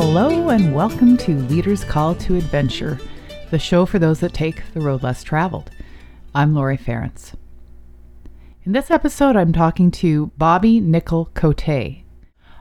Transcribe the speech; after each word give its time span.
Hello, 0.00 0.50
and 0.50 0.72
welcome 0.72 1.16
to 1.16 1.34
Leaders 1.48 1.82
Call 1.82 2.14
to 2.14 2.36
Adventure, 2.36 3.00
the 3.50 3.58
show 3.58 3.84
for 3.84 3.98
those 3.98 4.20
that 4.20 4.32
take 4.32 4.62
the 4.72 4.80
road 4.80 5.02
less 5.02 5.24
traveled. 5.24 5.72
I'm 6.32 6.54
Lori 6.54 6.78
Ference. 6.78 7.34
In 8.62 8.70
this 8.70 8.92
episode, 8.92 9.34
I'm 9.34 9.52
talking 9.52 9.90
to 9.90 10.30
Bobbi 10.38 10.80
Nicol 10.80 11.30
Coté. 11.34 12.04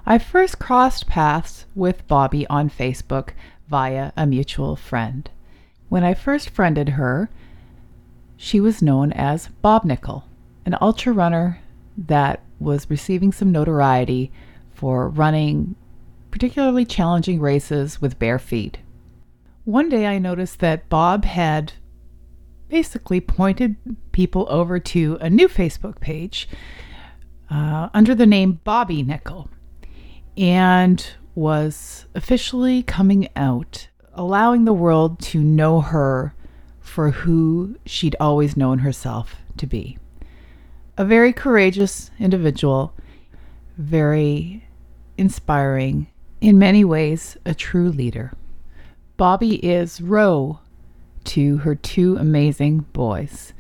I 0.04 0.18
first 0.18 0.58
crossed 0.58 1.06
paths 1.06 1.66
with 1.76 2.08
Bobbi 2.08 2.48
on 2.50 2.72
Facebook 2.72 3.34
via 3.70 4.14
a 4.18 4.26
mutual 4.26 4.76
friend. 4.76 5.30
When 5.90 6.04
I 6.04 6.16
first 6.16 6.50
friended 6.50 6.90
her, 6.90 7.30
she 8.36 8.60
was 8.60 8.82
known 8.82 9.12
as 9.14 9.50
Bob 9.62 9.86
Nicol, 9.86 10.26
an 10.66 10.76
ultra 10.82 11.14
runner 11.14 11.60
that 12.00 12.42
was 12.60 12.90
receiving 12.90 13.32
some 13.32 13.52
notoriety 13.52 14.32
for 14.74 15.08
running 15.08 15.76
particularly 16.38 16.86
challenging 16.86 17.40
races 17.40 18.00
with 18.00 18.20
bare 18.20 18.38
feet. 18.38 18.78
One 19.64 19.90
day 19.90 20.06
I 20.06 20.20
noticed 20.20 20.60
that 20.60 20.88
Bob 20.88 21.26
had 21.26 21.74
basically 22.70 23.20
pointed 23.20 23.76
people 24.12 24.46
over 24.48 24.78
to 24.78 25.18
a 25.20 25.32
new 25.32 25.48
Facebook 25.48 26.00
page 26.00 26.48
uh, 27.50 27.90
under 27.92 28.14
the 28.14 28.28
name 28.28 28.62
Bobbi 28.64 29.04
Nicol 29.04 29.50
and 30.38 31.04
was 31.34 32.06
officially 32.14 32.84
coming 32.84 33.30
out, 33.36 33.88
allowing 34.14 34.66
the 34.66 34.74
world 34.74 35.20
to 35.22 35.40
know 35.40 35.82
her 35.82 36.36
for 36.80 37.10
who 37.10 37.80
she'd 37.84 38.16
always 38.20 38.56
known 38.56 38.78
herself 38.78 39.38
to 39.58 39.66
be. 39.66 39.98
A 41.00 41.04
very 41.04 41.34
courageous 41.34 42.12
individual, 42.20 42.94
very 43.76 44.68
inspiring, 45.18 46.06
in 46.42 46.58
many 46.58 46.84
ways, 46.84 47.38
a 47.46 47.54
true 47.54 47.90
leader. 47.90 48.34
Bobbi 49.18 49.60
is 49.64 50.02
Roe 50.02 50.60
to 51.26 51.58
her 51.58 51.76
two 51.76 52.16
amazing 52.18 52.80
boys. 52.94 53.54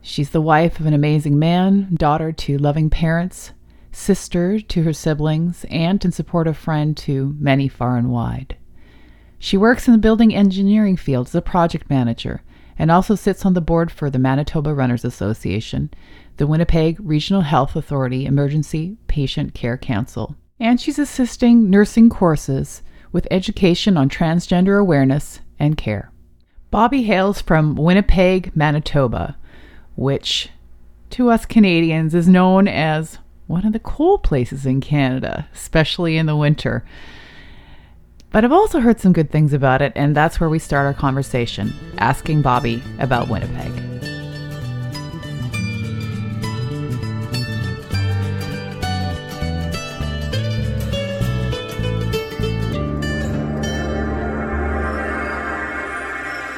She's 0.00 0.30
the 0.30 0.40
wife 0.40 0.80
of 0.80 0.86
an 0.86 0.94
amazing 0.94 1.38
man, 1.38 1.94
daughter 1.94 2.32
to 2.32 2.58
loving 2.58 2.90
parents, 2.90 3.52
sister 3.92 4.60
to 4.60 4.82
her 4.82 4.92
siblings, 4.92 5.64
aunt 5.70 6.04
and 6.04 6.14
supportive 6.14 6.56
friend 6.56 6.96
to 6.98 7.34
many 7.38 7.68
far 7.68 7.96
and 7.96 8.10
wide. 8.10 8.56
She 9.38 9.56
works 9.56 9.86
in 9.86 9.92
the 9.92 9.98
building 9.98 10.34
engineering 10.34 10.96
field 10.96 11.28
as 11.28 11.34
a 11.34 11.42
project 11.42 11.90
manager 11.90 12.42
and 12.78 12.90
also 12.90 13.14
sits 13.14 13.44
on 13.44 13.54
the 13.54 13.60
board 13.60 13.90
for 13.90 14.10
the 14.10 14.18
Manitoba 14.18 14.74
Runners 14.74 15.04
Association, 15.04 15.90
the 16.36 16.46
Winnipeg 16.46 16.98
Regional 17.00 17.42
Health 17.42 17.76
Authority 17.76 18.26
Emergency 18.26 18.96
Patient 19.08 19.54
Care 19.54 19.78
Council, 19.78 20.36
and 20.58 20.80
she's 20.80 20.98
assisting 20.98 21.70
nursing 21.70 22.08
courses 22.08 22.82
with 23.12 23.28
education 23.30 23.96
on 23.96 24.08
transgender 24.08 24.80
awareness 24.80 25.40
and 25.58 25.76
care. 25.76 26.10
Bobbi 26.72 27.04
hails 27.04 27.40
from 27.40 27.74
Winnipeg, 27.76 28.54
Manitoba, 28.54 29.36
which 29.94 30.50
to 31.10 31.30
us 31.30 31.46
Canadians 31.46 32.14
is 32.14 32.28
known 32.28 32.68
as 32.68 33.18
one 33.46 33.64
of 33.64 33.72
the 33.72 33.78
cool 33.78 34.18
places 34.18 34.66
in 34.66 34.80
Canada, 34.80 35.48
especially 35.54 36.16
in 36.16 36.26
the 36.26 36.36
winter. 36.36 36.84
But 38.30 38.44
I've 38.44 38.52
also 38.52 38.80
heard 38.80 39.00
some 39.00 39.12
good 39.12 39.30
things 39.30 39.52
about 39.52 39.82
it, 39.82 39.92
and 39.94 40.16
that's 40.16 40.40
where 40.40 40.50
we 40.50 40.58
start 40.58 40.84
our 40.84 40.94
conversation, 40.94 41.72
asking 41.98 42.42
Bobbi 42.42 42.82
about 43.00 43.28
Winnipeg. 43.28 43.95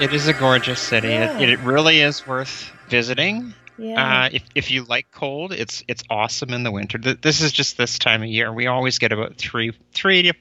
It 0.01 0.13
is 0.15 0.29
a 0.29 0.33
gorgeous 0.33 0.81
city. 0.81 1.09
Yeah. 1.09 1.39
It, 1.39 1.49
it 1.51 1.59
really 1.61 2.01
is 2.01 2.27
worth 2.27 2.71
visiting. 2.89 3.53
Yeah. 3.77 4.25
Uh, 4.25 4.29
if, 4.33 4.43
if 4.55 4.71
you 4.71 4.85
like 4.85 5.11
cold, 5.11 5.53
it's 5.53 5.83
it's 5.89 6.03
awesome 6.11 6.51
in 6.53 6.63
the 6.63 6.71
winter. 6.71 6.99
Th- 6.99 7.21
This 7.21 7.41
is 7.41 7.53
just 7.53 7.77
this 7.77 7.99
time 7.99 8.23
of 8.23 8.29
year. 8.29 8.53
We 8.53 8.67
always 8.67 8.99
get 8.99 9.13
about 9.13 9.37
three 9.37 9.73
three 9.93 10.23
to 10.23 10.35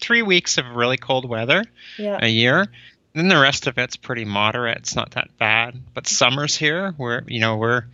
three 0.00 0.22
weeks 0.22 0.58
of 0.58 0.66
really 0.66 0.96
cold 0.96 1.28
weather 1.28 1.64
yeah. 1.98 2.18
a 2.20 2.28
year. 2.28 2.66
Then 3.14 3.28
the 3.28 3.38
rest 3.38 3.66
of 3.68 3.78
it's 3.78 3.96
pretty 3.96 4.24
moderate. 4.24 4.78
It's 4.78 4.96
not 4.96 5.12
that 5.12 5.36
bad. 5.38 5.80
But 5.94 6.06
summers 6.08 6.56
here, 6.56 6.94
we're 6.98 7.22
you 7.26 7.40
know 7.40 7.56
we're 7.56 7.84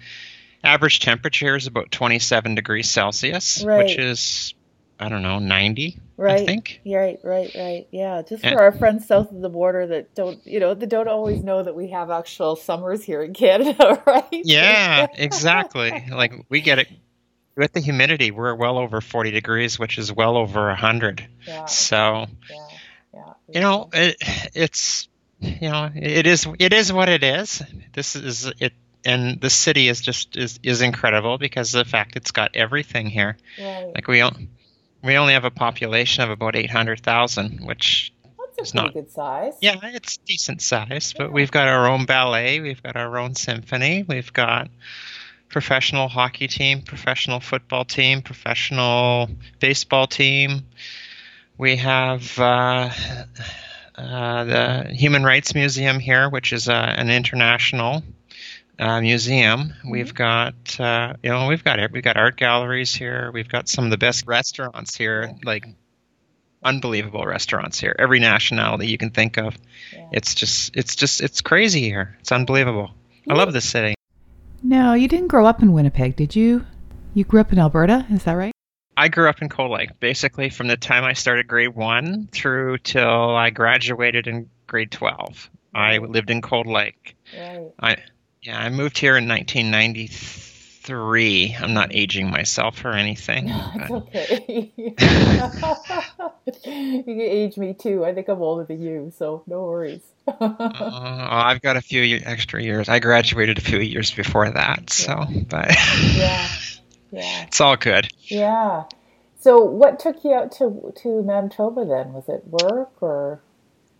average 0.65 1.01
temperature 1.01 1.57
is 1.57 1.67
about 1.67 1.91
27 1.91 2.55
degrees 2.55 2.91
Celsius, 2.91 3.63
Right. 3.65 3.85
which 3.85 3.97
is 3.99 4.55
I 4.99 5.09
don't 5.09 5.23
know 5.23 5.39
90. 5.39 5.99
Right. 6.21 6.41
I 6.43 6.47
think. 6.47 6.81
Right, 6.87 7.19
right, 7.25 7.51
right. 7.57 7.87
Yeah. 7.91 8.23
Just 8.29 8.43
for 8.47 8.61
our 8.61 8.73
friends 8.73 9.07
south 9.07 9.31
of 9.33 9.41
the 9.41 9.49
border 9.49 9.87
that 9.89 10.15
don't, 10.15 10.45
you 10.47 10.61
know, 10.61 10.75
that 10.75 10.89
don't 10.89 11.09
always 11.09 11.43
know 11.43 11.63
that 11.63 11.75
we 11.75 11.89
have 11.91 12.11
actual 12.11 12.57
summers 12.57 13.03
here 13.03 13.23
in 13.23 13.33
Canada, 13.35 14.03
right? 14.07 14.25
Yeah, 14.31 15.07
exactly. 15.15 16.05
like 16.11 16.33
we 16.49 16.61
get 16.61 16.79
it 16.79 16.89
with 17.57 17.73
the 17.73 17.81
humidity. 17.81 18.31
We're 18.31 18.55
well 18.55 18.79
over 18.79 19.01
40 19.01 19.31
degrees, 19.33 19.79
which 19.79 19.99
is 19.99 20.13
well 20.13 20.37
over 20.37 20.67
100. 20.69 21.27
yeah. 21.47 21.65
So, 21.67 22.27
Yeah. 22.51 22.57
Yeah. 23.13 23.33
you 23.49 23.61
know, 23.61 23.89
it, 23.93 24.17
it's 24.55 25.09
you 25.41 25.71
know, 25.71 25.91
it 25.95 26.27
is 26.27 26.47
it 26.59 26.73
is 26.73 26.93
what 26.93 27.09
it 27.09 27.25
is. 27.25 27.63
This 27.93 28.15
is 28.15 28.51
it 28.61 28.73
and 29.05 29.41
the 29.41 29.49
city 29.51 29.89
is 29.89 30.01
just 30.03 30.37
is 30.37 30.61
is 30.63 30.83
incredible 30.83 31.39
because 31.39 31.75
of 31.75 31.85
the 31.85 31.91
fact 31.91 32.17
it's 32.17 32.31
got 32.31 32.51
everything 32.55 33.07
here. 33.07 33.37
Right. 33.59 33.91
Like 33.95 34.07
we 34.07 34.21
on- 34.21 34.49
we 35.03 35.16
only 35.16 35.33
have 35.34 35.44
a 35.44 35.50
population 35.50 36.22
of 36.25 36.31
about 36.31 36.56
800,000, 36.56 37.65
which 37.66 38.12
That's 38.56 38.72
a 38.72 38.77
not- 38.77 38.94
good 38.94 39.11
size. 39.11 39.55
yeah, 39.61 39.77
it's 39.83 40.19
decent 40.19 40.61
size, 40.62 41.15
but 41.16 41.25
Yeah. 41.25 41.31
we've 41.31 41.50
got 41.50 41.69
our 41.69 41.87
own 41.88 42.05
ballet, 42.05 42.61
we've 42.61 42.83
got 42.83 42.97
our 42.97 43.19
own 43.19 43.34
symphony, 43.34 44.05
we've 44.06 44.33
got 44.33 44.69
professional 45.49 46.09
hockey 46.09 46.47
team, 46.47 46.83
professional 46.83 47.41
football 47.41 47.84
team, 47.84 48.22
professional 48.22 49.28
baseball 49.59 50.06
team. 50.06 50.66
We 51.59 51.77
have 51.77 52.39
uh, 52.39 52.91
uh, 53.97 54.44
the 54.44 54.91
Human 54.93 55.25
Rights 55.25 55.55
Museum 55.55 55.99
here, 55.99 56.28
which 56.31 56.53
is 56.53 56.69
uh, 56.69 56.94
an 56.97 57.10
international 57.10 58.03
uh, 58.81 59.01
museum. 59.01 59.75
We've 59.89 60.15
got 60.15 60.81
uh, 60.81 61.15
you 61.23 61.31
know 61.31 61.47
we've 61.47 61.63
got. 61.63 61.93
We've 61.93 62.03
got 62.03 62.17
art 62.17 62.37
galleries 62.37 62.95
here. 62.95 63.31
We've 63.33 63.49
got 63.49 63.69
some 63.69 63.85
of 63.85 63.91
the 63.91 63.99
best 63.99 64.27
restaurants 64.27 64.97
here, 64.97 65.35
like 65.45 65.67
unbelievable 66.63 67.25
restaurants 67.25 67.79
here. 67.79 67.95
Every 67.99 68.21
nationality 68.21 68.89
you 68.89 68.99
can 68.99 69.11
think 69.11 69.37
of. 69.37 69.57
Yeah. 69.93 70.09
It's 70.13 70.35
just 70.35 70.77
it's 70.77 70.97
just 70.97 71.21
it's 71.21 71.41
crazy 71.41 71.83
here. 71.83 72.17
It's 72.21 72.33
unbelievable. 72.33 72.91
I 73.29 73.35
love 73.35 73.53
this 73.53 73.69
city. 73.69 73.95
No, 74.63 74.95
you 74.95 75.09
didn't 75.09 75.29
grow 75.29 75.47
up 75.47 75.63
in 75.63 75.73
Winnipeg, 75.73 76.17
did 76.17 76.35
you? 76.35 76.65
You 77.15 77.25
grew 77.25 77.41
up 77.41 77.53
in 77.53 77.59
Alberta, 77.59 78.07
is 78.11 78.25
that 78.25 78.35
right? 78.35 78.53
I 78.97 79.09
grew 79.09 79.29
up 79.29 79.41
in 79.41 79.49
Cold 79.49 79.71
Lake, 79.71 79.99
basically 80.01 80.51
from 80.51 80.69
the 80.69 80.77
time 80.77 81.05
I 81.05 81.15
started 81.15 81.49
grade 81.49 81.75
one 81.75 82.29
through 82.33 82.79
till 82.79 83.35
I 83.37 83.51
graduated 83.51 84.27
in 84.27 84.51
grade 84.67 84.91
twelve. 84.91 85.51
I 85.75 85.99
lived 85.99 86.31
in 86.31 86.43
Cold 86.43 86.67
Lake. 86.67 87.17
Right. 87.39 87.71
I 87.81 87.97
yeah, 88.43 88.59
I 88.59 88.69
moved 88.71 88.99
here 88.99 89.17
in 89.17 89.28
1993. 89.28 91.56
I'm 91.61 91.75
not 91.75 91.95
aging 91.95 92.31
myself 92.31 92.84
or 92.84 92.93
anything. 92.93 93.51
It's 93.75 93.91
okay. 93.91 94.73
you 96.65 97.03
can 97.05 97.21
age 97.21 97.56
me 97.56 97.75
too. 97.75 98.05
I 98.05 98.15
think 98.15 98.28
I'm 98.28 98.41
older 98.41 98.65
than 98.65 98.83
you, 98.83 99.12
so 99.17 99.43
no 99.47 99.65
worries. 99.65 100.03
Uh, 100.27 101.28
I've 101.31 101.63
got 101.63 101.77
a 101.77 101.81
few 101.81 102.21
extra 102.25 102.63
years. 102.63 102.89
I 102.89 102.98
graduated 102.98 103.59
a 103.59 103.60
few 103.60 103.78
years 103.78 104.10
before 104.10 104.51
that, 104.51 104.91
so 104.91 105.25
but 105.48 105.75
yeah. 106.15 106.48
Yeah. 107.13 107.45
it's 107.47 107.60
all 107.60 107.77
good. 107.77 108.09
Yeah. 108.22 108.84
So 109.41 109.65
what 109.65 109.98
took 109.98 110.22
you 110.22 110.33
out 110.33 110.53
to 110.53 110.92
to 111.03 111.22
Manitoba 111.22 111.84
then? 111.84 112.13
Was 112.13 112.28
it 112.28 112.47
work 112.47 113.03
or 113.03 113.41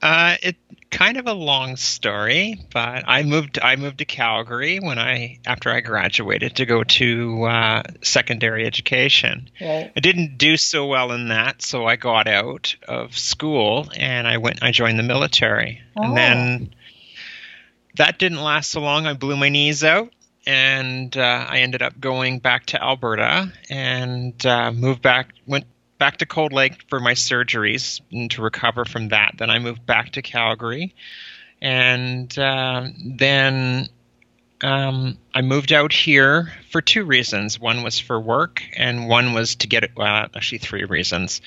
Uh, 0.03 0.37
it 0.43 0.57
kind 0.91 1.19
of 1.19 1.27
a 1.27 1.33
long 1.35 1.77
story, 1.77 2.57
but 2.73 3.05
I 3.07 3.23
moved. 3.23 3.59
I 3.63 3.77
moved 3.77 3.99
to 3.99 4.05
Calgary 4.05 4.79
when 4.81 4.99
I 4.99 5.39
after 5.47 5.71
I 5.71 5.81
graduated 5.81 6.57
to 6.57 6.67
go 6.67 6.83
to 6.85 7.45
uh, 7.45 7.83
secondary 8.03 8.67
education. 8.67 9.51
right? 9.61 9.93
I 9.95 10.01
didn't 10.01 10.39
do 10.39 10.57
so 10.57 10.87
well 10.87 11.13
in 11.13 11.29
that, 11.29 11.61
so 11.63 11.87
I 11.87 11.97
got 11.97 12.27
out 12.29 12.75
of 12.89 13.17
school 13.19 13.89
and 13.97 14.27
I 14.27 14.39
went. 14.39 14.63
I 14.63 14.71
joined 14.71 14.99
the 14.99 15.03
military, 15.05 15.83
Oh. 15.97 16.03
and 16.05 16.17
then 16.17 16.75
that 17.97 18.19
didn't 18.19 18.41
last 18.43 18.71
so 18.71 18.81
long. 18.81 19.07
I 19.07 19.13
blew 19.13 19.37
my 19.37 19.49
knees 19.51 19.85
out, 19.85 20.11
and 20.47 21.15
uh, 21.17 21.47
I 21.49 21.59
ended 21.61 21.83
up 21.83 22.01
going 22.01 22.39
back 22.39 22.67
to 22.67 22.83
Alberta 22.83 23.53
and 23.69 24.47
uh, 24.47 24.73
moved 24.73 25.03
back. 25.03 25.35
Went 25.47 25.67
back 26.01 26.17
to 26.17 26.27
Cold 26.27 26.53
Lake 26.53 26.83
for 26.89 26.99
my 26.99 27.13
surgeries 27.13 28.01
and 28.11 28.29
to 28.33 28.43
recover 28.43 28.85
from 28.85 29.11
that. 29.11 29.35
Then 29.39 29.51
I 29.51 29.61
moved 29.61 29.87
back 29.87 30.11
to 30.13 30.23
Calgary, 30.23 30.93
and 31.63 32.37
uh, 32.37 32.89
then 33.05 33.89
um, 34.63 35.17
I 35.33 35.43
moved 35.43 35.73
out 35.73 35.93
here 35.93 36.53
for 36.71 36.81
two 36.81 37.05
reasons. 37.05 37.61
One 37.61 37.85
was 37.85 38.01
for 38.01 38.19
work, 38.21 38.63
and 38.77 39.09
one 39.09 39.33
was 39.35 39.55
to 39.57 39.69
get. 39.69 39.97
Well, 39.97 40.27
actually, 40.35 40.59
three 40.59 40.85
reasons. 40.85 41.41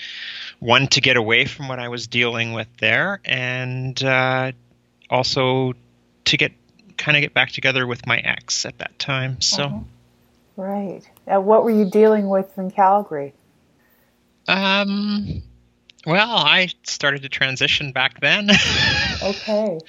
one 0.59 0.87
to 0.87 1.01
get 1.01 1.17
away 1.17 1.45
from 1.45 1.67
what 1.67 1.79
I 1.79 1.89
was 1.89 2.07
dealing 2.07 2.53
with 2.53 2.67
there, 2.79 3.19
and 3.25 4.01
uh, 4.01 4.53
also 5.09 5.73
to 6.25 6.37
get 6.37 6.53
kind 6.97 7.17
of 7.17 7.21
get 7.21 7.33
back 7.33 7.51
together 7.51 7.85
with 7.85 8.07
my 8.07 8.17
ex 8.19 8.65
at 8.65 8.77
that 8.77 8.97
time. 8.99 9.41
So, 9.41 9.63
Uh-huh. 9.63 9.79
Right. 10.55 11.01
And 11.25 11.45
what 11.45 11.63
were 11.63 11.71
you 11.71 11.85
dealing 11.85 12.29
with 12.29 12.55
in 12.57 12.69
Calgary? 12.69 13.33
Um, 14.47 15.41
well, 16.05 16.35
I 16.37 16.69
started 16.83 17.21
to 17.23 17.29
transition 17.29 17.91
back 17.91 18.19
then. 18.19 18.49
Okay. 19.23 19.79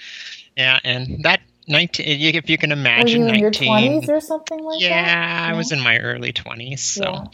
yeah, 0.57 0.79
and 0.85 1.25
that 1.25 1.41
nineteen, 1.67 2.07
if 2.37 2.49
you 2.49 2.57
can 2.57 2.71
Were 2.71 2.77
imagine, 2.77 3.23
you 3.23 3.27
in 3.29 3.35
your 3.35 3.51
nineteen. 3.51 4.03
20s 4.03 4.09
or 4.09 4.21
something 4.21 4.63
like 4.63 4.81
yeah, 4.81 5.03
that? 5.03 5.07
Yeah 5.47 5.53
i 5.53 5.57
was 5.57 5.73
in 5.73 5.81
my 5.81 5.99
early 5.99 6.33
20s. 6.33 6.79
So, 6.79 7.03
Yeah. 7.03 7.25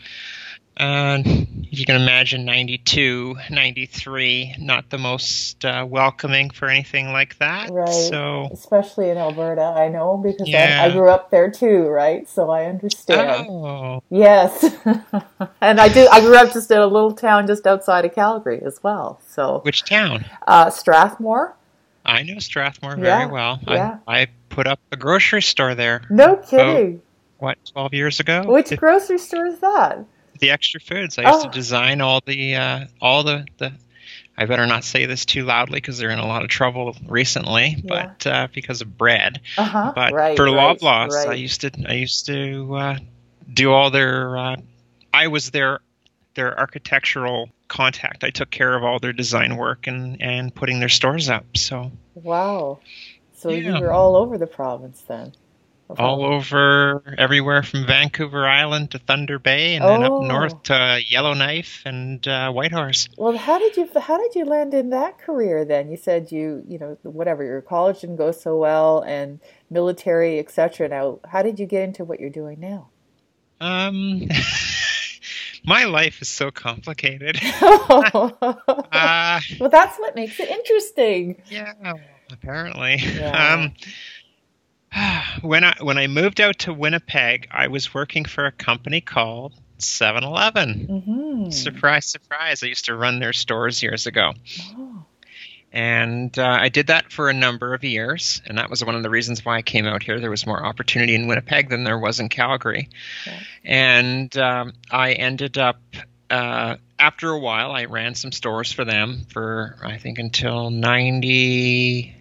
Uh, 0.81 1.19
if 1.25 1.79
you 1.79 1.85
can 1.85 1.97
imagine 2.01 2.45
92, 2.45 3.37
93, 3.51 4.57
not 4.59 4.89
the 4.91 4.99
most 4.99 5.65
uh, 5.65 5.87
welcoming 5.89 6.51
for 6.51 6.69
anything 6.69 7.13
like 7.13 7.39
that. 7.39 7.71
Right. 7.71 7.89
So, 7.89 8.49
Especially 8.53 9.11
in 9.11 9.17
Alberta, 9.19 9.63
I 9.63 9.89
know 9.89 10.17
because 10.17 10.49
I, 10.49 10.51
Yeah. 10.51 10.83
I 10.85 10.91
grew 10.91 11.09
up 11.11 11.31
there 11.31 11.51
too, 11.51 11.87
right? 11.89 12.29
So 12.29 12.51
I 12.51 12.65
understand. 12.67 13.47
oh, 13.49 14.03
Yes. 14.11 14.65
and 15.61 15.81
I 15.81 15.89
do 15.89 16.09
I 16.11 16.21
grew 16.21 16.37
up 16.37 16.53
just 16.53 16.71
in 16.71 16.79
a 16.79 16.87
little 16.87 17.13
town 17.13 17.47
just 17.47 17.67
outside 17.67 18.05
of 18.05 18.15
Calgary 18.15 18.61
as 18.65 18.83
well. 18.83 19.21
So 19.29 19.61
which 19.63 19.85
town? 19.85 20.25
uh 20.47 20.71
Strathmore? 20.71 21.55
I 22.05 22.23
know 22.23 22.39
Strathmore 22.39 22.97
very 22.97 23.07
Yeah, 23.07 23.27
well. 23.27 23.61
yeah. 23.69 23.99
I, 24.09 24.23
I 24.23 24.27
put 24.49 24.67
up 24.67 24.81
a 24.91 24.97
grocery 24.97 25.43
store 25.43 25.75
there, 25.75 26.03
No 26.11 26.37
kidding. 26.37 27.03
what, 27.39 27.59
12 27.73 27.95
years 27.95 28.21
ago? 28.21 28.45
Which 28.47 28.75
grocery 28.77 29.19
store 29.19 29.47
is 29.47 29.59
that? 29.61 30.05
The 30.41 30.51
extra 30.51 30.81
foods. 30.81 31.19
I 31.19 31.23
used 31.31 31.47
Oh. 31.47 31.49
to 31.49 31.55
design 31.55 32.01
all 32.01 32.21
the, 32.25 32.57
uh, 32.57 32.85
all 33.01 33.23
the, 33.23 33.47
the, 33.59 33.73
I 34.37 34.47
better 34.47 34.67
not 34.67 34.85
say 34.85 35.07
this 35.07 35.25
too 35.27 35.45
loudly 35.45 35.77
because 35.79 35.99
they're 35.99 36.11
in 36.11 36.19
a 36.19 36.27
lot 36.27 36.43
of 36.43 36.49
trouble 36.49 36.97
recently, 37.07 37.77
Yeah. 37.85 38.13
but 38.17 38.27
uh, 38.27 38.49
because 38.53 38.81
of 38.81 38.97
bread. 38.97 39.41
Uh-huh. 39.59 39.93
But 39.95 40.13
right, 40.13 40.37
for 40.37 40.47
right, 40.47 40.79
Loblaws, 40.79 41.27
I 41.27 41.35
used 41.35 41.61
to 41.61 41.71
I 41.87 41.93
used 41.95 42.27
to 42.27 42.75
uh, 42.75 42.97
do 43.53 43.71
all 43.73 43.91
their. 43.91 44.37
Uh, 44.39 44.57
I 45.13 45.27
was 45.29 45.51
their 45.51 45.81
their 46.35 46.59
architectural 46.59 47.51
contact. 47.69 48.25
I 48.25 48.31
took 48.31 48.49
care 48.51 48.75
of 48.75 48.83
all 48.83 48.99
their 48.99 49.13
design 49.13 49.57
work 49.57 49.87
and 49.87 50.23
and 50.23 50.55
putting 50.55 50.81
their 50.81 50.89
stores 50.89 51.29
up. 51.29 51.45
So 51.57 51.93
Wow. 52.15 52.79
So 53.37 53.51
you 53.51 53.73
were 53.79 53.93
all 53.93 54.17
over 54.17 54.39
the 54.39 54.47
province 54.47 55.03
then. 55.07 55.33
All 55.99 56.25
over 56.25 57.15
everywhere 57.19 57.63
from 57.63 57.87
Vancouver 57.87 58.47
Island 58.47 58.93
to 58.93 58.99
Thunder 58.99 59.39
Bay, 59.39 59.75
and 59.77 59.85
then 59.85 60.03
Oh. 60.05 60.19
up 60.19 60.29
north 60.29 60.63
to 60.65 61.01
Yellowknife 61.09 61.83
and 61.85 62.27
uh, 62.29 62.51
Whitehorse. 62.53 63.09
Well, 63.17 63.37
how 63.37 63.59
did 63.59 63.77
you 63.77 63.89
how 64.01 64.19
did 64.19 64.35
you 64.35 64.45
land 64.45 64.75
in 64.75 64.91
that 64.91 65.19
career 65.19 65.65
then? 65.65 65.91
You 65.91 65.97
said 65.97 66.31
you 66.33 66.63
you 66.69 66.79
know 66.79 66.97
whatever 67.03 67.43
your 67.45 67.61
college 67.63 68.01
didn't 68.01 68.17
go 68.17 68.33
so 68.33 68.57
well 68.59 69.01
and 69.01 69.41
military 69.71 70.39
etc. 70.39 70.89
Now, 70.89 71.19
how 71.29 71.43
did 71.43 71.59
you 71.59 71.67
get 71.67 71.83
into 71.85 72.05
what 72.05 72.21
you're 72.21 72.31
doing 72.31 72.61
now? 72.61 72.89
Um, 73.61 74.29
my 75.65 75.85
life 75.85 76.23
is 76.23 76.29
so 76.29 76.51
complicated. 76.51 77.39
well, 77.61 78.39
Uh, 78.93 79.41
that's 79.71 79.99
what 79.99 80.15
makes 80.17 80.41
it 80.41 80.49
interesting. 80.49 81.43
Yeah, 81.51 81.73
apparently. 82.33 82.97
Yeah. 82.97 83.55
Um, 83.55 83.73
when 85.43 85.65
I 85.65 85.75
when 85.81 85.99
I 85.99 86.07
moved 86.07 86.41
out 86.41 86.61
to 86.61 86.73
Winnipeg, 86.75 87.49
I 87.51 87.69
was 87.69 87.95
working 87.95 88.25
for 88.25 88.47
a 88.47 88.53
company 88.53 89.01
called 89.01 89.53
7-Eleven. 89.79 91.03
hmm 91.47 91.51
Surprise, 91.51 92.07
surprise! 92.07 92.63
I 92.63 92.67
used 92.67 92.87
to 92.87 92.95
run 92.95 93.19
their 93.19 93.33
stores 93.33 93.83
years 93.83 94.07
ago, 94.07 94.33
Oh, 94.77 95.05
and 95.73 96.37
uh, 96.39 96.59
I 96.61 96.69
did 96.69 96.89
that 96.89 97.13
for 97.13 97.31
a 97.31 97.33
number 97.35 97.73
of 97.75 97.83
years. 97.85 98.43
And 98.47 98.59
that 98.59 98.69
was 98.69 98.85
one 98.85 98.95
of 98.97 99.03
the 99.03 99.11
reasons 99.11 99.45
why 99.45 99.57
I 99.57 99.63
came 99.63 99.87
out 99.87 100.03
here. 100.03 100.19
There 100.21 100.31
was 100.31 100.47
more 100.47 100.63
opportunity 100.65 101.15
in 101.15 101.29
Winnipeg 101.29 101.69
than 101.71 101.85
there 101.85 101.99
was 101.99 102.21
in 102.21 102.29
Calgary, 102.29 102.89
Yeah. 103.27 103.41
and 103.65 104.37
um, 104.37 104.73
I 104.91 105.13
ended 105.13 105.57
up. 105.59 105.81
Uh, 106.29 106.77
after 106.99 107.31
a 107.31 107.39
while, 107.39 107.73
I 107.73 107.87
ran 107.87 108.15
some 108.15 108.31
stores 108.31 108.71
for 108.71 108.85
them 108.85 109.23
for 109.33 109.77
I 109.83 109.97
think 109.97 110.19
until 110.21 110.71
90, 110.71 112.15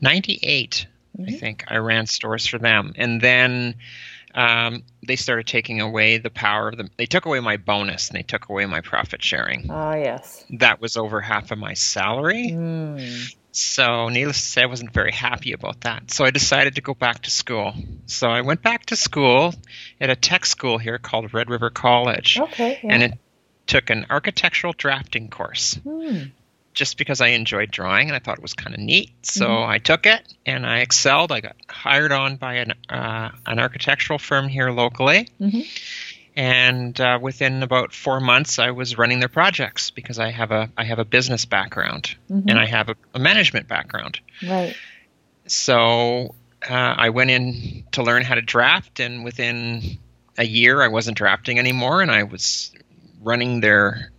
98. 0.00 0.86
I 1.18 1.22
Mhm. 1.30 1.38
think 1.40 1.64
I 1.68 1.76
ran 1.76 2.06
stores 2.06 2.46
for 2.46 2.58
them, 2.58 2.92
and 2.96 3.20
then 3.20 3.74
um, 4.36 4.82
they 5.06 5.14
started 5.14 5.46
taking 5.46 5.80
away 5.80 6.18
the 6.18 6.28
power 6.30 6.68
of 6.68 6.76
them. 6.76 6.90
They 6.96 7.06
took 7.06 7.24
away 7.24 7.38
my 7.38 7.56
bonus 7.56 8.08
and 8.08 8.18
they 8.18 8.24
took 8.24 8.48
away 8.48 8.66
my 8.66 8.80
profit 8.80 9.22
sharing. 9.22 9.70
ah, 9.70 9.94
yes. 9.94 10.44
That 10.58 10.80
was 10.80 10.96
over 10.96 11.20
half 11.20 11.52
of 11.52 11.58
my 11.58 11.74
salary. 11.74 12.50
Mm. 12.50 13.32
So, 13.52 14.08
needless 14.08 14.42
to 14.42 14.48
say, 14.48 14.62
I 14.62 14.66
wasn't 14.66 14.92
very 14.92 15.12
happy 15.12 15.52
about 15.52 15.82
that. 15.82 16.10
So, 16.10 16.24
I 16.24 16.30
decided 16.32 16.74
to 16.74 16.80
go 16.80 16.94
back 16.94 17.22
to 17.22 17.30
school. 17.30 17.74
So, 18.06 18.28
I 18.28 18.40
went 18.40 18.62
back 18.62 18.86
to 18.86 18.96
school 18.96 19.54
at 20.00 20.10
a 20.10 20.16
tech 20.16 20.44
school 20.46 20.78
here 20.78 20.98
called 20.98 21.32
Red 21.32 21.48
River 21.48 21.70
College, 21.70 22.36
Okay. 22.40 22.80
Yeah. 22.82 22.92
and 22.92 23.02
it 23.04 23.12
took 23.68 23.88
an 23.90 24.06
architectural 24.10 24.72
drafting 24.76 25.28
course 25.30 25.74
Hmm. 25.84 26.22
Just 26.74 26.98
because 26.98 27.20
I 27.20 27.28
enjoyed 27.28 27.70
drawing 27.70 28.08
and 28.08 28.16
I 28.16 28.18
thought 28.18 28.36
it 28.38 28.42
was 28.42 28.52
kind 28.54 28.74
of 28.74 28.80
neat. 28.80 29.10
So 29.22 29.46
Mhm. 29.46 29.68
I 29.68 29.78
took 29.78 30.06
it 30.06 30.22
and 30.44 30.66
I 30.66 30.78
excelled. 30.80 31.32
I 31.32 31.40
got 31.40 31.56
hired 31.68 32.12
on 32.12 32.36
by 32.36 32.54
an 32.54 32.74
uh, 32.88 33.30
an 33.46 33.58
architectural 33.60 34.18
firm 34.18 34.48
here 34.48 34.70
locally, 34.70 35.28
Mhm. 35.40 35.66
and 36.36 37.00
uh, 37.00 37.18
within 37.22 37.62
about 37.62 37.92
four 37.92 38.20
months, 38.20 38.58
I 38.58 38.72
was 38.72 38.98
running 38.98 39.20
their 39.20 39.28
projects 39.28 39.90
because 39.90 40.18
I 40.18 40.30
have 40.30 40.50
a 40.50 40.68
I 40.76 40.84
have 40.84 40.98
a 40.98 41.04
business 41.04 41.44
background 41.44 42.16
Mhm. 42.30 42.50
and 42.50 42.58
I 42.58 42.66
have 42.66 42.88
a, 42.88 42.96
a 43.14 43.18
management 43.18 43.68
background. 43.68 44.18
Right. 44.42 44.74
So 45.46 46.34
uh, 46.68 46.94
I 46.96 47.10
went 47.10 47.30
in 47.30 47.84
to 47.92 48.02
learn 48.02 48.22
how 48.24 48.34
to 48.34 48.42
draft, 48.42 48.98
and 49.00 49.24
within 49.24 49.98
a 50.38 50.44
year, 50.44 50.82
I 50.82 50.88
wasn't 50.88 51.16
drafting 51.16 51.58
anymore, 51.58 52.00
and 52.02 52.10
I 52.10 52.22
was 52.24 52.72
running 53.22 53.60
their 53.60 54.10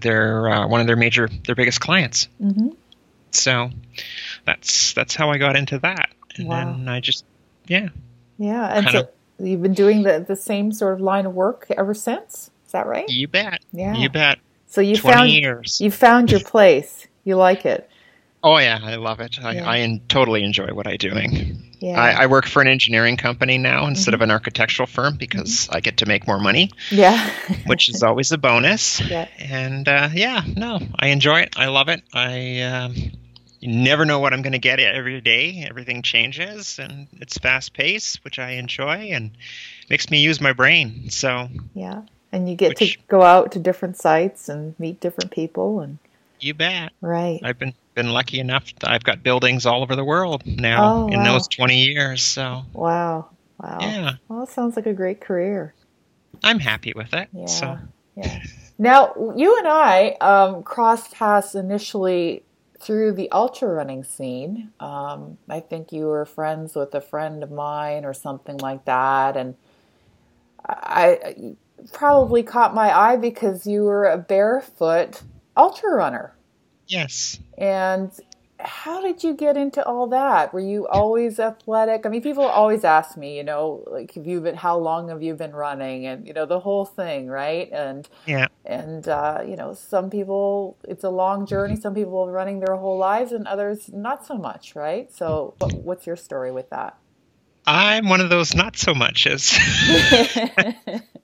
their 0.00 0.48
uh, 0.48 0.66
one 0.66 0.80
of 0.80 0.86
their 0.86 0.96
major 0.96 1.28
their 1.46 1.54
biggest 1.54 1.80
clients. 1.80 2.28
hmm 2.40 2.68
So 3.32 3.70
that's 4.44 4.92
that's 4.94 5.14
how 5.14 5.30
I 5.30 5.38
got 5.38 5.56
into 5.56 5.78
that, 5.80 6.10
and 6.36 6.48
Wow. 6.48 6.76
then 6.76 6.88
I 6.88 7.00
just 7.00 7.24
yeah 7.66 7.88
Yeah. 8.38 8.66
And 8.66 8.88
so 8.90 9.08
you've 9.38 9.62
been 9.62 9.74
doing 9.74 10.02
the 10.02 10.24
the 10.26 10.36
same 10.36 10.72
sort 10.72 10.94
of 10.94 11.00
line 11.00 11.26
of 11.26 11.34
work 11.34 11.66
ever 11.76 11.94
since. 11.94 12.50
Is 12.66 12.72
that 12.72 12.86
right? 12.86 13.08
you 13.08 13.26
bet 13.28 13.60
Yeah. 13.72 13.94
you 13.94 14.08
bet 14.08 14.38
So 14.68 14.80
you 14.80 14.96
found 14.96 15.30
years. 15.30 15.80
you 15.80 15.90
found 15.90 16.30
your 16.30 16.40
place. 16.40 17.06
You 17.24 17.36
like 17.36 17.66
it. 17.66 17.89
Oh 18.42 18.56
yeah, 18.58 18.78
I 18.82 18.96
love 18.96 19.20
it. 19.20 19.38
I, 19.42 19.52
Yeah. 19.54 19.68
I 19.68 19.78
en- 19.80 20.00
totally 20.08 20.42
enjoy 20.44 20.68
what 20.68 20.86
I'm 20.86 20.96
doing. 20.96 21.62
Yeah. 21.78 22.00
I, 22.00 22.22
I 22.22 22.26
work 22.26 22.46
for 22.46 22.60
an 22.62 22.68
engineering 22.68 23.16
company 23.16 23.58
now 23.58 23.86
instead 23.86 24.10
Mm-hmm. 24.12 24.14
of 24.14 24.20
an 24.22 24.30
architectural 24.30 24.86
firm 24.86 25.16
because 25.16 25.68
I 25.70 25.80
get 25.80 25.98
to 25.98 26.06
make 26.06 26.26
more 26.26 26.38
money, 26.40 26.70
yeah. 26.90 27.30
which 27.66 27.88
is 27.88 28.02
always 28.02 28.32
a 28.32 28.38
bonus. 28.38 29.00
yeah. 29.00 29.28
and 29.38 29.86
uh, 29.88 30.08
yeah, 30.12 30.42
no, 30.56 30.78
I 30.98 31.08
enjoy 31.08 31.40
it. 31.40 31.54
I 31.56 31.66
love 31.66 31.88
it. 31.88 32.02
I 32.14 32.60
um, 32.62 32.94
you 33.60 33.68
never 33.72 34.04
know 34.06 34.18
what 34.20 34.32
I'm 34.32 34.40
going 34.42 34.52
to 34.52 34.58
get 34.58 34.80
every 34.80 35.20
day. 35.20 35.64
Everything 35.68 36.00
changes, 36.02 36.78
and 36.78 37.08
it's 37.20 37.36
fast 37.36 37.74
paced, 37.74 38.24
which 38.24 38.38
I 38.38 38.52
enjoy, 38.52 39.10
and 39.12 39.32
makes 39.90 40.10
me 40.10 40.20
use 40.22 40.40
my 40.40 40.52
brain. 40.54 41.10
So 41.10 41.48
Yeah. 41.74 42.02
And 42.32 42.48
you 42.48 42.54
get 42.56 42.78
Which- 42.78 42.94
to 42.94 42.98
go 43.08 43.22
out 43.22 43.52
to 43.52 43.58
different 43.58 43.96
sites 43.98 44.48
and 44.48 44.78
meet 44.78 45.00
different 45.00 45.30
people 45.30 45.80
and 45.80 45.98
you 46.38 46.54
bet. 46.54 46.92
right. 47.02 47.38
I've 47.42 47.58
been 47.58 47.74
been 48.00 48.12
lucky 48.12 48.40
enough. 48.40 48.72
That 48.80 48.90
I've 48.90 49.04
got 49.04 49.22
buildings 49.22 49.66
all 49.66 49.82
over 49.82 49.94
the 49.96 50.04
world 50.04 50.42
now 50.46 50.78
Oh, 50.78 51.06
in 51.08 51.22
wow. 51.22 51.22
those 51.22 51.48
20 51.48 51.84
years. 51.84 52.22
So 52.22 52.62
Wow. 52.72 53.30
Wow. 53.62 53.80
yeah, 53.80 54.14
Well, 54.28 54.44
it 54.44 54.50
sounds 54.50 54.76
like 54.76 54.86
a 54.86 54.94
great 54.94 55.20
career. 55.20 55.74
I'm 56.42 56.58
happy 56.60 56.92
with 56.96 57.12
it. 57.14 57.28
Yeah. 57.32 57.48
So 57.48 57.78
Yeah. 58.16 58.40
Now, 58.78 59.14
you 59.36 59.58
and 59.58 59.68
I 59.68 60.10
um, 60.20 60.62
crossed 60.62 61.12
paths 61.12 61.54
initially 61.54 62.44
through 62.80 63.12
the 63.12 63.30
ultra 63.32 63.68
running 63.68 64.04
scene. 64.04 64.72
Um, 64.80 65.38
I 65.48 65.60
think 65.60 65.92
you 65.92 66.06
were 66.06 66.24
friends 66.24 66.74
with 66.74 66.94
a 66.94 67.00
friend 67.00 67.42
of 67.42 67.50
mine 67.50 68.04
or 68.06 68.14
something 68.14 68.58
like 68.58 68.86
that, 68.86 69.36
and 69.36 69.56
I, 70.66 71.18
I 71.24 71.56
probably 71.92 72.42
caught 72.42 72.74
my 72.74 72.96
eye 72.96 73.16
because 73.16 73.66
you 73.66 73.84
were 73.84 74.06
a 74.06 74.18
barefoot 74.18 75.22
ultra 75.56 75.94
runner. 75.94 76.34
Yes, 76.90 77.38
And 77.58 78.10
how 78.64 79.00
did 79.00 79.22
you 79.22 79.34
get 79.34 79.56
into 79.56 79.84
all 79.84 80.06
that? 80.08 80.52
Were 80.52 80.60
you 80.60 80.86
always 80.88 81.38
athletic? 81.38 82.04
I 82.04 82.08
mean, 82.08 82.22
people 82.22 82.44
always 82.44 82.84
ask 82.84 83.16
me, 83.16 83.36
you 83.36 83.44
know, 83.44 83.84
like, 83.86 84.14
have 84.14 84.26
you 84.26 84.40
been, 84.40 84.54
how 84.54 84.78
long 84.78 85.08
have 85.08 85.22
you 85.22 85.34
been 85.34 85.52
running? 85.52 86.06
And, 86.06 86.26
you 86.26 86.32
know, 86.32 86.46
the 86.46 86.60
whole 86.60 86.84
thing, 86.84 87.28
right? 87.28 87.70
And, 87.72 88.08
yeah. 88.26 88.48
and, 88.64 89.06
uh, 89.08 89.42
you 89.46 89.56
know, 89.56 89.72
some 89.74 90.10
people, 90.10 90.76
it's 90.84 91.04
a 91.04 91.10
long 91.10 91.46
journey. 91.46 91.76
Some 91.76 91.94
people 91.94 92.18
are 92.20 92.32
running 92.32 92.60
their 92.60 92.76
whole 92.76 92.98
lives 92.98 93.32
and 93.32 93.46
others 93.46 93.90
not 93.92 94.26
so 94.26 94.36
much, 94.36 94.74
right? 94.74 95.12
So, 95.12 95.54
what, 95.58 95.74
what's 95.74 96.06
your 96.06 96.16
story 96.16 96.52
with 96.52 96.70
that? 96.70 96.96
I'm 97.66 98.08
one 98.08 98.20
of 98.20 98.30
those 98.30 98.54
not 98.54 98.76
so 98.76 98.94
muches. 98.94 99.52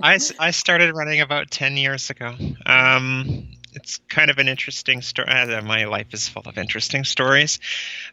I, 0.03 0.19
I 0.39 0.51
started 0.51 0.95
running 0.95 1.21
about 1.21 1.51
10 1.51 1.77
years 1.77 2.11
ago. 2.11 2.35
Um, 2.65 3.49
it's 3.77 3.99
kind 4.09 4.31
of 4.31 4.39
an 4.39 4.49
interesting 4.49 5.03
story. 5.03 5.29
Uh, 5.29 5.63
my 5.63 5.85
life 5.85 6.13
is 6.13 6.29
full 6.29 6.43
of 6.47 6.59
interesting 6.59 7.05
stories. 7.05 7.61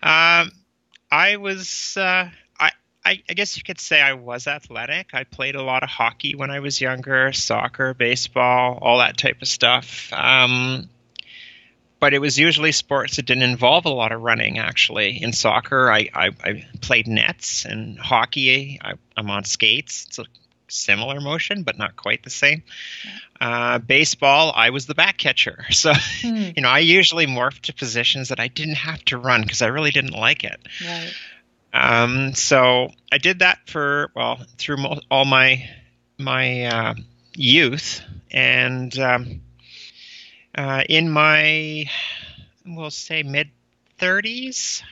Um, 0.02 0.52
I 1.12 1.38
was. 1.38 1.98
Uh, 1.98 2.30
I, 3.06 3.22
I, 3.30 3.34
guess 3.34 3.58
you 3.58 3.64
could 3.64 3.82
say 3.82 4.02
I 4.02 4.14
was 4.14 4.48
athletic. 4.48 5.10
I 5.14 5.26
played 5.26 5.56
a 5.56 5.62
lot 5.62 5.84
of 5.84 5.90
hockey 5.90 6.36
when 6.36 6.50
I 6.50 6.62
was 6.62 6.80
younger, 6.80 7.34
soccer, 7.34 7.94
baseball, 7.94 8.80
all 8.82 9.00
that 9.00 9.18
type 9.18 9.42
of 9.42 9.48
stuff. 9.50 10.12
Um, 10.14 10.90
but 12.00 12.14
it 12.14 12.20
was 12.20 12.40
usually 12.40 12.72
sports 12.72 13.18
that 13.18 13.26
didn't 13.26 13.44
involve 13.44 13.86
a 13.86 13.90
lot 13.90 14.14
of 14.14 14.22
running. 14.22 14.58
Actually, 14.58 15.22
in 15.22 15.34
soccer, 15.34 15.92
I, 15.92 16.10
I, 16.14 16.30
I 16.44 16.66
played 16.82 17.08
nets, 17.08 17.66
and 17.66 18.00
hockey, 18.00 18.80
I, 18.82 18.94
am 19.18 19.30
on 19.30 19.44
skates. 19.44 20.06
It's 20.08 20.20
a 20.20 20.26
similar 20.74 21.22
motion, 21.22 21.64
but 21.64 21.78
not 21.78 21.96
quite 21.96 22.24
the 22.24 22.30
same. 22.30 22.64
Uh, 23.40 23.80
baseball, 23.80 24.54
I 24.56 24.70
was 24.70 24.86
the 24.86 24.96
back 24.96 25.18
catcher. 25.18 25.66
So, 25.72 25.94
hmm. 25.94 26.52
you 26.56 26.62
know, 26.62 26.70
I 26.70 26.80
usually 26.80 27.28
morphed 27.28 27.62
to 27.62 27.74
positions 27.74 28.30
that 28.30 28.40
I 28.40 28.48
didn't 28.48 28.76
have 28.76 29.04
to 29.06 29.18
run 29.18 29.42
because 29.42 29.62
I 29.62 29.68
really 29.68 29.92
didn't 29.92 30.14
like 30.14 30.44
it. 30.44 30.60
Right. 30.86 31.14
Um, 31.74 32.34
so 32.36 32.90
I 33.12 33.18
did 33.18 33.40
that 33.40 33.60
for, 33.66 34.12
well, 34.16 34.40
through 34.58 34.78
mo- 34.78 35.02
all 35.10 35.26
my, 35.26 35.68
my 36.18 36.66
uh, 36.66 36.94
youth. 37.36 38.02
And 38.32 38.98
um, 39.00 39.42
uh, 40.56 40.84
in 40.88 41.10
my, 41.10 41.86
we'll 42.66 42.92
say 42.92 43.24
mid 43.24 43.50
30s, 44.00 44.84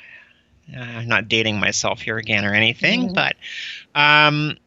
uh, 0.76 0.80
I'm 0.80 1.08
not 1.08 1.28
dating 1.28 1.60
myself 1.60 2.02
here 2.02 2.18
again 2.18 2.46
or 2.46 2.54
anything, 2.54 3.10
mm-hmm. 3.10 3.14
but 3.14 3.36
um, 3.96 4.58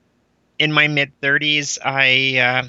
in 0.59 0.73
my 0.73 0.89
mid 0.89 1.21
30s, 1.21 1.79
I 1.85 2.39
uh, 2.39 2.69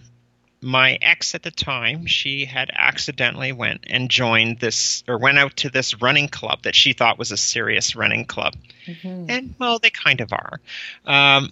my 0.62 0.98
ex 1.02 1.36
at 1.36 1.44
the 1.44 1.52
time, 1.52 2.06
she 2.06 2.46
had 2.46 2.72
accidentally 2.74 3.52
went 3.52 3.86
and 3.88 4.10
joined 4.10 4.60
this 4.60 5.04
or 5.08 5.18
went 5.18 5.38
out 5.38 5.58
to 5.58 5.70
this 5.70 6.02
running 6.02 6.28
club 6.28 6.64
that 6.64 6.76
she 6.76 6.94
thought 6.94 7.20
was 7.20 7.32
a 7.32 7.38
serious 7.38 7.96
running 7.96 8.26
club, 8.26 8.56
mm-hmm. 8.86 9.30
and 9.30 9.56
well, 9.60 9.80
they 9.80 9.92
kind 9.92 10.22
of 10.22 10.34
are. 10.34 10.60
Um, 11.06 11.52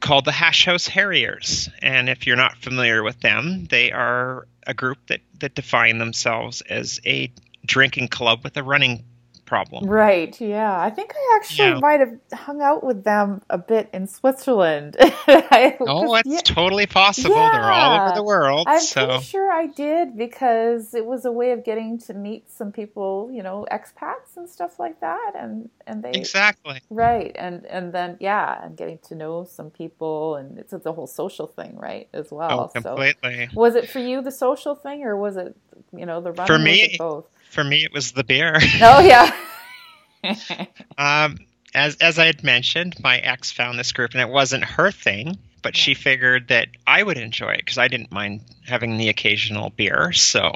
called 0.00 0.26
the 0.26 0.32
Hash 0.32 0.66
House 0.66 0.86
Harriers, 0.86 1.68
and 1.82 2.08
if 2.08 2.26
you're 2.26 2.36
not 2.36 2.58
familiar 2.58 3.02
with 3.02 3.20
them, 3.20 3.64
they 3.64 3.90
are 3.90 4.46
a 4.66 4.74
group 4.74 4.98
that 5.08 5.20
that 5.40 5.54
define 5.54 5.98
themselves 5.98 6.60
as 6.60 7.00
a 7.04 7.32
drinking 7.64 8.08
club 8.08 8.44
with 8.44 8.56
a 8.56 8.62
running 8.62 9.04
problem. 9.48 9.86
Right. 9.86 10.38
Yeah. 10.40 10.78
I 10.78 10.90
think 10.90 11.12
I 11.14 11.36
actually 11.40 11.70
yeah. 11.70 11.78
might 11.80 12.00
have 12.00 12.14
hung 12.32 12.60
out 12.60 12.84
with 12.84 13.04
them 13.04 13.42
a 13.50 13.58
bit 13.58 13.88
in 13.92 14.06
Switzerland. 14.06 14.96
oh, 15.00 16.14
it's 16.14 16.28
yeah. 16.28 16.40
totally 16.44 16.86
possible. 16.86 17.34
Yeah. 17.34 17.50
They're 17.52 17.70
all 17.70 18.00
over 18.00 18.14
the 18.14 18.22
world. 18.22 18.66
I'm 18.68 18.80
so. 18.80 19.20
sure 19.20 19.50
I 19.50 19.66
did 19.66 20.16
because 20.16 20.94
it 20.94 21.06
was 21.06 21.24
a 21.24 21.32
way 21.32 21.52
of 21.52 21.64
getting 21.64 21.98
to 22.00 22.14
meet 22.14 22.50
some 22.50 22.72
people, 22.72 23.30
you 23.32 23.42
know, 23.42 23.66
expats 23.70 24.36
and 24.36 24.48
stuff 24.48 24.78
like 24.78 25.00
that, 25.00 25.32
and 25.38 25.70
and 25.86 26.02
they 26.02 26.12
exactly 26.12 26.80
right, 26.90 27.32
and 27.34 27.64
and 27.66 27.92
then 27.92 28.16
yeah, 28.20 28.64
and 28.64 28.76
getting 28.76 28.98
to 29.08 29.14
know 29.14 29.44
some 29.44 29.70
people, 29.70 30.36
and 30.36 30.58
it's, 30.58 30.72
it's 30.72 30.86
a 30.86 30.92
whole 30.92 31.06
social 31.06 31.46
thing, 31.46 31.76
right, 31.76 32.08
as 32.12 32.28
oh, 32.30 32.36
well. 32.36 32.60
Oh, 32.60 32.68
completely. 32.68 33.48
So, 33.52 33.60
was 33.60 33.74
it 33.74 33.88
for 33.88 33.98
you 33.98 34.22
the 34.22 34.32
social 34.32 34.74
thing, 34.74 35.04
or 35.04 35.16
was 35.16 35.36
it, 35.36 35.56
you 35.96 36.06
know, 36.06 36.20
the 36.20 36.32
running? 36.32 36.46
For 36.46 36.58
me, 36.58 36.96
both. 36.98 37.26
For 37.50 37.64
me, 37.64 37.84
it 37.84 37.92
was 37.92 38.12
the 38.12 38.24
beer. 38.24 38.58
Oh 38.80 39.00
yeah. 39.00 39.34
um, 40.98 41.38
as 41.74 41.96
as 41.96 42.18
I 42.18 42.26
had 42.26 42.42
mentioned, 42.42 42.96
my 43.02 43.18
ex 43.18 43.52
found 43.52 43.78
this 43.78 43.92
group, 43.92 44.12
and 44.12 44.20
it 44.20 44.28
wasn't 44.28 44.64
her 44.64 44.90
thing, 44.90 45.38
but 45.62 45.76
yeah. 45.76 45.82
she 45.82 45.94
figured 45.94 46.48
that 46.48 46.68
I 46.86 47.02
would 47.02 47.18
enjoy 47.18 47.52
it 47.52 47.58
because 47.58 47.78
I 47.78 47.88
didn't 47.88 48.12
mind 48.12 48.42
having 48.66 48.96
the 48.96 49.08
occasional 49.08 49.70
beer. 49.70 50.12
So 50.12 50.52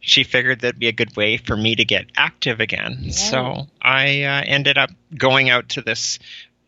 she 0.00 0.24
figured 0.24 0.60
that'd 0.60 0.78
be 0.78 0.88
a 0.88 0.92
good 0.92 1.16
way 1.16 1.36
for 1.36 1.56
me 1.56 1.76
to 1.76 1.84
get 1.84 2.06
active 2.16 2.60
again. 2.60 2.98
Yeah. 3.00 3.12
So 3.12 3.66
I 3.80 4.22
uh, 4.22 4.42
ended 4.44 4.78
up 4.78 4.90
going 5.16 5.50
out 5.50 5.70
to 5.70 5.82
this. 5.82 6.18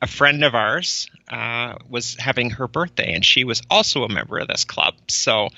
A 0.02 0.06
friend 0.06 0.44
of 0.44 0.54
ours 0.54 1.08
uh, 1.26 1.76
was 1.88 2.16
having 2.16 2.50
her 2.50 2.68
birthday, 2.68 3.14
and 3.14 3.24
she 3.24 3.44
was 3.44 3.62
also 3.70 4.04
a 4.04 4.10
member 4.10 4.38
of 4.38 4.46
this 4.46 4.64
club. 4.64 4.94
So 5.08 5.48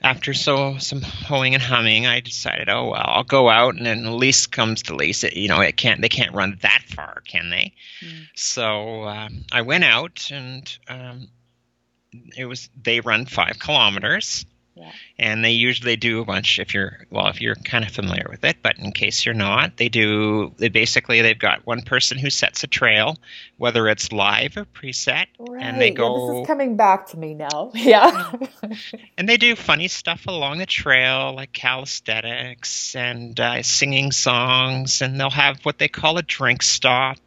after 0.00 0.32
so 0.32 0.78
some 0.78 1.02
hoeing 1.02 1.54
and 1.54 1.62
humming, 1.62 2.06
I 2.06 2.20
decided, 2.20 2.68
oh 2.68 2.90
well, 2.90 3.04
I'll 3.04 3.24
go 3.24 3.48
out, 3.48 3.74
and 3.74 3.86
then 3.86 4.18
least 4.18 4.52
comes 4.52 4.82
to 4.84 4.94
least, 4.94 5.24
it, 5.24 5.36
you 5.36 5.48
know, 5.48 5.60
it 5.60 5.76
can't 5.76 6.00
they 6.00 6.08
can't 6.08 6.34
run 6.34 6.58
that 6.62 6.82
far, 6.86 7.22
can 7.26 7.50
they? 7.50 7.74
Mm. 8.00 8.26
So 8.36 9.02
uh, 9.02 9.28
I 9.50 9.62
went 9.62 9.84
out, 9.84 10.30
and 10.30 10.78
um, 10.88 11.28
it 12.36 12.46
was 12.46 12.70
they 12.80 13.00
run 13.00 13.26
five 13.26 13.58
kilometers, 13.58 14.46
and 15.18 15.44
they 15.44 15.52
usually 15.52 15.96
do 15.96 16.20
a 16.20 16.24
bunch 16.24 16.58
if 16.58 16.74
you're 16.74 17.06
well 17.10 17.28
if 17.28 17.40
you're 17.40 17.54
kind 17.54 17.84
of 17.84 17.90
familiar 17.90 18.26
with 18.30 18.44
it, 18.44 18.58
but 18.62 18.78
in 18.78 18.92
case 18.92 19.24
you're 19.24 19.34
not, 19.34 19.76
they 19.76 19.88
do 19.88 20.52
they 20.58 20.68
basically 20.68 21.22
they've 21.22 21.38
got 21.38 21.66
one 21.66 21.82
person 21.82 22.18
who 22.18 22.30
sets 22.30 22.64
a 22.64 22.66
trail, 22.66 23.16
whether 23.56 23.88
it's 23.88 24.12
live 24.12 24.56
or 24.56 24.64
preset, 24.64 25.26
right. 25.38 25.62
and 25.62 25.80
they 25.80 25.90
go 25.90 26.08
yeah, 26.08 26.32
this 26.32 26.40
is 26.42 26.46
coming 26.46 26.76
back 26.76 27.08
to 27.08 27.18
me 27.18 27.34
now. 27.34 27.72
Yeah. 27.88 28.32
and 29.16 29.26
they 29.28 29.38
do 29.38 29.56
funny 29.56 29.88
stuff 29.88 30.26
along 30.26 30.58
the 30.58 30.66
trail 30.66 31.34
like 31.34 31.52
calisthenics 31.52 32.94
and 32.94 33.38
uh, 33.38 33.62
singing 33.62 34.12
songs 34.12 35.00
and 35.00 35.18
they'll 35.18 35.30
have 35.30 35.64
what 35.64 35.78
they 35.78 35.88
call 35.88 36.18
a 36.18 36.22
drink 36.22 36.62
stop 36.62 37.18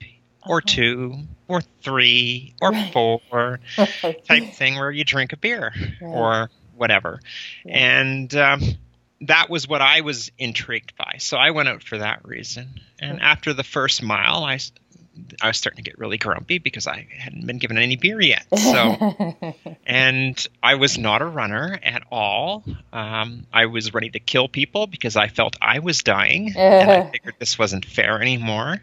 or 0.46 0.58
uh-huh. 0.58 0.68
two 0.68 1.16
or 1.48 1.62
three 1.82 2.54
or 2.62 2.72
right. 2.72 2.94
four 2.94 3.60
type 4.28 4.54
thing 4.54 4.76
where 4.76 4.92
you 4.92 5.04
drink 5.04 5.34
a 5.34 5.38
beer 5.38 5.74
right. 5.76 5.94
or 6.02 6.50
whatever. 6.82 7.22
And 7.66 8.36
um, 8.36 8.62
that 9.22 9.50
was 9.50 9.68
what 9.68 9.82
I 9.82 10.02
was 10.02 10.32
intrigued 10.38 10.98
by. 10.98 11.18
So 11.20 11.38
I 11.38 11.52
went 11.52 11.70
out 11.70 11.84
for 11.84 12.00
that 12.00 12.28
reason. 12.28 12.82
And 13.00 13.22
after 13.22 13.54
the 13.54 13.64
first 13.64 14.02
mile, 14.02 14.44
I, 14.44 14.60
I 15.42 15.48
was 15.48 15.58
starting 15.58 15.84
to 15.84 15.90
get 15.90 16.00
really 16.00 16.18
grumpy 16.18 16.58
because 16.58 16.88
I 16.88 17.08
hadn't 17.16 17.46
been 17.46 17.60
given 17.60 17.78
any 17.78 17.98
beer 17.98 18.20
yet. 18.20 18.46
So, 18.58 19.56
and 19.86 20.48
I 20.62 20.76
was 20.76 20.98
not 20.98 21.22
a 21.22 21.26
runner 21.26 21.80
at 21.84 22.02
all. 22.12 22.64
Um, 22.92 23.46
I 23.54 23.68
was 23.68 23.94
ready 23.94 24.10
to 24.10 24.20
kill 24.20 24.48
people 24.48 24.88
because 24.88 25.16
I 25.16 25.28
felt 25.28 25.56
I 25.62 25.80
was 25.80 26.02
dying, 26.02 26.54
and 26.58 26.92
I 26.92 27.10
figured 27.12 27.36
this 27.40 27.60
wasn't 27.60 27.86
fair 27.86 28.20
anymore 28.20 28.82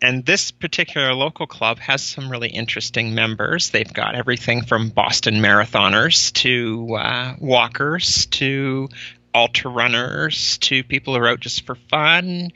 and 0.00 0.24
this 0.24 0.50
particular 0.50 1.14
local 1.14 1.46
club 1.46 1.78
has 1.78 2.02
some 2.02 2.30
really 2.30 2.48
interesting 2.48 3.14
members. 3.14 3.70
They've 3.70 3.92
got 3.92 4.14
everything 4.14 4.64
from 4.64 4.90
Boston 4.90 5.36
marathoners 5.36 6.32
to 6.34 6.94
uh, 6.94 7.34
walkers 7.40 8.26
to 8.26 8.88
ultra 9.34 9.70
runners 9.70 10.58
to 10.58 10.84
people 10.84 11.14
who 11.14 11.20
are 11.20 11.28
out 11.28 11.40
just 11.40 11.66
for 11.66 11.74
fun 11.74 12.50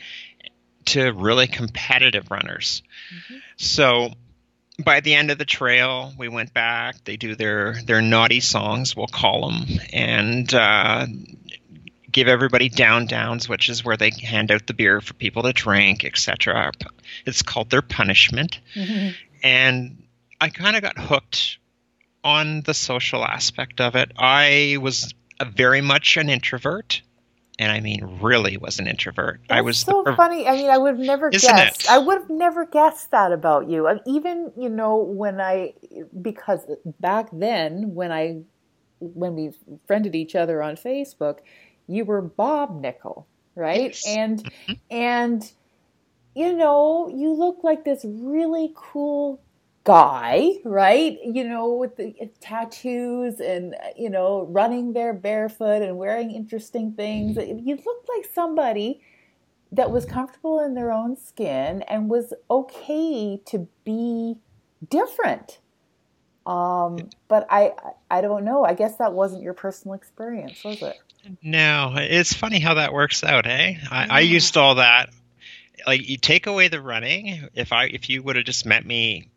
to 0.87 1.11
really 1.11 1.47
competitive 1.47 2.31
runners. 2.31 2.83
Mm-hmm. 3.15 3.39
So 3.57 4.11
by 4.83 5.01
the 5.01 5.15
end 5.15 5.31
of 5.31 5.39
the 5.39 5.45
trail, 5.45 6.13
we 6.17 6.29
went 6.29 6.55
back. 6.55 7.05
They 7.05 7.17
do 7.17 7.35
their 7.35 7.75
their 7.85 8.01
naughty 8.01 8.41
songs, 8.41 8.95
we'll 8.95 9.09
call 9.09 9.49
them, 9.49 9.67
and 9.93 10.53
uh, 10.55 11.07
give 12.11 12.29
everybody 12.29 12.69
down 12.69 13.07
downs, 13.07 13.49
which 13.49 13.69
is 13.69 13.85
where 13.85 13.97
they 13.97 14.11
hand 14.11 14.51
out 14.51 14.67
the 14.67 14.75
beer 14.75 15.01
for 15.01 15.15
people 15.15 15.43
to 15.43 15.53
drink, 15.53 16.05
etc. 16.05 16.73
It's 17.27 17.43
called 17.43 17.71
their 17.71 17.83
punishment. 17.83 18.61
Mm-hmm. 18.75 19.11
And 19.43 20.03
I 20.41 20.49
kind 20.49 20.77
of 20.77 20.83
got 20.83 20.99
hooked 20.99 21.59
on 22.25 22.63
the 22.63 22.75
social 22.75 23.25
aspect 23.25 23.81
of 23.81 23.95
it. 23.95 24.13
I 24.17 24.79
was 24.81 25.15
very 25.47 25.81
much 25.81 26.17
an 26.17 26.29
introvert. 26.29 27.03
And 27.61 27.73
I 27.73 27.81
mean, 27.81 28.21
really 28.23 28.57
was 28.57 28.79
an 28.79 28.87
introvert. 28.87 29.41
That's 29.49 29.59
I 29.59 29.63
was 29.63 29.81
so 29.81 30.05
the, 30.05 30.15
funny. 30.15 30.47
I 30.47 30.53
mean, 30.53 30.71
I 30.71 30.79
would 30.79 30.97
have 30.97 31.05
never 31.05 31.29
guessed. 31.29 31.85
It? 31.85 31.91
I 31.91 31.99
would 31.99 32.19
have 32.19 32.31
never 32.31 32.65
guessed 32.65 33.11
that 33.11 33.33
about 33.33 33.69
you. 33.69 33.89
even 34.07 34.53
you 34.57 34.69
know 34.69 34.97
when 34.97 35.41
I 35.41 35.75
because 36.23 36.61
back 37.01 37.31
then 37.33 37.97
when 37.97 38.13
I 38.13 38.43
when 39.01 39.35
we 39.35 39.51
friended 39.89 40.15
each 40.15 40.37
other 40.37 40.63
on 40.63 40.77
Facebook, 40.77 41.39
you 41.89 42.05
were 42.05 42.23
Bob 42.23 42.81
Nicol, 42.81 43.27
right? 43.55 43.91
Yes. 43.91 44.05
And 44.07 44.45
mm-hmm. 44.45 44.73
and 44.91 45.53
you 46.35 46.55
know, 46.55 47.13
you 47.13 47.33
look 47.33 47.65
like 47.65 47.85
this 47.85 48.05
really 48.07 48.73
cool 48.77 49.41
guy, 49.85 50.51
right? 50.65 51.19
You 51.25 51.45
know, 51.45 51.73
with 51.73 51.97
the 51.97 52.15
tattoos 52.41 53.41
and 53.41 53.75
you 53.97 54.11
know, 54.11 54.47
running 54.51 54.93
there 54.93 55.15
barefoot 55.15 55.83
and 55.83 55.97
wearing 55.97 56.31
interesting 56.31 56.93
things. 56.93 57.37
You 57.37 57.75
looked 57.75 58.09
like 58.09 58.31
somebody 58.33 59.01
that 59.73 59.91
was 59.91 60.05
comfortable 60.05 60.61
in 60.61 60.75
their 60.75 60.93
own 60.93 61.17
skin 61.17 61.83
and 61.83 62.09
was 62.09 62.33
okay 62.51 63.41
to 63.47 63.67
be 63.85 64.37
different. 64.89 65.59
Um, 66.47 67.11
but 67.29 67.47
I, 67.51 67.73
I 68.11 68.23
don't 68.23 68.45
know. 68.45 68.65
I 68.65 68.73
guess 68.73 68.97
that 68.97 69.13
wasn't 69.13 69.43
your 69.43 69.53
personal 69.53 69.95
experience, 69.95 70.65
was 70.65 70.81
it? 70.81 70.97
No, 71.43 71.95
it's 71.97 72.33
funny 72.33 72.61
how 72.61 72.75
that 72.75 72.93
works 72.93 73.23
out, 73.25 73.47
eh? 73.47 73.75
I, 73.91 74.05
yeah. 74.07 74.15
I 74.15 74.21
used 74.21 74.57
all 74.57 74.77
that. 74.77 75.11
Like 75.87 76.09
you 76.09 76.17
take 76.17 76.47
away 76.47 76.69
the 76.69 76.81
running. 76.81 77.49
If 77.55 77.73
I 77.73 77.85
if 77.87 78.09
you 78.11 78.23
would 78.23 78.37
have 78.37 78.45
just 78.45 78.67
met 78.67 78.85
me, 78.85 79.29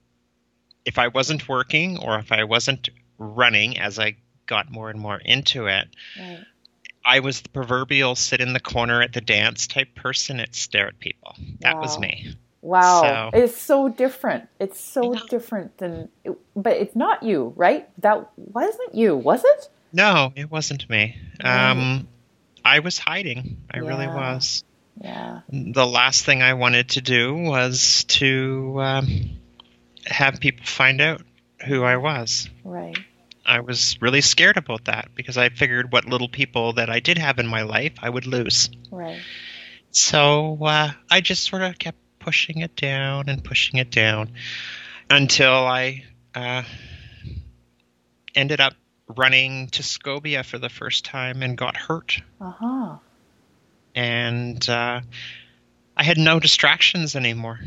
if 0.86 0.98
I 0.98 1.10
wasn't 1.10 1.48
working 1.48 1.98
or 2.00 2.18
if 2.20 2.32
I 2.32 2.44
wasn't 2.46 2.90
running 3.18 3.78
as 3.80 4.00
I 4.00 4.16
got 4.48 4.72
more 4.72 4.90
and 4.90 5.00
more 5.00 5.18
into 5.18 5.68
it, 5.68 5.88
right. 6.20 6.40
I 7.06 7.20
was 7.20 7.42
the 7.42 7.50
proverbial 7.50 8.16
sit 8.16 8.42
in 8.42 8.54
the 8.54 8.60
corner 8.60 9.02
at 9.02 9.14
the 9.14 9.22
dance 9.22 9.68
type 9.68 9.96
person 9.96 10.38
that 10.38 10.54
stare 10.56 10.88
at 10.88 11.00
people. 11.00 11.36
That 11.62 11.78
was 11.78 11.98
me. 12.00 12.36
Wow, 12.62 13.32
So- 13.32 13.38
it's 13.40 13.58
so 13.58 13.90
different. 13.90 14.48
It's 14.60 14.80
so 14.80 15.14
Yeah. 15.16 15.20
different 15.30 15.78
than, 15.80 16.10
but 16.56 16.74
it's 16.78 16.96
not 16.96 17.24
you, 17.24 17.54
right? 17.56 17.90
That 18.02 18.30
wasn't 18.38 18.94
you, 18.94 19.16
was 19.16 19.44
it? 19.44 19.70
No, 19.94 20.32
it 20.36 20.50
wasn't 20.50 20.90
me. 20.90 21.18
Um, 21.44 22.08
I 22.64 22.80
was 22.80 22.98
hiding. 22.98 23.58
I 23.70 23.80
really 23.80 24.08
was. 24.08 24.64
Yeah. 25.00 25.42
The 25.50 25.86
last 25.86 26.26
thing 26.26 26.42
I 26.42 26.54
wanted 26.54 26.90
to 26.90 27.02
do 27.02 27.36
was 27.36 28.06
to 28.06 28.82
um, 28.82 29.30
have 30.06 30.40
people 30.40 30.66
find 30.66 31.02
out 31.02 31.22
who 31.66 31.84
I 31.84 31.98
was. 31.98 32.50
Right. 32.64 32.98
I 33.46 33.62
was 33.62 34.00
really 34.02 34.22
scared 34.22 34.58
about 34.58 34.86
that 34.86 35.10
because 35.16 35.38
I 35.38 35.50
figured 35.50 35.92
what 35.92 36.06
little 36.06 36.30
people 36.30 36.74
that 36.74 36.90
I 36.90 37.00
did 37.00 37.18
have 37.18 37.40
in 37.40 37.48
my 37.48 37.64
life 37.64 37.94
I 38.02 38.10
would 38.10 38.28
lose. 38.28 38.70
Right. 38.92 39.20
So 39.92 40.58
uh, 40.62 40.92
I 41.10 41.22
just 41.22 41.44
sort 41.44 41.64
of 41.64 41.78
kept 41.78 41.98
pushing 42.20 42.60
it 42.60 42.76
down 42.76 43.30
and 43.30 43.44
pushing 43.44 43.80
it 43.80 43.92
down 43.92 44.32
until 45.10 45.54
I 45.54 46.04
uh, 46.36 46.64
ended 48.36 48.62
up 48.62 48.74
running 49.12 49.68
Tuscobia 49.68 50.44
for 50.44 50.58
the 50.58 50.70
first 50.70 51.06
time 51.06 51.44
and 51.44 51.58
got 51.58 51.78
hurt. 51.78 52.22
Uh 52.40 52.52
huh. 52.52 52.96
And 53.96 54.70
uh, 54.70 55.02
I 55.98 56.04
had 56.04 56.18
no 56.18 56.40
distractions 56.40 57.16
anymore. 57.16 57.60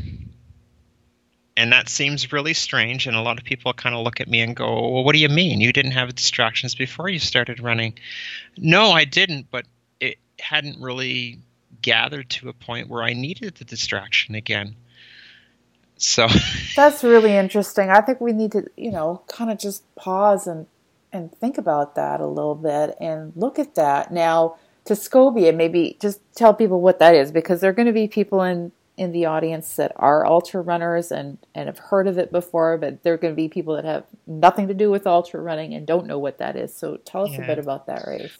And 1.57 1.71
that 1.71 1.87
seems 1.87 2.33
really 2.33 2.53
strange. 2.53 3.07
And 3.07 3.15
a 3.15 3.21
lot 3.21 3.37
of 3.37 3.45
people 3.45 3.71
kind 3.73 3.95
of 3.95 4.03
look 4.03 4.19
at 4.19 4.27
me 4.27 4.41
and 4.41 4.55
go, 4.55 4.91
Well, 4.91 5.03
what 5.03 5.13
do 5.13 5.19
you 5.19 5.29
mean? 5.29 5.61
You 5.61 5.71
didn't 5.71 5.91
have 5.91 6.13
distractions 6.13 6.75
before 6.75 7.07
you 7.07 7.19
started 7.19 7.61
running. 7.61 7.97
No, 8.57 8.91
I 8.91 9.05
didn't, 9.05 9.49
but 9.51 9.65
it 9.99 10.17
hadn't 10.39 10.81
really 10.81 11.39
gathered 11.81 12.29
to 12.31 12.49
a 12.49 12.53
point 12.53 12.89
where 12.89 13.03
I 13.03 13.13
needed 13.13 13.55
the 13.55 13.65
distraction 13.65 14.35
again. 14.35 14.75
So, 15.97 16.27
That's 16.75 17.03
really 17.03 17.37
interesting. 17.37 17.89
I 17.89 18.01
think 18.01 18.19
we 18.19 18.33
need 18.33 18.51
to, 18.51 18.65
you 18.75 18.91
know, 18.91 19.21
kind 19.27 19.49
of 19.49 19.57
just 19.57 19.83
pause 19.95 20.45
and 20.45 20.67
and 21.15 21.31
think 21.33 21.57
about 21.57 21.95
that 21.95 22.19
a 22.19 22.27
little 22.27 22.55
bit 22.55 22.95
and 22.99 23.33
look 23.35 23.57
at 23.57 23.75
that. 23.75 24.11
Now, 24.11 24.57
Tuscobia, 24.85 25.55
maybe 25.55 25.97
just 25.99 26.19
tell 26.35 26.53
people 26.53 26.81
what 26.81 26.99
that 26.99 27.15
is 27.15 27.31
because 27.31 27.61
there 27.61 27.71
are 27.71 27.73
going 27.73 27.87
to 27.87 27.93
be 27.93 28.07
people 28.07 28.43
in 28.43 28.71
in 28.97 29.11
the 29.11 29.25
audience 29.25 29.75
that 29.75 29.91
are 29.97 30.25
ultra 30.25 30.61
runners 30.61 31.11
and 31.11 31.37
and 31.53 31.67
have 31.67 31.79
heard 31.79 32.07
of 32.07 32.17
it 32.17 32.31
before, 32.31 32.77
but 32.77 33.03
there 33.03 33.13
are 33.13 33.17
going 33.17 33.33
to 33.33 33.35
be 33.35 33.49
people 33.49 33.75
that 33.75 33.85
have 33.85 34.05
nothing 34.27 34.67
to 34.67 34.73
do 34.73 34.89
with 34.91 35.07
ultra 35.07 35.41
running 35.41 35.73
and 35.73 35.85
don't 35.85 36.05
know 36.05 36.19
what 36.19 36.37
that 36.37 36.55
is. 36.55 36.73
So 36.73 36.97
tell 36.97 37.25
us 37.25 37.37
a 37.37 37.41
bit 37.41 37.59
about 37.59 37.87
that 37.87 38.05
race. 38.07 38.37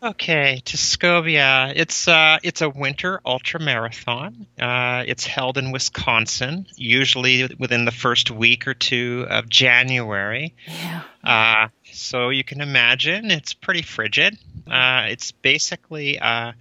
Okay, 0.00 0.62
Tuscobia. 0.64 1.72
It's 1.74 2.06
uh, 2.06 2.38
it's 2.44 2.60
a 2.60 2.68
winter 2.68 3.20
ultra 3.24 3.58
marathon. 3.58 4.46
Uh, 4.60 5.02
it's 5.06 5.26
held 5.26 5.58
in 5.58 5.72
Wisconsin, 5.72 6.66
usually 6.76 7.48
within 7.58 7.84
the 7.84 7.90
first 7.90 8.30
week 8.30 8.68
or 8.68 8.74
two 8.74 9.26
of 9.28 9.48
January. 9.48 10.54
Yeah. 10.68 11.02
Uh, 11.24 11.68
so 11.98 12.30
you 12.30 12.44
can 12.44 12.60
imagine 12.60 13.30
it's 13.30 13.52
pretty 13.54 13.82
frigid. 13.82 14.38
Uh, 14.70 15.06
it's 15.08 15.32
basically 15.32 16.18
uh, 16.18 16.52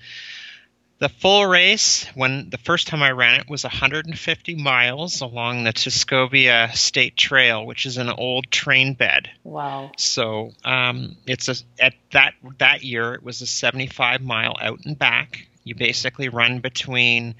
the 0.99 1.09
full 1.09 1.45
race. 1.45 2.05
When 2.15 2.49
the 2.49 2.57
first 2.57 2.87
time 2.87 3.03
I 3.03 3.11
ran 3.11 3.39
it 3.41 3.49
was 3.49 3.63
150 3.63 4.55
miles 4.55 5.21
along 5.21 5.63
the 5.63 5.73
Tuscobia 5.73 6.71
State 6.75 7.15
Trail, 7.15 7.65
which 7.65 7.85
is 7.85 7.97
an 7.97 8.09
old 8.09 8.49
train 8.49 8.93
bed. 8.93 9.29
Wow. 9.43 9.91
So 9.97 10.51
um, 10.63 11.17
it's 11.25 11.49
a 11.49 11.55
at 11.79 11.93
that 12.11 12.33
that 12.59 12.83
year 12.83 13.13
it 13.13 13.23
was 13.23 13.41
a 13.41 13.47
75 13.47 14.21
mile 14.21 14.55
out 14.59 14.79
and 14.85 14.97
back. 14.97 15.47
You 15.63 15.75
basically 15.75 16.29
run 16.29 16.59
between, 16.59 17.35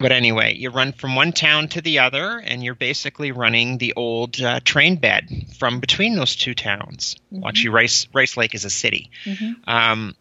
but 0.00 0.12
anyway, 0.12 0.54
you 0.54 0.70
run 0.70 0.92
from 0.92 1.14
one 1.14 1.32
town 1.32 1.68
to 1.68 1.80
the 1.80 2.00
other, 2.00 2.38
and 2.38 2.62
you're 2.64 2.74
basically 2.74 3.32
running 3.32 3.78
the 3.78 3.92
old 3.94 4.40
uh, 4.40 4.60
train 4.60 4.96
bed 4.96 5.28
from 5.58 5.80
between 5.80 6.16
those 6.16 6.36
two 6.36 6.54
towns. 6.54 7.16
Well, 7.30 7.48
actually, 7.48 7.70
Rice 7.70 8.08
Rice 8.12 8.36
Lake 8.36 8.54
is 8.54 8.64
a 8.64 8.70
city, 8.70 9.10
hmm 9.24 9.52
um, 9.66 10.14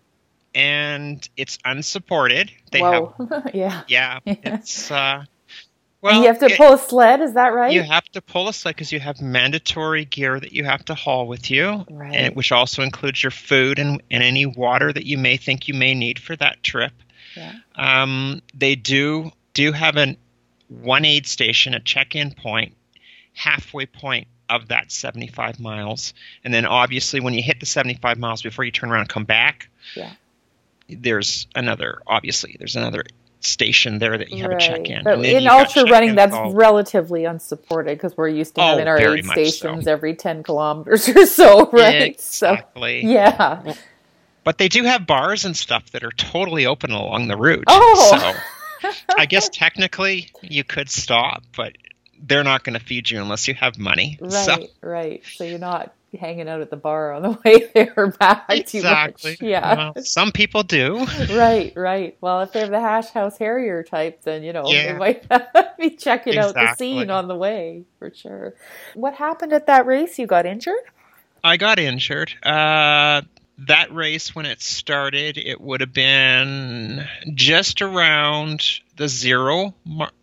and 0.55 1.27
it's 1.35 1.57
unsupported. 1.65 2.51
They 2.71 2.79
have 2.79 3.13
yeah. 3.53 3.81
yeah, 3.87 4.19
it's 4.25 4.91
uh, 4.91 5.25
and 6.03 6.17
you 6.17 6.27
have 6.27 6.39
to 6.39 6.47
it- 6.47 6.57
pull 6.57 6.73
a 6.73 6.77
sled, 6.77 7.21
is 7.21 7.33
that 7.33 7.53
right? 7.53 7.71
you 7.71 7.81
have 7.81 8.03
to 8.09 8.21
pull 8.21 8.49
a 8.49 8.53
sled 8.53 8.75
because 8.75 8.91
you 8.91 8.99
have 8.99 9.21
mandatory 9.21 10.05
gear 10.05 10.39
that 10.39 10.51
you 10.51 10.65
have 10.65 10.83
to 10.85 10.93
haul 10.95 11.27
with 11.27 11.49
you, 11.49 11.85
Right. 11.89 12.13
and, 12.13 12.35
which 12.35 12.51
also 12.51 12.81
includes 12.83 13.23
your 13.23 13.31
food 13.31 13.79
and, 13.79 14.03
and 14.11 14.21
any 14.21 14.45
water 14.45 14.91
that 14.91 15.05
you 15.05 15.17
may 15.17 15.37
think 15.37 15.67
you 15.67 15.73
may 15.73 15.93
need 15.95 16.19
for 16.19 16.35
that 16.35 16.61
trip. 16.61 16.91
Yeah. 17.35 17.53
Um, 17.75 18.41
they 18.53 18.75
do 18.75 19.31
do 19.53 19.63
you 19.63 19.71
have 19.71 19.95
an 19.97 20.17
one 20.69 21.05
aid 21.05 21.27
station, 21.27 21.73
a 21.73 21.79
check-in 21.79 22.31
point, 22.31 22.75
halfway 23.33 23.85
point 23.85 24.27
of 24.49 24.67
that 24.69 24.91
75 24.91 25.59
miles, 25.59 26.13
and 26.43 26.53
then 26.53 26.65
obviously 26.65 27.19
when 27.19 27.33
you 27.33 27.41
hit 27.41 27.59
the 27.59 27.65
75 27.65 28.17
miles 28.17 28.41
before 28.41 28.65
you 28.65 28.71
turn 28.71 28.89
around 28.91 29.01
and 29.01 29.09
come 29.09 29.23
back, 29.25 29.69
Yeah. 29.95 30.11
there's 30.89 31.47
another 31.55 32.01
obviously 32.07 32.55
there's 32.59 32.75
another 32.75 33.03
station 33.39 33.99
there 33.99 34.17
that 34.17 34.31
you 34.31 34.41
have 34.43 34.51
a 34.51 34.57
check-in. 34.57 35.03
But 35.03 35.23
in 35.25 35.47
ultra 35.47 35.83
running, 35.83 36.15
that's 36.15 36.31
called- 36.33 36.55
relatively 36.55 37.25
unsupported 37.25 37.97
because 37.97 38.15
we're 38.15 38.29
used 38.29 38.55
to 38.55 38.61
Oh, 38.61 38.67
having 38.67 38.87
our 38.87 38.97
aid 38.97 39.25
much 39.25 39.35
so. 39.37 39.43
stations 39.45 39.85
every 39.87 40.15
10 40.15 40.43
kilometers 40.43 41.09
or 41.09 41.25
so, 41.25 41.69
right? 41.73 42.19
So, 42.21 42.51
Exactly. 42.53 43.05
yeah. 43.05 43.73
But 44.45 44.57
they 44.57 44.69
do 44.69 44.83
have 44.83 45.05
bars 45.05 45.43
and 45.45 45.55
stuff 45.57 45.91
that 45.91 46.03
are 46.03 46.11
totally 46.11 46.65
open 46.65 46.91
along 46.91 47.27
the 47.27 47.35
route. 47.37 47.63
Oh. 47.67 48.17
So 48.33 48.39
I 49.17 49.25
guess 49.25 49.49
technically 49.49 50.29
you 50.41 50.63
could 50.63 50.89
stop, 50.89 51.43
but 51.55 51.73
they're 52.21 52.43
not 52.43 52.63
going 52.63 52.77
to 52.77 52.83
feed 52.83 53.09
you 53.09 53.21
unless 53.21 53.47
you 53.47 53.53
have 53.53 53.77
money. 53.77 54.17
Right, 54.21 54.31
So, 54.31 54.67
right. 54.81 55.23
So 55.35 55.43
you're 55.43 55.59
not 55.59 55.93
hanging 56.17 56.47
out 56.47 56.61
at 56.61 56.69
the 56.69 56.77
bar 56.77 57.11
on 57.13 57.21
the 57.21 57.31
way 57.45 57.69
there 57.73 57.93
or 57.95 58.07
back 58.11 58.45
exactly. 58.49 59.35
too 59.35 59.45
much. 59.45 59.49
Yeah. 59.49 59.91
Well, 59.95 60.03
some 60.03 60.31
people 60.31 60.63
do. 60.63 61.05
right, 61.31 61.73
right. 61.75 62.17
Well, 62.21 62.41
if 62.41 62.51
they're 62.53 62.69
the 62.69 62.79
hash 62.79 63.09
house 63.09 63.37
harrier 63.37 63.83
type, 63.83 64.21
then 64.23 64.43
you 64.43 64.53
know 64.53 64.63
they 64.65 64.93
might 64.93 65.25
be 65.79 65.91
checking 65.91 66.37
out 66.37 66.53
the 66.53 66.75
scene 66.75 67.09
on 67.09 67.27
the 67.27 67.35
way 67.35 67.83
for 67.99 68.11
sure. 68.13 68.53
What 68.93 69.15
happened 69.15 69.53
at 69.53 69.67
that 69.67 69.85
race? 69.85 70.19
You 70.19 70.27
got 70.27 70.45
injured? 70.45 70.75
I 71.43 71.57
got 71.57 71.77
injured. 71.79 72.33
Uh, 72.41 73.21
that 73.59 73.93
race, 73.93 74.35
when 74.35 74.45
it 74.45 74.61
started, 74.61 75.37
it 75.37 75.61
would 75.61 75.81
have 75.81 75.93
been 75.93 77.07
just 77.33 77.81
around 77.81 78.63
the 78.97 79.07
zero, 79.07 79.73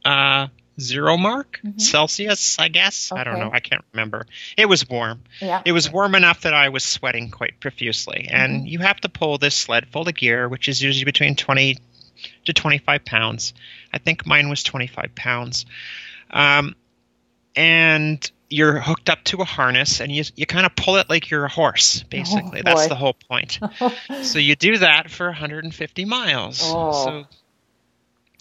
uh, 0.04 0.48
zero 0.80 1.16
mark 1.16 1.60
Mhm. 1.64 1.80
Celsius, 1.80 2.58
I 2.58 2.68
guess. 2.68 3.12
I 3.12 3.22
don't 3.24 3.38
know. 3.38 3.50
I 3.52 3.60
can't 3.60 3.84
remember. 3.92 4.26
It 4.56 4.66
was 4.66 4.88
warm. 4.88 5.22
Yeah. 5.40 5.62
It 5.64 5.72
was 5.72 5.90
warm 5.90 6.14
enough 6.14 6.40
that 6.42 6.54
I 6.54 6.70
was 6.70 6.84
sweating 6.84 7.30
quite 7.30 7.60
profusely. 7.60 8.28
And 8.30 8.68
you 8.68 8.78
have 8.80 9.00
to 9.02 9.08
pull 9.08 9.38
this 9.38 9.54
sled 9.54 9.86
full 9.88 10.08
of 10.08 10.14
gear, 10.14 10.48
which 10.48 10.68
is 10.68 10.82
usually 10.82 11.04
between 11.04 11.36
20 11.36 11.76
to 12.46 12.52
25 12.52 13.04
pounds. 13.04 13.54
I 13.92 13.98
think 13.98 14.26
mine 14.26 14.48
was 14.48 14.62
25 14.62 15.14
pounds. 15.14 15.66
Um, 16.30 16.74
and 17.56 18.30
you're 18.50 18.80
hooked 18.80 19.08
up 19.08 19.22
to 19.24 19.38
a 19.38 19.44
harness 19.44 20.00
and 20.00 20.10
you, 20.10 20.24
you 20.34 20.44
kind 20.44 20.66
of 20.66 20.74
pull 20.76 20.96
it 20.96 21.08
like 21.08 21.30
you're 21.30 21.44
a 21.44 21.48
horse, 21.48 22.02
oh, 22.04 22.08
basically. 22.10 22.62
That's 22.62 22.88
the 22.88 22.96
whole 22.96 23.14
point. 23.14 23.58
so 24.22 24.38
you 24.40 24.56
do 24.56 24.78
that 24.78 25.08
for 25.10 25.26
150 25.26 26.04
miles. 26.04 26.60
Oh. 26.64 27.04
So 27.04 27.24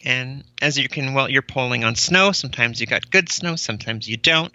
and 0.06 0.43
as 0.62 0.78
you 0.78 0.88
can 0.88 1.13
well 1.13 1.30
you're 1.30 1.41
pulling 1.41 1.84
on 1.84 1.93
snow 1.93 2.32
sometimes 2.32 2.80
you 2.80 2.88
got 2.88 3.12
good 3.12 3.30
snow 3.30 3.58
sometimes 3.58 4.08
you 4.08 4.15
don't 4.15 4.54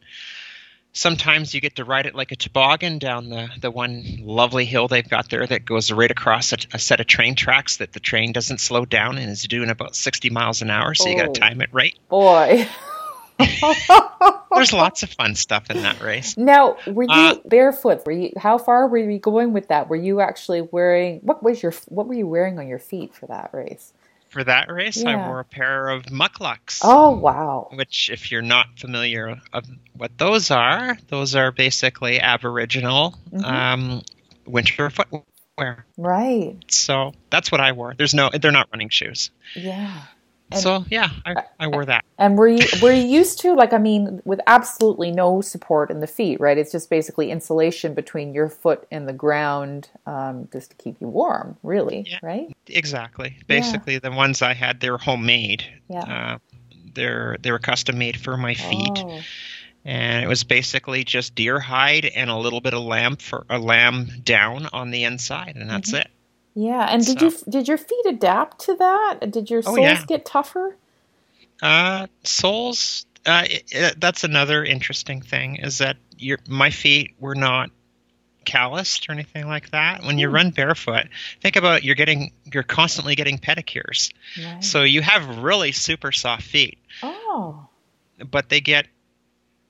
sometimes 0.94 1.52
you 1.54 1.60
get 1.60 1.76
to 1.76 1.84
ride 1.84 2.06
it 2.06 2.14
like 2.14 2.32
a 2.32 2.36
toboggan 2.36 2.98
down 2.98 3.28
the, 3.28 3.48
the 3.60 3.70
one 3.70 4.02
lovely 4.22 4.64
hill 4.64 4.88
they've 4.88 5.06
got 5.08 5.28
there 5.28 5.46
that 5.46 5.66
goes 5.66 5.92
right 5.92 6.10
across 6.10 6.52
a, 6.54 6.56
a 6.72 6.78
set 6.78 6.98
of 7.00 7.06
train 7.06 7.34
tracks 7.34 7.76
that 7.76 7.92
the 7.92 8.00
train 8.00 8.32
doesn't 8.32 8.58
slow 8.58 8.86
down 8.86 9.18
and 9.18 9.30
is 9.30 9.42
doing 9.42 9.68
about 9.68 9.94
60 9.94 10.30
miles 10.30 10.62
an 10.62 10.70
hour 10.70 10.94
so 10.94 11.10
you 11.10 11.16
got 11.16 11.28
Oh. 11.28 11.32
to 11.34 11.40
time 11.40 11.60
it 11.60 11.68
right 11.72 11.94
Boy. 12.08 12.66
there's 13.38 14.72
lots 14.72 15.02
of 15.02 15.10
fun 15.10 15.34
stuff 15.34 15.70
in 15.70 15.82
that 15.82 16.00
race 16.00 16.36
Now, 16.38 16.76
were 16.86 17.02
you 17.04 17.08
Uh, 17.10 17.34
barefoot? 17.46 18.04
Were 18.06 18.12
you? 18.12 18.32
How 18.36 18.58
far 18.58 18.86
were 18.88 18.98
you 18.98 19.18
going 19.18 19.52
with 19.52 19.68
that? 19.68 19.88
Were 19.88 19.96
you 19.96 20.20
actually 20.20 20.62
wearing? 20.62 21.20
What 21.22 21.42
was 21.42 21.62
your? 21.62 21.72
What 21.88 22.06
were 22.06 22.14
you 22.14 22.26
wearing 22.26 22.58
on 22.58 22.68
your 22.68 22.78
feet 22.78 23.14
for 23.14 23.26
that 23.26 23.50
race? 23.52 23.92
for 24.30 24.42
that 24.42 24.68
race 24.68 24.96
Yeah. 25.00 25.10
i 25.10 25.28
wore 25.28 25.38
a 25.38 25.44
pair 25.44 25.88
of 25.90 26.02
mukluks 26.06 26.80
Oh 26.82 27.10
wow! 27.10 27.68
which 27.72 28.10
if 28.10 28.32
you're 28.32 28.42
not 28.42 28.66
familiar 28.80 29.40
of 29.52 29.64
what 29.96 30.18
those 30.18 30.50
are 30.50 30.98
those 31.06 31.36
are 31.36 31.52
basically 31.52 32.18
aboriginal 32.18 33.14
Mhm. 33.32 33.44
um, 33.44 34.02
winter 34.44 34.90
footwear 34.90 35.86
Right? 35.96 36.56
so 36.66 37.12
that's 37.30 37.52
what 37.52 37.60
i 37.60 37.70
wore 37.70 37.94
there's 37.96 38.12
no 38.12 38.28
they're 38.30 38.50
not 38.50 38.66
running 38.72 38.88
shoes 38.88 39.30
Yeah. 39.54 39.92
And- 40.50 40.60
so 40.60 40.84
yeah, 40.90 41.08
I, 41.26 41.42
I 41.58 41.66
wore 41.68 41.84
that. 41.86 42.04
And 42.18 42.36
were 42.38 42.46
you 42.48 42.64
were 42.82 42.92
you 42.92 43.02
used 43.02 43.40
to 43.40 43.54
like 43.54 43.72
I 43.72 43.78
mean 43.78 44.20
with 44.24 44.40
absolutely 44.46 45.10
no 45.10 45.40
support 45.40 45.90
in 45.90 46.00
the 46.00 46.06
feet, 46.06 46.38
right? 46.40 46.56
It's 46.58 46.70
just 46.70 46.90
basically 46.90 47.30
insulation 47.30 47.94
between 47.94 48.34
your 48.34 48.48
foot 48.48 48.86
and 48.90 49.08
the 49.08 49.12
ground, 49.12 49.88
um, 50.06 50.48
just 50.52 50.70
to 50.70 50.76
keep 50.76 51.00
you 51.00 51.08
warm, 51.08 51.56
really, 51.62 52.04
Yeah. 52.06 52.18
right? 52.22 52.54
Exactly. 52.68 53.36
Basically, 53.48 53.98
the 53.98 54.10
ones 54.12 54.42
I 54.42 54.54
had, 54.54 54.80
they 54.80 54.90
were 54.90 54.98
homemade. 54.98 55.64
Yeah. 55.88 56.00
Uh, 56.00 56.38
they're 56.94 57.36
they 57.40 57.50
were 57.50 57.58
custom 57.58 57.98
made 57.98 58.20
for 58.20 58.36
my 58.36 58.54
feet, 58.54 58.98
Oh, 58.98 59.20
and 59.84 60.24
it 60.24 60.28
was 60.28 60.44
basically 60.44 61.02
just 61.04 61.34
deer 61.34 61.58
hide 61.58 62.04
and 62.04 62.30
a 62.30 62.36
little 62.36 62.60
bit 62.60 62.72
of 62.74 62.82
lamb 62.84 63.16
for 63.16 63.44
a 63.50 63.58
lamb 63.58 64.08
down 64.22 64.66
on 64.72 64.90
the 64.92 65.02
inside, 65.04 65.56
and 65.56 65.68
that's 65.68 65.90
Mm-hmm. 65.90 66.02
it. 66.02 66.10
Yeah. 66.54 66.86
And 66.90 67.04
did 67.04 67.18
So- 67.20 67.26
you 67.26 67.36
did 67.50 67.68
your 67.68 67.78
feet 67.78 68.06
adapt 68.06 68.60
to 68.66 68.74
that? 68.76 69.30
Did 69.30 69.50
your 69.50 69.60
Oh, 69.60 69.74
soles 69.74 69.78
yeah. 69.80 70.04
get 70.06 70.24
tougher? 70.24 70.76
Uh, 71.62 72.06
soles. 72.24 73.06
Uh, 73.26 73.44
it, 73.48 73.64
it- 73.70 74.00
that's 74.00 74.24
another 74.24 74.64
interesting 74.64 75.20
thing 75.22 75.56
is 75.56 75.78
that 75.78 75.96
your 76.18 76.38
my 76.48 76.70
feet 76.70 77.14
were 77.18 77.34
not 77.34 77.70
calloused 78.44 79.08
or 79.08 79.12
anything 79.12 79.46
like 79.46 79.70
that. 79.70 80.02
When 80.04 80.18
you 80.18 80.28
Hmm. 80.28 80.34
run 80.34 80.50
barefoot, 80.50 81.06
think 81.40 81.56
about 81.56 81.82
you're 81.84 81.94
getting 81.94 82.32
you're 82.52 82.62
constantly 82.62 83.14
getting 83.14 83.38
pedicures, 83.38 84.12
Right. 84.38 84.62
so 84.62 84.82
you 84.82 85.00
have 85.00 85.38
really 85.38 85.72
super 85.72 86.12
soft 86.12 86.42
feet. 86.42 86.78
oh, 87.02 87.66
but 88.30 88.48
they 88.48 88.60
get 88.60 88.86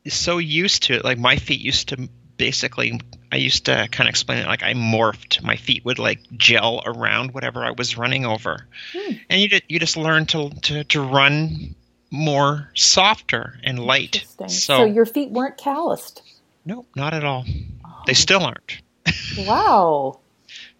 so 0.08 0.38
used 0.38 0.82
to 0.84 0.94
it. 0.94 1.04
Like 1.04 1.18
my 1.18 1.36
feet 1.36 1.60
used 1.60 1.88
to 1.90 2.08
basically, 2.36 3.00
I 3.34 3.38
used 3.38 3.64
to 3.66 3.88
kind 3.90 4.06
of 4.08 4.12
explain 4.12 4.38
it 4.38 4.46
like 4.46 4.62
I 4.62 4.74
morphed. 4.74 5.42
My 5.42 5.56
feet 5.56 5.84
would 5.84 5.98
like 5.98 6.20
gel 6.36 6.82
around 6.86 7.34
whatever 7.34 7.64
I 7.64 7.72
was 7.72 7.98
running 7.98 8.24
over, 8.24 8.66
Hmm. 8.92 9.14
and 9.28 9.40
you 9.40 9.48
just, 9.48 9.62
you 9.68 9.80
just 9.80 9.96
learn 9.96 10.26
to, 10.26 10.50
to 10.50 10.84
to 10.84 11.00
run 11.02 11.74
more 12.12 12.70
softer 12.74 13.58
and 13.64 13.80
light. 13.80 14.24
So, 14.38 14.46
So, 14.46 14.84
your 14.84 15.04
feet 15.04 15.30
weren't 15.32 15.56
calloused. 15.56 16.22
nope, 16.64 16.86
not 16.94 17.12
at 17.12 17.24
all. 17.24 17.44
Oh, 17.84 18.02
They 18.06 18.14
still 18.14 18.42
aren't. 18.44 18.78
wow. 19.38 20.20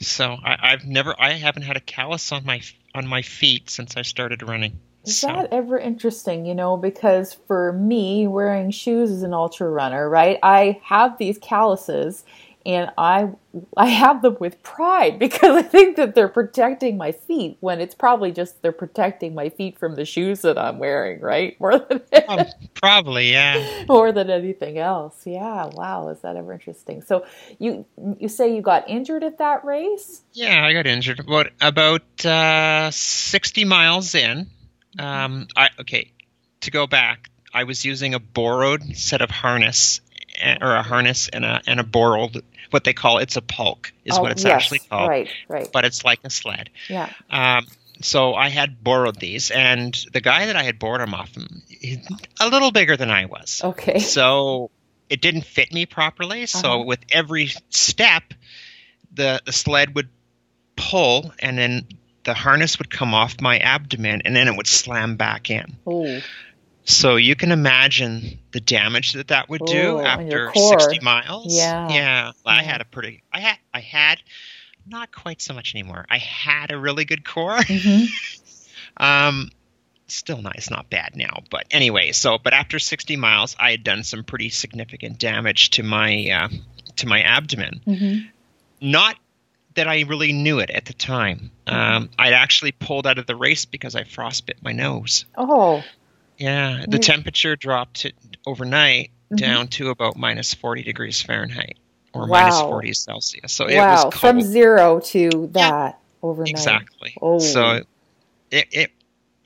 So 0.00 0.36
I, 0.44 0.56
I've 0.72 0.84
never, 0.86 1.14
I 1.18 1.32
haven't 1.32 1.62
had 1.62 1.76
a 1.76 1.80
callus 1.80 2.30
on 2.30 2.44
my 2.44 2.60
on 2.94 3.06
my 3.08 3.22
feet 3.22 3.70
since 3.70 3.96
I 3.96 4.02
started 4.02 4.42
running. 4.42 4.78
Is 5.04 5.20
so, 5.20 5.26
that 5.28 5.52
ever 5.52 5.78
interesting, 5.78 6.46
you 6.46 6.54
know, 6.54 6.76
because 6.76 7.34
for 7.46 7.72
me, 7.72 8.26
wearing 8.26 8.70
shoes 8.70 9.10
as 9.10 9.22
an 9.22 9.34
ultra 9.34 9.68
runner, 9.68 10.08
right? 10.08 10.38
I 10.42 10.80
have 10.84 11.18
these 11.18 11.38
calluses 11.38 12.24
and 12.66 12.90
I 12.96 13.31
I 13.77 13.87
have 13.87 14.22
them 14.22 14.37
with 14.40 14.62
pride 14.62 15.18
because 15.18 15.57
I 15.57 15.62
think 15.62 15.96
that 15.96 16.14
they're 16.14 16.29
protecting 16.29 16.96
my 16.96 17.12
feet 17.12 17.57
when 17.61 17.81
it's 17.81 17.94
probably 17.94 18.33
just 18.33 18.62
they're 18.62 18.72
protecting 18.72 19.35
my 19.35 19.48
feet 19.48 19.79
from 19.79 19.94
the 19.94 20.05
shoes 20.05 20.42
that 20.42 20.59
I'm 20.59 20.79
wearing, 20.79 21.20
right? 21.20 21.59
More 21.64 21.79
than 21.79 22.03
um, 22.29 22.46
probably, 22.74 23.31
yeah. 23.33 23.85
more 23.88 24.12
than 24.12 24.31
anything 24.31 24.79
else. 24.79 25.22
Yeah, 25.24 25.66
wow, 25.66 26.09
is 26.09 26.20
that 26.20 26.37
ever 26.37 26.53
interesting? 26.53 27.03
So 27.03 27.27
you 27.59 27.87
you 28.18 28.29
say 28.29 28.55
you 28.55 28.62
got 28.62 28.88
injured 28.88 29.24
at 29.24 29.38
that 29.38 29.64
race? 29.64 30.22
Yeah, 30.33 30.64
I 30.64 30.72
got 30.72 30.87
injured. 30.87 31.20
About 31.20 31.48
about 31.61 32.24
uh, 32.24 32.90
sixty 32.90 33.64
miles 33.64 34.14
in. 34.14 34.48
Um, 34.98 35.48
I 35.57 35.70
okay. 35.81 36.11
To 36.62 36.70
go 36.70 36.87
back, 36.87 37.29
I 37.53 37.64
was 37.64 37.85
using 37.85 38.14
a 38.14 38.18
borrowed 38.18 38.96
set 38.96 39.20
of 39.20 39.31
harness, 39.31 40.00
eh, 40.40 40.57
or 40.61 40.74
a 40.74 40.83
harness 40.83 41.29
and 41.29 41.44
a 41.44 41.61
and 41.66 41.79
a 41.79 41.85
borrowed 41.85 42.42
what 42.70 42.85
they 42.85 42.92
call 42.92 43.18
it's 43.18 43.37
a 43.37 43.42
pulk 43.42 43.92
is 44.05 44.16
Oh, 44.18 44.22
what 44.22 44.33
it's 44.33 44.44
yes, 44.44 44.53
actually 44.53 44.81
called, 44.81 45.09
Right, 45.09 45.29
right. 45.48 45.68
but 45.72 45.85
it's 45.85 46.05
like 46.05 46.20
a 46.24 46.31
sled. 46.31 46.70
Yeah. 46.88 47.11
Um, 47.31 47.66
so 48.03 48.35
I 48.35 48.48
had 48.48 48.83
borrowed 48.83 49.20
these, 49.20 49.50
and 49.50 49.94
the 50.12 50.20
guy 50.20 50.46
that 50.46 50.57
I 50.57 50.64
had 50.64 50.79
borrowed 50.79 51.00
them 51.00 51.14
off 51.14 51.31
a 52.40 52.48
little 52.48 52.72
bigger 52.72 52.96
than 52.96 53.11
I 53.11 53.27
was. 53.27 53.61
Okay. 53.62 53.98
So 54.00 54.70
it 55.09 55.20
didn't 55.20 55.42
fit 55.46 55.72
me 55.72 55.87
properly. 55.87 56.46
So 56.46 56.59
Uh-huh. 56.59 56.85
with 56.85 57.00
every 57.12 57.50
step, 57.70 58.22
the 59.12 59.40
the 59.44 59.53
sled 59.53 59.94
would 59.94 60.09
pull, 60.77 61.33
and 61.38 61.57
then 61.57 61.87
the 62.24 62.35
harness 62.35 62.79
would 62.79 62.90
come 62.90 63.14
off 63.14 63.40
my 63.40 63.59
abdomen, 63.59 64.22
and 64.24 64.35
then 64.35 64.48
it 64.48 64.57
would 64.57 64.66
slam 64.66 65.16
back 65.16 65.50
in. 65.50 65.77
Oh, 65.87 66.20
So 66.84 67.16
you 67.16 67.34
can 67.34 67.50
imagine 67.50 68.38
the 68.52 68.60
damage 68.60 69.14
that 69.14 69.28
that 69.28 69.48
would 69.48 69.64
do 69.64 69.98
Oh, 69.98 70.04
after 70.04 70.50
60 70.54 71.00
miles. 71.00 71.46
Yeah. 71.46 71.88
Yeah. 71.88 72.32
I 72.44 72.62
had 72.62 72.80
a 72.80 72.84
pretty. 72.84 73.22
I 73.32 73.40
had. 73.40 73.56
I 73.72 73.80
had. 73.80 74.20
Not 74.86 75.10
quite 75.10 75.40
so 75.40 75.54
much 75.54 75.74
anymore. 75.74 76.04
I 76.10 76.18
had 76.18 76.70
a 76.70 76.78
really 76.78 77.04
good 77.04 77.24
core. 77.24 77.62
hmm 77.62 78.04
Um, 78.96 79.50
still 80.06 80.40
not. 80.40 80.56
It's 80.56 80.70
not 80.70 80.88
bad 80.90 81.16
now, 81.16 81.40
but 81.50 81.66
anyway. 81.70 82.12
So, 82.12 82.38
but 82.38 82.52
after 82.52 82.78
60 82.78 83.16
miles, 83.16 83.56
I 83.58 83.72
had 83.72 83.82
done 83.82 84.04
some 84.04 84.22
pretty 84.22 84.50
significant 84.50 85.18
damage 85.18 85.70
to 85.70 85.82
my 85.82 86.28
uh, 86.30 86.48
to 86.96 87.06
my 87.08 87.22
abdomen. 87.22 87.80
hmm 87.84 88.18
Not 88.80 89.16
that 89.74 89.88
I 89.88 90.02
really 90.02 90.32
knew 90.32 90.60
it 90.60 90.70
at 90.70 90.84
the 90.84 90.92
time. 90.92 91.50
Um, 91.66 92.08
I'd 92.16 92.34
actually 92.34 92.70
pulled 92.72 93.06
out 93.06 93.18
of 93.18 93.26
the 93.26 93.34
race 93.34 93.64
because 93.64 93.96
I 93.96 94.04
frostbit 94.04 94.62
my 94.62 94.72
nose. 94.72 95.24
Oh, 95.36 95.82
Yeah, 96.38 96.84
the 96.88 96.98
temperature 96.98 97.56
dropped 97.56 98.06
overnight 98.46 99.10
Mhm. 99.30 99.36
down 99.36 99.68
to 99.68 99.90
about 99.90 100.16
minus 100.16 100.52
40 100.54 100.82
degrees 100.82 101.22
Fahrenheit 101.22 101.78
or 102.12 102.22
Wow. 102.26 102.42
minus 102.42 102.60
40 102.60 102.92
Celsius. 102.92 103.52
So 103.52 103.66
it 103.66 103.76
wow! 103.76 104.06
was 104.06 104.14
From 104.14 104.40
zero 104.42 105.00
to 105.00 105.48
that 105.52 105.98
overnight. 106.22 106.50
Exactly. 106.50 107.14
Oh. 107.20 107.38
So 107.38 107.82
it 108.50 108.68
it 108.72 108.90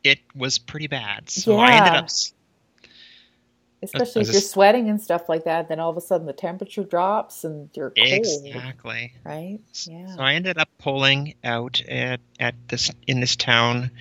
it 0.04 0.18
was 0.34 0.58
pretty 0.58 0.86
bad. 0.86 1.28
So 1.28 1.58
I 1.58 1.72
ended 1.74 1.94
up 1.94 2.08
Especially 3.80 4.22
if 4.22 4.32
you're 4.32 4.40
sweating 4.40 4.90
and 4.90 5.00
stuff 5.00 5.28
like 5.28 5.44
that, 5.44 5.68
then 5.68 5.78
all 5.78 5.88
of 5.90 5.96
a 5.96 6.00
sudden 6.00 6.26
the 6.26 6.32
temperature 6.32 6.82
drops 6.82 7.44
and 7.44 7.70
you're 7.74 7.90
cold, 7.90 8.08
exactly. 8.10 9.12
right? 9.22 9.60
Yeah. 9.84 10.16
So 10.16 10.20
I 10.20 10.34
ended 10.34 10.58
up 10.58 10.68
pulling 10.78 11.34
out 11.44 11.80
at 11.82 12.18
at 12.40 12.56
this 12.66 12.90
in 13.06 13.20
this 13.20 13.36
town 13.36 13.92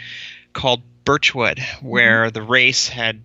called 0.53 0.81
Birchwood, 1.07 1.59
where 1.81 2.25
Mm-hmm. 2.25 2.33
the 2.33 2.41
race 2.43 2.87
had 2.89 3.21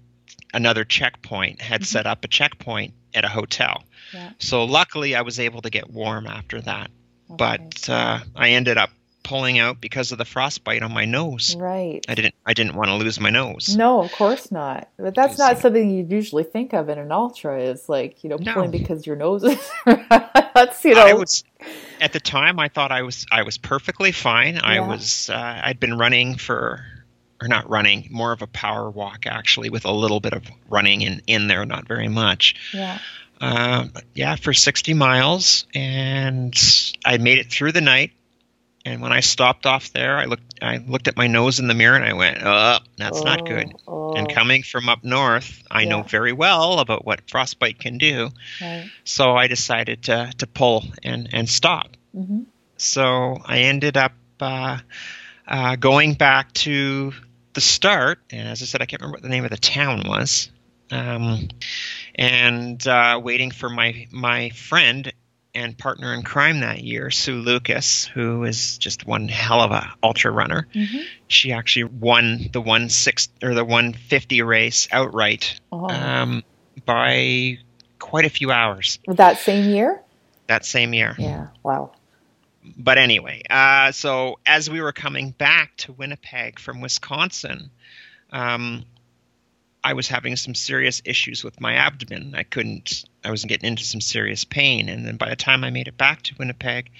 another 0.54 0.84
checkpoint 0.84 1.60
had 1.60 1.82
Mhm. 1.82 1.86
set 1.86 2.06
up 2.06 2.24
a 2.24 2.28
checkpoint 2.28 2.94
at 3.14 3.24
a 3.24 3.28
hotel. 3.28 3.84
Yeah. 4.14 4.30
So 4.38 4.64
luckily, 4.64 5.14
I 5.14 5.22
was 5.22 5.40
able 5.40 5.62
to 5.62 5.70
get 5.70 5.90
warm 5.90 6.26
after 6.26 6.60
that. 6.60 6.90
Okay. 7.30 7.36
But 7.38 7.88
uh, 7.90 8.20
I 8.36 8.50
ended 8.50 8.76
up 8.78 8.90
pulling 9.24 9.58
out 9.58 9.80
because 9.80 10.10
of 10.12 10.18
the 10.18 10.24
frostbite 10.24 10.82
on 10.82 10.92
my 10.92 11.04
nose. 11.06 11.54
right. 11.56 12.04
I 12.08 12.14
didn't. 12.14 12.34
I 12.44 12.54
didn't 12.54 12.74
want 12.74 12.88
to 12.88 12.94
lose 12.96 13.18
my 13.20 13.30
nose. 13.30 13.74
No, 13.76 14.02
of 14.02 14.12
course 14.12 14.50
not. 14.52 14.88
But 14.98 15.14
that's 15.14 15.38
not 15.38 15.58
something 15.58 15.88
you'd 15.90 16.10
usually 16.10 16.42
think 16.44 16.72
of 16.74 16.88
in 16.88 16.98
an 16.98 17.10
ultra. 17.12 17.60
Is 17.62 17.88
like 17.88 18.22
you 18.24 18.30
know 18.30 18.36
No. 18.36 18.52
pulling 18.54 18.70
because 18.70 19.06
your 19.06 19.16
nose 19.16 19.44
is. 19.44 19.70
that's 19.86 20.84
you 20.84 20.94
know. 20.94 21.06
I 21.06 21.14
was 21.14 21.44
at 22.00 22.12
the 22.12 22.20
time. 22.20 22.58
I 22.60 22.68
thought 22.68 22.92
I 22.92 23.02
was. 23.02 23.26
I 23.32 23.42
was 23.42 23.58
perfectly 23.58 24.12
fine. 24.12 24.58
I 24.62 24.80
was. 24.80 25.30
Uh, 25.30 25.60
I'd 25.64 25.80
been 25.80 25.96
running 25.96 26.36
for, 26.36 26.84
or 27.42 27.48
not 27.48 27.68
running, 27.68 28.08
more 28.10 28.32
of 28.32 28.40
a 28.42 28.46
power 28.46 28.88
walk 28.88 29.26
actually, 29.26 29.68
with 29.70 29.84
a 29.84 29.92
little 29.92 30.20
bit 30.20 30.32
of 30.32 30.44
running 30.68 31.02
in 31.02 31.20
in 31.26 31.48
there, 31.48 31.64
not 31.66 31.86
very 31.88 32.08
much. 32.08 32.54
yeah. 32.72 32.98
Um, 33.40 33.92
yeah, 34.14 34.36
for 34.36 34.52
60 34.52 34.94
miles, 34.94 35.66
and 35.74 36.54
I 37.04 37.18
made 37.18 37.38
it 37.38 37.50
through 37.50 37.72
the 37.72 37.80
night. 37.80 38.12
And 38.84 39.00
when 39.02 39.12
I 39.12 39.20
stopped 39.20 39.66
off 39.66 39.92
there, 39.92 40.16
I 40.16 40.26
looked. 40.26 40.60
I 40.62 40.76
looked 40.78 41.08
at 41.08 41.16
my 41.16 41.26
nose 41.28 41.58
in 41.60 41.66
the 41.68 41.74
mirror, 41.74 41.96
and 41.96 42.04
I 42.04 42.12
went, 42.14 42.38
"Oh, 42.42 42.78
that's 42.96 43.22
not 43.22 43.44
good." 43.46 43.72
Oh, 43.86 44.14
And 44.14 44.28
coming 44.32 44.62
from 44.64 44.88
up 44.88 45.02
north, 45.04 45.62
I 45.70 45.84
know 45.84 46.02
very 46.02 46.32
well 46.32 46.78
about 46.80 47.04
what 47.04 47.28
frostbite 47.30 47.78
can 47.78 47.98
do. 47.98 48.30
right. 48.60 48.90
So 49.04 49.36
I 49.36 49.46
decided 49.48 50.04
to 50.04 50.32
to 50.38 50.46
pull 50.46 50.84
and 51.02 51.28
and 51.32 51.48
stop. 51.48 51.96
Mm-hmm. 52.14 52.42
So 52.76 53.38
I 53.44 53.58
ended 53.60 53.96
up 53.96 54.12
uh, 54.40 54.78
uh, 55.46 55.76
going 55.76 56.14
back 56.14 56.52
to 56.66 57.12
the 57.54 57.60
start, 57.60 58.18
and 58.30 58.48
as 58.48 58.62
I 58.62 58.66
said, 58.66 58.82
I 58.82 58.86
can't 58.86 59.02
remember 59.02 59.16
what 59.16 59.22
the 59.22 59.28
name 59.28 59.44
of 59.44 59.50
the 59.50 59.56
town 59.56 60.02
was, 60.06 60.50
um, 60.90 61.48
and 62.14 62.86
uh, 62.86 63.20
waiting 63.22 63.50
for 63.50 63.68
my 63.68 64.06
my 64.10 64.50
friend 64.50 65.12
and 65.54 65.76
partner 65.76 66.14
in 66.14 66.22
crime 66.22 66.60
that 66.60 66.82
year, 66.82 67.10
Sue 67.10 67.34
Lucas, 67.36 68.06
who 68.06 68.44
is 68.44 68.78
just 68.78 69.06
one 69.06 69.28
hell 69.28 69.60
of 69.60 69.70
a 69.70 69.92
ultra 70.02 70.30
runner. 70.30 70.66
hmm 70.72 71.00
She 71.28 71.52
actually 71.52 71.84
won 71.84 72.48
the 72.52 72.60
one 72.60 72.88
six 72.88 73.28
or 73.42 73.54
the 73.54 73.64
one 73.64 73.92
fifty 73.92 74.40
race 74.42 74.88
outright 74.90 75.60
Oh. 75.70 75.88
um, 75.90 76.42
by 76.86 77.58
quite 77.98 78.24
a 78.24 78.30
few 78.30 78.50
hours 78.50 78.98
that 79.06 79.38
same 79.38 79.68
year. 79.70 80.02
that 80.46 80.64
same 80.64 80.92
year. 80.94 81.14
Yeah. 81.18 81.48
Wow. 81.62 81.92
But 82.76 82.98
anyway, 82.98 83.42
uh, 83.50 83.92
so 83.92 84.38
as 84.46 84.70
we 84.70 84.80
were 84.80 84.92
coming 84.92 85.30
back 85.30 85.76
to 85.78 85.92
Winnipeg 85.92 86.58
from 86.58 86.80
Wisconsin, 86.80 87.70
um, 88.30 88.84
I 89.84 89.94
was 89.94 90.06
having 90.08 90.36
some 90.36 90.54
serious 90.54 91.02
issues 91.04 91.42
with 91.42 91.60
my 91.60 91.74
abdomen. 91.74 92.34
I 92.36 92.44
couldn't, 92.44 93.04
I 93.24 93.30
was 93.32 93.44
getting 93.44 93.66
into 93.68 93.82
some 93.84 94.00
serious 94.00 94.44
pain. 94.44 94.88
And 94.88 95.04
then 95.04 95.16
by 95.16 95.28
the 95.28 95.36
time 95.36 95.64
I 95.64 95.70
made 95.70 95.88
it 95.88 95.96
back 95.98 96.22
to 96.22 96.34
Winnipeg, 96.38 96.90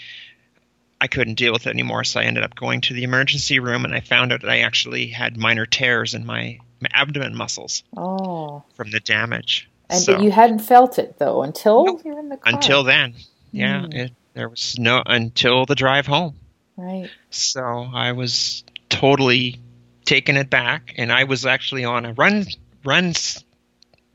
I 1.00 1.06
couldn't 1.06 1.34
deal 1.34 1.52
with 1.52 1.66
it 1.66 1.70
anymore, 1.70 2.04
so 2.04 2.20
I 2.20 2.24
ended 2.24 2.44
up 2.44 2.54
going 2.54 2.80
to 2.82 2.94
the 2.94 3.02
emergency 3.02 3.58
room, 3.58 3.84
and 3.84 3.92
I 3.94 3.98
found 4.00 4.32
out 4.32 4.40
that 4.42 4.50
I 4.50 4.60
actually 4.60 5.08
had 5.08 5.36
minor 5.36 5.66
tears 5.66 6.14
in 6.14 6.24
my, 6.26 6.58
my 6.80 6.88
abdomen 6.92 7.34
muscles 7.36 7.82
Oh. 7.96 8.62
from 8.74 8.90
the 8.92 9.00
damage. 9.00 9.68
And 9.90 10.00
So- 10.00 10.20
you 10.20 10.30
hadn't 10.30 10.60
felt 10.60 10.98
it 11.00 11.18
though 11.18 11.42
until 11.42 11.84
Nope. 11.86 12.02
you're 12.04 12.18
in 12.18 12.28
the 12.28 12.36
car. 12.36 12.52
until 12.54 12.82
then, 12.84 13.14
yeah, 13.52 13.80
Mm. 13.82 13.94
it, 13.94 14.12
there 14.34 14.48
was 14.48 14.76
no 14.78 15.02
until 15.04 15.66
the 15.66 15.74
drive 15.74 16.06
home. 16.06 16.36
right. 16.76 17.10
So 17.30 17.60
I 17.92 18.12
was 18.12 18.64
totally 18.88 19.58
taken 20.04 20.36
it 20.36 20.50
back, 20.50 20.94
and 20.96 21.12
I 21.12 21.24
was 21.24 21.46
actually 21.46 21.84
on 21.84 22.04
a 22.04 22.12
run 22.12 22.46
runs 22.84 23.44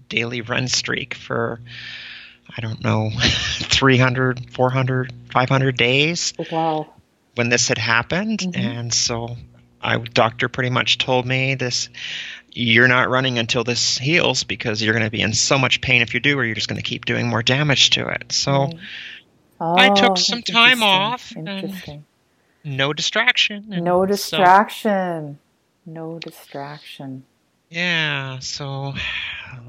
daily 0.10 0.42
run 0.42 0.68
streak 0.68 1.14
for 1.16 1.60
I 2.56 2.62
don't 2.62 2.84
know 2.84 3.10
300, 3.20 4.52
400, 4.52 5.14
500 5.32 5.78
days 5.78 6.34
Wow. 6.52 6.88
when 7.36 7.50
this 7.50 7.68
had 7.68 7.78
happened, 7.78 8.40
Mhm. 8.40 8.58
and 8.58 8.94
so 8.94 9.38
I 9.82 9.98
doctor 9.98 10.48
pretty 10.50 10.70
much 10.70 10.98
told 10.98 11.26
me 11.26 11.56
this. 11.56 11.90
You're 12.60 12.88
not 12.88 13.10
running 13.10 13.38
until 13.38 13.64
this 13.64 14.00
heals 14.00 14.44
because 14.44 14.82
you're 14.82 14.94
going 14.94 15.06
to 15.06 15.12
be 15.12 15.22
in 15.22 15.34
so 15.34 15.60
much 15.60 15.80
pain 15.80 16.02
if 16.02 16.16
you 16.16 16.20
do, 16.20 16.40
or 16.40 16.44
you're 16.44 16.56
just 16.56 16.68
going 16.68 16.82
to 16.82 16.88
keep 16.90 17.06
doing 17.06 17.28
more 17.28 17.44
damage 17.44 17.92
to 17.92 18.08
it. 18.08 18.32
So 18.32 18.72
Right. 19.60 19.92
I 19.92 19.96
took 19.96 20.12
Oh, 20.12 20.16
some 20.16 20.42
time 20.44 20.84
off 20.84 21.32
and- 21.36 21.48
Interesting. 21.50 22.06
no 22.64 22.94
distraction. 22.94 23.66
No 23.68 24.04
so- 24.04 24.06
distraction. 24.08 25.40
No 25.86 26.20
distraction. 26.20 27.24
Yeah, 27.70 28.40
so 28.40 28.94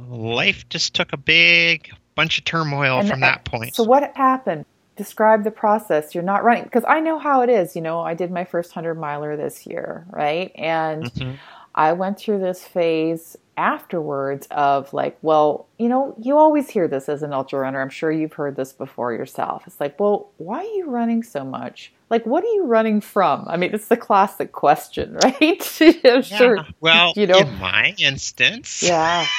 life 0.09 0.69
just 0.69 0.95
took 0.95 1.13
a 1.13 1.17
big 1.17 1.91
bunch 2.15 2.39
of 2.39 2.45
turmoil 2.45 3.01
And, 3.01 3.09
from 3.09 3.23
uh, 3.23 3.27
that 3.27 3.45
point. 3.45 3.75
So 3.75 3.85
what 3.85 4.17
happened? 4.17 4.65
Describe 4.97 5.45
the 5.45 5.51
process. 5.53 6.15
You're 6.15 6.25
not 6.25 6.43
running 6.43 6.65
because 6.65 6.85
I 6.89 7.01
know 7.01 7.19
how 7.19 7.43
it 7.43 7.49
is. 7.51 7.77
You 7.77 7.83
know, 7.83 8.01
I 8.01 8.15
did 8.15 8.31
my 8.33 8.45
first 8.45 8.73
hundred 8.73 8.97
miler 8.97 9.37
this 9.37 9.67
year, 9.67 10.05
right? 10.11 10.51
And 10.57 11.05
Mhm. 11.05 11.37
I 11.79 11.93
went 11.93 12.19
through 12.19 12.41
this 12.41 12.65
phase 12.65 13.37
afterwards 13.57 14.49
of 14.51 14.93
like, 14.93 15.17
well, 15.23 15.69
you 15.79 15.89
know, 15.89 16.15
you 16.21 16.37
always 16.37 16.69
hear 16.69 16.89
this 16.89 17.09
as 17.09 17.23
an 17.23 17.33
ultra 17.33 17.61
runner. 17.61 17.81
I'm 17.81 17.89
sure 17.89 18.11
you've 18.11 18.33
heard 18.33 18.57
this 18.57 18.73
before 18.73 19.13
yourself. 19.13 19.63
It's 19.67 19.79
like, 19.81 19.99
well, 20.01 20.31
why 20.39 20.59
are 20.59 20.65
you 20.75 20.91
running 20.91 21.23
so 21.23 21.45
much? 21.45 21.93
Like, 22.11 22.27
what 22.27 22.43
are 22.43 22.49
you 22.49 22.65
running 22.65 23.01
from? 23.01 23.45
I 23.49 23.57
mean, 23.57 23.73
it's 23.75 23.87
the 23.87 23.97
classic 23.97 24.51
question, 24.51 25.15
right? 25.23 25.79
I'm 25.81 25.95
Yeah, 26.03 26.21
sure. 26.23 26.67
Well, 26.81 27.13
you 27.15 27.29
know- 27.29 27.39
in 27.39 27.59
my 27.61 27.95
instance, 27.99 28.83
Yeah. 28.83 29.25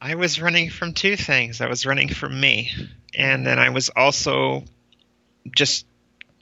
I 0.00 0.16
was 0.16 0.38
running 0.42 0.68
from 0.68 0.92
two 0.92 1.16
things. 1.16 1.62
I 1.62 1.68
was 1.68 1.86
running 1.86 2.10
from 2.10 2.38
me, 2.38 2.70
and 3.14 3.46
then 3.46 3.58
I 3.58 3.70
was 3.70 3.88
also 3.96 4.64
just 5.56 5.86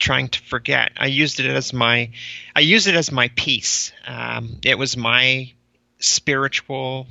trying 0.03 0.27
to 0.27 0.41
forget. 0.41 0.91
I 0.97 1.07
used 1.07 1.39
it 1.39 1.45
as 1.45 1.71
my, 1.73 2.11
I 2.55 2.59
used 2.59 2.87
it 2.87 2.95
as 2.95 3.11
my 3.11 3.29
peace. 3.35 3.93
Um, 4.05 4.57
it 4.65 4.77
was 4.77 4.97
my 4.97 5.51
spiritual 5.99 7.07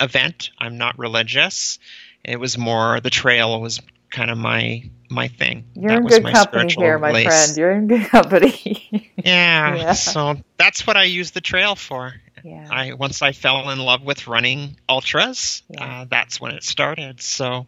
event. 0.00 0.50
I'm 0.58 0.78
not 0.78 0.98
religious. 0.98 1.78
It 2.24 2.40
was 2.40 2.56
more 2.56 3.00
the 3.00 3.10
trail 3.10 3.60
was 3.60 3.80
kind 4.10 4.30
of 4.30 4.38
my 4.38 4.90
my 5.10 5.28
thing. 5.28 5.64
You're 5.74 5.90
That 5.90 5.98
in 5.98 6.04
was 6.04 6.14
good 6.14 6.22
my 6.24 6.32
company 6.32 6.72
here, 6.72 6.98
my 6.98 7.08
release. 7.08 7.26
friend. 7.26 7.56
You're 7.56 7.72
in 7.72 7.86
good 7.88 8.06
company. 8.08 9.10
Yeah, 9.24 9.76
Yeah. 9.76 9.92
So 9.92 10.36
that's 10.56 10.86
what 10.86 10.96
I 10.96 11.04
use 11.04 11.30
the 11.30 11.40
trail 11.40 11.76
for. 11.76 12.12
yeah. 12.42 12.66
I 12.70 12.92
once 12.94 13.22
I 13.22 13.32
fell 13.32 13.70
in 13.70 13.78
love 13.78 14.02
with 14.02 14.26
running 14.26 14.76
ultras. 14.88 15.62
Yeah. 15.68 15.84
Uh, 15.84 16.04
that's 16.08 16.40
when 16.40 16.52
it 16.54 16.62
started. 16.64 17.20
So 17.22 17.66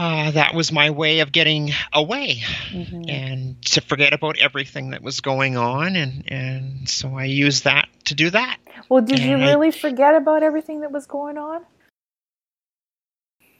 uh, 0.00 0.30
that 0.30 0.54
was 0.54 0.72
my 0.72 0.88
way 0.90 1.20
of 1.20 1.30
getting 1.30 1.70
away 1.92 2.36
Mhm. 2.72 3.08
and 3.10 3.62
to 3.66 3.80
forget 3.82 4.12
about 4.14 4.38
everything 4.38 4.90
that 4.90 5.02
was 5.02 5.20
going 5.20 5.56
on, 5.58 5.94
and 5.94 6.24
and 6.32 6.88
so 6.88 7.14
I 7.16 7.24
used 7.24 7.64
that 7.64 7.88
to 8.06 8.14
do 8.14 8.30
that. 8.30 8.56
Well, 8.88 9.02
did 9.02 9.18
you 9.18 9.34
and 9.34 9.44
I- 9.44 9.48
really 9.50 9.70
forget 9.70 10.14
about 10.14 10.42
everything 10.42 10.80
that 10.80 10.90
was 10.90 11.06
going 11.06 11.36
on? 11.36 11.64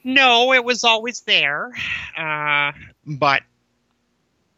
No, 0.02 0.52
it 0.54 0.64
was 0.64 0.82
always 0.82 1.20
there, 1.22 1.72
uh, 2.16 2.72
but 3.06 3.42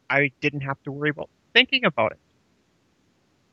I 0.08 0.30
didn't 0.40 0.60
have 0.60 0.80
to 0.84 0.92
worry 0.92 1.10
about 1.10 1.30
thinking 1.52 1.84
about 1.84 2.12
it. 2.12 2.18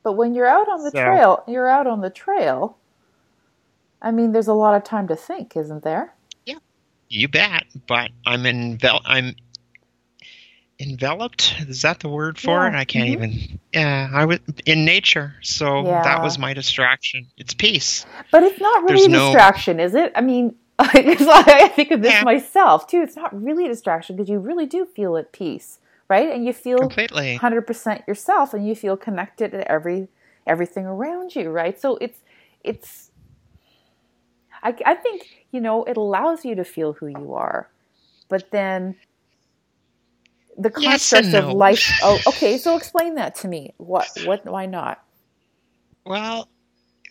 But 0.03 0.11
when 0.13 0.35
you're 0.35 0.45
out 0.47 0.69
on 0.69 0.83
the 0.83 0.91
So- 0.91 1.03
trail, 1.03 1.43
you're 1.47 1.67
out 1.67 1.87
on 1.87 2.01
the 2.01 2.09
trail. 2.11 2.77
I 4.01 4.11
mean, 4.11 4.31
there's 4.33 4.47
a 4.47 4.53
lot 4.53 4.75
of 4.75 4.83
time 4.83 5.07
to 5.07 5.15
think, 5.15 5.57
isn't 5.57 5.83
there? 5.83 6.13
You 7.09 7.27
bet, 7.27 7.63
but 7.87 8.11
I'm 8.25 8.43
envel- 8.43 9.01
I'm 9.05 9.35
enveloped. 10.79 11.55
Is 11.67 11.81
that 11.81 11.99
the 11.99 12.09
word 12.09 12.37
for 12.39 12.59
Yeah, 12.61 12.67
it? 12.69 12.75
I 12.75 12.85
can't 12.85 13.09
mhm. 13.09 13.13
even. 13.13 13.59
Yeah, 13.73 14.09
I 14.13 14.25
was 14.25 14.39
in 14.65 14.85
nature, 14.85 15.33
so 15.41 15.83
Yeah. 15.85 16.03
that 16.03 16.21
was 16.21 16.37
my 16.37 16.53
distraction. 16.53 17.27
It's 17.37 17.53
peace. 17.53 18.05
But 18.31 18.43
it's 18.43 18.61
not 18.61 18.83
really 18.83 18.95
There's 18.95 19.07
a 19.07 19.09
no- 19.09 19.33
distraction, 19.33 19.79
is 19.79 19.95
it? 19.95 20.11
I 20.15 20.21
mean, 20.21 20.55
I 20.79 21.67
think 21.75 21.91
of 21.91 22.01
this 22.01 22.13
Yeah. 22.13 22.23
myself 22.23 22.87
too. 22.87 23.01
It's 23.01 23.15
not 23.17 23.33
really 23.43 23.65
a 23.65 23.69
distraction 23.69 24.15
because 24.15 24.29
you 24.29 24.39
really 24.39 24.65
do 24.65 24.85
feel 24.85 25.17
at 25.17 25.33
peace, 25.33 25.79
right? 26.07 26.29
And 26.33 26.45
you 26.45 26.53
feel 26.53 26.77
Completely. 26.77 27.37
100% 27.37 28.07
yourself 28.07 28.53
and 28.53 28.65
you 28.67 28.75
feel 28.75 28.95
connected 28.95 29.51
to 29.51 29.69
every 29.69 30.07
everything 30.47 30.83
around 30.85 31.35
you 31.35 31.47
right 31.51 31.79
so 31.79 31.95
it's 32.01 32.21
it's 32.63 33.08
I, 34.63 34.75
I 34.85 34.95
think 34.95 35.23
you 35.51 35.61
know 35.61 35.83
it 35.83 35.97
allows 35.97 36.45
you 36.45 36.55
to 36.55 36.63
feel 36.63 36.93
who 36.93 37.07
you 37.07 37.33
are 37.33 37.69
but 38.27 38.51
then 38.51 38.95
the 40.59 40.71
Yes 40.77 41.09
construct 41.09 41.33
and 41.33 41.51
of 41.51 41.53
life 41.53 41.89
oh 42.03 42.19
okay 42.27 42.57
so 42.57 42.75
explain 42.75 43.15
that 43.15 43.35
to 43.35 43.47
me. 43.47 43.73
What 43.77 44.07
what 44.25 44.45
why 44.45 44.65
not? 44.65 45.03
Well, 46.05 46.49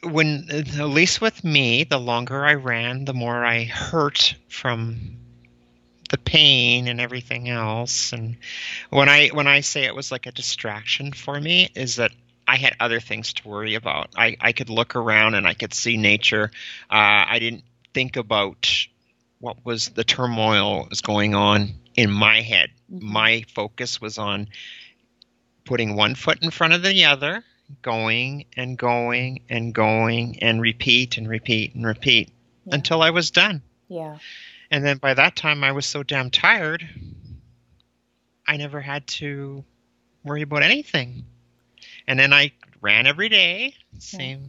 when 0.03 0.47
at 0.51 0.75
least 0.77 1.21
with 1.21 1.43
me, 1.45 1.85
the 1.85 1.99
longer 1.99 2.45
I 2.45 2.55
ran, 2.55 3.07
the 3.07 3.15
more 3.15 3.45
I 3.45 3.65
hurt 3.65 4.35
from 4.49 5.17
the 6.11 6.19
pain 6.19 6.89
and 6.89 7.01
everything 7.01 7.49
else. 7.49 8.13
And 8.13 8.37
when 8.91 9.09
I 9.09 9.29
when 9.29 9.47
I 9.47 9.61
say 9.61 9.85
it 9.85 9.95
was 9.95 10.13
like 10.13 10.27
a 10.27 10.33
distraction 10.33 11.13
for 11.13 11.41
me, 11.41 11.71
is 11.75 11.97
that 11.97 12.13
I 12.49 12.57
had 12.57 12.75
other 12.81 12.99
things 12.99 13.35
to 13.35 13.49
worry 13.49 13.75
about. 13.75 14.09
I, 14.17 14.37
I 14.41 14.53
could 14.53 14.71
look 14.71 14.97
around 14.97 15.35
and 15.35 15.47
I 15.47 15.53
could 15.55 15.75
see 15.75 15.99
nature. 15.99 16.51
Uh, 16.91 17.29
I 17.29 17.39
didn't 17.39 17.63
think 17.93 18.17
about 18.17 18.87
what 19.39 19.65
was 19.67 19.91
the 19.91 20.03
turmoil 20.03 20.87
was 20.89 21.03
going 21.03 21.35
on 21.35 21.75
in 21.95 22.11
my 22.11 22.41
head. 22.41 22.71
Mhm. 22.91 23.03
My 23.03 23.45
focus 23.55 24.01
was 24.01 24.17
on 24.19 24.49
putting 25.65 25.95
one 25.95 26.15
foot 26.15 26.43
in 26.43 26.51
front 26.51 26.73
of 26.73 26.83
the 26.83 27.05
other, 27.05 27.45
going 27.83 28.47
and 28.57 28.79
going 28.79 29.43
and 29.51 29.75
going 29.75 30.39
and 30.43 30.61
repeat 30.63 31.19
and 31.19 31.29
repeat 31.29 31.75
and 31.75 31.85
repeat 31.87 32.31
Yeah. 32.65 32.77
until 32.77 33.03
I 33.03 33.11
was 33.11 33.31
done. 33.31 33.61
yeah 33.89 34.19
And 34.71 34.85
then 34.85 34.97
by 34.99 35.13
that 35.15 35.37
time, 35.37 35.63
I 35.65 35.73
was 35.73 35.85
so 35.87 36.03
damn 36.03 36.31
tired, 36.31 36.89
I 38.47 38.57
never 38.57 38.81
had 38.81 39.07
to 39.19 39.65
worry 40.25 40.43
about 40.43 40.63
anything. 40.63 41.25
And 42.09 42.19
then 42.19 42.33
I 42.33 42.51
ran 42.81 43.07
every 43.07 43.29
day, 43.29 43.75
same. 43.99 44.41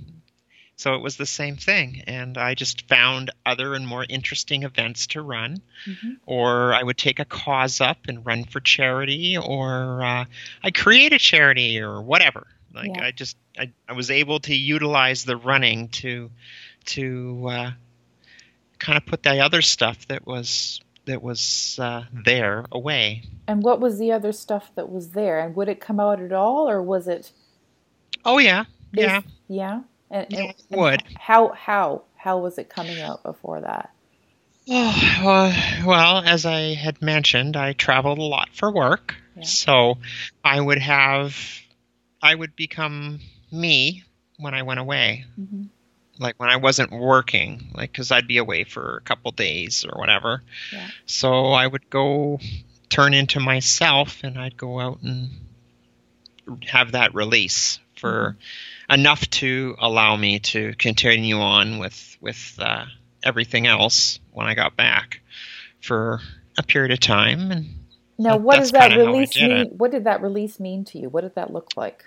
So 0.77 0.95
it 0.95 1.01
was 1.01 1.17
the 1.17 1.25
same 1.25 1.57
thing. 1.57 2.03
And 2.07 2.37
I 2.37 2.55
just 2.55 2.87
found 2.87 3.31
other 3.45 3.73
and 3.75 3.85
more 3.85 4.05
interesting 4.07 4.63
events 4.63 5.07
to 5.07 5.21
run. 5.21 5.61
Mhm. 5.85 6.17
Or 6.25 6.73
I 6.73 6.81
would 6.81 6.97
take 6.97 7.19
a 7.19 7.25
cause 7.25 7.81
up 7.81 7.97
and 8.07 8.25
run 8.25 8.45
for 8.45 8.61
charity, 8.61 9.37
or 9.37 10.01
uh, 10.01 10.25
I 10.63 10.71
create 10.71 11.11
a 11.11 11.19
charity, 11.19 11.81
or 11.81 12.01
whatever. 12.01 12.47
Like 12.73 12.91
Yeah. 12.95 13.03
I 13.07 13.11
just 13.11 13.35
I, 13.59 13.71
I 13.89 13.93
was 13.93 14.09
able 14.09 14.39
to 14.41 14.55
utilize 14.55 15.25
the 15.25 15.35
running 15.35 15.89
to 15.89 16.31
to 16.85 17.47
uh, 17.49 17.71
kind 18.79 18.97
of 18.97 19.05
put 19.05 19.23
the 19.23 19.39
other 19.41 19.61
stuff 19.61 20.07
that 20.07 20.25
was 20.25 20.79
that 21.05 21.21
was 21.21 21.77
uh, 21.81 22.03
there 22.13 22.65
away. 22.71 23.23
and 23.47 23.63
what 23.63 23.79
was 23.81 23.97
the 23.97 24.11
other 24.11 24.31
stuff 24.31 24.71
that 24.75 24.89
was 24.89 25.09
there 25.11 25.39
and 25.39 25.55
would 25.55 25.67
it 25.67 25.79
come 25.81 25.99
out 25.99 26.21
at 26.21 26.31
all 26.31 26.69
or 26.69 26.81
was 26.83 27.07
it 27.07 27.31
Oh 28.25 28.37
yeah, 28.37 28.61
is- 28.93 29.03
yeah. 29.05 29.21
yeah 29.47 29.81
and, 30.11 30.27
Yeah, 30.29 30.39
and- 30.39 30.49
it 30.49 30.77
would. 30.77 31.03
how 31.17 31.49
how 31.49 32.03
how 32.15 32.39
was 32.39 32.57
it 32.57 32.69
coming 32.69 32.99
out 33.01 33.23
before 33.23 33.61
that 33.61 33.91
Oh, 34.71 35.21
uh, 35.25 35.53
well, 35.85 36.17
as 36.23 36.45
I 36.45 36.75
had 36.75 37.01
mentioned, 37.01 37.57
I 37.57 37.73
traveled 37.73 38.19
a 38.19 38.23
lot 38.23 38.49
for 38.53 38.71
work. 38.71 39.15
Yeah. 39.35 39.41
So 39.43 39.97
I 40.43 40.61
would 40.61 40.77
have, 40.77 41.35
I 42.21 42.35
would 42.35 42.55
become 42.55 43.19
me 43.51 44.03
when 44.37 44.53
I 44.53 44.61
went 44.61 44.79
away. 44.79 45.25
hmm 45.35 45.63
Like 46.19 46.39
when 46.39 46.49
I 46.49 46.57
wasn't 46.57 46.91
working, 46.91 47.71
like, 47.73 47.91
because 47.91 48.11
I'd 48.11 48.27
be 48.27 48.37
away 48.37 48.63
for 48.63 48.97
a 48.97 49.01
couple 49.01 49.31
days 49.31 49.85
or 49.85 49.97
whatever. 49.97 50.43
Yeah. 50.71 50.87
So 51.07 51.45
I 51.45 51.65
would 51.65 51.89
go 51.89 52.39
turn 52.89 53.15
into 53.15 53.39
myself 53.39 54.23
and 54.23 54.37
I'd 54.37 54.57
go 54.57 54.79
out 54.79 54.99
and 55.01 55.29
have 56.67 56.91
that 56.91 57.15
release 57.15 57.79
for 57.99 58.37
enough 58.89 59.29
to 59.29 59.75
allow 59.79 60.15
me 60.15 60.39
to 60.39 60.73
continue 60.77 61.39
on 61.39 61.79
with 61.79 62.17
with 62.21 62.55
uh, 62.59 62.85
everything 63.23 63.67
else 63.67 64.19
when 64.31 64.47
I 64.47 64.55
got 64.55 64.75
back 64.75 65.21
for 65.81 66.19
a 66.57 66.63
period 66.63 66.91
of 66.91 66.99
time, 66.99 67.51
and 67.51 67.65
Now, 68.17 68.31
That- 68.31 68.41
what 68.41 68.57
does 68.59 68.71
that 68.71 68.89
kinda 68.89 68.95
how 69.05 69.11
I 69.11 69.13
release 69.13 69.35
mean? 69.37 69.51
it. 69.51 69.73
What 69.73 69.91
did 69.91 70.03
that 70.03 70.21
release 70.21 70.59
mean 70.59 70.83
to 70.85 70.99
you? 70.99 71.07
What 71.09 71.21
did 71.21 71.35
that 71.35 71.53
look 71.53 71.71
like? 71.77 72.03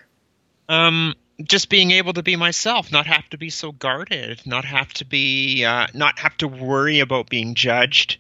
Um, 0.68 1.14
just 1.42 1.70
being 1.70 1.90
able 1.92 2.12
to 2.12 2.22
be 2.22 2.36
myself, 2.36 2.92
not 2.92 3.06
have 3.06 3.28
to 3.30 3.38
be 3.38 3.48
so 3.50 3.72
guarded, 3.72 4.42
not 4.46 4.64
have 4.66 4.92
to 4.94 5.04
be, 5.06 5.64
uh, 5.64 5.86
not 5.94 6.18
have 6.18 6.36
to 6.38 6.48
worry 6.48 7.00
about 7.00 7.30
being 7.30 7.54
judged. 7.54 8.18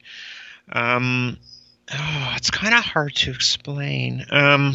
Um, 0.72 1.36
oh, 1.92 2.32
it's 2.36 2.50
kind 2.50 2.74
of 2.74 2.80
hard 2.82 3.14
to 3.16 3.30
explain. 3.30 4.24
Um, 4.30 4.74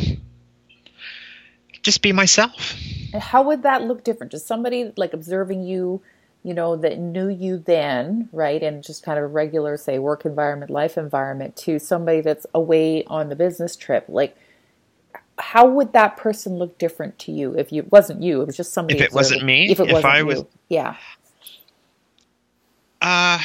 just 1.88 2.02
be 2.02 2.12
myself. 2.12 2.76
And 3.14 3.24
how 3.24 3.42
would 3.44 3.64
that 3.64 3.84
look 3.84 4.04
different? 4.04 4.34
Just 4.34 4.46
somebody 4.46 4.92
like 4.98 5.14
observing 5.14 5.64
you, 5.64 6.02
you 6.44 6.54
know, 6.54 6.76
that 6.76 7.00
knew 7.00 7.30
you 7.30 7.60
then, 7.60 8.28
right? 8.34 8.62
And 8.62 8.84
just 8.84 9.04
kind 9.04 9.18
of 9.18 9.24
a 9.24 9.28
regular, 9.28 9.78
say, 9.78 9.98
work 9.98 10.26
environment, 10.26 10.70
life 10.70 10.98
environment 10.98 11.56
to 11.58 11.80
somebody 11.80 12.20
that's 12.20 12.46
away 12.54 13.06
on 13.06 13.30
the 13.30 13.38
business 13.38 13.78
trip. 13.78 14.04
Like, 14.10 14.36
how 15.40 15.66
would 15.66 15.94
that 15.94 16.18
person 16.18 16.58
look 16.58 16.78
different 16.78 17.18
to 17.20 17.32
you 17.32 17.58
if 17.58 17.72
you 17.72 17.84
it 17.84 17.92
wasn't 17.92 18.22
you? 18.22 18.42
It 18.42 18.48
was 18.48 18.58
just 18.58 18.74
somebody. 18.74 19.00
If 19.00 19.06
it 19.06 19.14
wasn't 19.14 19.46
me? 19.46 19.72
If 19.72 19.80
it 19.80 19.88
If 19.88 19.94
wasn't 19.94 20.14
I 20.14 20.18
you, 20.20 20.26
was- 20.26 20.44
yeah. 20.68 20.98
Uh, 23.02 23.40
I 23.40 23.42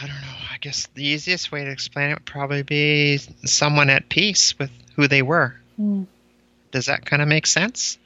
don't 0.00 0.08
know. 0.08 0.36
I 0.52 0.58
guess 0.60 0.86
the 0.94 1.04
easiest 1.04 1.50
way 1.50 1.64
to 1.64 1.70
explain 1.70 2.10
it 2.10 2.14
would 2.14 2.26
probably 2.26 2.62
be 2.62 3.16
someone 3.46 3.88
at 3.88 4.10
peace 4.10 4.58
with 4.58 4.70
who 4.96 5.08
they 5.08 5.22
were. 5.22 5.54
Hmm. 5.80 6.02
Does 6.72 6.86
that 6.86 7.06
kind 7.06 7.22
of 7.22 7.28
make 7.28 7.46
sense? 7.46 7.96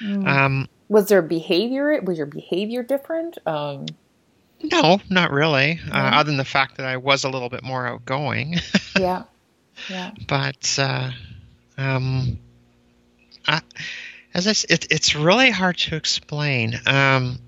Hmm. 0.00 0.26
Um, 0.26 0.68
Was 0.90 1.08
there 1.08 1.22
behavior? 1.22 1.98
Was 2.02 2.18
your 2.18 2.26
behavior 2.26 2.82
different? 2.82 3.38
Um, 3.46 3.86
no, 4.62 5.00
not 5.08 5.30
really. 5.30 5.80
No? 5.86 5.92
Uh, 5.94 6.10
other 6.14 6.24
than 6.30 6.36
the 6.36 6.44
fact 6.44 6.76
that 6.76 6.84
I 6.86 6.98
was 6.98 7.24
a 7.24 7.30
little 7.30 7.48
bit 7.48 7.62
more 7.62 7.86
outgoing, 7.86 8.56
yeah, 8.98 9.22
yeah. 9.88 10.10
but 10.28 10.76
uh, 10.78 11.10
um, 11.78 12.38
I, 13.46 13.60
as 14.34 14.46
I, 14.46 14.50
s- 14.50 14.64
it, 14.68 14.86
it's 14.90 15.14
really 15.16 15.50
hard 15.50 15.78
to 15.78 15.96
explain. 15.96 16.78
Um, 16.86 17.38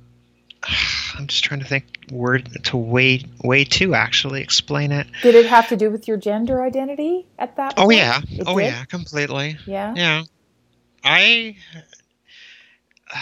I'm 1.19 1.27
just 1.27 1.45
trying 1.45 1.61
to 1.61 1.67
think 1.67 1.85
word 2.11 2.65
to 2.65 2.77
way 2.77 3.25
way 3.43 3.65
to 3.65 3.95
actually 3.95 4.43
explain 4.43 4.93
it. 4.93 5.07
Did 5.23 5.35
it 5.35 5.47
have 5.47 5.69
to 5.69 5.77
do 5.77 5.91
with 5.91 6.09
your 6.09 6.17
gender 6.17 6.63
identity 6.63 7.27
at 7.39 7.57
that? 7.57 7.75
Oh 7.77 7.85
point? 7.85 7.99
yeah. 7.99 8.21
It 8.29 8.45
oh 8.47 8.59
did? 8.59 8.67
yeah, 8.67 8.85
completely. 8.85 9.57
Yeah. 9.67 9.95
Yeah. 9.97 10.23
I 11.05 11.57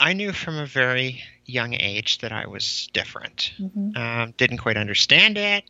I 0.00 0.12
knew 0.12 0.32
from 0.32 0.58
a 0.58 0.66
very 0.66 1.22
young 1.44 1.74
age 1.74 2.18
that 2.18 2.32
I 2.32 2.46
was 2.46 2.88
different. 2.92 3.52
hmm 3.56 3.96
Um, 3.96 4.34
didn't 4.36 4.58
quite 4.58 4.76
understand 4.76 5.36
it. 5.36 5.64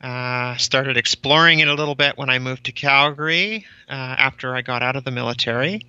Uh, 0.00 0.56
started 0.56 0.98
exploring 0.98 1.60
it 1.60 1.68
a 1.68 1.74
little 1.74 1.94
bit 1.94 2.18
when 2.18 2.28
I 2.28 2.38
moved 2.38 2.64
to 2.64 2.72
Calgary 2.72 3.66
uh, 3.88 3.92
after 3.92 4.54
I 4.54 4.60
got 4.60 4.82
out 4.82 4.94
of 4.94 5.04
the 5.04 5.10
military. 5.10 5.86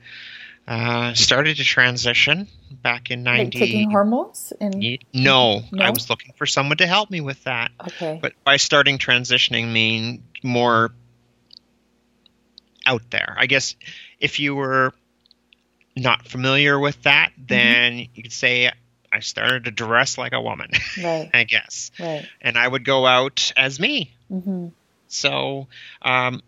Uh, 0.67 1.13
started 1.13 1.55
to 1.57 1.63
transition 1.63 2.45
back 2.83 3.09
in 3.09 3.23
Like 3.23 3.37
ninety. 3.37 3.59
taking 3.59 3.89
hormones 3.89 4.51
and 4.59 4.75
no, 5.13 5.61
No? 5.71 5.83
I 5.83 5.91
was 5.91 6.09
looking 6.09 6.33
for 6.35 6.45
someone 6.45 6.75
to 6.77 6.87
help 6.87 7.09
me 7.09 7.21
with 7.21 7.41
that. 7.45 7.71
okay. 7.81 8.19
But 8.21 8.33
by 8.43 8.57
starting 8.57 8.97
transitioning, 8.97 9.71
mean 9.71 10.23
more 10.43 10.91
out 12.85 13.03
there. 13.11 13.35
I 13.39 13.45
guess 13.45 13.75
if 14.19 14.39
you 14.41 14.55
were 14.55 14.93
not 15.95 16.27
familiar 16.27 16.77
with 16.77 17.01
that, 17.03 17.31
Mm-hmm. 17.31 17.45
then 17.47 18.07
you 18.13 18.23
could 18.23 18.33
say 18.33 18.69
I 19.11 19.19
started 19.21 19.63
to 19.65 19.71
dress 19.71 20.17
like 20.17 20.33
a 20.33 20.41
woman. 20.41 20.71
Right. 21.01 21.29
I 21.33 21.45
guess, 21.45 21.91
Right. 21.97 22.27
and 22.41 22.57
I 22.57 22.67
would 22.67 22.83
go 22.83 23.05
out 23.07 23.53
as 23.55 23.79
me. 23.79 24.11
Mm-hmm. 24.29 24.67
So, 25.07 25.67
um, 26.01 26.41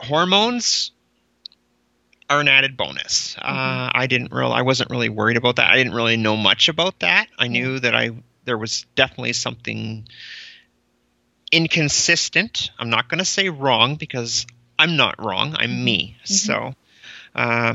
hormones 0.00 0.92
are 2.30 2.40
an 2.40 2.48
added 2.48 2.76
bonus. 2.76 3.36
Uh, 3.38 3.90
I 3.92 4.06
didn't 4.06 4.32
real, 4.32 4.52
I 4.52 4.62
wasn't 4.62 4.90
really 4.90 5.08
worried 5.08 5.36
about 5.36 5.56
that. 5.56 5.70
I 5.70 5.76
didn't 5.76 5.94
really 5.94 6.16
know 6.16 6.36
much 6.36 6.68
about 6.68 7.00
that. 7.00 7.28
I 7.38 7.48
knew 7.48 7.78
that 7.78 7.94
I 7.94 8.10
there 8.44 8.58
was 8.58 8.84
definitely 8.94 9.32
something 9.32 10.06
inconsistent. 11.50 12.70
I'm 12.78 12.90
not 12.90 13.08
going 13.08 13.18
to 13.18 13.24
say 13.24 13.48
wrong 13.48 13.96
because 13.96 14.46
I'm 14.78 14.96
not 14.96 15.22
wrong. 15.22 15.54
I'm 15.58 15.84
me. 15.84 16.16
So, 16.24 16.74
uh, 17.34 17.74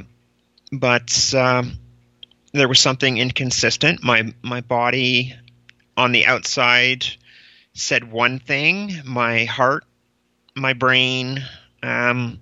but 0.72 1.34
um, 1.34 1.74
there 2.54 2.68
was 2.68 2.80
something 2.80 3.18
inconsistent. 3.18 4.04
My 4.04 4.34
my 4.42 4.62
body 4.62 5.36
on 5.96 6.12
the 6.12 6.26
outside 6.26 7.06
said 7.74 8.12
one 8.12 8.40
thing. 8.40 9.02
My 9.06 9.46
heart, 9.46 9.86
my 10.56 10.74
brain, 10.74 11.44
um, 11.82 12.40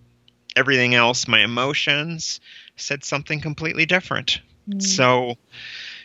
everything 0.58 0.96
else, 0.96 1.28
my 1.28 1.44
emotions 1.44 2.40
said 2.76 3.04
something 3.04 3.40
completely 3.40 3.86
different. 3.86 4.42
So 4.80 5.38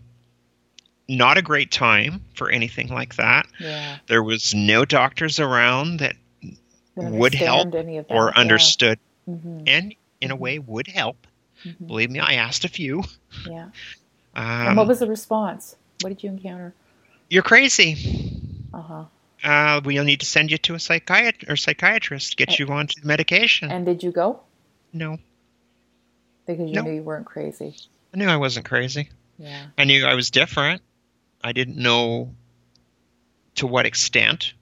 not 1.09 1.37
a 1.37 1.43
great 1.43 1.73
time 1.73 2.23
for 2.35 2.49
anything 2.49 2.91
like 2.91 3.17
that. 3.17 3.49
Yeah. 3.59 3.97
There 4.07 4.23
was 4.23 4.55
no 4.55 4.85
doctors 4.85 5.41
around 5.41 5.99
that 5.99 6.15
would 6.95 7.35
help 7.35 7.67
understand 7.67 7.75
any 7.75 7.99
of 7.99 8.07
that. 8.07 8.15
or 8.15 8.39
understood 8.39 9.01
Mhm. 9.29 9.65
and 9.67 9.95
in 10.21 10.31
a 10.31 10.37
way 10.37 10.59
would 10.59 10.87
help. 10.87 11.27
Mhm. 11.65 11.87
Believe 11.87 12.11
me, 12.11 12.21
I 12.21 12.35
asked 12.35 12.65
a 12.65 12.69
few. 12.69 13.03
Yeah. 13.49 13.69
and 14.35 14.77
what 14.77 14.83
Um, 14.83 14.89
was 14.89 14.99
the 15.01 15.07
response? 15.09 15.77
What 16.01 16.11
did 16.11 16.23
you 16.23 16.31
encounter? 16.31 16.75
you're 17.29 17.43
crazy. 17.43 18.41
Uh 18.73 18.81
huh. 18.83 19.05
Uh, 19.43 19.81
we'll 19.85 20.05
need 20.05 20.21
to 20.21 20.27
send 20.27 20.51
you 20.51 20.59
to 20.59 20.75
a 20.75 20.79
psychiatrist 20.79 21.51
or 21.51 21.57
psychiatrist, 21.57 22.31
to 22.31 22.37
get 22.37 22.59
you 22.59 22.67
onto 22.69 22.95
medication. 23.05 23.71
And 23.71 23.85
did 23.85 24.03
you 24.03 24.11
go? 24.13 24.41
no, 24.93 25.19
Because 26.47 26.69
you 26.69 26.75
No. 26.75 26.83
knew 26.83 26.93
you 26.93 27.03
weren't 27.03 27.27
crazy. 27.27 27.75
I 28.15 28.17
knew 28.19 28.29
I 28.29 28.37
wasn't 28.37 28.65
crazy. 28.67 29.11
Yeah. 29.39 29.67
I 29.77 29.85
knew 29.85 30.07
I 30.07 30.15
was 30.15 30.31
different. 30.31 30.81
I 31.43 31.53
didn't 31.53 31.77
know 31.77 32.33
to 33.57 33.67
what 33.67 33.85
extent, 33.87 34.53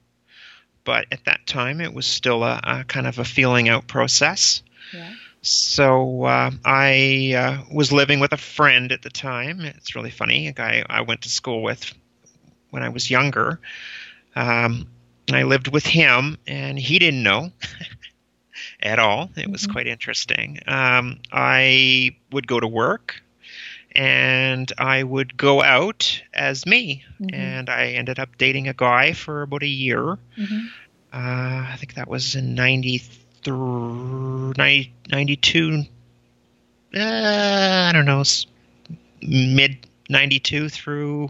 but 0.85 1.07
at 1.11 1.25
that 1.25 1.45
time 1.45 1.81
it 1.81 1.93
was 1.93 2.05
still 2.05 2.43
a, 2.43 2.59
a 2.63 2.83
kind 2.85 3.07
of 3.07 3.19
a 3.19 3.25
feeling 3.25 3.67
out 3.67 3.87
process. 3.87 4.63
Yeah. 4.93 5.11
So 5.41 6.23
uh, 6.23 6.51
I 6.63 7.33
uh, 7.37 7.63
was 7.71 7.91
living 7.91 8.19
with 8.19 8.31
a 8.31 8.37
friend 8.37 8.91
at 8.91 9.01
the 9.01 9.09
time. 9.09 9.61
It's 9.61 9.95
really 9.95 10.09
funny, 10.11 10.47
a 10.47 10.53
guy 10.53 10.83
I 10.89 11.01
went 11.01 11.21
to 11.23 11.29
school 11.29 11.61
with 11.61 11.93
when 12.71 12.81
I 12.81 12.89
was 12.89 13.11
younger. 13.11 13.59
Um, 14.35 14.87
I 15.31 15.43
lived 15.43 15.67
with 15.67 15.85
him, 15.85 16.37
and 16.47 16.77
he 16.79 16.99
didn't 16.99 17.23
know 17.23 17.51
at 18.81 18.99
all. 18.99 19.29
It 19.35 19.49
was 19.49 19.65
Mhm. 19.67 19.71
quite 19.71 19.87
interesting. 19.87 20.59
Um, 20.67 21.19
I 21.31 22.15
would 22.31 22.47
go 22.47 22.59
to 22.59 22.67
work, 22.67 23.21
and 23.95 24.71
I 24.77 25.03
would 25.03 25.37
go 25.37 25.63
out 25.63 26.21
as 26.33 26.65
me, 26.65 27.03
Mhm. 27.19 27.33
and 27.33 27.69
I 27.69 27.93
ended 27.93 28.19
up 28.19 28.37
dating 28.37 28.67
a 28.67 28.73
guy 28.73 29.13
for 29.13 29.41
about 29.41 29.63
a 29.63 29.67
year. 29.67 30.17
hmm 30.35 30.67
Uh, 31.13 31.67
I 31.71 31.75
think 31.77 31.93
that 31.93 32.09
was 32.09 32.35
in 32.35 32.55
93, 32.55 34.91
92, 35.09 35.85
uh, 36.93 36.99
I 36.99 37.91
don't 37.93 38.05
know, 38.05 38.23
mid 39.21 39.77
92 40.09 40.67
through 40.67 41.29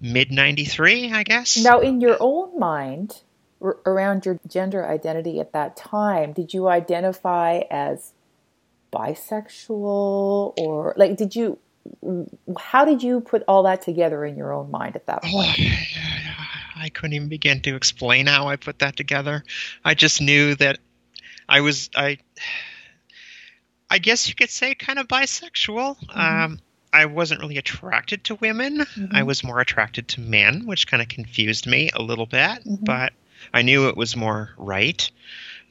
mid 0.00 0.30
93, 0.30 1.10
I 1.12 1.22
guess. 1.22 1.64
Now, 1.64 1.80
in 1.80 2.02
your 2.02 2.18
own 2.20 2.58
mind, 2.58 3.22
r- 3.62 3.78
around 3.86 4.26
your 4.26 4.38
gender 4.46 4.86
identity 4.86 5.40
at 5.40 5.52
that 5.52 5.76
time, 5.76 6.32
did 6.32 6.52
you 6.52 6.68
identify 6.68 7.62
as 7.70 8.12
bisexual 8.92 10.54
or 10.58 10.94
like, 10.96 11.16
did 11.16 11.34
you, 11.34 11.58
how 12.58 12.84
did 12.84 13.02
you 13.02 13.20
put 13.20 13.42
all 13.48 13.62
that 13.64 13.82
together 13.82 14.24
in 14.24 14.36
your 14.36 14.52
own 14.52 14.70
mind 14.70 14.96
at 14.96 15.06
that 15.06 15.22
point? 15.22 15.58
I 16.76 16.88
couldn't 16.90 17.14
even 17.14 17.28
begin 17.28 17.60
to 17.62 17.76
explain 17.76 18.26
how 18.26 18.48
I 18.48 18.56
put 18.56 18.80
that 18.80 18.96
together. 18.96 19.44
I 19.84 19.94
just 19.94 20.20
knew 20.20 20.54
that 20.56 20.78
I 21.48 21.60
was, 21.60 21.90
I, 21.96 22.18
I 23.90 23.98
guess 23.98 24.28
you 24.28 24.34
could 24.34 24.50
say 24.50 24.74
kind 24.74 24.98
of 24.98 25.08
bisexual. 25.08 25.96
Um, 26.14 26.58
I 26.92 27.06
wasn't 27.06 27.40
really 27.40 27.58
attracted 27.58 28.24
to 28.24 28.36
women. 28.36 28.80
I 28.80 28.84
Mhm. 29.22 29.26
was 29.26 29.44
more 29.44 29.60
attracted 29.60 30.08
to 30.08 30.20
men, 30.20 30.66
which 30.66 30.86
kind 30.86 31.02
of 31.02 31.08
confused 31.08 31.66
me 31.66 31.90
a 31.94 32.02
little 32.02 32.26
bit, 32.26 32.64
Mhm. 32.64 32.84
but 32.84 33.12
I 33.52 33.62
knew 33.62 33.88
it 33.88 33.96
was 33.96 34.16
more 34.16 34.50
right. 34.56 35.10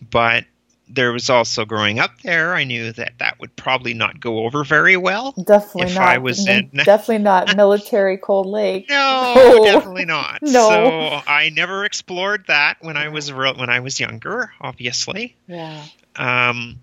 But 0.01 0.45
there 0.89 1.11
was 1.11 1.29
also 1.29 1.65
growing 1.65 1.99
up 1.99 2.11
there. 2.23 2.53
I 2.53 2.65
knew 2.65 2.91
that 2.91 3.13
that 3.19 3.39
would 3.39 3.55
probably 3.55 3.93
not 3.93 4.19
go 4.19 4.45
over 4.45 4.63
very 4.63 4.97
well. 4.97 5.31
Definitely 5.31 5.88
if 5.91 5.95
not. 5.95 6.03
I 6.03 6.17
was 6.19 6.47
in- 6.47 6.69
Definitely 6.84 7.19
not 7.19 7.55
military 7.55 8.17
Cold 8.17 8.45
Lake. 8.47 8.89
No, 8.89 9.34
No. 9.36 9.63
definitely 9.65 10.05
not. 10.05 10.39
No. 10.41 10.49
So 10.51 11.21
I 11.25 11.49
never 11.49 11.86
explored 11.86 12.45
that 12.47 12.77
when 12.81 12.97
I 12.97 13.09
was 13.09 13.31
real, 13.31 13.55
when 13.55 13.69
I 13.69 13.79
was 13.79 13.99
younger, 13.99 14.51
obviously. 14.61 15.36
Yeah. 15.47 15.84
Um, 16.15 16.79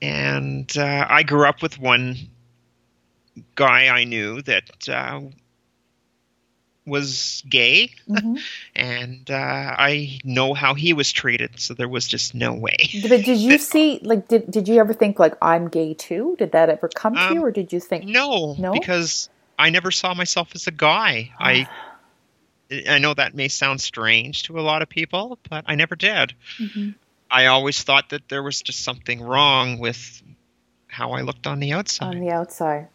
and 0.00 0.74
uh, 0.78 1.06
I 1.08 1.22
grew 1.22 1.46
up 1.46 1.62
with 1.62 1.78
one 1.78 2.16
guy 3.54 3.88
I 3.88 4.04
knew 4.04 4.40
that 4.42 4.88
uh, 4.88 5.20
was 6.86 7.42
gay, 7.48 7.90
hmm 8.06 8.36
and 8.74 9.30
uh, 9.30 9.74
I 9.78 10.18
know 10.22 10.54
how 10.54 10.74
he 10.74 10.92
was 10.92 11.10
treated. 11.12 11.58
So 11.58 11.74
there 11.74 11.88
was 11.88 12.06
just 12.06 12.34
no 12.34 12.52
way. 12.54 12.76
But 13.08 13.24
did 13.24 13.38
you 13.38 13.58
see, 13.58 14.00
like, 14.02 14.28
did, 14.28 14.50
did 14.50 14.68
you 14.68 14.78
ever 14.80 14.92
think, 14.92 15.18
like, 15.18 15.34
I'm 15.42 15.68
gay 15.68 15.94
too? 15.94 16.36
Did 16.38 16.52
that 16.52 16.68
ever 16.68 16.88
come 16.88 17.14
to 17.14 17.20
Um, 17.20 17.34
you? 17.34 17.44
Or 17.44 17.50
did 17.50 17.72
you 17.72 17.80
think, 17.80 18.04
No, 18.04 18.54
No? 18.58 18.72
because 18.72 19.28
I 19.58 19.70
never 19.70 19.90
saw 19.90 20.14
myself 20.14 20.54
as 20.54 20.66
a 20.66 20.70
guy. 20.70 21.32
I 21.38 21.68
I 22.88 22.98
know 22.98 23.14
that 23.14 23.34
may 23.34 23.48
sound 23.48 23.80
strange 23.80 24.44
to 24.44 24.58
a 24.58 24.62
lot 24.62 24.82
of 24.82 24.88
people, 24.88 25.38
but 25.48 25.64
I 25.66 25.76
never 25.76 25.94
did. 25.96 26.34
Mhm. 26.58 26.94
I 27.30 27.46
always 27.46 27.82
thought 27.82 28.10
that 28.10 28.28
there 28.28 28.42
was 28.42 28.60
just 28.60 28.82
something 28.84 29.20
wrong 29.20 29.78
with 29.78 30.22
how 30.88 31.12
I 31.12 31.22
looked 31.22 31.46
on 31.46 31.60
the 31.60 31.72
outside. 31.72 32.14
on 32.14 32.20
the 32.20 32.30
outside? 32.30 32.88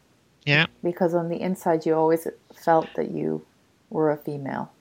Yeah. 0.45 0.65
Because 0.83 1.13
on 1.13 1.29
the 1.29 1.39
inside, 1.39 1.85
you 1.85 1.95
always 1.95 2.27
felt 2.53 2.93
that 2.95 3.11
you 3.11 3.45
were 3.91 4.09
a 4.09 4.17
female. 4.17 4.71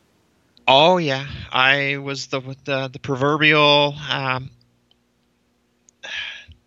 Oh 0.66 0.96
yeah, 0.96 1.26
I 1.52 1.98
was 1.98 2.28
the 2.28 2.40
the, 2.64 2.88
the 2.88 2.98
proverbial. 2.98 3.94
Um, 4.08 4.50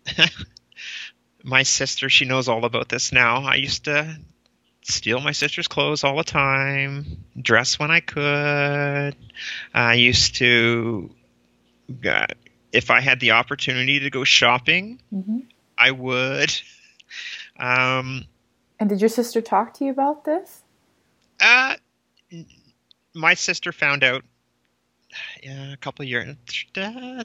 my 1.42 1.62
sister, 1.62 2.08
she 2.08 2.24
knows 2.24 2.48
all 2.48 2.64
about 2.64 2.88
this 2.88 3.12
now. 3.12 3.42
I 3.44 3.56
used 3.56 3.84
to 3.84 4.16
steal 4.82 5.20
my 5.20 5.32
sister's 5.32 5.68
clothes 5.68 6.04
all 6.04 6.16
the 6.16 6.24
time, 6.24 7.24
dress 7.40 7.78
when 7.78 7.90
I 7.90 8.00
could. 8.00 9.16
I 9.72 9.94
used 9.94 10.36
to, 10.36 11.10
uh, 12.06 12.26
if 12.72 12.90
I 12.90 13.00
had 13.00 13.20
the 13.20 13.32
opportunity 13.32 14.00
to 14.00 14.10
go 14.10 14.24
shopping, 14.24 15.00
hmm 15.10 15.40
I 15.76 15.90
would. 15.90 16.52
Um, 17.56 18.24
And 18.80 18.88
did 18.88 19.00
your 19.00 19.08
sister 19.08 19.40
talk 19.40 19.74
to 19.74 19.84
you 19.84 19.92
about 19.92 20.24
this? 20.24 20.62
Uh, 21.40 21.76
my 23.14 23.34
sister 23.34 23.72
found 23.72 24.04
out 24.04 24.24
uh, 25.48 25.72
a 25.72 25.76
couple 25.80 26.02
of 26.02 26.08
years. 26.08 26.36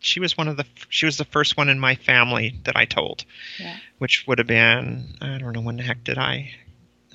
She 0.00 0.20
was 0.20 0.36
one 0.36 0.48
of 0.48 0.58
the. 0.58 0.66
She 0.90 1.06
was 1.06 1.16
the 1.16 1.24
first 1.24 1.56
one 1.56 1.70
in 1.70 1.80
my 1.80 1.94
family 1.94 2.60
that 2.64 2.76
I 2.76 2.84
told, 2.84 3.24
Yeah. 3.58 3.78
which 3.96 4.26
would 4.26 4.36
have 4.36 4.46
been. 4.46 5.16
I 5.22 5.38
don't 5.38 5.54
know 5.54 5.62
when 5.62 5.78
the 5.78 5.82
heck 5.82 6.04
did 6.04 6.18
I. 6.18 6.50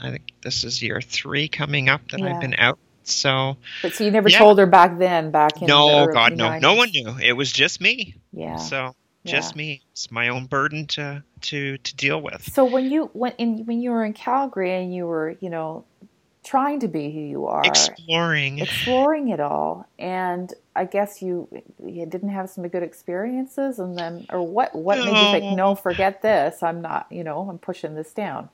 I 0.02 0.10
think 0.10 0.24
this 0.42 0.64
is 0.64 0.82
year 0.82 1.00
three 1.00 1.50
coming 1.50 1.88
up 1.88 2.02
that 2.10 2.20
Yeah. 2.20 2.34
I've 2.34 2.42
been 2.42 2.56
out. 2.58 2.80
So 3.04 3.58
But 3.84 3.94
so 3.94 4.04
you 4.06 4.10
never 4.10 4.28
Yeah. 4.28 4.40
told 4.40 4.58
her 4.58 4.66
back 4.66 4.98
then, 4.98 5.30
back 5.30 5.62
in 5.62 5.68
the 5.68 5.68
no, 5.68 6.00
early 6.00 6.14
God, 6.14 6.36
no, 6.36 6.58
no 6.58 6.74
one 6.74 6.90
knew. 6.90 7.16
It 7.22 7.34
was 7.34 7.52
just 7.52 7.80
me. 7.80 8.16
Yeah. 8.34 8.56
So 8.56 8.96
just 9.24 9.54
yeah. 9.54 9.58
me. 9.60 9.82
It's 9.92 10.10
my 10.10 10.30
own 10.30 10.48
burden 10.48 10.88
to 10.88 11.24
to 11.42 11.78
to 11.78 11.96
deal 11.96 12.20
with. 12.20 12.52
So 12.52 12.66
when 12.66 12.90
you 12.90 13.12
when 13.14 13.34
in 13.38 13.66
when 13.68 13.82
you 13.82 13.92
were 13.92 14.04
in 14.04 14.14
Calgary 14.14 14.74
and 14.74 14.92
you 14.96 15.06
were, 15.06 15.38
you 15.42 15.52
know, 15.52 15.86
trying 16.50 16.80
to 16.80 16.88
be 16.88 17.12
who 17.12 17.20
you 17.20 17.46
are, 17.46 17.62
Exploring. 17.64 18.58
exploring 18.68 19.30
it 19.30 19.40
all, 19.40 19.86
and 20.00 20.52
I 20.76 20.86
guess 20.86 21.22
you 21.22 21.48
you 21.86 22.06
didn't 22.08 22.30
have 22.30 22.50
some 22.50 22.68
good 22.68 22.82
experiences, 22.84 23.78
and 23.80 23.96
then 23.98 24.26
or 24.32 24.42
what 24.42 24.74
what 24.74 24.98
made 24.98 25.08
you 25.08 25.32
think, 25.32 25.44
No. 25.46 25.56
no, 25.56 25.76
forget 25.76 26.22
this, 26.24 26.64
I'm 26.64 26.82
not, 26.82 27.06
you 27.12 27.24
know, 27.24 27.48
I'm 27.50 27.60
pushing 27.60 27.94
this 27.96 28.12
down. 28.14 28.50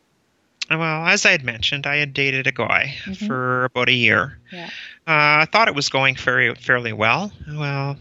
Well, 0.70 1.06
as 1.06 1.26
I 1.28 1.32
had 1.32 1.43
mentioned, 1.43 1.86
I 1.86 1.98
had 1.98 2.12
dated 2.14 2.48
a 2.48 2.52
guy 2.52 2.96
Mhm. 3.06 3.28
for 3.28 3.66
about 3.66 3.88
a 3.88 3.93
year. 3.93 4.39
Yeah. 4.52 4.66
Uh, 5.08 5.43
I 5.43 5.48
thought 5.52 5.68
it 5.68 5.76
was 5.76 5.89
going 5.89 6.16
very 6.16 6.54
fairly 6.56 6.91
well. 6.91 7.32
Well, 7.48 7.98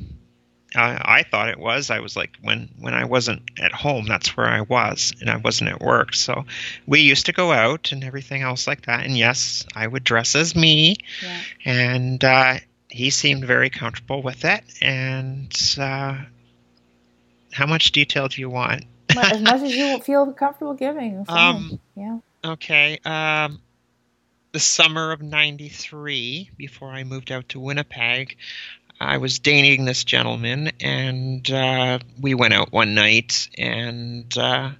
I, 0.76 1.18
I 1.18 1.22
thought 1.22 1.48
it 1.48 1.58
was. 1.58 1.90
I 1.90 2.00
was 2.00 2.16
like 2.16 2.36
when 2.42 2.68
when 2.78 2.94
I 2.94 3.04
wasn't 3.04 3.42
at 3.60 3.72
home, 3.72 4.06
that's 4.06 4.36
where 4.36 4.46
I 4.46 4.62
was, 4.62 5.12
and 5.20 5.30
I 5.30 5.36
wasn't 5.36 5.70
at 5.70 5.80
work. 5.80 6.14
So 6.14 6.44
we 6.86 7.00
used 7.00 7.26
to 7.26 7.32
go 7.32 7.52
out 7.52 7.92
and 7.92 8.02
everything 8.04 8.42
else 8.42 8.66
like 8.66 8.86
that. 8.86 9.04
And 9.04 9.16
yes, 9.16 9.64
I 9.74 9.86
would 9.86 10.04
dress 10.04 10.34
as 10.34 10.56
me, 10.56 10.96
Yeah. 11.22 11.40
and 11.64 12.24
uh, 12.24 12.54
he 12.88 13.10
seemed 13.10 13.44
very 13.44 13.70
comfortable 13.70 14.22
with 14.22 14.44
it. 14.44 14.62
And 14.82 15.52
uh, 15.78 16.16
how 17.52 17.66
much 17.66 17.92
detail 17.92 18.28
do 18.28 18.40
you 18.40 18.50
want? 18.50 18.84
as 19.16 19.40
much 19.42 19.62
as 19.62 19.74
you 19.76 19.98
feel 20.04 20.32
comfortable 20.32 20.74
giving. 20.74 21.24
Um, 21.28 21.78
yeah. 21.96 22.18
Okay. 22.44 22.98
Um, 23.04 23.60
the 24.52 24.60
summer 24.60 25.12
of 25.12 25.22
'93, 25.22 26.50
before 26.56 26.90
I 26.90 27.04
moved 27.04 27.30
out 27.32 27.48
to 27.50 27.60
Winnipeg, 27.60 28.36
I 29.00 29.18
was 29.18 29.38
dating 29.40 29.84
this 29.84 30.04
gentleman, 30.04 30.70
and 30.80 31.48
uh, 31.50 31.98
we 32.20 32.34
went 32.34 32.54
out 32.54 32.72
one 32.72 32.94
night, 32.94 33.48
and 33.58 34.36
uh, 34.38 34.70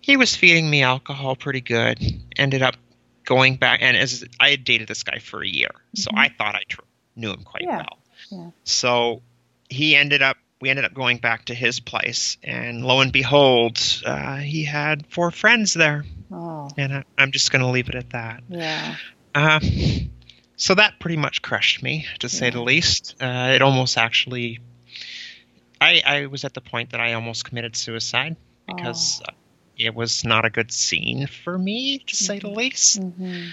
he 0.00 0.16
was 0.16 0.34
feeding 0.34 0.68
me 0.68 0.82
alcohol 0.82 1.36
pretty 1.36 1.60
good. 1.60 1.98
Ended 2.36 2.62
up 2.62 2.76
going 3.24 3.56
back, 3.56 3.80
and 3.82 3.96
as 3.96 4.24
I 4.40 4.50
had 4.50 4.64
dated 4.64 4.88
this 4.88 5.02
guy 5.02 5.18
for 5.18 5.42
a 5.42 5.48
year, 5.48 5.70
so 5.94 6.10
Mhm. 6.10 6.18
I 6.18 6.28
thought 6.30 6.54
I 6.54 6.62
tr- 6.68 6.80
knew 7.16 7.30
him 7.30 7.42
quite 7.44 7.64
Yeah, 7.64 7.76
well. 7.78 7.98
yeah. 8.30 8.50
So 8.64 9.22
he 9.68 9.94
ended 9.96 10.22
up. 10.22 10.36
We 10.60 10.70
ended 10.70 10.84
up 10.86 10.92
going 10.94 11.18
back 11.18 11.44
to 11.44 11.54
his 11.54 11.78
place, 11.78 12.36
and 12.42 12.84
lo 12.84 13.00
and 13.00 13.12
behold, 13.12 13.78
uh, 14.04 14.38
he 14.38 14.64
had 14.64 15.06
four 15.06 15.30
friends 15.30 15.72
there 15.74 16.04
Oh. 16.32 16.68
and 16.76 16.92
I, 16.92 17.04
I'm 17.16 17.30
just 17.30 17.52
going 17.52 17.62
to 17.62 17.68
leave 17.68 17.88
it 17.88 17.94
at 17.94 18.10
that. 18.10 18.42
Yeah. 18.48 18.96
So 20.58 20.74
that 20.74 21.00
pretty 21.00 21.16
much 21.16 21.40
crushed 21.40 21.82
me, 21.82 22.06
to 22.18 22.28
say 22.28 22.50
the 22.50 22.60
least. 22.62 23.16
Uh, 23.20 23.52
it 23.54 23.62
almost 23.62 23.96
actually, 23.96 24.60
I, 25.80 26.02
I 26.04 26.26
was 26.26 26.44
at 26.44 26.52
the 26.54 26.60
point 26.60 26.90
that 26.90 27.00
I 27.00 27.14
almost 27.14 27.44
committed 27.44 27.76
suicide 27.76 28.36
because 28.66 29.22
uh 29.26 29.32
it 29.78 29.94
was 29.94 30.24
not 30.24 30.44
a 30.44 30.50
good 30.50 30.72
scene 30.72 31.28
for 31.28 31.56
me, 31.56 32.00
to 32.00 32.16
say 32.16 32.40
the 32.40 32.50
least. 32.50 33.00
hmm 33.00 33.50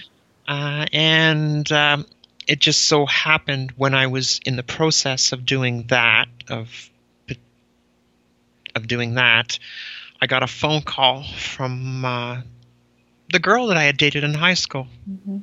Uh, 0.48 0.86
and 0.92 1.72
um, 1.72 2.06
it 2.48 2.60
just 2.60 2.82
so 2.88 3.06
happened 3.06 3.74
when 3.78 3.94
I 3.94 4.08
was 4.08 4.40
in 4.46 4.56
the 4.56 4.64
process 4.64 5.34
of 5.34 5.46
doing 5.46 5.86
that, 5.88 6.28
of 6.50 6.90
of 8.76 8.88
doing 8.88 9.16
that, 9.16 9.60
I 10.22 10.28
got 10.28 10.44
a 10.44 10.48
phone 10.48 10.82
call 10.82 11.24
from 11.24 12.04
uh, 12.06 12.42
the 13.32 13.40
girl 13.40 13.68
that 13.68 13.78
I 13.78 13.84
had 13.84 13.98
dated 13.98 14.24
in 14.24 14.34
high 14.34 14.56
school, 14.56 14.88
hmm 15.06 15.38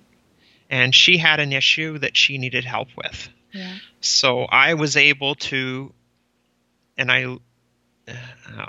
and 0.72 0.94
she 0.94 1.18
had 1.18 1.38
an 1.38 1.52
issue 1.52 1.98
that 1.98 2.16
she 2.16 2.38
needed 2.38 2.64
help 2.64 2.88
with. 2.96 3.28
Yeah. 3.52 3.76
So 4.00 4.44
I 4.44 4.74
was 4.74 4.96
able 4.96 5.34
to, 5.36 5.92
and 6.96 7.12
I, 7.12 7.24
uh, 8.08 8.64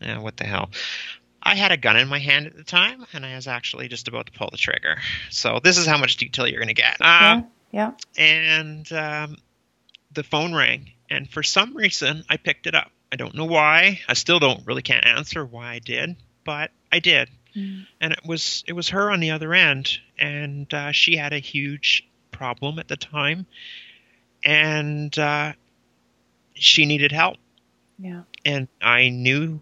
uh, 0.00 0.20
what 0.20 0.36
the 0.36 0.44
hell? 0.44 0.70
I 1.42 1.56
had 1.56 1.72
a 1.72 1.76
gun 1.76 1.96
in 1.96 2.06
my 2.06 2.20
hand 2.20 2.46
at 2.46 2.56
the 2.56 2.62
time, 2.62 3.04
and 3.12 3.26
I 3.26 3.34
was 3.34 3.48
actually 3.48 3.88
just 3.88 4.06
about 4.06 4.26
to 4.26 4.32
pull 4.32 4.48
the 4.50 4.56
trigger. 4.56 4.98
So 5.30 5.60
this 5.62 5.78
is 5.78 5.86
how 5.86 5.98
much 5.98 6.16
detail 6.16 6.46
you're 6.46 6.60
going 6.60 6.68
to 6.68 6.74
get. 6.74 6.96
Uh, 7.00 7.42
yeah. 7.42 7.42
Yeah. 7.72 7.92
and 8.16 8.90
um, 8.92 9.36
the 10.12 10.22
phone 10.22 10.54
rang, 10.54 10.92
and 11.10 11.28
for 11.28 11.42
some 11.42 11.76
reason 11.76 12.24
I 12.30 12.36
picked 12.36 12.68
it 12.68 12.74
up. 12.74 12.90
I 13.12 13.16
don't 13.16 13.34
know 13.34 13.44
why. 13.44 14.00
I 14.08 14.14
still 14.14 14.38
don't 14.38 14.64
really 14.66 14.82
can't 14.82 15.04
answer 15.04 15.44
why 15.44 15.72
I 15.72 15.78
did, 15.80 16.16
but 16.44 16.70
I 16.90 17.00
did, 17.00 17.28
Mm. 17.56 17.86
and 18.00 18.12
it 18.12 18.20
was 18.26 18.62
it 18.66 18.74
was 18.74 18.88
her 18.90 19.10
on 19.10 19.20
the 19.20 19.30
other 19.30 19.54
end, 19.54 19.98
and 20.18 20.72
uh, 20.74 20.92
she 20.92 21.16
had 21.16 21.32
a 21.32 21.38
huge 21.38 22.06
problem 22.32 22.78
at 22.78 22.88
the 22.88 22.96
time, 22.96 23.46
and 24.44 25.16
uh, 25.18 25.52
she 26.54 26.84
needed 26.86 27.12
help, 27.12 27.38
Yeah. 27.98 28.22
and 28.44 28.68
I 28.82 29.08
knew 29.08 29.60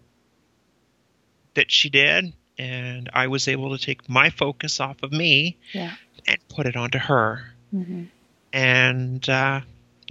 that 1.53 1.71
she 1.71 1.89
did, 1.89 2.33
and 2.57 3.09
I 3.13 3.27
was 3.27 3.47
able 3.47 3.77
to 3.77 3.83
take 3.83 4.09
my 4.09 4.29
focus 4.29 4.79
off 4.79 5.01
of 5.03 5.11
me 5.11 5.57
Yeah. 5.73 5.93
and 6.27 6.37
put 6.49 6.65
it 6.65 6.75
onto 6.75 6.97
her 6.99 7.53
hmm 7.71 8.05
and 8.53 9.27
uh, 9.27 9.59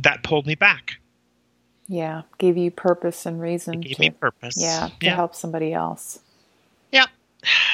that 0.02 0.22
pulled 0.22 0.46
me 0.46 0.54
back. 0.54 0.96
Yeah. 1.88 2.22
Gave 2.36 2.58
you 2.58 2.70
purpose 2.70 3.24
and 3.24 3.40
reason 3.40 3.74
It 3.76 3.80
gave 3.80 3.96
to, 3.96 4.00
me 4.02 4.10
purpose. 4.10 4.56
yeah, 4.58 4.88
to 5.00 5.06
yeah. 5.06 5.14
help 5.14 5.34
somebody 5.34 5.72
else. 5.72 6.18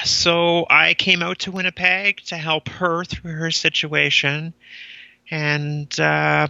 So 0.04 0.66
I 0.68 0.94
came 0.94 1.22
out 1.22 1.40
to 1.40 1.52
Winnipeg 1.52 2.20
to 2.26 2.36
help 2.36 2.68
her 2.68 3.04
through 3.04 3.32
her 3.32 3.50
situation, 3.50 4.54
and 5.30 6.00
uh, 6.00 6.48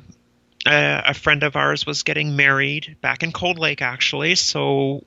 a, 0.66 1.02
a 1.06 1.14
friend 1.14 1.42
of 1.42 1.56
ours 1.56 1.86
was 1.86 2.02
getting 2.02 2.36
married 2.36 2.96
back 3.00 3.22
in 3.22 3.32
Cold 3.32 3.58
Lake, 3.58 3.82
actually. 3.82 4.34
So 4.34 5.04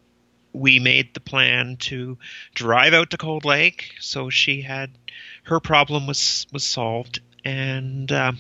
we 0.54 0.80
made 0.80 1.14
the 1.14 1.20
plan 1.20 1.78
to 1.78 2.18
drive 2.54 2.94
out 2.94 3.10
to 3.12 3.18
Cold 3.18 3.46
Lake. 3.46 3.94
So 4.00 4.30
she 4.30 4.62
had 4.62 4.92
her 5.44 5.60
problem 5.60 6.08
was 6.08 6.46
was 6.52 6.64
solved, 6.64 7.22
and 7.44 8.12
um, 8.12 8.38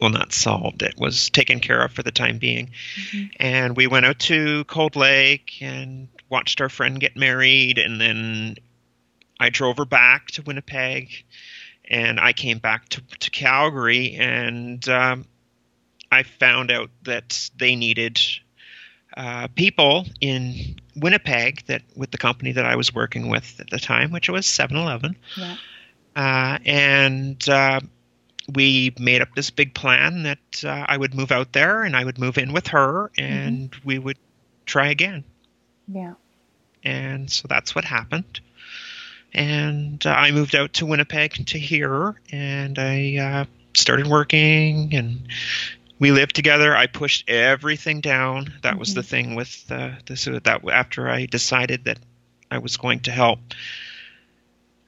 well, 0.00 0.10
not 0.10 0.32
solved. 0.32 0.82
It 0.82 0.94
was 0.96 1.30
taken 1.30 1.60
care 1.60 1.82
of 1.82 1.92
for 1.92 2.02
the 2.02 2.12
time 2.12 2.38
being. 2.38 2.70
And 3.40 3.76
we 3.76 3.86
went 3.86 4.06
out 4.06 4.18
to 4.20 4.64
Cold 4.64 4.96
Lake 4.96 5.58
and 5.60 6.08
watched 6.30 6.60
our 6.60 6.68
friend 6.68 7.00
get 7.00 7.16
married, 7.16 7.78
and 7.78 8.00
then 8.00 8.56
I 9.40 9.50
drove 9.50 9.76
her 9.78 9.84
back 9.84 10.28
to 10.32 10.42
Winnipeg, 10.42 11.24
and 11.90 12.18
I 12.20 12.32
came 12.32 12.58
back 12.58 12.88
to, 12.90 13.02
to 13.20 13.30
Calgary, 13.30 14.14
and 14.14 14.86
um, 14.88 15.24
I 16.10 16.22
found 16.24 16.70
out 16.70 16.90
that 17.04 17.50
they 17.56 17.76
needed 17.76 18.20
uh, 19.16 19.48
people 19.54 20.06
in 20.20 20.76
Winnipeg 20.96 21.64
that 21.66 21.82
with 21.96 22.10
the 22.10 22.18
company 22.18 22.52
that 22.52 22.64
I 22.66 22.76
was 22.76 22.94
working 22.94 23.28
with 23.28 23.58
at 23.60 23.70
the 23.70 23.78
time, 23.78 24.12
which 24.12 24.28
was 24.28 24.46
7-Eleven, 24.46 25.16
Yeah. 25.36 25.56
uh, 26.14 26.58
and 26.64 27.48
uh, 27.48 27.80
we 28.54 28.94
made 28.98 29.22
up 29.22 29.28
this 29.34 29.50
big 29.50 29.74
plan 29.74 30.24
that 30.24 30.64
uh, 30.64 30.84
I 30.88 30.96
would 30.96 31.14
move 31.14 31.32
out 31.32 31.52
there 31.52 31.82
and 31.84 31.96
I 31.96 32.04
would 32.04 32.18
move 32.18 32.38
in 32.38 32.52
with 32.52 32.68
her, 32.68 33.10
and 33.18 33.74
we 33.84 33.98
would 33.98 34.18
try 34.66 34.88
again. 34.88 35.24
Yeah. 35.88 36.14
And 36.84 37.30
so 37.30 37.48
that's 37.48 37.74
what 37.74 37.84
happened. 37.84 38.40
And 39.34 40.04
uh, 40.06 40.10
I 40.10 40.30
moved 40.30 40.54
out 40.54 40.74
to 40.74 40.86
Winnipeg 40.86 41.46
to 41.48 41.58
here, 41.58 42.14
and 42.32 42.78
I 42.78 43.16
uh, 43.16 43.44
started 43.74 44.06
working, 44.06 44.94
and 44.94 45.28
we 45.98 46.12
lived 46.12 46.34
together. 46.34 46.74
I 46.74 46.86
pushed 46.86 47.28
everything 47.28 48.00
down. 48.00 48.54
That 48.62 48.78
was 48.78 48.94
the 48.94 49.02
thing 49.02 49.34
with 49.34 49.64
uh, 49.70 49.90
this. 50.06 50.24
That 50.24 50.62
after 50.70 51.10
I 51.10 51.26
decided 51.26 51.84
that 51.84 51.98
I 52.50 52.58
was 52.58 52.76
going 52.76 53.00
to 53.00 53.10
help, 53.10 53.40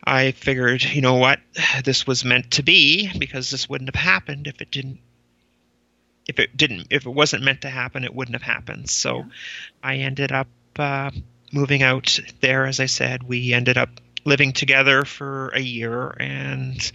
I 0.05 0.33
figured, 0.33 0.83
you 0.83 1.03
know 1.03 1.17
what, 1.17 1.41
this 1.85 2.07
was 2.07 2.25
meant 2.25 2.53
to 2.53 2.63
be 2.63 3.11
because 3.19 3.51
this 3.51 3.69
wouldn't 3.69 3.95
have 3.95 4.03
happened 4.03 4.47
if 4.47 4.61
it 4.61 4.71
didn't. 4.71 5.01
If 6.29 6.39
it 6.39 6.57
didn't, 6.57 6.87
if 6.91 7.07
it 7.07 7.11
wasn't 7.11 7.43
meant 7.43 7.63
to 7.63 7.71
happen, 7.71 8.05
it 8.05 8.15
wouldn't 8.15 8.37
have 8.37 8.43
happened. 8.43 8.89
So, 8.89 9.19
Yeah. 9.19 9.25
I 9.83 9.97
ended 9.97 10.31
up 10.31 10.47
uh, 10.81 11.11
moving 11.53 11.83
out 11.83 12.19
there. 12.41 12.67
As 12.67 12.81
I 12.81 12.87
said, 12.87 13.23
we 13.23 13.53
ended 13.53 13.79
up 13.79 13.91
living 14.25 14.53
together 14.53 15.05
for 15.05 15.49
a 15.49 15.61
year, 15.61 16.15
and 16.21 16.93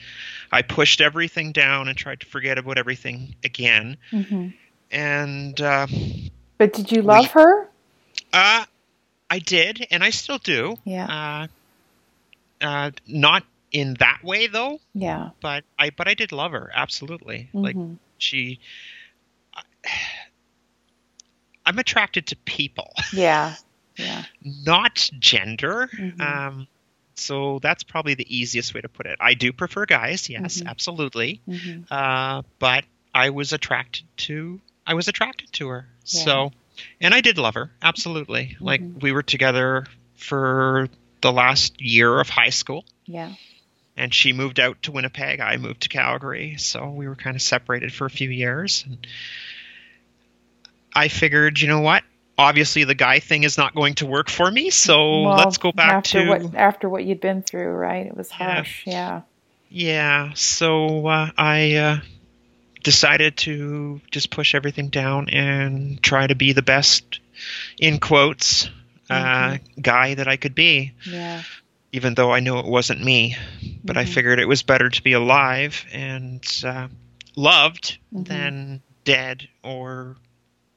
I 0.52 0.62
pushed 0.62 1.02
everything 1.02 1.52
down 1.52 1.88
and 1.88 1.98
tried 1.98 2.22
to 2.22 2.26
forget 2.28 2.58
about 2.58 2.78
everything 2.78 3.36
again. 3.44 3.98
hmm 4.12 4.50
And 4.92 5.60
uh, 5.62 5.88
But 6.58 6.74
did 6.74 6.92
you 6.92 7.02
love 7.02 7.28
her? 7.32 7.70
uh, 8.34 8.66
I 9.30 9.40
did, 9.40 9.88
and 9.92 10.04
I 10.04 10.12
still 10.12 10.38
do. 10.38 10.78
Yeah. 10.86 11.48
Uh, 12.62 12.66
uh, 12.66 12.92
not 13.08 13.44
in 13.72 13.96
that 14.00 14.24
way 14.24 14.48
though, 14.48 14.80
Yeah. 14.94 15.32
but 15.42 15.64
I 15.78 15.90
but 15.90 16.08
I 16.08 16.14
did 16.14 16.32
love 16.32 16.52
her 16.52 16.72
absolutely. 16.74 17.50
Like 17.54 17.76
Mhm. 17.76 17.98
she. 18.18 18.60
I'm 21.66 21.80
attracted 21.80 22.28
to 22.28 22.36
people, 22.36 22.94
Yeah. 23.12 23.56
Yeah. 23.98 24.24
not 24.44 25.10
gender. 25.20 25.88
Mhm. 25.94 26.20
Um, 26.22 26.68
so 27.16 27.60
that's 27.60 27.84
probably 27.84 28.14
the 28.16 28.36
easiest 28.38 28.74
way 28.74 28.82
to 28.82 28.90
put 28.90 29.06
it. 29.06 29.18
I 29.22 29.34
do 29.36 29.54
prefer 29.54 29.86
guys, 29.86 30.30
yes, 30.30 30.62
Mhm. 30.62 30.68
absolutely. 30.68 31.42
hmm 31.46 31.82
Uh, 31.90 32.42
but 32.60 32.84
I 33.14 33.30
was 33.30 33.54
attracted 33.54 34.06
to 34.18 34.60
I 34.88 34.94
was 34.94 35.08
attracted 35.08 35.52
to 35.54 35.68
her. 35.70 35.88
Yeah. 36.08 36.24
So, 36.24 36.52
and 37.02 37.14
I 37.14 37.22
did 37.22 37.38
love 37.38 37.56
her 37.56 37.72
absolutely. 37.82 38.56
Like 38.60 38.82
Mhm. 38.82 39.02
we 39.02 39.12
were 39.14 39.24
together 39.24 39.86
for 40.16 40.90
the 41.22 41.32
last 41.32 41.82
year 41.82 42.20
of 42.20 42.30
high 42.30 42.50
school, 42.52 42.86
Yeah. 43.06 43.34
and 43.98 44.14
she 44.14 44.32
moved 44.34 44.60
out 44.60 44.84
to 44.84 44.92
Winnipeg. 44.92 45.40
I 45.40 45.58
moved 45.58 45.82
to 45.84 45.90
Calgary, 45.90 46.58
so 46.58 46.90
we 46.92 47.08
were 47.08 47.16
kind 47.16 47.36
of 47.36 47.42
separated 47.42 47.92
for 47.94 48.06
a 48.06 48.10
few 48.12 48.30
years. 48.30 48.84
And 48.86 49.08
I 50.94 51.08
figured, 51.08 51.60
you 51.60 51.68
know 51.68 51.82
what? 51.82 52.04
Obviously, 52.38 52.84
the 52.84 52.96
guy 52.96 53.20
thing 53.20 53.44
is 53.44 53.58
not 53.58 53.74
going 53.76 53.96
to 53.96 54.06
work 54.06 54.30
for 54.30 54.50
me. 54.52 54.70
So 54.70 55.22
Well, 55.22 55.38
let's 55.38 55.58
go 55.58 55.72
back 55.72 55.94
after 55.94 56.24
to 56.24 56.30
what 56.30 56.56
after 56.56 56.90
what 56.90 57.06
you'd 57.06 57.22
been 57.22 57.42
through, 57.42 57.70
right? 57.70 58.06
It 58.06 58.16
was 58.16 58.30
harsh. 58.30 58.86
Yeah. 58.86 59.22
Yeah, 59.70 60.32
so 60.36 61.08
uh, 61.08 61.32
I 61.38 61.76
uh, 61.76 61.98
decided 62.84 63.38
to 63.38 64.00
just 64.12 64.30
push 64.30 64.54
everything 64.56 64.90
down 64.90 65.30
and 65.30 66.02
try 66.02 66.28
to 66.28 66.36
be 66.36 66.54
the 66.54 66.62
best, 66.62 67.20
in 67.80 68.00
quotes, 68.00 68.70
uh, 69.10 69.58
guy 69.82 70.14
that 70.14 70.28
I 70.28 70.38
could 70.38 70.56
be, 70.56 70.94
Yeah. 71.06 71.42
even 71.92 72.14
though 72.14 72.32
I 72.32 72.40
knew 72.42 72.60
it 72.60 72.66
wasn't 72.66 73.04
me. 73.04 73.36
But 73.84 73.98
I 73.98 74.06
Mhm. 74.06 74.14
figured 74.14 74.40
it 74.40 74.48
was 74.48 74.62
better 74.64 74.90
to 74.90 75.02
be 75.02 75.14
alive 75.14 75.84
and 75.92 76.44
uh, 76.64 76.88
loved 77.36 77.98
Mhm. 78.14 78.28
than 78.28 78.82
dead 79.04 79.48
or 79.64 80.16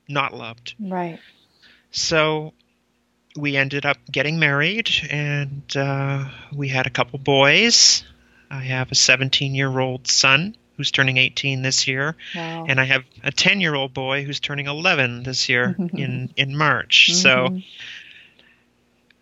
not 0.08 0.34
loved. 0.34 0.74
Right. 0.80 1.20
So 1.90 2.52
we 3.36 3.56
ended 3.56 3.86
up 3.86 3.96
getting 4.10 4.38
married, 4.38 4.90
and 5.10 5.62
uh, 5.76 6.28
we 6.52 6.68
had 6.68 6.86
a 6.86 6.90
couple 6.90 7.18
boys. 7.18 8.04
I 8.50 8.60
have 8.62 8.90
a 8.90 8.94
17 8.94 9.54
year 9.54 9.78
old 9.78 10.06
son 10.08 10.56
who's 10.76 10.90
turning 10.90 11.16
18 11.16 11.62
this 11.62 11.88
year, 11.88 12.16
Wow. 12.34 12.66
and 12.68 12.80
I 12.80 12.84
have 12.84 13.04
a 13.24 13.32
10 13.32 13.60
year 13.60 13.74
old 13.74 13.92
boy 13.92 14.22
who's 14.24 14.38
turning 14.40 14.66
11 14.66 15.24
this 15.24 15.48
year 15.48 15.74
in, 15.92 16.30
in 16.36 16.56
March. 16.56 17.12
So, 17.14 17.48
Mhm. 17.48 17.64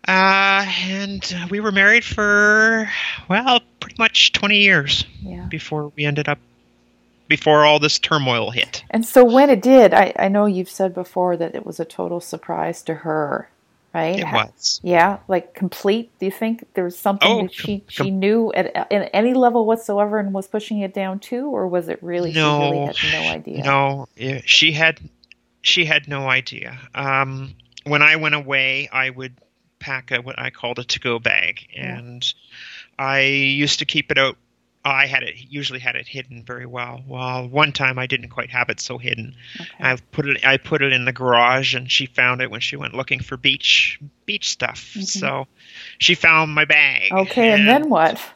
uh, 0.07 0.65
and 0.87 1.35
we 1.49 1.59
were 1.59 1.71
married 1.71 2.03
for, 2.05 2.89
well, 3.27 3.61
pretty 3.79 3.95
much 3.97 4.31
20 4.33 4.59
years 4.59 5.05
yeah. 5.21 5.45
before 5.49 5.91
we 5.95 6.05
ended 6.05 6.29
up, 6.29 6.39
before 7.27 7.65
all 7.65 7.79
this 7.79 7.99
turmoil 7.99 8.51
hit. 8.51 8.83
And 8.89 9.05
so 9.05 9.23
when 9.25 9.49
it 9.49 9.61
did, 9.61 9.93
I, 9.93 10.13
I 10.17 10.27
know 10.27 10.45
you've 10.45 10.69
said 10.69 10.93
before 10.93 11.37
that 11.37 11.55
it 11.55 11.65
was 11.65 11.79
a 11.79 11.85
total 11.85 12.19
surprise 12.21 12.81
to 12.83 12.93
her, 12.95 13.49
right? 13.93 14.19
It 14.19 14.25
was. 14.25 14.79
Yeah, 14.83 15.19
like 15.27 15.53
complete. 15.53 16.09
Do 16.19 16.25
you 16.25 16.31
think 16.31 16.65
there 16.73 16.83
was 16.83 16.97
something 16.97 17.29
Oh, 17.29 17.41
that 17.43 17.53
she 17.53 17.79
com- 17.79 17.85
she 17.89 18.11
knew 18.11 18.51
at, 18.53 18.75
at 18.91 19.09
any 19.13 19.33
level 19.33 19.65
whatsoever 19.65 20.19
and 20.19 20.33
was 20.33 20.47
pushing 20.47 20.79
it 20.79 20.93
down 20.93 21.19
too, 21.19 21.47
or 21.47 21.67
was 21.67 21.89
it 21.89 22.01
really 22.01 22.33
she 22.33 22.39
really 22.39 22.79
No, 22.79 22.85
had 22.87 22.95
no 23.11 23.29
idea? 23.29 23.63
No, 23.63 24.07
she 24.45 24.71
had 24.71 24.99
she 25.61 25.85
had 25.85 26.07
no 26.07 26.29
idea. 26.29 26.79
Um, 26.95 27.55
when 27.83 28.01
I 28.01 28.15
went 28.17 28.35
away, 28.35 28.87
I 28.91 29.09
would 29.09 29.33
pack 29.79 30.11
a 30.11 30.21
what 30.21 30.39
I 30.39 30.49
called 30.49 30.79
a 30.79 30.83
to-go 30.83 31.19
bag, 31.19 31.67
Yeah. 31.73 31.97
and 31.97 32.33
I 32.97 33.19
used 33.21 33.79
to 33.79 33.85
keep 33.85 34.11
it 34.11 34.17
out. 34.17 34.37
I 34.89 35.05
had 35.07 35.23
it 35.23 35.35
usually 35.37 35.79
had 35.79 35.95
it 35.95 36.07
hidden 36.07 36.43
very 36.43 36.65
well. 36.65 37.03
Well, 37.07 37.47
one 37.47 37.71
time 37.71 37.97
I 37.99 38.07
didn't 38.07 38.29
quite 38.29 38.49
have 38.51 38.69
it 38.69 38.79
so 38.79 38.97
hidden. 38.97 39.35
Okay. 39.59 39.69
I 39.79 39.97
put 40.11 40.27
it 40.27 40.45
I 40.45 40.57
put 40.57 40.81
it 40.81 40.93
in 40.93 41.05
the 41.05 41.13
garage, 41.13 41.75
and 41.75 41.91
she 41.91 42.05
found 42.05 42.41
it 42.41 42.51
when 42.51 42.61
she 42.61 42.75
went 42.75 42.93
looking 42.93 43.19
for 43.19 43.37
beach 43.37 43.99
beach 44.25 44.49
stuff. 44.49 44.93
Mhm. 44.95 45.05
So 45.05 45.47
she 45.97 46.15
found 46.15 46.53
my 46.53 46.65
bag. 46.65 47.11
Okay, 47.11 47.51
and 47.51 47.67
then 47.67 47.89
what? 47.89 48.19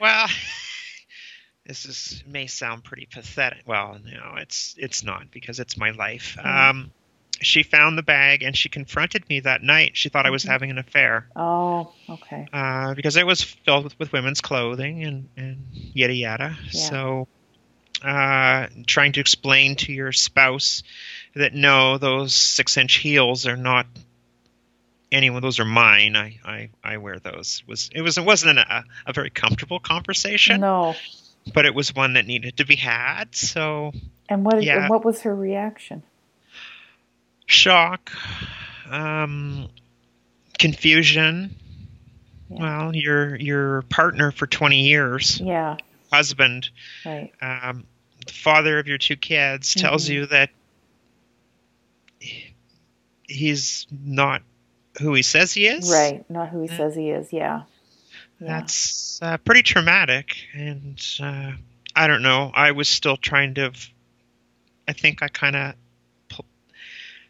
Well, 0.00 0.28
this 1.66 1.84
is 1.84 2.22
may 2.24 2.46
sound 2.46 2.84
pretty 2.84 3.06
pathetic. 3.06 3.62
Well, 3.66 3.98
no, 4.04 4.36
it's 4.36 4.76
it's 4.78 5.02
not 5.02 5.30
because 5.32 5.58
it's 5.58 5.76
my 5.76 5.90
life. 5.90 6.36
Mhm. 6.38 6.70
Um, 6.70 6.90
she 7.40 7.62
found 7.62 7.96
the 7.98 8.02
bag 8.02 8.42
and 8.42 8.56
she 8.56 8.68
confronted 8.68 9.28
me 9.28 9.40
that 9.40 9.62
night. 9.62 9.92
She 9.96 10.08
thought 10.08 10.26
I 10.26 10.30
was 10.30 10.44
Mhm. 10.44 10.48
having 10.48 10.70
an 10.70 10.78
affair 10.78 11.28
Oh, 11.36 11.92
okay. 12.08 12.46
uh, 12.52 12.94
because 12.94 13.16
it 13.16 13.26
was 13.26 13.42
filled 13.42 13.84
with, 13.84 13.98
with 13.98 14.12
women's 14.12 14.40
clothing 14.40 15.04
and 15.04 15.28
and 15.36 15.66
yada 15.72 16.14
yada. 16.14 16.56
Yeah. 16.72 16.80
So, 16.80 17.28
uh, 18.02 18.66
trying 18.86 19.12
to 19.12 19.20
explain 19.20 19.76
to 19.76 19.92
your 19.92 20.12
spouse 20.12 20.82
that 21.34 21.54
no, 21.54 21.98
those 21.98 22.34
six 22.34 22.76
inch 22.76 22.94
heels 22.96 23.46
are 23.46 23.56
not. 23.56 23.86
Anyone, 25.10 25.40
those 25.40 25.58
are 25.58 25.64
mine. 25.64 26.16
I, 26.16 26.38
I, 26.44 26.68
I 26.84 26.96
wear 26.98 27.18
those. 27.18 27.62
Was 27.66 27.88
it 27.94 28.02
was 28.02 28.18
it 28.18 28.24
wasn't 28.24 28.58
a, 28.58 28.84
a 29.06 29.12
very 29.14 29.30
comfortable 29.30 29.80
conversation 29.80 30.60
No. 30.60 30.94
but 31.54 31.64
it 31.64 31.74
was 31.74 31.94
one 31.94 32.12
that 32.14 32.26
needed 32.26 32.58
to 32.58 32.66
be 32.66 32.76
had. 32.76 33.34
So 33.34 33.92
And 34.28 34.44
what 34.44 34.62
Yeah. 34.62 34.80
and 34.80 34.90
what 34.90 35.06
was 35.06 35.22
her 35.22 35.34
reaction? 35.34 36.02
Shock, 37.48 38.12
um, 38.88 39.68
confusion. 40.58 41.56
Well, 42.48 42.94
your 42.94 43.34
your 43.36 43.82
partner 43.82 44.30
for 44.30 44.46
twenty 44.46 44.86
years, 44.88 45.38
Yeah, 45.40 45.76
husband, 46.12 46.70
right. 47.04 47.30
um, 47.42 47.84
the 48.26 48.32
father 48.32 48.78
of 48.78 48.86
your 48.86 48.96
two 48.98 49.16
kids, 49.16 49.74
tells 49.74 50.06
Mhm. 50.08 50.12
you 50.14 50.26
that 50.26 50.50
he's 53.24 53.86
not 53.90 54.42
who 55.00 55.14
he 55.14 55.22
says 55.22 55.52
he 55.52 55.66
is. 55.66 55.90
Right. 55.90 56.28
Not 56.30 56.48
who 56.48 56.62
he 56.62 56.68
Yeah. 56.68 56.76
says 56.76 56.94
he 56.96 57.10
is. 57.10 57.32
Yeah. 57.32 57.62
Yeah. 58.40 58.46
That's 58.60 59.20
uh, 59.20 59.36
pretty 59.38 59.62
traumatic, 59.62 60.36
and 60.54 61.00
uh, 61.20 61.52
I 61.94 62.06
don't 62.06 62.22
know. 62.22 62.50
I 62.54 62.70
was 62.72 62.88
still 62.88 63.16
trying 63.16 63.54
to. 63.54 63.72
I 64.86 64.92
think 64.92 65.22
I 65.22 65.28
kind 65.28 65.56
of. 65.56 65.74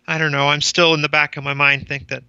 I 0.09 0.17
don't 0.19 0.33
know. 0.33 0.49
I'm 0.49 0.63
still 0.63 0.95
in 0.95 1.03
the 1.03 1.09
back 1.09 1.37
of 1.37 1.45
my 1.45 1.55
mind 1.55 1.87
think 1.87 2.09
that 2.09 2.23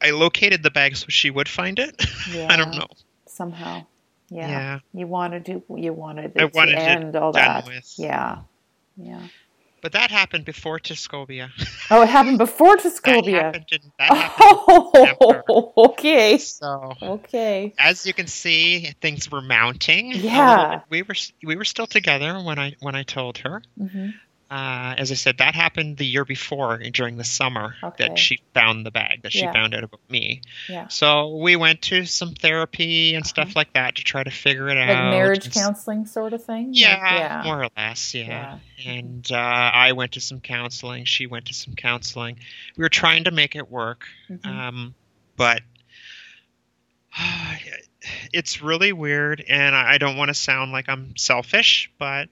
I 0.00 0.10
located 0.10 0.62
the 0.62 0.70
bag 0.70 0.96
so 0.96 1.06
she 1.10 1.30
would 1.30 1.48
find 1.48 1.78
it. 1.78 1.94
I 2.50 2.56
don't 2.56 2.74
know. 2.74 2.86
Somehow. 3.26 3.84
Yeah. 4.30 4.48
Yeah. 4.48 4.78
You 4.94 5.06
wanted 5.06 5.44
to 5.46 5.62
you 5.76 5.92
wanted 5.92 6.32
it 6.34 6.40
I 6.40 6.44
wanted 6.46 6.72
to 6.76 6.80
end 6.80 7.16
all 7.16 7.32
that. 7.32 7.66
with. 7.66 7.92
Yeah. 7.98 8.38
Yeah. 8.96 9.20
But 9.82 9.92
that 9.92 10.10
happened 10.10 10.44
before 10.46 10.78
Tuscobia. 10.78 11.50
Oh, 11.90 12.02
it 12.02 12.08
happened 12.08 12.38
before 12.38 12.76
that 12.76 12.82
Tuscobia. 12.84 13.42
happened 13.42 13.66
in, 13.72 13.80
that 13.98 14.12
happened 14.14 15.42
Oh, 15.48 15.72
okay. 15.90 16.38
so 16.38 16.92
Okay. 17.02 17.74
as 17.78 18.06
you 18.06 18.14
can 18.14 18.26
see, 18.28 18.92
things 19.02 19.30
were 19.30 19.42
mounting. 19.42 20.12
Yeah. 20.12 20.80
we 20.88 21.02
were 21.02 21.14
we 21.44 21.56
were 21.56 21.64
still 21.64 21.86
together 21.88 22.40
when 22.40 22.58
I 22.58 22.74
when 22.80 22.94
I 22.94 23.02
told 23.02 23.38
her. 23.38 23.60
hmm 23.76 24.10
Uh, 24.52 24.94
as 24.98 25.10
I 25.10 25.14
said, 25.14 25.38
that 25.38 25.54
happened 25.54 25.96
the 25.96 26.04
year 26.04 26.26
before 26.26 26.76
during 26.76 27.16
the 27.16 27.24
summer 27.24 27.74
Okay. 27.82 28.08
that 28.08 28.18
she 28.18 28.40
found 28.52 28.84
the 28.84 28.90
bag 28.90 29.22
that 29.22 29.32
she 29.32 29.40
Yeah. 29.40 29.52
found 29.52 29.74
out 29.74 29.82
about 29.82 30.00
me. 30.10 30.42
Yeah. 30.68 30.88
So 30.88 31.36
we 31.36 31.56
went 31.56 31.80
to 31.82 32.04
some 32.04 32.34
therapy 32.34 33.14
and 33.14 33.26
stuff 33.26 33.56
like 33.56 33.72
that 33.72 33.94
to 33.96 34.04
try 34.04 34.22
to 34.22 34.30
figure 34.30 34.68
it 34.68 34.76
out. 34.76 34.88
Like 34.88 34.96
out. 34.98 35.10
marriage 35.10 35.44
and- 35.46 35.54
counseling 35.54 36.04
sort 36.04 36.34
of 36.34 36.44
thing? 36.44 36.66
Like, 36.72 36.80
Yeah, 36.80 37.14
yeah. 37.18 37.42
more 37.44 37.62
or 37.64 37.68
less, 37.78 38.12
yeah. 38.14 38.58
And 38.84 39.26
uh, 39.32 39.36
I 39.36 39.92
went 39.92 40.12
to 40.12 40.20
some 40.20 40.40
counseling. 40.40 41.06
She 41.06 41.26
went 41.26 41.46
to 41.46 41.54
some 41.54 41.74
counseling. 41.74 42.38
We 42.76 42.82
were 42.82 42.90
trying 42.90 43.24
to 43.24 43.30
make 43.30 43.56
it 43.56 43.70
work, 43.70 44.04
Mhm. 44.28 44.44
um, 44.46 44.94
but 45.38 45.62
it's 48.32 48.60
really 48.62 48.92
weird. 48.92 49.44
And 49.48 49.74
I 49.74 49.94
I 49.94 49.98
don't 49.98 50.16
want 50.16 50.28
to 50.28 50.34
sound 50.34 50.72
like 50.72 50.88
I'm 50.88 51.16
selfish, 51.16 51.90
but 51.98 52.28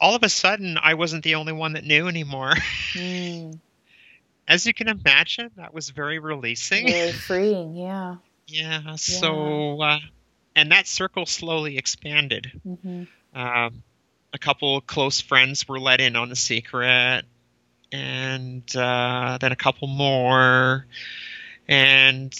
all 0.00 0.14
of 0.14 0.22
a 0.22 0.28
sudden, 0.28 0.78
I 0.82 0.94
wasn't 0.94 1.24
the 1.24 1.34
only 1.36 1.52
one 1.52 1.72
that 1.74 1.84
knew 1.84 2.08
anymore. 2.08 2.54
Mm, 2.94 3.58
As 4.48 4.64
you 4.66 4.72
can 4.72 4.88
imagine, 4.88 5.50
that 5.56 5.74
was 5.74 5.90
very 5.90 6.18
releasing. 6.18 6.86
very 6.86 7.12
freeing. 7.28 7.74
Yeah. 7.76 8.16
Yeah. 8.46 8.94
So, 8.96 9.80
uh, 9.82 9.98
and 10.54 10.72
that 10.72 10.86
circle 10.86 11.26
slowly 11.26 11.76
expanded. 11.76 12.50
hmm 12.64 13.04
Um, 13.34 13.82
a 14.32 14.38
couple 14.38 14.78
of 14.78 14.86
close 14.86 15.20
friends 15.20 15.68
were 15.68 15.78
let 15.78 16.00
in 16.00 16.16
on 16.16 16.28
the 16.30 16.36
secret, 16.36 17.24
and 17.92 18.76
uh, 18.76 19.36
then 19.40 19.52
a 19.52 19.56
couple 19.56 19.88
more. 19.88 20.86
And 21.68 22.32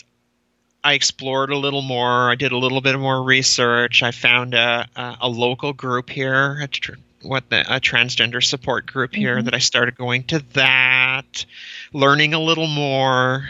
I 0.84 0.94
explored 0.94 1.50
a 1.50 1.56
little 1.58 1.82
more. 1.82 2.30
I 2.30 2.34
did 2.36 2.52
a 2.52 2.56
little 2.56 2.80
bit 2.80 2.98
more 2.98 3.22
research. 3.22 4.02
I 4.02 4.10
found 4.12 4.54
a, 4.54 4.88
a, 4.96 5.16
a 5.22 5.28
local 5.28 5.72
group 5.72 6.08
here, 6.10 6.60
a, 6.62 6.68
tr- 6.68 6.92
what 7.28 7.50
the, 7.50 7.60
a 7.74 7.80
transgender 7.80 8.42
support 8.42 8.86
group 8.86 9.14
here 9.14 9.36
Mhm. 9.36 9.44
that 9.44 9.54
I 9.54 9.58
started 9.58 9.96
going 9.96 10.24
to 10.24 10.38
that, 10.54 11.44
learning 11.92 12.34
a 12.34 12.40
little 12.40 12.66
more. 12.68 13.48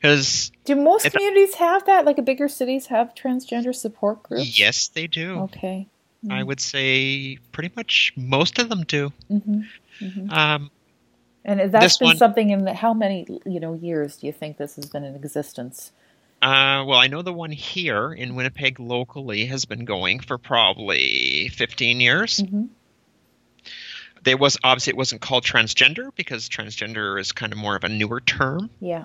Because 0.00 0.50
Do 0.64 0.74
most 0.76 1.10
communities 1.10 1.54
have 1.54 1.86
that? 1.86 2.04
Like, 2.04 2.22
bigger 2.24 2.48
cities 2.48 2.86
have 2.86 3.14
transgender 3.14 3.74
support 3.74 4.22
groups? 4.22 4.58
yes, 4.58 4.88
they 4.88 5.06
do. 5.06 5.40
Okay. 5.42 5.86
I 6.30 6.42
would 6.42 6.60
say 6.60 7.36
pretty 7.52 7.70
much 7.76 8.12
most 8.16 8.58
of 8.58 8.68
them 8.70 8.84
do. 8.84 9.12
hmm 9.28 9.62
hmm 9.98 10.30
Um, 10.30 10.70
And 11.44 11.70
that's 11.70 11.98
been 11.98 12.06
one- 12.06 12.16
something 12.16 12.48
in 12.50 12.64
the, 12.64 12.72
how 12.74 12.94
many 12.94 13.26
you 13.44 13.60
know 13.60 13.74
years 13.74 14.16
do 14.16 14.26
you 14.26 14.32
think 14.32 14.56
this 14.56 14.76
has 14.76 14.86
been 14.86 15.04
in 15.04 15.14
existence? 15.14 15.92
Uh, 16.40 16.84
well, 16.86 16.98
I 16.98 17.06
know 17.06 17.20
the 17.22 17.32
one 17.32 17.52
here 17.52 18.12
in 18.12 18.34
Winnipeg 18.34 18.80
locally 18.80 19.46
has 19.46 19.64
been 19.66 19.84
going 19.84 20.20
for 20.20 20.36
probably 20.38 21.48
15 21.50 22.00
years. 22.00 22.40
hmm 22.40 22.64
There 24.24 24.36
was 24.36 24.56
obviously 24.64 24.90
it 24.92 24.96
wasn't 24.96 25.20
called 25.20 25.44
transgender 25.44 26.10
because 26.16 26.48
transgender 26.48 27.20
is 27.20 27.32
kind 27.32 27.52
of 27.52 27.58
more 27.58 27.76
of 27.76 27.84
a 27.84 27.88
newer 27.88 28.20
term. 28.20 28.70
Yeah. 28.80 29.04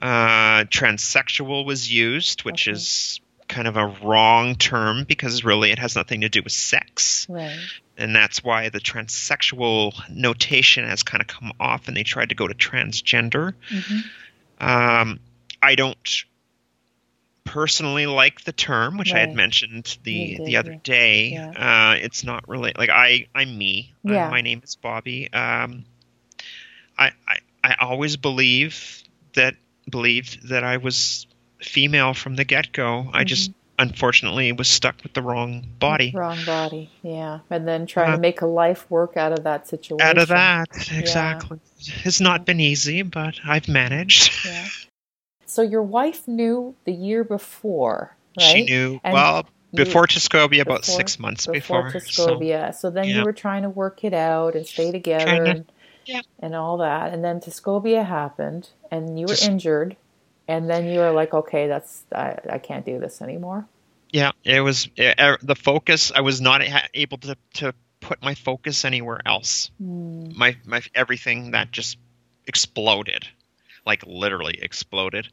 Uh, 0.00 0.64
transsexual 0.64 1.64
was 1.64 1.92
used, 1.92 2.42
which 2.44 2.66
Okay. 2.66 2.72
is 2.72 3.20
kind 3.48 3.68
of 3.68 3.76
a 3.76 3.86
wrong 4.02 4.54
term 4.54 5.04
because 5.04 5.44
really 5.44 5.72
it 5.72 5.78
has 5.78 5.96
nothing 5.96 6.20
to 6.22 6.28
do 6.28 6.40
with 6.42 6.52
sex, 6.52 7.26
Right. 7.28 7.58
and 7.98 8.14
that's 8.14 8.42
why 8.44 8.68
the 8.68 8.78
transsexual 8.80 9.92
notation 10.08 10.86
has 10.88 11.02
kind 11.02 11.20
of 11.20 11.26
come 11.26 11.52
off, 11.58 11.88
and 11.88 11.96
they 11.96 12.04
tried 12.04 12.28
to 12.28 12.34
go 12.34 12.46
to 12.46 12.54
transgender. 12.54 13.54
hmm 13.68 14.00
Um, 14.64 15.18
I 15.62 15.74
don't 15.74 16.24
personally 17.50 18.06
like 18.06 18.44
the 18.44 18.52
term, 18.52 18.96
which 18.96 19.12
I 19.12 19.18
had 19.18 19.34
mentioned 19.34 19.98
the 20.04 20.36
did, 20.36 20.46
the 20.46 20.56
other 20.56 20.72
yeah. 20.72 20.78
day. 20.84 21.28
Yeah. 21.32 21.50
Uh, 21.50 21.94
it's 21.96 22.22
not 22.22 22.48
really 22.48 22.72
like 22.78 22.90
I 22.90 23.26
I'm 23.34 23.58
me. 23.58 23.92
Uh, 24.08 24.12
Yeah. 24.12 24.30
my 24.30 24.40
name 24.40 24.62
is 24.62 24.76
Bobbi. 24.76 25.34
Um, 25.34 25.84
I, 26.96 27.10
I 27.26 27.38
I 27.64 27.74
always 27.80 28.16
believe 28.16 29.02
that 29.34 29.56
believed 29.90 30.48
that 30.50 30.62
I 30.62 30.76
was 30.76 31.26
female 31.60 32.14
from 32.14 32.36
the 32.36 32.44
get 32.44 32.72
go. 32.72 33.10
I 33.12 33.24
just 33.24 33.50
unfortunately 33.80 34.52
was 34.52 34.68
stuck 34.68 35.02
with 35.02 35.14
the 35.14 35.22
wrong 35.22 35.66
body. 35.80 36.12
Wrong 36.14 36.38
body. 36.46 36.88
Yeah. 37.02 37.40
And 37.50 37.66
then 37.66 37.86
trying 37.86 38.12
Uh, 38.12 38.16
to 38.16 38.20
make 38.20 38.42
a 38.42 38.46
life 38.46 38.88
work 38.88 39.16
out 39.16 39.32
of 39.32 39.42
that 39.42 39.66
situation. 39.66 40.06
Out 40.06 40.18
of 40.18 40.28
that, 40.28 40.68
exactly. 40.92 41.58
It's 42.04 42.20
not 42.20 42.44
been 42.44 42.60
easy, 42.60 43.02
but 43.02 43.40
I've 43.44 43.66
managed. 43.66 44.30
Yeah. 44.44 44.68
So 45.50 45.62
your 45.62 45.82
wife 45.82 46.26
knew 46.28 46.74
the 46.84 46.92
year 46.92 47.24
before, 47.24 48.16
right? 48.38 48.44
She 48.44 48.64
knew 48.64 49.00
And 49.02 49.12
well 49.14 49.46
before 49.74 50.06
Tuscobia, 50.06 50.62
about 50.62 50.82
before- 50.82 50.96
six 50.96 51.18
months 51.18 51.46
before 51.46 51.84
before. 51.84 52.00
Tuscobia. 52.00 52.72
So, 52.74 52.90
then 52.90 53.04
yeah. 53.04 53.18
you 53.18 53.24
were 53.24 53.32
trying 53.32 53.62
to 53.62 53.68
work 53.70 54.04
it 54.04 54.14
out 54.14 54.54
and 54.54 54.66
stay 54.66 54.90
together 54.92 55.44
to- 55.44 55.50
and, 55.50 55.72
yeah. 56.06 56.20
and 56.40 56.54
all 56.54 56.78
that. 56.78 57.12
And 57.12 57.24
then 57.24 57.40
Tuscobia 57.40 58.02
happened 58.04 58.68
and 58.90 59.18
you 59.18 59.24
were 59.26 59.34
Tus- 59.34 59.46
injured. 59.46 59.96
And 60.48 60.68
then 60.68 60.88
you 60.88 60.98
were 60.98 61.12
like, 61.12 61.32
okay, 61.32 61.68
that's 61.68 62.02
I, 62.12 62.36
I 62.50 62.58
can't 62.58 62.84
do 62.84 62.98
this 62.98 63.22
anymore. 63.22 63.66
yeah, 64.12 64.32
it 64.42 64.60
was 64.60 64.88
uh, 64.98 65.36
the 65.42 65.54
focus. 65.54 66.10
I 66.12 66.22
was 66.22 66.40
not 66.40 66.62
able 66.94 67.18
to 67.18 67.36
to 67.54 67.72
put 68.00 68.20
my 68.22 68.34
focus 68.34 68.84
anywhere 68.84 69.20
else. 69.24 69.70
Hmm. 69.78 70.32
My 70.36 70.56
my 70.64 70.82
everything 70.92 71.52
that 71.52 71.70
just 71.70 71.98
exploded, 72.48 73.28
like 73.90 74.04
literally 74.06 74.58
exploded. 74.62 75.26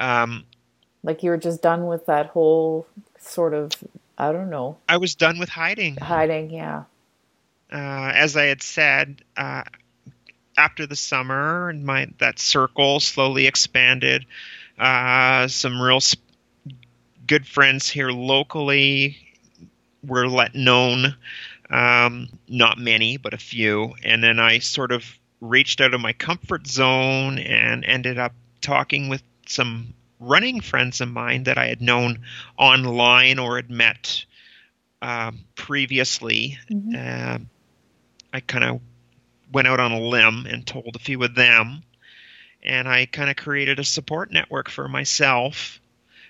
Um, 0.00 0.44
Like 1.02 1.22
you 1.22 1.30
were 1.30 1.38
just 1.38 1.62
done 1.62 1.86
with 1.86 2.06
that 2.06 2.26
whole 2.26 2.86
sort 3.18 3.54
of 3.54 3.72
I 4.16 4.32
don't 4.32 4.50
know 4.50 4.76
I 4.88 4.96
was 4.98 5.14
done 5.16 5.38
with 5.38 5.48
hiding. 5.48 5.96
hiding. 5.96 6.50
Yeah. 6.50 6.84
uh, 7.72 8.12
as 8.14 8.36
I 8.36 8.44
had 8.44 8.62
said, 8.62 9.22
uh, 9.36 9.62
after 10.56 10.86
the 10.86 10.96
summer, 10.96 11.68
and 11.70 11.84
my 11.84 12.06
that 12.18 12.38
circle 12.38 13.00
slowly 13.00 13.46
expanded. 13.46 14.26
Uh, 14.78 15.48
some 15.48 15.80
real 15.80 16.00
sp- 16.00 16.20
good 17.26 17.46
friends 17.46 17.88
here 17.88 18.10
locally 18.10 19.16
were 20.02 20.26
let 20.28 20.54
known. 20.54 21.14
Um, 21.70 22.28
not 22.48 22.78
many, 22.78 23.16
but 23.18 23.34
a 23.34 23.38
few. 23.38 23.94
And 24.02 24.22
then 24.24 24.38
I 24.40 24.58
sort 24.60 24.92
of 24.92 25.04
reached 25.40 25.80
out 25.80 25.94
of 25.94 26.00
my 26.00 26.12
comfort 26.12 26.66
zone 26.66 27.38
and 27.38 27.84
ended 27.84 28.18
up 28.18 28.32
talking 28.60 29.08
with 29.08 29.22
some 29.46 29.94
running 30.18 30.60
friends 30.60 31.00
of 31.00 31.08
mine 31.08 31.44
that 31.44 31.56
I 31.58 31.66
had 31.68 31.80
known 31.80 32.20
online 32.58 33.38
or 33.38 33.56
had 33.56 33.70
met 33.70 34.24
um, 35.02 35.40
previously 35.54 36.58
Mhm. 36.70 36.94
uh, 36.94 37.38
I 38.34 38.40
kind 38.40 38.64
of 38.64 38.80
went 39.50 39.66
out 39.66 39.80
on 39.80 39.92
a 39.92 39.98
limb 40.00 40.44
and 40.46 40.66
told 40.66 40.94
a 40.94 40.98
few 40.98 41.22
of 41.24 41.34
them, 41.34 41.82
and 42.62 42.86
I 42.86 43.06
kind 43.06 43.30
of 43.30 43.36
created 43.36 43.78
a 43.78 43.84
support 43.84 44.30
network 44.30 44.68
for 44.68 44.88
myself 44.88 45.80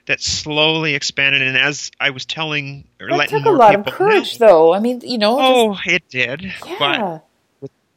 that 0.07 0.21
slowly 0.23 0.95
expanded. 0.95 1.43
And 1.43 1.59
as 1.59 1.91
I 2.01 2.11
was 2.11 2.25
telling 2.25 2.87
or 3.01 3.09
That 3.09 3.29
took 3.29 3.45
a 3.45 3.51
lot 3.51 3.75
of 3.75 3.85
courage, 3.87 4.39
know- 4.41 4.47
though. 4.47 4.73
I 4.75 4.79
mean, 4.79 5.01
you 5.05 5.19
know, 5.19 5.39
Oh, 5.41 5.79
it 5.85 6.09
did. 6.09 6.41
just, 6.43 6.61
But 6.79 6.99
yeah. 6.99 7.19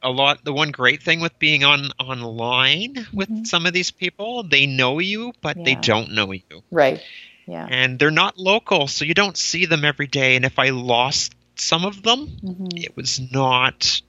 A 0.03 0.09
lot. 0.11 0.43
The 0.43 0.53
one 0.53 0.71
great 0.71 1.01
thing 1.03 1.19
with 1.21 1.37
being 1.39 1.63
on 1.63 1.91
online 1.99 3.07
with 3.13 3.29
Mhm. 3.29 3.47
some 3.47 3.65
of 3.65 3.73
these 3.73 3.91
people, 3.91 4.43
they 4.43 4.65
know 4.67 4.99
you, 4.99 5.33
but 5.41 5.63
they 5.63 5.75
don't 5.75 6.11
know 6.11 6.31
you. 6.31 6.63
Right. 6.71 7.01
Yeah. 7.47 7.67
and 7.69 7.99
they're 7.99 8.11
not 8.11 8.37
local, 8.37 8.87
so 8.87 9.05
you 9.05 9.13
don't 9.13 9.37
see 9.37 9.65
them 9.65 9.83
every 9.85 10.07
day. 10.07 10.35
And 10.35 10.45
if 10.45 10.59
I 10.59 10.69
lost 10.69 11.33
some 11.55 11.85
of 11.85 12.01
them, 12.03 12.27
hmm 12.41 12.67
it 12.75 12.95
was 12.95 13.19
not 13.31 14.01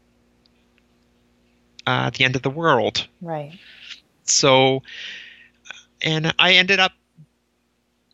uh, 1.87 2.11
the 2.11 2.25
end 2.25 2.37
of 2.37 2.43
the 2.43 2.51
world. 2.51 3.07
Right. 3.21 3.59
So, 4.25 4.83
and 6.03 6.33
I 6.39 6.55
ended 6.55 6.81
up 6.81 6.93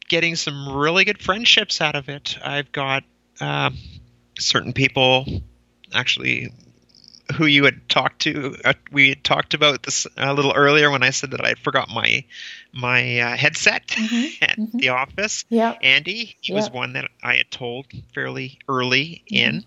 getting 0.08 0.36
some 0.36 0.68
really 0.68 1.04
good 1.04 1.20
friendships 1.22 1.80
out 1.80 1.94
of 1.94 2.08
it. 2.08 2.36
I've 2.42 2.72
got 2.72 3.04
um, 3.40 3.76
certain 4.38 4.72
people, 4.72 5.24
actually, 5.94 6.52
who 7.32 7.46
you 7.46 7.64
had 7.64 7.88
talked 7.88 8.22
to. 8.22 8.56
Uh, 8.64 8.74
we 8.92 9.08
had 9.10 9.22
talked 9.24 9.54
about 9.54 9.82
this 9.82 10.06
a 10.16 10.32
little 10.34 10.52
earlier 10.54 10.90
when 10.90 11.02
I 11.02 11.10
said 11.10 11.30
that 11.32 11.44
I 11.44 11.54
forgot 11.54 11.88
my 11.88 12.24
my 12.72 13.18
uh, 13.20 13.36
headset 13.36 13.86
Mhm, 13.88 14.30
at 14.42 14.56
mhm. 14.58 14.72
the 14.72 14.88
office. 14.90 15.44
Yeah. 15.48 15.74
Andy, 15.82 16.36
he 16.40 16.52
was 16.52 16.70
one 16.70 16.92
that 16.94 17.10
I 17.22 17.36
had 17.36 17.50
told 17.50 17.86
fairly 18.14 18.58
early 18.68 19.24
Mm-hmm. 19.30 19.56
in. 19.56 19.64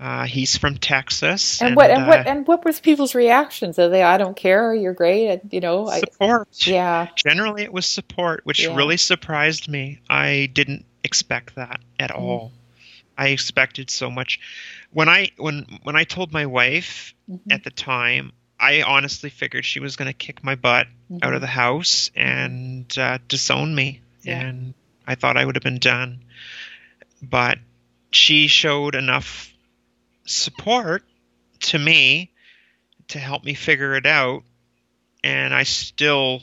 Uh, 0.00 0.24
he's 0.24 0.56
from 0.56 0.76
Texas. 0.76 1.62
And, 1.62 1.76
what 1.76 1.88
and 1.90 2.06
what 2.08 2.18
uh, 2.20 2.24
and 2.26 2.46
what 2.48 2.64
was 2.64 2.80
people's 2.80 3.14
reactions? 3.14 3.78
Are 3.78 3.88
they, 3.88 4.02
I 4.02 4.18
don't 4.18 4.36
care, 4.36 4.74
you're 4.74 4.92
great, 4.92 5.28
and, 5.28 5.52
you 5.52 5.60
know, 5.60 5.86
I, 5.86 6.00
support. 6.00 6.48
yeah, 6.66 7.06
Generally, 7.14 7.62
it 7.62 7.72
was 7.72 7.86
support, 7.86 8.40
which 8.44 8.64
Yeah. 8.64 8.74
really 8.74 8.96
surprised 8.96 9.68
me. 9.68 10.00
I 10.10 10.50
didn't 10.52 10.84
expect 11.04 11.54
that 11.54 11.80
at 12.00 12.10
Mm. 12.10 12.18
all. 12.18 12.52
I 13.16 13.28
expected 13.28 13.88
so 13.88 14.10
much. 14.10 14.40
When 14.94 15.08
I 15.08 15.30
when 15.36 15.66
when 15.82 15.96
I 15.96 16.04
told 16.04 16.32
my 16.32 16.46
wife 16.46 17.14
Mhm. 17.28 17.52
at 17.52 17.64
the 17.64 17.70
time, 17.70 18.32
I 18.58 18.82
honestly 18.82 19.28
figured 19.28 19.64
she 19.64 19.80
was 19.80 19.96
going 19.96 20.06
to 20.06 20.12
kick 20.14 20.42
my 20.44 20.54
butt 20.54 20.86
out 21.20 21.32
Mhm. 21.32 21.34
of 21.34 21.40
the 21.40 21.48
house 21.48 22.10
and 22.14 22.96
uh, 22.96 23.18
disown 23.28 23.74
me, 23.74 24.00
Yeah. 24.22 24.40
and 24.40 24.74
I 25.06 25.16
thought 25.16 25.36
I 25.36 25.44
would 25.44 25.56
have 25.56 25.64
been 25.64 25.80
done. 25.80 26.24
But 27.20 27.58
she 28.12 28.46
showed 28.46 28.94
enough 28.94 29.52
support 30.26 31.04
to 31.60 31.78
me 31.78 32.30
to 33.08 33.18
help 33.18 33.42
me 33.44 33.54
figure 33.54 33.96
it 33.96 34.06
out, 34.06 34.44
and 35.24 35.52
I 35.52 35.64
still 35.64 36.42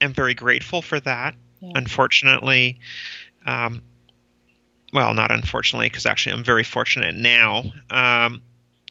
am 0.00 0.12
very 0.12 0.34
grateful 0.34 0.82
for 0.82 1.00
that. 1.00 1.34
Yeah. 1.60 1.72
Unfortunately, 1.74 2.80
um, 3.46 3.82
well, 4.92 5.14
not 5.14 5.30
unfortunately, 5.30 5.88
because 5.88 6.06
actually 6.06 6.34
I'm 6.34 6.44
very 6.44 6.64
fortunate 6.64 7.14
now. 7.14 7.64
Um, 7.90 8.42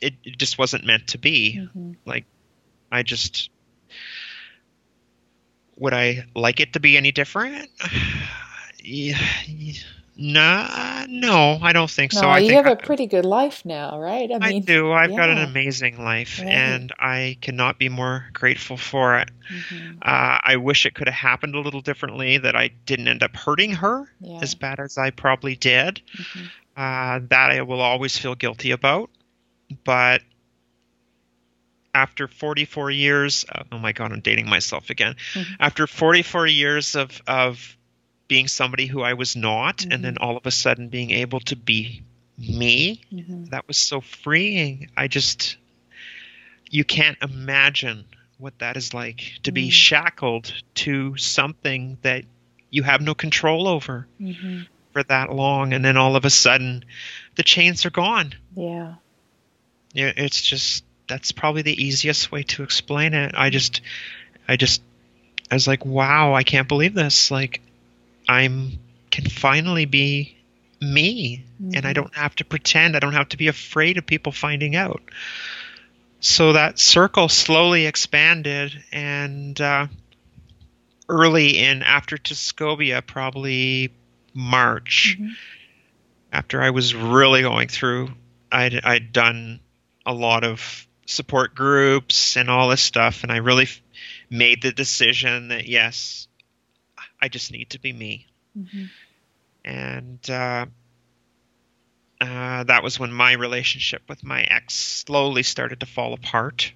it, 0.02 0.14
it 0.24 0.38
just 0.38 0.58
wasn't 0.58 0.86
meant 0.86 1.08
to 1.08 1.18
be. 1.18 1.60
Mhm. 1.76 1.96
I 2.92 3.04
just 3.04 3.50
would 5.76 5.94
I 5.94 6.26
like 6.36 6.60
it 6.60 6.74
to 6.74 6.80
be 6.80 6.98
any 6.98 7.12
different? 7.12 7.70
yeah, 8.84 9.20
nah, 10.18 11.06
no, 11.08 11.60
I 11.62 11.74
don't 11.74 11.90
think 11.90 12.14
No, 12.14 12.22
so. 12.22 12.28
I 12.28 12.40
you 12.40 12.54
have 12.56 12.66
I, 12.68 12.72
a 12.72 12.76
pretty 12.76 13.06
good 13.06 13.26
life 13.26 13.64
now, 13.66 14.00
right? 14.00 14.30
I 14.42 14.60
do. 14.60 14.92
I've 14.92 15.16
got 15.16 15.30
an 15.30 15.38
amazing 15.38 16.04
life, 16.04 16.40
Right. 16.40 16.48
and 16.50 16.92
I 17.00 17.38
cannot 17.42 17.78
be 17.80 17.90
more 17.90 18.26
grateful 18.34 18.78
for 18.78 19.20
it. 19.20 19.30
Mhm. 19.50 19.98
Uh, 20.02 20.40
I 20.44 20.58
wish 20.58 20.86
it 20.86 20.94
could 20.96 21.08
have 21.08 21.16
happened 21.16 21.56
a 21.56 21.60
little 21.60 21.82
differently. 21.82 22.38
That 22.40 22.56
I 22.56 22.70
didn't 22.86 23.08
end 23.08 23.24
up 23.24 23.36
hurting 23.36 23.74
her 23.74 24.12
Yeah. 24.20 24.40
as 24.42 24.56
bad 24.56 24.80
as 24.80 24.98
I 24.98 25.12
probably 25.12 25.56
did. 25.56 26.02
Mhm. 26.18 26.50
Uh, 26.76 27.20
that 27.30 27.52
I 27.52 27.62
will 27.62 27.82
always 27.82 28.18
feel 28.18 28.36
guilty 28.36 28.72
about. 28.72 29.10
But 29.84 30.22
after 31.96 32.28
44 32.28 32.92
years, 32.92 33.46
uh, 33.52 33.64
oh 33.72 33.80
my 33.80 33.92
God, 33.92 34.12
I'm 34.12 34.20
dating 34.22 34.50
myself 34.50 34.90
again. 34.90 35.16
Mhm. 35.34 35.56
After 35.60 35.88
44 35.88 36.48
years 36.48 36.96
of 36.96 37.22
of 37.28 37.77
being 38.28 38.48
somebody 38.48 38.86
who 38.88 39.02
I 39.02 39.14
was 39.14 39.36
not, 39.36 39.86
and 39.86 40.04
then 40.04 40.16
Mhm. 40.16 40.22
all 40.22 40.38
of 40.38 40.46
a 40.46 40.52
sudden 40.52 40.90
being 40.90 41.12
able 41.12 41.40
to 41.42 41.56
be 41.56 42.04
me, 42.38 43.02
Mhm. 43.12 43.50
that 43.50 43.68
was 43.68 43.78
so 43.78 44.02
freeing. 44.02 44.90
I 44.96 45.08
just, 45.08 45.58
you 46.70 46.84
can't 46.84 47.18
imagine 47.22 48.06
what 48.38 48.60
that 48.60 48.78
is 48.78 48.94
like 48.94 49.34
to 49.44 49.52
be 49.52 49.70
Mm. 49.70 49.72
shackled 49.72 50.54
to 50.76 51.18
something 51.18 51.98
that 52.02 52.26
you 52.70 52.84
have 52.84 53.02
no 53.02 53.16
control 53.16 53.68
over 53.68 54.08
Mhm. 54.20 54.68
for 54.92 55.04
that 55.04 55.34
long, 55.34 55.74
and 55.74 55.84
then 55.84 55.98
all 55.98 56.16
of 56.16 56.26
a 56.26 56.30
sudden, 56.30 56.84
the 57.36 57.44
chains 57.44 57.86
are 57.86 57.90
gone. 57.90 58.34
Yeah. 58.56 58.96
Yeah, 59.94 60.12
it's 60.16 60.42
just 60.42 60.84
that's 61.08 61.32
probably 61.32 61.62
the 61.62 61.82
easiest 61.82 62.32
way 62.34 62.44
to 62.44 62.64
explain 62.64 63.14
it. 63.14 63.34
I 63.36 63.50
just, 63.50 63.80
I 64.48 64.58
just, 64.58 64.82
I 65.50 65.56
was 65.56 65.66
like, 65.68 65.86
wow, 65.86 66.34
I 66.34 66.44
can't 66.44 66.68
believe 66.68 66.94
this. 66.94 67.32
Like, 67.32 67.62
I'm 68.28 68.80
can 69.10 69.26
finally 69.30 69.86
be 69.86 70.38
me, 70.82 71.46
and 71.74 71.86
I 71.86 71.92
Mhm. 71.92 71.96
don't 71.96 72.16
have 72.16 72.36
to 72.36 72.46
pretend. 72.46 72.96
I 72.96 73.00
don't 73.00 73.14
have 73.14 73.30
to 73.30 73.38
be 73.38 73.48
afraid 73.48 73.98
of 73.98 74.06
people 74.06 74.32
finding 74.32 74.76
out. 74.76 75.02
So 76.20 76.54
that 76.54 76.78
circle 76.78 77.30
slowly 77.30 77.86
expanded, 77.86 78.84
and 78.92 79.60
uh, 79.60 79.88
early 81.10 81.58
in 81.58 81.84
after 81.84 82.18
Tuscobia, 82.18 83.02
probably 83.02 83.92
March 84.34 85.18
Mhm. 85.20 85.36
after 86.32 86.62
I 86.62 86.70
was 86.72 86.94
really 86.94 87.42
going 87.42 87.70
through, 87.70 88.14
I'd, 88.52 88.84
I'd 88.84 89.14
done 89.14 89.60
a 90.06 90.14
lot 90.14 90.44
of 90.44 90.86
support 91.06 91.56
groups 91.56 92.36
and 92.38 92.50
all 92.50 92.70
this 92.70 92.82
stuff, 92.82 93.24
and 93.24 93.32
I 93.32 93.38
really 93.38 93.64
f- 93.64 93.82
made 94.30 94.62
the 94.62 94.72
decision 94.72 95.48
that 95.50 95.68
yes, 95.68 96.27
I 97.22 97.28
just 97.30 97.52
need 97.52 97.72
to 97.72 97.80
be 97.80 97.94
me. 97.94 98.28
Mhm. 98.58 98.90
And 99.66 100.30
uh, 100.30 100.66
uh, 102.22 102.64
that 102.64 102.84
was 102.84 103.00
when 103.00 103.12
my 103.12 103.34
relationship 103.34 104.02
with 104.08 104.24
my 104.24 104.42
ex 104.44 104.74
slowly 104.74 105.44
started 105.44 105.80
to 105.82 105.86
fall 105.86 106.14
apart, 106.14 106.72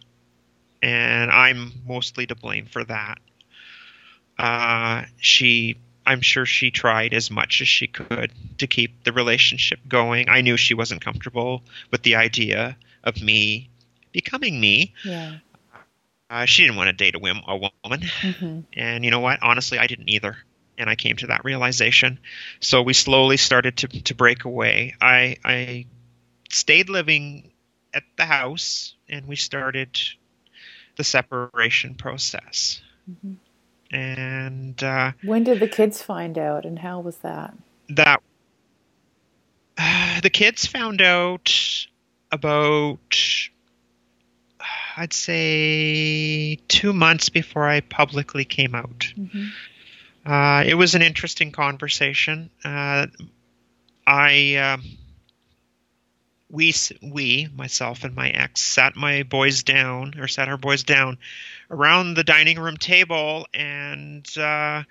and 0.81 1.31
I'm 1.31 1.71
mostly 1.87 2.27
to 2.27 2.35
blame 2.35 2.65
for 2.65 2.83
that. 2.83 3.19
Uh, 4.37 5.03
she 5.17 5.77
I'm 6.05 6.21
sure 6.21 6.45
she 6.45 6.71
tried 6.71 7.13
as 7.13 7.29
much 7.29 7.61
as 7.61 7.67
she 7.67 7.87
could 7.87 8.31
to 8.57 8.67
keep 8.67 9.03
the 9.03 9.11
relationship 9.11 9.79
going. 9.87 10.29
I 10.29 10.41
knew 10.41 10.57
she 10.57 10.73
wasn't 10.73 11.01
comfortable 11.03 11.63
with 11.91 12.01
the 12.03 12.15
idea 12.15 12.75
of 13.03 13.21
me 13.21 13.69
becoming 14.11 14.59
me. 14.59 14.93
Yeah. 15.03 15.37
Uh, 16.31 16.45
she 16.45 16.63
didn't 16.63 16.77
want 16.77 16.87
to 16.87 16.93
date 16.93 17.13
a, 17.13 17.19
whim, 17.19 17.41
a 17.45 17.57
woman. 17.57 17.99
Mhm. 18.21 18.63
And 18.73 19.03
you 19.03 19.11
know 19.11 19.19
what? 19.19 19.39
Honestly, 19.43 19.77
I 19.77 19.87
didn't 19.87 20.09
either. 20.09 20.37
And 20.77 20.89
I 20.89 20.95
came 20.95 21.17
to 21.17 21.27
that 21.27 21.43
realization. 21.43 22.19
So 22.61 22.81
we 22.81 22.93
slowly 22.93 23.35
started 23.35 23.77
to, 23.77 23.87
to 24.03 24.15
break 24.15 24.45
away. 24.45 24.95
I, 25.01 25.35
I 25.43 25.85
stayed 26.49 26.89
living 26.89 27.51
at 27.93 28.03
the 28.15 28.23
house 28.25 28.95
and 29.09 29.27
we 29.27 29.35
started 29.35 29.99
the 30.95 31.03
separation 31.03 31.95
process. 31.95 32.81
Mhm. 33.09 33.35
And 33.91 34.81
uh, 34.81 35.11
When 35.23 35.43
did 35.43 35.59
the 35.59 35.67
kids 35.67 36.01
find 36.01 36.37
out, 36.37 36.65
and 36.65 36.79
how 36.79 37.01
was 37.01 37.17
that? 37.17 37.53
that 37.89 38.21
the 40.23 40.29
kids 40.29 40.65
found 40.65 41.01
out 41.01 41.53
about 42.31 43.17
I'd 44.97 45.13
say 45.13 46.55
two 46.67 46.93
months 46.93 47.29
before 47.29 47.67
I 47.67 47.81
publicly 47.81 48.45
came 48.45 48.75
out. 48.75 49.13
Mhm. 49.17 49.51
Uh, 50.25 50.63
it 50.65 50.75
was 50.75 50.95
an 50.95 51.01
interesting 51.01 51.51
conversation. 51.51 52.49
Uh, 52.63 53.07
I 54.05 54.55
um, 54.55 54.83
we 56.49 56.73
we 57.01 57.47
myself 57.55 58.03
and 58.03 58.13
my 58.15 58.29
ex 58.29 58.61
sat 58.61 58.95
my 58.95 59.23
boys 59.23 59.63
down 59.63 60.19
or 60.19 60.27
sat 60.27 60.47
our 60.47 60.57
boys 60.57 60.83
down 60.83 61.17
around 61.69 62.13
the 62.13 62.23
dining 62.23 62.59
room 62.59 62.77
table 62.77 63.47
and 63.53 64.27
uh, 64.37 64.83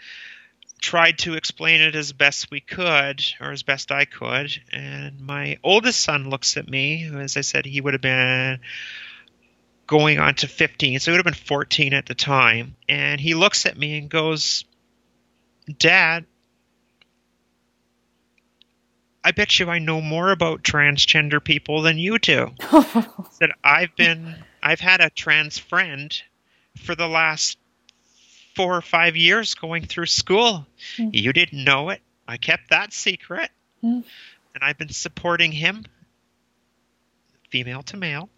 tried 0.81 1.19
to 1.19 1.35
explain 1.35 1.83
it 1.83 1.95
as 1.95 2.13
best 2.13 2.51
we 2.51 2.61
could 2.61 3.23
or 3.41 3.53
as 3.53 3.63
best 3.63 3.93
I 3.93 4.07
could. 4.07 4.51
And 4.73 5.21
my 5.21 5.59
oldest 5.63 6.01
son 6.01 6.31
looks 6.31 6.57
at 6.57 6.69
me, 6.69 7.11
as 7.15 7.37
I 7.37 7.43
said, 7.43 7.67
he 7.67 7.81
would 7.81 7.95
have 7.95 8.01
been 8.01 8.61
going 9.91 10.21
on 10.21 10.33
to 10.37 10.47
15, 10.47 11.01
so 11.01 11.11
he 11.11 11.13
would 11.13 11.27
have 11.27 11.35
been 11.35 11.47
14 11.47 11.95
at 11.95 12.07
the 12.07 12.15
time. 12.15 12.77
And 12.89 13.21
he 13.21 13.35
looks 13.35 13.67
at 13.67 13.77
me 13.77 13.99
and 13.99 14.09
goes, 14.09 14.65
Dad, 15.79 16.27
I 19.25 19.33
bet 19.33 19.59
you 19.59 19.69
I 19.69 19.81
know 19.81 20.01
more 20.01 20.31
about 20.31 20.63
transgender 20.63 21.43
people 21.43 21.83
than 21.83 21.99
you 21.99 22.19
do. 22.21 22.53
That 23.41 23.57
I've 23.65 23.97
been, 23.97 24.37
I've 24.63 24.81
had 24.81 25.01
a 25.01 25.09
trans 25.09 25.59
friend 25.59 26.15
for 26.77 26.95
the 26.95 27.09
last 27.09 27.59
four 28.55 28.77
or 28.77 28.83
five 28.83 29.17
years 29.17 29.55
going 29.55 29.87
through 29.87 30.07
school. 30.07 30.67
Hmm. 30.99 31.09
You 31.13 31.33
didn't 31.33 31.65
know 31.65 31.89
it. 31.89 32.01
I 32.29 32.37
kept 32.37 32.69
that 32.71 32.93
secret. 32.93 33.51
Hmm. 33.81 34.01
And 34.55 34.63
I've 34.63 34.77
been 34.77 34.91
supporting 34.91 35.53
him, 35.53 35.85
female 37.51 37.83
to 37.85 37.97
male. 37.97 38.29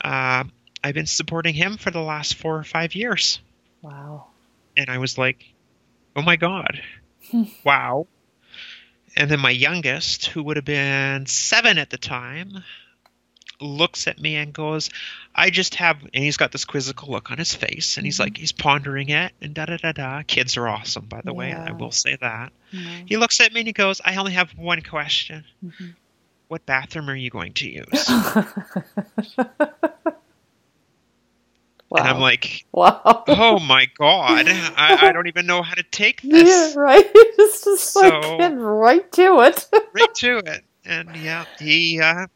Uh, 0.00 0.44
I've 0.82 0.94
been 0.94 1.06
supporting 1.06 1.54
him 1.54 1.76
for 1.76 1.90
the 1.90 2.00
last 2.00 2.34
four 2.34 2.56
or 2.58 2.64
five 2.64 2.94
years. 2.94 3.40
wow. 3.82 4.26
And 4.76 4.88
I 4.90 4.98
was 4.98 5.18
like, 5.18 5.44
oh 6.14 6.22
my 6.22 6.36
God, 6.36 6.80
wow. 7.64 8.06
And 9.16 9.28
then 9.30 9.40
my 9.40 9.50
youngest, 9.50 10.26
who 10.26 10.42
would 10.44 10.56
have 10.56 10.64
been 10.64 11.26
seven 11.26 11.78
at 11.78 11.90
the 11.90 11.98
time, 11.98 12.62
looks 13.60 14.06
at 14.06 14.20
me 14.20 14.36
and 14.36 14.52
goes, 14.52 14.88
I 15.34 15.50
just 15.50 15.74
have, 15.76 16.00
and 16.14 16.22
he's 16.22 16.36
got 16.36 16.52
this 16.52 16.64
quizzical 16.64 17.10
look 17.10 17.32
on 17.32 17.38
his 17.38 17.52
face, 17.56 17.96
and 17.96 18.06
he's 18.06 18.18
Mhm. 18.18 18.20
like, 18.20 18.36
he's 18.36 18.52
pondering 18.52 19.08
it, 19.08 19.32
and 19.40 19.52
da 19.52 19.66
da 19.66 19.78
da 19.78 19.90
da. 19.90 20.22
Kids 20.24 20.56
are 20.56 20.68
awesome, 20.68 21.06
by 21.06 21.22
the 21.24 21.34
way, 21.34 21.52
I 21.52 21.72
will 21.72 21.90
say 21.90 22.14
that. 22.20 22.52
Yeah. 22.70 22.80
He 23.06 23.16
looks 23.16 23.40
at 23.40 23.52
me 23.52 23.60
and 23.60 23.66
he 23.66 23.72
goes, 23.72 24.00
I 24.04 24.14
only 24.14 24.34
have 24.34 24.52
one 24.56 24.82
question. 24.82 25.44
Mhm. 25.64 25.96
What 26.46 26.64
bathroom 26.66 27.10
are 27.10 27.16
you 27.16 27.30
going 27.30 27.54
to 27.54 27.68
use? 27.68 28.10
wow. 31.90 31.98
And 32.00 32.08
I'm 32.08 32.20
like, 32.20 32.64
wow. 32.72 33.24
oh 33.28 33.58
my 33.60 33.86
God, 33.98 34.46
I, 34.48 35.08
I 35.08 35.12
don't 35.12 35.26
even 35.28 35.46
know 35.46 35.62
how 35.62 35.74
to 35.74 35.82
take 35.82 36.20
this. 36.22 36.74
Yeah, 36.74 36.80
right. 36.80 37.04
It's 37.14 37.64
just 37.64 37.96
like 37.96 38.22
So- 38.22 38.38
getting 38.38 38.58
right 38.58 39.10
to 39.12 39.40
it. 39.42 39.66
right 39.94 40.14
to 40.16 40.38
it. 40.38 40.64
And 40.84 41.14
yeah, 41.16 41.44
he 41.58 42.00
uh 42.00 42.26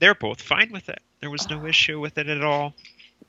they're 0.00 0.14
both 0.14 0.42
fine 0.42 0.70
with 0.72 0.88
it. 0.88 1.00
There 1.20 1.30
was 1.30 1.48
no 1.48 1.64
issue 1.66 2.00
with 2.00 2.18
it 2.18 2.28
at 2.28 2.42
all. 2.42 2.74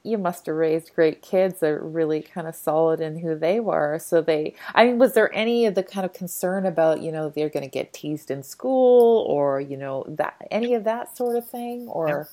you 0.03 0.17
must 0.17 0.47
have 0.47 0.55
raised 0.55 0.95
great 0.95 1.21
kids 1.21 1.59
that 1.59 1.69
are 1.69 1.79
really 1.85 2.21
kind 2.23 2.47
of 2.47 2.55
solid 2.55 2.99
in 2.99 3.19
who 3.19 3.35
they 3.37 3.59
were. 3.59 3.99
So 3.99 4.21
they, 4.21 4.55
I 4.73 4.85
mean, 4.85 4.97
was 4.97 5.13
there 5.13 5.31
any 5.35 5.67
of 5.67 5.75
the 5.75 5.83
kind 5.83 6.03
of 6.05 6.13
concern 6.13 6.65
about, 6.65 7.01
you 7.01 7.11
know, 7.11 7.29
they're 7.29 7.49
going 7.49 7.63
to 7.63 7.69
get 7.69 7.93
teased 7.93 8.31
in 8.31 8.41
school 8.41 9.23
or, 9.29 9.61
you 9.61 9.77
know, 9.77 10.03
that 10.09 10.35
any 10.49 10.73
of 10.73 10.83
that 10.85 11.15
sort 11.15 11.35
of 11.37 11.47
thing 11.47 11.87
or? 11.87 12.27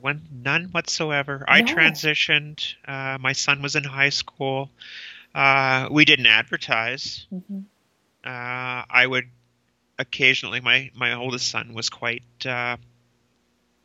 When 0.00 0.22
none 0.42 0.66
whatsoever. 0.66 1.44
I 1.48 1.62
transitioned. 1.62 2.74
Uh, 2.86 3.18
my 3.20 3.32
son 3.32 3.62
was 3.62 3.76
in 3.76 3.84
high 3.84 4.10
school. 4.10 4.70
Uh, 5.34 5.88
we 5.90 6.04
didn't 6.04 6.26
advertise. 6.26 7.26
Mm-hmm. 7.32 7.60
Uh, 8.24 8.82
I 8.90 9.06
would 9.06 9.28
occasionally. 9.98 10.60
My 10.60 10.90
my 10.94 11.14
oldest 11.14 11.50
son 11.50 11.74
was 11.74 11.90
quite 11.90 12.22
uh, 12.46 12.76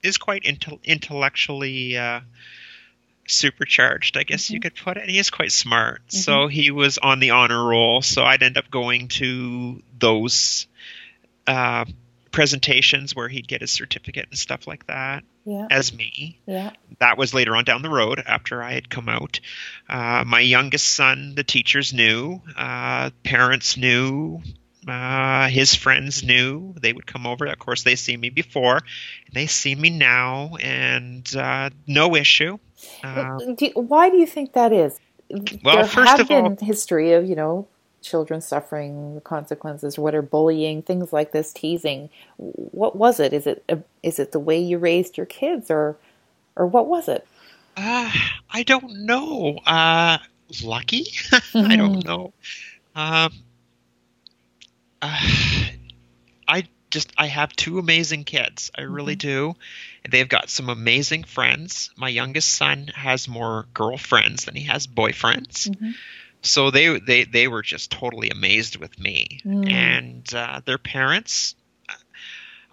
is 0.01 0.17
quite 0.17 0.43
intel- 0.43 0.83
intellectually 0.83 1.97
uh, 1.97 2.21
supercharged, 3.27 4.17
I 4.17 4.23
guess 4.23 4.45
mm-hmm. 4.45 4.55
you 4.55 4.59
could 4.59 4.75
put 4.75 4.97
it. 4.97 5.09
He 5.09 5.17
is 5.17 5.29
quite 5.29 5.51
smart. 5.51 6.01
Mm-hmm. 6.07 6.17
So 6.17 6.47
he 6.47 6.71
was 6.71 6.97
on 6.97 7.19
the 7.19 7.31
honor 7.31 7.63
roll. 7.63 8.01
So 8.01 8.23
I'd 8.23 8.43
end 8.43 8.57
up 8.57 8.69
going 8.69 9.07
to 9.09 9.81
those 9.97 10.67
uh, 11.47 11.85
presentations 12.34 13.15
where 13.15 13.29
he'd 13.29 13.47
get 13.47 13.61
his 13.61 13.71
certificate 13.71 14.27
and 14.29 14.38
stuff 14.38 14.67
like 14.67 14.86
that 14.88 15.23
yeah. 15.45 15.67
as 15.71 15.93
me. 15.93 16.41
Yeah. 16.45 16.71
That 16.99 17.17
was 17.17 17.34
later 17.34 17.55
on 17.55 17.63
down 17.63 17.81
the 17.81 17.89
road 17.89 18.21
after 18.25 18.61
I 18.61 18.73
had 18.73 18.89
come 18.89 19.07
out. 19.07 19.39
Uh, 19.88 20.25
my 20.27 20.41
youngest 20.41 20.88
son, 20.88 21.36
the 21.36 21.45
teachers 21.45 21.93
knew, 21.93 22.41
uh, 22.57 23.11
parents 23.23 23.77
knew, 23.77 24.41
uh, 24.86 25.47
his 25.47 25.75
friends 25.75 26.23
knew 26.23 26.73
they 26.81 26.91
would 26.91 27.07
come 27.07 27.25
over. 27.25 27.45
Of 27.45 27.59
course, 27.59 27.84
they 27.84 27.95
see 27.95 28.17
me 28.17 28.29
before, 28.29 28.81
they 29.31 29.47
see 29.47 29.73
me 29.73 29.89
now, 29.89 30.57
and 30.59 31.34
uh, 31.36 31.69
no 31.88 32.15
issue. 32.17 32.57
Uh, 33.01 33.38
do 33.55 33.65
you, 33.67 33.71
why 33.75 34.09
do 34.09 34.17
you 34.17 34.27
think 34.27 34.53
that 34.53 34.73
is? 34.73 34.99
Well, 35.63 35.77
there 35.77 35.86
first 35.86 36.09
have 36.09 36.19
of 36.21 36.27
been 36.27 36.45
all, 36.45 36.57
history 36.59 37.13
of 37.13 37.25
you 37.27 37.36
know 37.36 37.67
children 38.03 38.41
suffering 38.41 39.15
the 39.15 39.21
consequences, 39.21 39.97
what 39.97 40.13
are 40.13 40.21
bullying, 40.21 40.81
things 40.81 41.11
like 41.11 41.31
this, 41.31 41.51
teasing. 41.53 42.09
What 42.37 42.95
was 42.95 43.19
it? 43.19 43.33
Is 43.33 43.47
it 43.47 43.63
is 44.03 44.19
it 44.19 44.31
the 44.31 44.39
way 44.39 44.59
you 44.59 44.77
raised 44.77 45.17
your 45.17 45.25
kids, 45.25 45.71
or 45.71 45.97
or 46.55 46.67
what 46.67 46.87
was 46.87 47.07
it? 47.07 47.25
Uh, 47.75 48.11
I 48.51 48.63
don't 48.63 49.05
know. 49.05 49.57
Uh, 49.65 50.19
lucky? 50.63 51.07
I 51.55 51.75
don't 51.75 52.05
know. 52.05 52.33
Um, 52.95 53.33
uh, 55.01 55.19
I 56.47 56.67
just 56.91 57.11
I 57.17 57.27
have 57.27 57.55
two 57.55 57.79
amazing 57.79 58.23
kids. 58.23 58.71
I 58.77 58.81
really 58.81 59.15
mm-hmm. 59.15 59.27
do. 59.27 59.55
They've 60.09 60.29
got 60.29 60.49
some 60.49 60.69
amazing 60.69 61.23
friends. 61.23 61.89
My 61.97 62.09
youngest 62.09 62.51
son 62.51 62.89
has 62.93 63.27
more 63.27 63.65
girlfriends 63.73 64.45
than 64.45 64.55
he 64.55 64.63
has 64.65 64.85
boyfriends. 64.85 65.69
Mm-hmm. 65.69 65.91
So 66.43 66.71
they 66.71 66.99
they 66.99 67.23
they 67.23 67.47
were 67.47 67.61
just 67.61 67.89
totally 67.89 68.29
amazed 68.29 68.75
with 68.75 68.99
me 68.99 69.39
mm. 69.45 69.69
and 69.71 70.33
uh, 70.33 70.61
their 70.65 70.77
parents. 70.77 71.55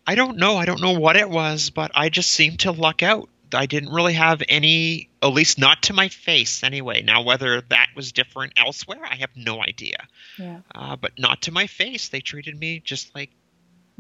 I 0.06 0.16
don't 0.16 0.38
know. 0.38 0.56
I 0.56 0.64
don't 0.64 0.80
know 0.80 0.98
what 0.98 1.16
it 1.16 1.30
was, 1.30 1.70
but 1.70 1.92
I 1.94 2.08
just 2.08 2.32
seemed 2.32 2.60
to 2.60 2.72
luck 2.72 3.02
out. 3.02 3.28
I 3.54 3.66
didn't 3.66 3.92
really 3.92 4.14
have 4.14 4.42
any, 4.48 5.08
at 5.22 5.28
least 5.28 5.58
not 5.58 5.82
to 5.84 5.92
my 5.92 6.08
face 6.08 6.64
anyway. 6.64 7.02
Now, 7.02 7.22
whether 7.22 7.60
that 7.60 7.88
was 7.94 8.12
different 8.12 8.54
elsewhere, 8.56 9.04
I 9.08 9.16
have 9.16 9.30
no 9.36 9.62
idea. 9.62 10.06
Yeah. 10.38 10.60
Uh, 10.74 10.96
but 10.96 11.12
not 11.18 11.42
to 11.42 11.52
my 11.52 11.66
face. 11.66 12.08
They 12.08 12.20
treated 12.20 12.58
me 12.58 12.80
just 12.80 13.14
like 13.14 13.30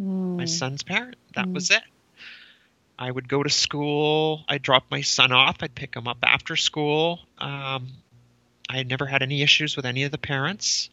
mm. 0.00 0.36
my 0.36 0.46
son's 0.46 0.82
parent. 0.82 1.16
That 1.34 1.46
mm. 1.46 1.54
was 1.54 1.70
it. 1.70 1.82
I 2.98 3.10
would 3.10 3.28
go 3.28 3.42
to 3.42 3.50
school. 3.50 4.44
I'd 4.48 4.62
drop 4.62 4.84
my 4.90 5.00
son 5.00 5.32
off. 5.32 5.58
I'd 5.60 5.74
pick 5.74 5.94
him 5.94 6.06
up 6.06 6.18
after 6.22 6.56
school. 6.56 7.20
Um, 7.38 7.88
I 8.70 8.76
had 8.76 8.88
never 8.88 9.04
had 9.04 9.22
any 9.22 9.42
issues 9.42 9.74
with 9.76 9.84
any 9.84 10.04
of 10.04 10.12
the 10.12 10.18
parents. 10.18 10.90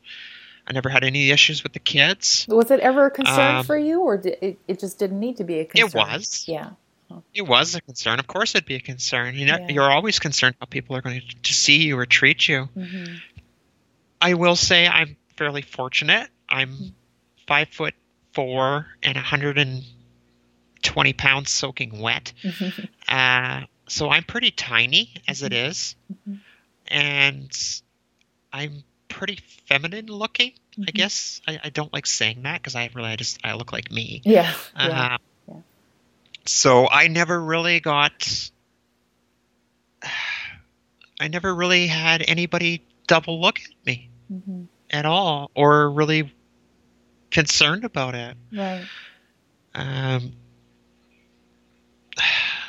I 0.66 0.74
never 0.74 0.90
had 0.90 1.04
any 1.04 1.30
issues 1.30 1.62
with 1.62 1.74
the 1.74 1.80
kids. 1.80 2.48
Was 2.50 2.72
it 2.72 2.80
ever 2.80 3.06
a 3.06 3.12
concern 3.12 3.58
um, 3.58 3.66
for 3.66 3.78
you, 3.78 4.02
or 4.02 4.18
did, 4.18 4.38
it, 4.42 4.58
it 4.68 4.80
just 4.80 4.98
didn't 4.98 5.20
need 5.20 5.38
to 5.38 5.44
be 5.44 5.60
a 5.60 5.66
concern? 5.66 5.88
It 5.88 5.94
was. 5.94 6.46
Yeah. 6.48 6.72
It 7.34 7.44
was 7.44 7.76
a 7.76 7.82
concern. 7.82 8.20
Of 8.20 8.28
course, 8.28 8.54
it'd 8.56 8.66
be 8.66 8.76
a 8.76 8.82
concern. 8.82 9.36
You 9.36 9.46
know, 9.46 9.58
yeah. 9.60 9.70
you're 9.70 9.90
always 9.90 10.20
concerned 10.20 10.56
how 10.60 10.66
people 10.66 10.98
are 10.98 11.02
going 11.02 11.22
to 11.44 11.54
see 11.54 11.84
you 11.84 11.98
or 11.98 12.06
treat 12.06 12.48
you. 12.48 12.68
Mm-hmm. 12.76 13.16
I 14.20 14.34
will 14.34 14.58
say 14.58 14.88
I'm 14.88 15.16
fairly 15.38 15.62
fortunate. 15.62 16.28
I'm 16.50 16.72
mm-hmm. 16.72 16.88
five 17.48 17.70
foot 17.70 17.94
four 18.34 18.88
and 19.04 19.16
120 19.16 21.14
pounds 21.14 21.50
soaking 21.52 22.02
wet. 22.02 22.34
Mm-hmm. 22.44 22.86
Uh, 23.08 23.62
so 23.88 24.10
I'm 24.10 24.24
pretty 24.24 24.52
tiny 24.52 25.14
as 25.30 25.44
it 25.44 25.54
is. 25.54 25.96
mm-hmm. 26.12 26.34
is. 26.34 26.40
Mm-hmm. 26.90 26.98
and 26.98 27.82
I'm 28.54 28.84
pretty 29.08 29.40
feminine 29.68 30.08
looking. 30.08 30.54
I 30.88 30.92
guess 30.92 31.42
I, 31.48 31.60
I, 31.64 31.70
don't 31.70 31.92
like 31.92 32.06
saying 32.06 32.44
that 32.44 32.62
because 32.62 32.76
I 32.76 32.88
really 32.94 33.10
I 33.10 33.16
just 33.16 33.40
I 33.44 33.54
look 33.54 33.72
like 33.74 33.92
me. 33.92 34.22
Yeah. 34.24 34.54
Uh, 34.76 34.88
yeah 34.92 35.18
so 36.48 36.88
I 36.90 37.08
never 37.08 37.40
really 37.40 37.80
got. 37.80 38.50
I 41.20 41.28
never 41.30 41.54
really 41.54 41.88
had 41.88 42.24
anybody 42.28 42.84
double 43.08 43.42
look 43.42 43.60
at 43.60 43.86
me 43.86 44.10
mm-hmm. 44.32 44.64
at 44.92 45.06
all, 45.06 45.50
or 45.56 45.90
really 45.90 46.32
concerned 47.32 47.86
about 47.86 48.14
it. 48.14 48.38
Right. 48.54 48.86
Um, 49.74 50.34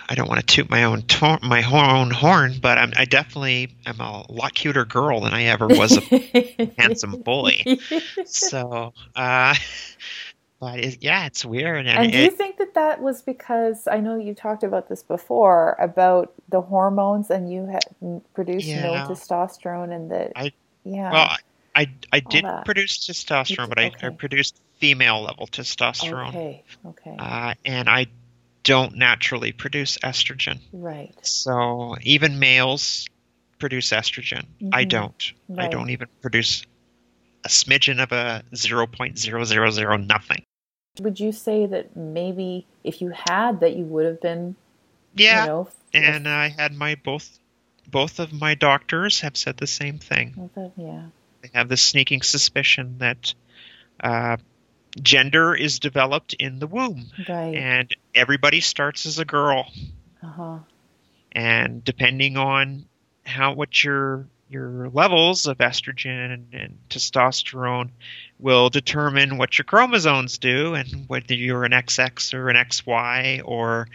I 0.09 0.15
don't 0.15 0.29
want 0.29 0.41
to 0.41 0.47
toot 0.47 0.71
my 0.71 0.85
own 0.85 1.03
to- 1.03 1.39
my 1.43 1.63
own 1.63 2.11
horn, 2.11 2.55
but 2.61 2.79
I'm, 2.79 2.93
I 2.97 3.05
definitely 3.05 3.75
am 3.85 4.01
a 4.01 4.25
lot 4.33 4.55
cuter 4.55 4.85
girl 4.85 5.21
than 5.21 5.35
I 5.35 5.45
ever 5.45 5.67
was 5.67 5.99
a 5.99 6.73
handsome 6.79 7.21
boy. 7.21 7.63
So, 8.25 8.95
uh, 9.15 9.55
but 10.61 10.81
it, 10.81 11.03
yeah, 11.03 11.27
it's 11.27 11.45
weird. 11.45 11.87
And, 11.87 11.99
and 11.99 12.13
do 12.13 12.19
you 12.19 12.31
think 12.31 12.57
that 12.57 12.75
that 12.75 13.03
was 13.03 13.23
because 13.23 13.87
I 13.87 14.01
know 14.01 14.17
you 14.17 14.35
talked 14.35 14.65
about 14.65 14.89
this 14.89 15.03
before 15.03 15.77
about 15.79 16.33
the 16.49 16.63
hormones, 16.63 17.31
and 17.31 17.53
you 17.53 17.67
had 17.67 17.85
produced 18.35 18.67
yeah. 18.67 18.83
no 18.83 18.93
testosterone, 19.09 19.95
and 19.95 20.11
that 20.11 20.33
I 20.35 20.53
yeah. 20.85 21.13
Well, 21.13 21.37
I 21.75 21.91
I 22.13 22.21
did 22.21 22.45
produce 22.65 22.99
testosterone, 23.07 23.69
but 23.69 23.79
okay. 23.79 23.95
I, 24.03 24.07
I, 24.07 24.11
produced 24.11 24.61
female 24.79 25.23
level 25.23 25.47
testosterone. 25.47 26.29
Okay. 26.29 26.65
Okay. 26.87 27.17
Uh, 27.19 27.55
and 27.65 27.89
I 27.89 28.07
don't 28.69 28.97
naturally 28.97 29.51
produce 29.53 29.97
estrogen. 30.05 30.59
Right. 30.75 31.15
So 31.23 31.97
even 32.03 32.39
males 32.39 33.07
produce 33.59 33.89
estrogen. 33.93 34.45
Mm-hmm. 34.61 34.69
I 34.75 34.85
don't. 34.85 35.33
Right. 35.49 35.65
I 35.65 35.69
don't 35.69 35.89
even 35.89 36.09
produce 36.21 36.67
a 37.47 37.49
smidgen 37.49 38.03
of 38.03 38.13
a 38.13 38.45
0.000 38.53 40.07
nothing. 40.07 40.45
Would 41.01 41.19
you 41.19 41.33
say 41.33 41.65
that 41.65 41.97
maybe 41.97 42.67
if 42.85 43.01
you 43.01 43.09
had 43.09 43.61
that 43.61 43.75
you 43.75 43.85
would 43.85 44.05
have 44.05 44.21
been 44.21 44.55
Yeah. 45.15 45.45
You 45.45 45.49
know, 45.49 45.69
and 45.95 46.27
if... 46.27 46.31
I 46.31 46.49
had 46.49 46.75
my 46.75 46.97
both 46.97 47.39
both 47.91 48.19
of 48.19 48.35
my 48.35 48.55
doctors 48.55 49.21
have 49.21 49.39
said 49.39 49.57
the 49.57 49.67
same 49.67 49.99
thing. 49.99 50.51
yeah. 50.77 51.05
They 51.41 51.51
have 51.55 51.71
this 51.71 51.81
sneaking 51.81 52.21
suspicion 52.21 52.99
that 52.99 53.33
uh, 53.99 54.37
gender 55.03 55.55
is 55.55 55.79
developed 55.79 56.35
in 56.35 56.59
the 56.59 56.67
womb. 56.67 57.11
Right. 57.29 57.55
And 57.55 57.95
everybody 58.19 58.61
starts 58.61 59.07
as 59.07 59.19
a 59.19 59.25
girl. 59.25 59.71
Uh-huh. 60.23 60.59
And 61.33 61.85
depending 61.85 62.37
on 62.37 62.87
how 63.25 63.53
what 63.53 63.83
your 63.85 64.27
your 64.51 64.89
levels 64.89 65.47
of 65.47 65.59
estrogen 65.59 66.33
and, 66.33 66.55
and, 66.55 66.79
testosterone 66.89 67.91
will 68.39 68.71
determine 68.71 69.37
what 69.37 69.59
your 69.59 69.67
chromosomes 69.67 70.39
do 70.39 70.75
and 70.75 71.05
whether 71.07 71.35
you're 71.35 71.65
an 71.65 71.73
XX 71.73 72.33
or 72.33 72.49
an 72.49 72.57
XY 72.57 73.43
or 73.45 73.89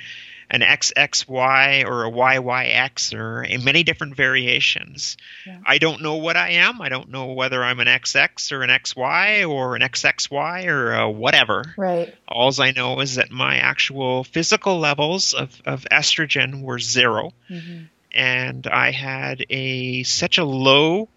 an 0.50 0.62
XXY 0.62 1.86
or 1.86 2.06
a 2.06 2.12
YYX 2.12 3.18
or 3.18 3.44
in 3.44 3.64
many 3.64 3.84
different 3.84 4.16
variations. 4.16 5.18
Yeah. 5.46 5.60
I 5.66 5.78
don't 5.78 6.02
know 6.02 6.16
what 6.16 6.38
I 6.38 6.50
am. 6.52 6.82
I 6.82 6.90
don't 6.90 7.10
know 7.10 7.34
whether 7.34 7.64
I'm 7.64 7.80
an 7.80 7.88
XX 7.88 8.52
or 8.52 8.64
an 8.64 8.70
XY 8.70 9.50
or 9.50 9.76
an 9.76 9.82
XXY 9.82 10.68
or 10.68 10.94
a 10.94 11.10
whatever. 11.10 11.74
Right. 11.78 12.14
All 12.28 12.54
I 12.60 12.72
know 12.72 13.00
is 13.00 13.16
that 13.16 13.32
my 13.32 13.58
actual 13.58 14.24
physical 14.24 14.80
levels 14.80 15.34
of, 15.34 15.62
of 15.66 15.86
estrogen 15.92 16.62
were 16.62 16.80
0 16.80 17.32
mm-hmm 17.50 17.84
and 18.14 18.68
I 18.68 18.92
had 18.92 19.46
a 19.50 20.04
such 20.04 20.38
a 20.38 20.44
low 20.44 21.10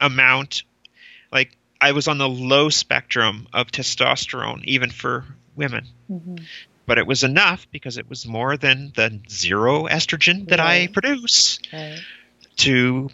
amount, 0.00 0.64
like 1.30 1.56
I 1.80 1.92
was 1.92 2.08
on 2.08 2.18
the 2.18 2.28
low 2.28 2.68
spectrum 2.68 3.46
of 3.52 3.68
testosterone, 3.68 4.64
even 4.64 4.90
for 4.90 5.24
women. 5.54 5.86
Mm-hmm. 6.10 6.36
But 6.84 6.98
it 6.98 7.06
was 7.06 7.22
enough 7.22 7.66
because 7.70 7.96
it 7.96 8.08
was 8.08 8.26
more 8.26 8.56
than 8.56 8.92
the 8.94 9.20
zero 9.28 9.86
estrogen 9.86 10.48
that 10.48 10.58
right. 10.58 10.88
I 10.88 10.92
produce 10.92 11.60
to 12.56 13.08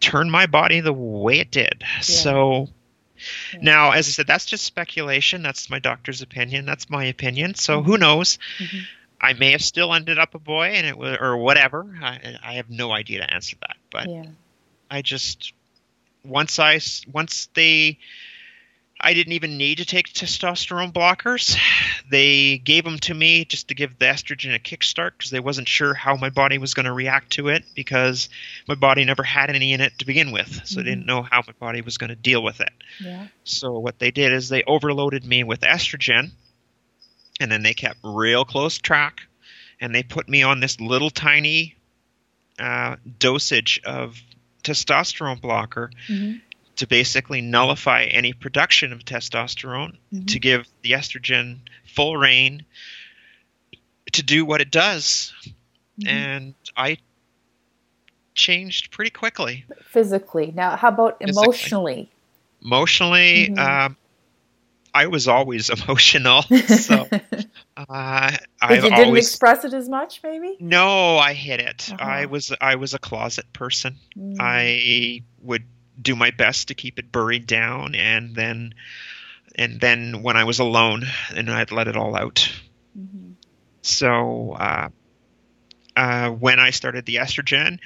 turn 0.00 0.30
my 0.30 0.46
body 0.46 0.80
the 0.80 0.92
way 0.92 1.38
it 1.38 1.50
did. 1.50 1.82
Yeah. 1.82 2.00
So 2.00 2.68
yeah. 3.52 3.58
now, 3.62 3.90
as 3.92 4.08
I 4.08 4.10
said, 4.10 4.26
that's 4.26 4.46
just 4.46 4.64
speculation. 4.64 5.42
That's 5.42 5.70
my 5.70 5.78
doctor's 5.78 6.22
opinion. 6.22 6.66
That's 6.66 6.90
my 6.90 7.04
opinion. 7.04 7.54
So 7.54 7.78
mm-hmm. 7.78 7.90
who 7.90 7.98
knows? 7.98 8.38
Mm-hmm. 8.58 8.78
I 9.20 9.32
may 9.32 9.52
have 9.52 9.62
still 9.62 9.94
ended 9.94 10.18
up 10.18 10.34
a 10.34 10.38
boy, 10.38 10.66
and 10.74 10.86
it 10.86 10.98
was 10.98 11.16
or 11.18 11.36
whatever. 11.36 11.86
I, 12.02 12.36
I 12.42 12.52
have 12.54 12.68
no 12.68 12.92
idea 12.92 13.20
to 13.20 13.32
answer 13.32 13.56
that, 13.62 13.76
but 13.90 14.08
Yeah. 14.08 14.26
I 14.90 15.02
just 15.02 15.54
once 16.24 16.58
I 16.58 16.80
once 17.10 17.48
they 17.54 17.98
I 19.00 19.12
didn't 19.12 19.32
even 19.32 19.58
need 19.58 19.78
to 19.78 19.84
take 19.84 20.12
testosterone 20.12 20.92
blockers. 20.92 21.58
They 22.08 22.58
gave 22.58 22.84
them 22.84 22.98
to 23.00 23.14
me 23.14 23.44
just 23.44 23.68
to 23.68 23.74
give 23.74 23.98
the 23.98 24.06
estrogen 24.06 24.54
a 24.54 24.58
kickstart 24.58 25.12
because 25.18 25.30
they 25.30 25.40
wasn't 25.40 25.68
sure 25.68 25.94
how 25.94 26.16
my 26.16 26.30
body 26.30 26.58
was 26.58 26.74
going 26.74 26.86
to 26.86 26.92
react 26.92 27.32
to 27.32 27.48
it 27.48 27.64
because 27.74 28.28
my 28.68 28.76
body 28.76 29.04
never 29.04 29.22
had 29.22 29.50
any 29.50 29.72
in 29.72 29.80
it 29.80 29.98
to 29.98 30.06
begin 30.06 30.30
with, 30.32 30.60
so 30.64 30.80
I 30.80 30.84
didn't 30.84 31.06
know 31.06 31.22
how 31.22 31.42
my 31.46 31.52
body 31.58 31.80
was 31.80 31.98
going 31.98 32.10
to 32.10 32.16
deal 32.16 32.42
with 32.42 32.60
it. 32.60 32.72
Yeah. 33.00 33.26
So 33.42 33.78
what 33.78 33.98
they 33.98 34.10
did 34.10 34.32
is 34.32 34.48
they 34.48 34.62
overloaded 34.62 35.24
me 35.24 35.44
with 35.44 35.60
estrogen, 35.60 36.30
and 37.40 37.50
then 37.50 37.62
they 37.62 37.74
kept 37.74 37.98
real 38.04 38.44
close 38.44 38.78
track, 38.78 39.22
and 39.80 39.94
they 39.94 40.02
put 40.04 40.28
me 40.28 40.44
on 40.44 40.60
this 40.60 40.80
little 40.80 41.10
tiny 41.10 41.74
uh, 42.58 42.96
dosage 43.18 43.80
of 43.84 44.22
testosterone 44.62 45.40
blocker 45.40 45.90
Mhm. 46.08 46.40
To 46.76 46.86
basically 46.88 47.40
nullify 47.40 48.04
any 48.04 48.32
production 48.32 48.92
of 48.92 49.04
testosterone 49.04 49.96
Mhm. 50.12 50.26
to 50.28 50.38
give 50.40 50.66
the 50.82 50.92
estrogen 50.92 51.58
full 51.86 52.16
rein 52.16 52.64
to 54.12 54.22
do 54.22 54.44
what 54.44 54.60
it 54.60 54.70
does. 54.70 55.32
Mhm. 56.00 56.08
And 56.08 56.54
I 56.76 56.98
changed 58.34 58.90
pretty 58.90 59.10
quickly. 59.10 59.64
Physically. 59.90 60.52
Now, 60.54 60.76
how 60.76 60.88
about 60.88 61.18
Physically. 61.20 61.44
emotionally? 61.44 62.10
Emotionally, 62.64 63.48
Mhm. 63.50 63.58
um, 63.58 63.96
I 64.92 65.06
was 65.06 65.28
always 65.28 65.70
emotional. 65.88 66.42
so 66.66 67.08
uh, 67.76 68.36
I've 68.60 68.82
didn't 68.82 68.92
always 68.94 69.28
express 69.28 69.64
it 69.64 69.74
as 69.74 69.88
much, 69.88 70.20
maybe? 70.22 70.56
no, 70.60 71.18
I 71.18 71.34
hid 71.34 71.60
it. 71.60 71.90
Uh-huh. 71.92 72.04
I 72.04 72.24
was 72.26 72.52
I 72.60 72.74
was 72.76 72.94
a 72.94 72.98
closet 72.98 73.52
person. 73.52 73.96
Mm. 74.16 74.36
I 74.40 75.22
would 75.42 75.64
do 76.00 76.16
my 76.16 76.30
best 76.30 76.68
to 76.68 76.74
keep 76.74 76.98
it 76.98 77.12
buried 77.12 77.46
down, 77.46 77.94
and 77.94 78.34
then 78.34 78.74
and 79.56 79.80
then 79.80 80.22
when 80.22 80.36
I 80.36 80.44
was 80.44 80.58
alone, 80.58 81.04
and 81.34 81.50
I'd 81.50 81.72
let 81.72 81.88
it 81.88 81.96
all 81.96 82.16
out. 82.16 82.50
Mhm. 82.98 83.34
So 83.82 84.52
uh, 84.52 84.88
uh, 85.96 86.30
when 86.30 86.58
I 86.58 86.70
started 86.70 87.06
the 87.06 87.16
estrogen, 87.16 87.78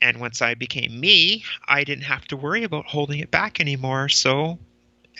and 0.00 0.20
once 0.20 0.42
I 0.42 0.54
became 0.54 0.98
me, 0.98 1.44
I 1.66 1.84
didn't 1.84 2.04
have 2.04 2.24
to 2.26 2.36
worry 2.36 2.64
about 2.64 2.86
holding 2.86 3.20
it 3.20 3.30
back 3.30 3.60
anymore. 3.60 4.08
So 4.08 4.58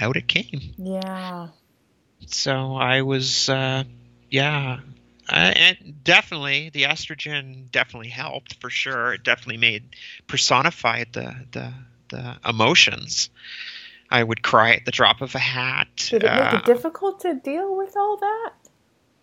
out 0.00 0.16
it 0.16 0.26
came. 0.26 0.74
Yeah. 0.76 1.48
So 2.26 2.76
I 2.76 3.02
was, 3.02 3.48
uh, 3.48 3.84
yeah, 4.30 4.80
uh, 5.28 5.52
and 5.54 6.02
definitely 6.04 6.70
the 6.70 6.82
estrogen 6.84 7.70
definitely 7.70 8.08
helped 8.08 8.60
for 8.60 8.70
sure. 8.70 9.14
It 9.14 9.22
definitely 9.24 9.58
made 9.58 9.84
personified 10.26 11.08
the 11.12 11.34
the 11.52 11.72
the 12.08 12.36
emotions. 12.48 13.30
I 14.10 14.22
would 14.22 14.42
cry 14.42 14.72
at 14.74 14.84
the 14.84 14.90
drop 14.90 15.22
of 15.22 15.34
a 15.34 15.38
hat. 15.38 15.88
Did 15.96 16.24
it 16.24 16.26
make 16.26 16.52
Uh, 16.52 16.56
it 16.58 16.64
difficult 16.66 17.20
to 17.20 17.34
deal 17.34 17.74
with 17.76 17.96
all 17.96 18.18
that? 18.18 18.52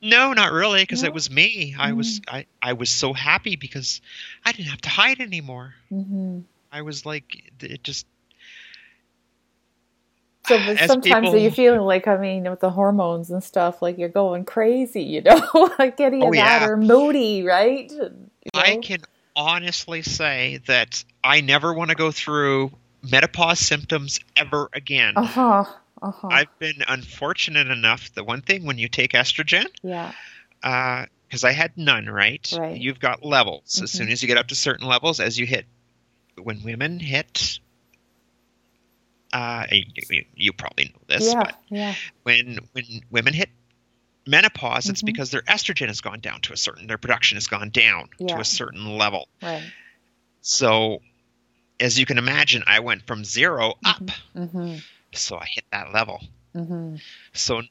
No, 0.01 0.33
not 0.33 0.51
really, 0.51 0.81
because 0.81 1.03
No? 1.03 1.09
it 1.09 1.13
was 1.13 1.29
me. 1.29 1.75
I 1.77 1.91
was 1.91 2.21
I, 2.27 2.45
I 2.61 2.73
was 2.73 2.89
so 2.89 3.13
happy 3.13 3.55
because 3.57 4.01
I 4.45 4.51
didn't 4.53 4.69
have 4.69 4.81
to 4.81 4.89
hide 4.89 5.19
anymore. 5.19 5.75
Mm-hmm. 5.91 6.39
I 6.71 6.81
was 6.83 7.05
like 7.05 7.51
it 7.61 7.83
just 7.83 8.05
So, 10.49 10.57
but 10.65 10.77
sometimes 10.79 11.29
are 11.33 11.37
you're 11.37 11.51
feeling 11.51 11.81
like, 11.81 12.07
I 12.07 12.17
mean, 12.17 12.49
with 12.49 12.59
the 12.59 12.69
hormones 12.71 13.29
and 13.29 13.41
stuff, 13.43 13.81
like 13.81 13.97
you're 13.97 14.09
going 14.09 14.43
crazy, 14.45 15.03
you 15.03 15.21
know, 15.21 15.71
like 15.79 15.95
getting 15.95 16.23
Oh, 16.23 16.33
yeah. 16.33 16.65
or 16.67 16.75
moody, 16.75 17.43
right? 17.43 17.89
You 17.91 18.11
I 18.53 18.75
know? 18.75 18.81
can 18.81 18.99
honestly 19.35 20.01
say 20.01 20.59
that 20.67 21.03
I 21.23 21.39
never 21.41 21.73
want 21.73 21.89
to 21.91 21.95
go 21.95 22.11
through 22.11 22.71
menopause 23.09 23.59
symptoms 23.59 24.19
ever 24.35 24.69
again. 24.73 25.13
Uh 25.15 25.21
huh. 25.23 25.63
Uh 26.01 26.11
huh. 26.11 26.27
I've 26.29 26.59
been 26.59 26.83
unfortunate 26.87 27.67
enough 27.67 28.13
that 28.15 28.25
one 28.25 28.41
thing 28.41 28.65
when 28.65 28.77
you 28.77 28.87
take 28.89 29.11
estrogen, 29.11 29.65
Yeah. 29.83 30.13
because 30.61 31.43
I 31.43 31.51
had 31.51 31.77
none, 31.77 32.07
right? 32.07 32.51
Right. 32.57 32.79
You've 32.79 32.99
got 32.99 33.23
levels. 33.23 33.75
Mhm. 33.79 33.83
As 33.83 33.91
soon 33.91 34.09
as 34.09 34.21
you 34.21 34.27
get 34.27 34.37
up 34.37 34.47
to 34.47 34.55
certain 34.55 34.87
levels, 34.87 35.19
as 35.19 35.37
you 35.37 35.45
hit, 35.45 35.65
when 36.41 36.63
women 36.63 36.99
hit, 36.99 37.59
uh, 39.33 39.65
you, 39.71 40.23
you- 40.35 40.53
probably 40.53 40.85
know 40.85 41.01
this, 41.07 41.27
Yeah. 41.27 41.43
but 41.43 41.55
Yeah. 41.69 41.95
when 42.23 42.59
when 42.73 42.83
women 43.09 43.33
hit 43.33 43.49
menopause, 44.27 44.89
it's 44.89 45.01
Mhm. 45.01 45.05
because 45.07 45.31
their 45.31 45.41
estrogen 45.43 45.87
has 45.87 46.01
gone 46.01 46.19
down 46.19 46.41
to 46.41 46.53
a 46.53 46.57
certain, 46.57 46.87
their 46.87 46.97
production 46.97 47.35
has 47.37 47.47
gone 47.47 47.69
down 47.69 48.09
to 48.27 48.39
a 48.39 48.45
certain 48.45 48.97
level. 48.97 49.27
Right. 49.41 49.63
So, 50.41 51.01
as 51.79 51.97
you 51.99 52.05
can 52.05 52.17
imagine, 52.17 52.63
I 52.67 52.79
went 52.81 53.05
from 53.07 53.23
zero 53.25 53.75
up. 53.85 54.03
Mm-hmm. 54.35 54.75
So 55.13 55.37
I 55.37 55.45
hit 55.45 55.65
that 55.71 55.93
level. 55.93 56.21
Mm-hmm. 56.55 56.97
So 57.33 57.61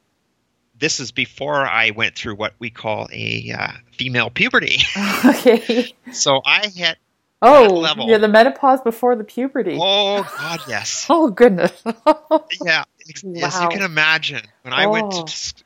this 0.79 1.01
is 1.01 1.13
before 1.13 1.67
I 1.67 1.91
went 1.91 2.15
through 2.17 2.37
what 2.37 2.55
we 2.59 2.71
call 2.71 3.09
a 3.13 3.53
uh, 3.57 3.73
female 3.97 4.31
puberty. 4.31 4.79
okay. 5.25 5.93
so 6.13 6.41
I 6.45 6.69
hit, 6.69 6.99
Oh, 7.41 7.87
you're 8.07 8.19
the 8.19 8.29
menopause 8.29 8.81
before 8.81 9.15
the 9.15 9.25
puberty. 9.25 9.79
oh 9.81 10.25
God, 10.39 10.61
yes, 10.67 11.07
Oh, 11.11 11.31
goodness. 11.31 11.73
yeah. 12.65 12.85
As 13.41 13.63
you 13.63 13.69
can 13.69 13.83
imagine, 13.83 14.43
when 14.63 14.75
I 14.75 14.87
went 14.87 15.13
to 15.13 15.19
Oh. 15.23 15.63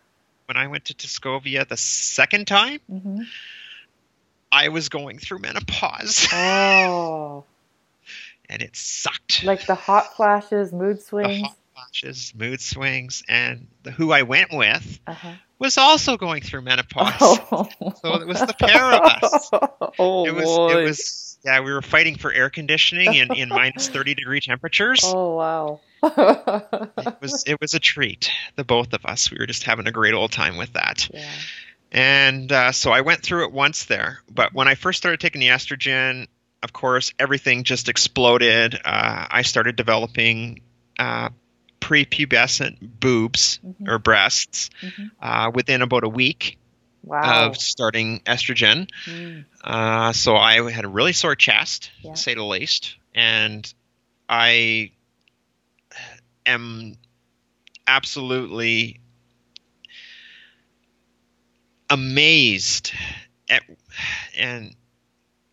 When 0.47 0.57
I 0.57 0.67
went 0.67 0.87
to 0.87 0.95
Tuscobia 0.95 1.65
the 1.67 1.77
second 1.79 2.47
time, 2.47 2.79
hmm 2.91 3.23
I 4.51 4.69
was 4.69 4.91
going 4.91 5.19
through 5.19 5.39
menopause, 5.39 6.29
Oh, 6.33 7.45
and 8.51 8.61
it 8.61 8.77
sucked. 8.77 9.45
like 9.45 9.65
the 9.67 9.75
hot 9.75 10.15
flashes, 10.15 10.73
mood 10.75 11.01
swings. 11.01 11.41
hot 11.41 11.57
flashes, 11.75 12.35
mood 12.37 12.61
swings, 12.61 13.23
and 13.29 13.67
the 13.83 13.93
who 13.93 14.13
I 14.13 14.23
went 14.23 14.53
with 14.53 15.01
Uh-huh. 15.07 15.33
was 15.59 15.79
also 15.79 16.19
going 16.19 16.43
through 16.43 16.63
menopause. 16.63 17.15
Oh. 17.21 17.95
So 18.03 18.15
it 18.17 18.27
was 18.27 18.41
the 18.41 18.55
pair 18.59 18.93
of 18.93 19.01
us. 19.01 19.51
oh, 19.99 20.27
it 20.27 20.33
was 20.35 20.45
boy. 20.45 20.69
it 20.81 20.85
was 20.85 21.32
yeah 21.45 21.61
we 21.61 21.73
were 21.73 21.83
fighting 21.83 22.17
for 22.17 22.33
air 22.33 22.51
conditioning 22.51 23.15
in, 23.15 23.33
in 23.35 23.49
minus 23.49 23.89
30 23.93 24.15
degree 24.15 24.41
temperatures 24.41 25.03
Oh, 25.05 25.35
wow. 25.37 25.81
it 26.99 27.17
was 27.21 27.45
it 27.47 27.61
was 27.61 27.75
a 27.75 27.81
treat 27.81 28.31
the 28.57 28.65
both 28.65 28.93
of 28.93 29.05
us 29.07 29.31
we 29.31 29.39
were 29.39 29.47
just 29.47 29.63
having 29.65 29.87
a 29.87 29.93
great 29.93 30.15
old 30.15 30.33
time 30.33 30.57
with 30.57 30.73
that 30.75 31.09
yeah. 31.13 31.29
and 31.93 32.51
uh, 32.53 32.73
so 32.73 32.91
i 32.91 33.01
went 33.03 33.23
through 33.23 33.45
it 33.45 33.53
once 33.53 33.85
there 33.85 34.21
but 34.31 34.53
when 34.53 34.67
i 34.69 34.75
first 34.75 34.99
started 34.99 35.21
taking 35.21 35.41
the 35.41 35.49
estrogen 35.49 36.27
of 36.63 36.73
course 36.73 37.13
everything 37.19 37.63
just 37.65 37.89
exploded 37.89 38.75
uh, 38.85 39.27
i 39.31 39.43
started 39.43 39.77
developing 39.77 40.61
uh, 40.99 41.29
prepubescent 41.81 42.79
boobs 42.81 43.61
Mhm. 43.65 43.89
or 43.89 43.99
breasts 43.99 44.71
Mhm. 44.83 45.11
uh, 45.21 45.51
within 45.55 45.83
about 45.83 46.05
a 46.05 46.09
week 46.09 46.59
Wow. 47.03 47.49
of 47.49 47.57
starting 47.57 48.21
estrogen 48.21 48.89
Mm. 49.07 49.45
Uh, 49.63 50.13
so 50.13 50.37
I 50.37 50.71
had 50.71 50.85
a 50.85 50.89
really 50.89 51.13
sore 51.13 51.35
chest, 51.37 51.91
Yeah. 52.03 52.13
to 52.13 52.17
say 52.17 52.35
the 52.35 52.45
least, 52.45 52.97
and 53.15 53.73
I 54.29 54.91
am 56.47 56.97
absolutely 57.87 59.01
amazed 61.91 62.93
at, 63.49 63.63
and 64.37 64.75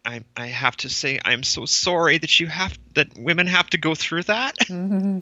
I 0.06 0.24
I 0.36 0.48
have 0.48 0.78
to 0.78 0.90
say 0.90 1.20
I'm 1.24 1.44
so 1.44 1.66
sorry 1.66 2.18
that 2.18 2.40
you 2.40 2.48
have 2.48 2.78
that 2.96 3.18
women 3.18 3.48
have 3.48 3.70
to 3.72 3.78
go 3.78 3.96
through 3.96 4.24
that. 4.24 4.58
Mhm. 4.70 5.22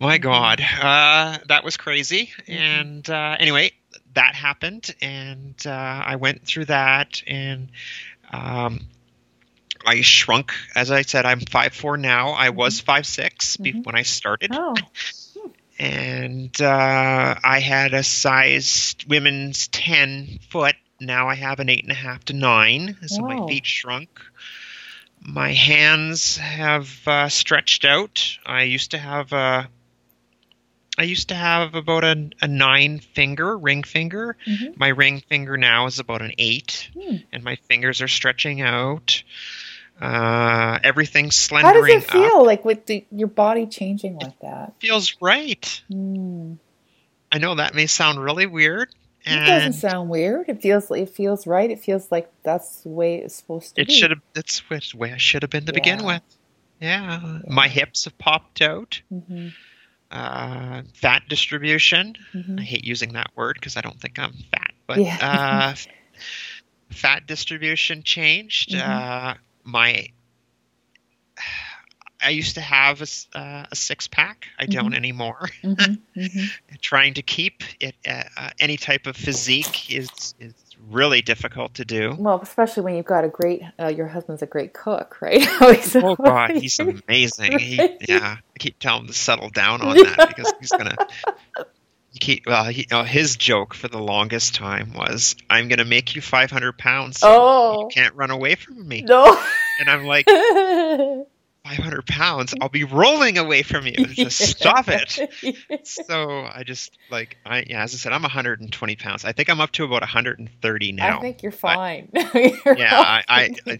My 0.00 0.18
Mhm. 0.18 0.22
God, 0.22 0.60
uh, 0.80 1.38
that 1.48 1.62
was 1.62 1.76
crazy. 1.76 2.30
Mhm. 2.48 2.80
And 2.80 3.10
uh, 3.10 3.36
anyway, 3.38 3.72
that 4.14 4.34
happened, 4.34 4.94
and 5.00 5.54
uh, 5.66 5.70
I 5.70 6.16
went 6.16 6.46
through 6.46 6.66
that, 6.66 7.22
and 7.26 7.70
um, 8.30 8.80
I 9.86 10.00
shrunk. 10.02 10.52
As 10.74 10.90
I 10.90 11.02
said, 11.02 11.24
I'm 11.26 11.40
five 11.40 11.72
four 11.74 11.96
now. 11.96 12.30
I 12.30 12.50
was 12.50 12.80
five 12.80 13.06
six 13.06 13.56
be- 13.56 13.72
Mhm. 13.72 13.84
when 13.86 13.94
I 13.94 14.02
started, 14.02 14.50
Oh. 14.52 14.74
and 15.78 16.60
uh, 16.60 17.34
I 17.42 17.60
had 17.60 17.94
a 17.94 18.02
size 18.02 18.94
women's 19.08 19.68
ten 19.68 20.38
foot. 20.50 20.76
Now 21.00 21.28
I 21.28 21.34
have 21.34 21.58
an 21.58 21.68
eight 21.68 21.82
and 21.82 21.90
a 21.92 21.96
half 21.96 22.24
to 22.26 22.32
nine. 22.32 22.96
So 23.06 23.22
Wow. 23.22 23.28
my 23.38 23.48
feet 23.48 23.66
shrunk. 23.66 24.20
My 25.24 25.52
hands 25.52 26.36
have 26.36 26.90
uh, 27.06 27.28
stretched 27.28 27.84
out. 27.84 28.38
I 28.44 28.62
used 28.62 28.90
to 28.92 28.98
have 28.98 29.32
a. 29.32 29.68
I 30.98 31.04
used 31.04 31.28
to 31.30 31.34
have 31.34 31.74
about 31.74 32.04
a, 32.04 32.30
a 32.42 32.48
nine 32.48 32.98
finger 32.98 33.56
ring 33.56 33.82
finger. 33.82 34.36
Mhm. 34.46 34.76
My 34.76 34.88
ring 34.88 35.20
finger 35.20 35.56
now 35.56 35.86
is 35.86 35.98
about 35.98 36.20
an 36.22 36.32
eight, 36.38 36.90
Hmm. 36.94 37.16
and 37.32 37.42
my 37.42 37.56
fingers 37.68 38.02
are 38.02 38.08
stretching 38.08 38.60
out. 38.60 39.22
Uh, 40.00 40.78
everything's 40.82 41.36
How 41.36 41.60
slendering 41.60 41.94
does 41.94 42.04
it 42.04 42.08
up. 42.08 42.12
feel 42.12 42.44
like 42.44 42.64
with 42.64 42.86
the, 42.86 43.04
your 43.10 43.28
body 43.28 43.66
changing 43.66 44.16
like 44.18 44.38
that? 44.40 44.72
Feels 44.80 45.16
right. 45.20 45.82
Mm. 45.90 46.58
I 47.30 47.38
know 47.38 47.54
that 47.54 47.74
may 47.74 47.86
sound 47.86 48.22
really 48.22 48.46
weird, 48.46 48.88
It 49.24 49.46
doesn't 49.46 49.74
sound 49.74 50.10
weird. 50.10 50.48
It 50.48 50.60
feels 50.60 50.90
it 50.90 51.08
feels 51.08 51.46
right. 51.46 51.70
It 51.70 51.78
feels 51.80 52.10
like 52.10 52.28
that's 52.42 52.80
the 52.80 52.88
way 52.88 53.18
it's 53.18 53.36
supposed 53.36 53.76
to 53.76 53.80
it 53.82 53.86
be. 53.86 53.92
It 53.92 53.96
should 53.96 54.10
have. 54.10 54.20
That's 54.34 54.68
what- 54.68 54.82
the 54.90 54.98
way 54.98 55.12
I 55.12 55.16
should 55.18 55.42
have 55.42 55.50
been 55.50 55.66
to 55.66 55.72
begin 55.72 56.04
with. 56.04 56.22
Yeah, 56.80 57.38
my 57.46 57.68
hips 57.68 58.04
have 58.04 58.18
popped 58.18 58.60
out. 58.60 59.00
hmm 59.08 59.48
Uh, 60.12 60.82
fat 60.94 61.22
distribution. 61.28 62.14
hmm 62.32 62.58
I 62.58 62.62
hate 62.62 62.84
using 62.84 63.14
that 63.14 63.30
word 63.34 63.56
because 63.58 63.76
I 63.76 63.80
don't 63.80 63.98
think 64.00 64.18
I'm 64.18 64.34
fat, 64.50 64.72
but 64.86 64.98
Yeah. 64.98 65.16
uh, 65.20 65.74
fat 66.90 67.26
distribution 67.26 68.02
changed. 68.02 68.72
Mhm. 68.72 68.80
Uh, 68.80 69.34
my 69.64 70.08
I 72.24 72.28
used 72.30 72.54
to 72.54 72.60
have 72.60 73.02
a, 73.02 73.38
uh, 73.38 73.66
a 73.72 73.74
six 73.74 74.06
pack. 74.06 74.46
I 74.58 74.66
don't 74.66 74.94
anymore. 74.94 75.48
hmm 75.62 75.72
hmm 76.14 76.44
Trying 76.80 77.14
to 77.14 77.22
keep 77.22 77.62
it 77.80 77.94
uh, 78.06 78.22
uh, 78.36 78.50
any 78.60 78.76
type 78.76 79.06
of 79.06 79.16
physique 79.16 79.90
is 79.90 80.34
is 80.38 80.54
really 80.90 81.22
difficult 81.22 81.74
to 81.74 81.84
do. 81.84 82.14
Well, 82.18 82.40
especially 82.42 82.82
when 82.82 82.96
you've 82.96 83.06
got 83.06 83.24
a 83.24 83.28
great, 83.28 83.62
uh, 83.80 83.88
your 83.88 84.08
husband's 84.08 84.42
a 84.42 84.46
great 84.46 84.72
cook, 84.72 85.18
right? 85.20 85.46
Oh 86.04 86.16
God, 86.16 86.50
he's 86.50 86.78
amazing. 86.78 87.58
He, 87.58 87.76
yeah, 88.08 88.36
I 88.38 88.58
keep 88.58 88.78
telling 88.78 89.02
him 89.02 89.06
to 89.08 89.12
settle 89.12 89.50
down 89.50 89.82
on 89.82 89.96
that 89.96 90.28
because 90.28 90.52
he's 90.60 90.70
gonna. 90.70 90.96
Keep, 92.20 92.44
well, 92.46 92.64
he, 92.64 92.86
oh, 92.92 93.04
his 93.04 93.36
joke 93.36 93.72
for 93.72 93.88
the 93.88 93.98
longest 93.98 94.54
time 94.54 94.92
was, 94.92 95.34
"I'm 95.48 95.68
gonna 95.68 95.86
make 95.86 96.14
you 96.14 96.20
500 96.20 96.76
pounds. 96.76 97.20
so 97.20 97.28
Oh 97.30 97.80
you 97.80 97.88
can't 97.88 98.14
run 98.14 98.30
away 98.30 98.54
from 98.54 98.86
me." 98.86 99.02
no! 99.02 99.24
And 99.80 99.88
I'm 99.88 100.04
like, 100.04 100.26
500 101.64 102.06
pounds? 102.06 102.54
I'll 102.60 102.68
be 102.68 102.84
rolling 102.84 103.38
away 103.38 103.62
from 103.62 103.86
you. 103.86 103.92
Just 104.06 104.38
stop 104.38 104.86
it. 104.88 105.86
So 105.86 106.44
I 106.52 106.64
just 106.66 106.96
like, 107.10 107.36
I 107.46 107.64
yeah, 107.68 107.82
as 107.82 107.94
I 107.94 107.98
said, 107.98 108.12
I'm 108.12 108.22
120 108.22 108.96
pounds. 108.96 109.24
I 109.24 109.32
think 109.32 109.48
I'm 109.48 109.60
up 109.60 109.70
to 109.72 109.84
about 109.84 110.02
130 110.02 110.92
now. 110.92 111.18
I 111.18 111.20
think 111.20 111.42
you're 111.42 111.52
fine. 111.52 112.08
You're 112.34 112.76
yeah, 112.76 112.98
I, 112.98 113.24
I, 113.28 113.54
I, 113.66 113.78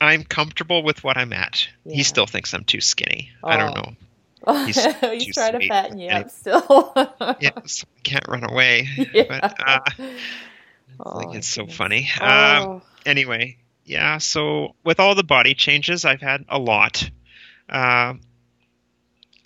I 0.00 0.14
am 0.14 0.24
comfortable 0.24 0.82
with 0.82 1.04
what 1.04 1.16
I'm 1.16 1.32
at. 1.32 1.68
Yeah. 1.84 1.96
He 1.96 2.02
still 2.02 2.26
thinks 2.26 2.54
I'm 2.54 2.64
too 2.64 2.80
skinny. 2.80 3.30
I 3.44 3.56
don't 3.56 3.76
Oh. 3.76 3.82
know. 3.82 4.66
He's, 4.66 4.82
he's 5.00 5.34
trying 5.34 5.58
to 5.58 5.66
fatten 5.68 5.98
you 5.98 6.08
up 6.10 6.30
still. 6.30 6.92
Yeah, 7.40 7.50
so 7.66 7.86
I 7.96 8.00
can't 8.04 8.28
run 8.28 8.44
away. 8.44 8.88
Yeah. 9.12 9.24
But 9.28 9.60
uh, 9.66 9.80
Oh, 10.98 11.18
like, 11.18 11.28
my 11.28 11.36
it's 11.36 11.48
so 11.48 11.66
funny. 11.66 12.08
Um, 12.20 12.28
Oh. 12.28 12.82
anyway, 13.04 13.58
yeah. 13.86 14.18
So 14.18 14.74
with 14.84 15.00
all 15.00 15.14
the 15.14 15.24
body 15.24 15.54
changes, 15.54 16.04
I've 16.04 16.20
had 16.20 16.44
a 16.48 16.58
lot. 16.58 17.08
Um, 17.68 18.20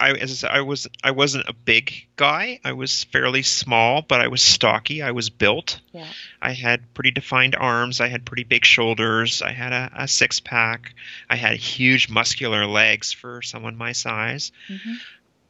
I 0.01 0.12
as 0.12 0.30
I, 0.30 0.34
said, 0.34 0.51
I 0.51 0.62
was 0.62 0.88
I 1.05 1.11
wasn't 1.11 1.49
a 1.49 1.53
big 1.53 1.93
guy. 2.16 2.59
I 2.64 2.72
was 2.72 3.05
fairly 3.05 3.43
small, 3.43 4.01
but 4.01 4.20
I 4.22 4.28
was 4.28 4.41
stocky. 4.41 5.03
I 5.03 5.11
was 5.11 5.28
built. 5.28 5.80
yeah. 5.93 6.07
I 6.41 6.53
had 6.53 6.95
pretty 6.95 7.11
defined 7.11 7.55
arms. 7.55 8.01
I 8.01 8.09
had 8.09 8.24
pretty 8.24 8.45
big 8.45 8.64
shoulders. 8.64 9.43
I 9.43 9.53
had 9.53 9.72
a, 9.74 9.91
a 10.05 10.09
six 10.09 10.41
pack. 10.41 10.95
I 11.28 11.36
had 11.36 11.57
huge 11.59 12.09
muscular 12.09 12.66
legs 12.66 13.12
for 13.12 13.43
someone 13.43 13.76
my 13.76 13.93
size. 13.93 14.53
Mhm. 14.70 14.97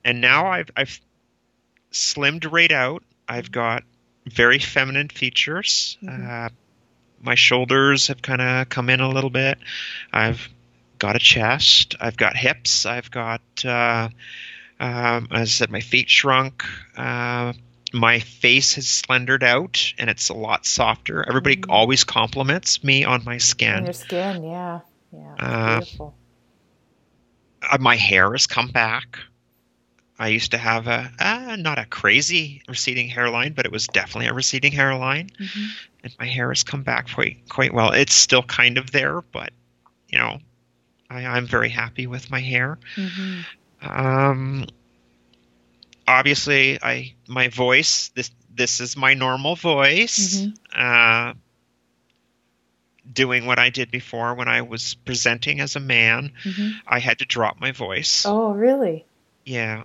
And 0.05 0.21
now 0.21 0.49
I've 0.49 0.71
I've 0.77 1.01
slimmed 1.93 2.51
right 2.51 2.73
out. 2.73 3.05
I've 3.29 3.53
got 3.53 3.85
very 4.27 4.59
feminine 4.59 5.11
features. 5.11 5.97
Mhm. 6.03 6.29
Uh, 6.29 6.49
my 7.21 7.35
shoulders 7.35 8.07
have 8.09 8.23
kind 8.23 8.41
of 8.41 8.69
come 8.69 8.89
in 8.91 9.01
a 9.01 9.09
little 9.09 9.31
bit. 9.31 9.59
I've 10.13 10.49
got 10.99 11.17
a 11.17 11.19
chest. 11.19 11.95
I've 12.01 12.17
got 12.17 12.37
hips. 12.37 12.87
I've 12.87 13.11
got, 13.11 13.43
uh, 13.65 14.09
um, 14.79 15.29
as 15.31 15.41
I 15.41 15.45
said, 15.45 15.71
my 15.71 15.81
feet 15.81 16.09
shrunk. 16.11 16.65
Uh, 16.97 17.53
my 17.93 18.21
face 18.21 18.75
has 18.77 18.89
slendered 18.89 19.43
out 19.43 19.93
and 19.99 20.09
it's 20.09 20.29
a 20.29 20.35
lot 20.35 20.65
softer. 20.65 21.27
Everybody 21.29 21.57
Mhm. 21.57 21.67
always 21.69 22.05
compliments 22.05 22.85
me 22.85 23.05
on 23.05 23.25
my 23.25 23.39
skin. 23.39 23.85
your 23.85 23.93
skin, 23.93 24.45
yeah. 24.45 24.81
Yeah. 25.13 25.35
Uh, 25.39 25.81
beautiful. 25.81 26.15
Uh, 27.71 27.79
my 27.81 27.97
hair 27.97 28.31
has 28.33 28.47
come 28.47 28.69
back. 28.69 29.19
I 30.21 30.29
used 30.29 30.51
to 30.51 30.59
have 30.59 30.87
a 30.87 31.11
uh, 31.19 31.57
not 31.57 31.79
a 31.79 31.87
crazy 31.87 32.63
receding 32.69 33.09
hairline, 33.09 33.55
but 33.55 33.65
it 33.65 33.73
was 33.73 33.87
definitely 33.87 34.27
a 34.27 34.35
receding 34.35 34.71
hairline, 34.71 35.31
Mhm. 35.41 35.71
and 36.05 36.15
my 36.21 36.27
hair 36.27 36.51
has 36.51 36.63
come 36.63 36.83
back 36.83 37.11
quite 37.15 37.49
quite 37.49 37.73
well. 37.73 37.93
It's 37.93 38.13
still 38.15 38.43
kind 38.43 38.77
of 38.77 38.91
there, 38.93 39.23
but 39.23 39.51
you 40.11 40.19
know, 40.19 40.39
I, 41.09 41.25
I'm 41.25 41.47
very 41.47 41.71
happy 41.71 42.07
with 42.07 42.31
my 42.31 42.41
hair. 42.41 42.79
Mhm. 42.97 43.45
Um, 43.81 44.67
obviously, 46.07 46.79
I 46.83 47.15
my 47.27 47.49
voice 47.49 48.09
this 48.15 48.31
this 48.55 48.81
is 48.81 48.97
my 48.97 49.15
normal 49.15 49.57
voice. 49.57 50.37
Mhm. 50.43 50.55
Uh, 50.75 51.35
doing 53.11 53.47
what 53.47 53.59
I 53.59 53.71
did 53.71 53.91
before 53.91 54.35
when 54.35 54.49
I 54.49 54.61
was 54.63 54.95
presenting 54.95 55.61
as 55.61 55.75
a 55.77 55.81
man, 55.81 56.33
Mhm. 56.45 56.75
I 56.87 56.99
had 57.01 57.19
to 57.21 57.25
drop 57.25 57.59
my 57.59 57.73
voice. 57.73 58.25
Oh, 58.27 58.53
really? 58.53 59.05
Yeah, 59.45 59.85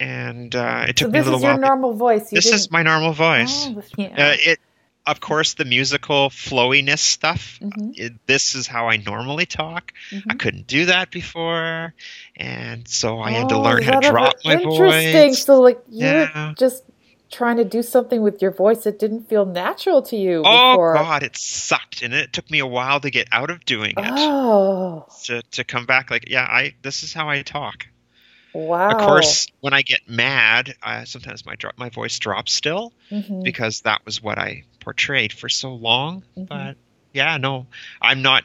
and 0.00 0.54
uh, 0.56 0.86
it 0.88 0.98
So 0.98 1.04
took 1.06 1.12
me 1.12 1.18
a 1.18 1.22
this 1.22 1.26
little 1.26 1.38
is 1.38 1.42
your 1.44 1.52
while. 1.52 1.60
normal 1.60 1.92
voice. 1.92 2.32
You 2.32 2.36
this 2.36 2.44
didn't... 2.46 2.58
is 2.60 2.70
my 2.70 2.82
normal 2.82 3.12
voice. 3.12 3.66
Oh, 3.68 3.82
yeah. 3.96 4.06
Uh, 4.08 4.36
it, 4.38 4.58
of 5.06 5.20
course, 5.20 5.54
the 5.54 5.64
musical 5.64 6.28
flowiness 6.30 7.00
stuff. 7.00 7.58
Mhm. 7.62 7.92
It, 7.96 8.12
this 8.26 8.54
is 8.54 8.66
how 8.66 8.88
I 8.88 8.96
normally 8.98 9.46
talk. 9.46 9.92
I 10.12 10.16
Mhm. 10.16 10.38
couldn't 10.38 10.66
do 10.66 10.86
that 10.86 11.10
before, 11.10 11.94
and 12.36 12.86
so 12.88 13.20
I 13.20 13.30
had 13.32 13.48
to 13.50 13.54
Oh, 13.56 13.62
learn 13.62 13.82
how 13.82 14.00
to 14.00 14.08
drop 14.08 14.34
my 14.44 14.52
Interesting. 14.54 14.70
voice. 14.70 15.04
Interesting. 15.04 15.34
So, 15.34 15.60
like, 15.60 15.80
you 15.90 16.06
Yeah. 16.06 16.48
were 16.48 16.54
just 16.54 16.84
trying 17.32 17.56
to 17.58 17.64
do 17.64 17.80
something 17.82 18.22
with 18.22 18.42
your 18.42 18.50
voice 18.50 18.82
that 18.84 18.98
didn't 18.98 19.28
feel 19.28 19.46
natural 19.46 20.02
to 20.02 20.16
you 20.16 20.42
Oh 20.44 20.72
before. 20.72 20.94
God, 20.94 21.22
it 21.22 21.36
sucked, 21.36 22.02
and 22.02 22.12
it 22.12 22.32
took 22.32 22.50
me 22.50 22.58
a 22.58 22.66
while 22.66 22.98
to 23.00 23.10
get 23.10 23.28
out 23.32 23.50
of 23.50 23.64
doing 23.64 23.92
it. 23.96 24.04
Oh, 24.18 25.06
To, 25.26 25.40
to 25.52 25.64
come 25.64 25.86
back, 25.86 26.10
like, 26.10 26.28
yeah, 26.28 26.42
I 26.44 26.74
this 26.82 27.02
is 27.04 27.12
how 27.14 27.28
I 27.28 27.42
talk. 27.42 27.86
Wow. 28.52 28.90
Of 28.90 28.98
course, 28.98 29.46
when 29.60 29.72
I 29.72 29.82
get 29.82 30.08
mad, 30.08 30.74
uh, 30.82 31.04
sometimes 31.04 31.44
my 31.46 31.54
drop 31.56 31.78
my 31.78 31.88
voice 31.88 32.18
drops 32.18 32.52
still 32.52 32.92
Mhm. 33.10 33.42
because 33.44 33.82
that 33.82 34.04
was 34.04 34.22
what 34.22 34.38
I 34.38 34.64
portrayed 34.80 35.32
for 35.32 35.48
so 35.48 35.74
long. 35.74 36.24
Mhm. 36.36 36.48
But 36.48 36.76
yeah, 37.12 37.36
no, 37.36 37.66
I'm 38.00 38.22
not 38.22 38.44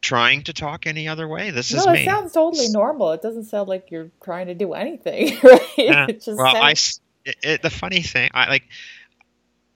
trying 0.00 0.42
to 0.44 0.52
talk 0.52 0.86
any 0.86 1.08
other 1.08 1.26
way. 1.26 1.50
This 1.50 1.72
is 1.72 1.84
no, 1.84 1.92
me. 1.92 2.02
it 2.02 2.04
sounds 2.04 2.32
totally 2.32 2.68
normal. 2.68 3.12
It 3.12 3.22
doesn't 3.22 3.44
sound 3.44 3.68
like 3.68 3.90
you're 3.90 4.10
trying 4.22 4.46
to 4.46 4.54
do 4.54 4.72
anything, 4.72 5.38
right? 5.42 5.60
Yeah. 5.76 6.06
It 6.08 6.22
just 6.22 6.38
well, 6.38 6.56
I 6.56 6.74
sounds... 6.74 6.78
s- 6.78 7.00
it, 7.24 7.36
it, 7.42 7.62
the 7.62 7.70
funny 7.70 8.02
thing, 8.02 8.30
I 8.32 8.48
like, 8.48 8.64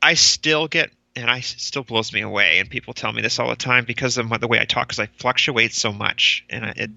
I 0.02 0.14
still 0.14 0.68
get. 0.68 0.90
And 1.16 1.28
I 1.28 1.40
still 1.40 1.82
blows 1.82 2.12
me 2.12 2.20
away, 2.20 2.60
and 2.60 2.70
people 2.70 2.94
tell 2.94 3.10
me 3.12 3.20
this 3.20 3.40
all 3.40 3.48
the 3.48 3.56
time 3.56 3.84
because 3.84 4.16
of 4.16 4.28
the 4.40 4.46
way 4.46 4.60
I 4.60 4.64
talk, 4.64 4.86
because 4.86 5.00
I 5.00 5.06
fluctuate 5.18 5.74
so 5.74 5.92
much, 5.92 6.44
and 6.48 6.64
I, 6.64 6.72
it. 6.76 6.90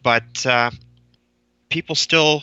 But 0.00 0.46
uh, 0.46 0.70
people 1.68 1.94
still, 1.94 2.42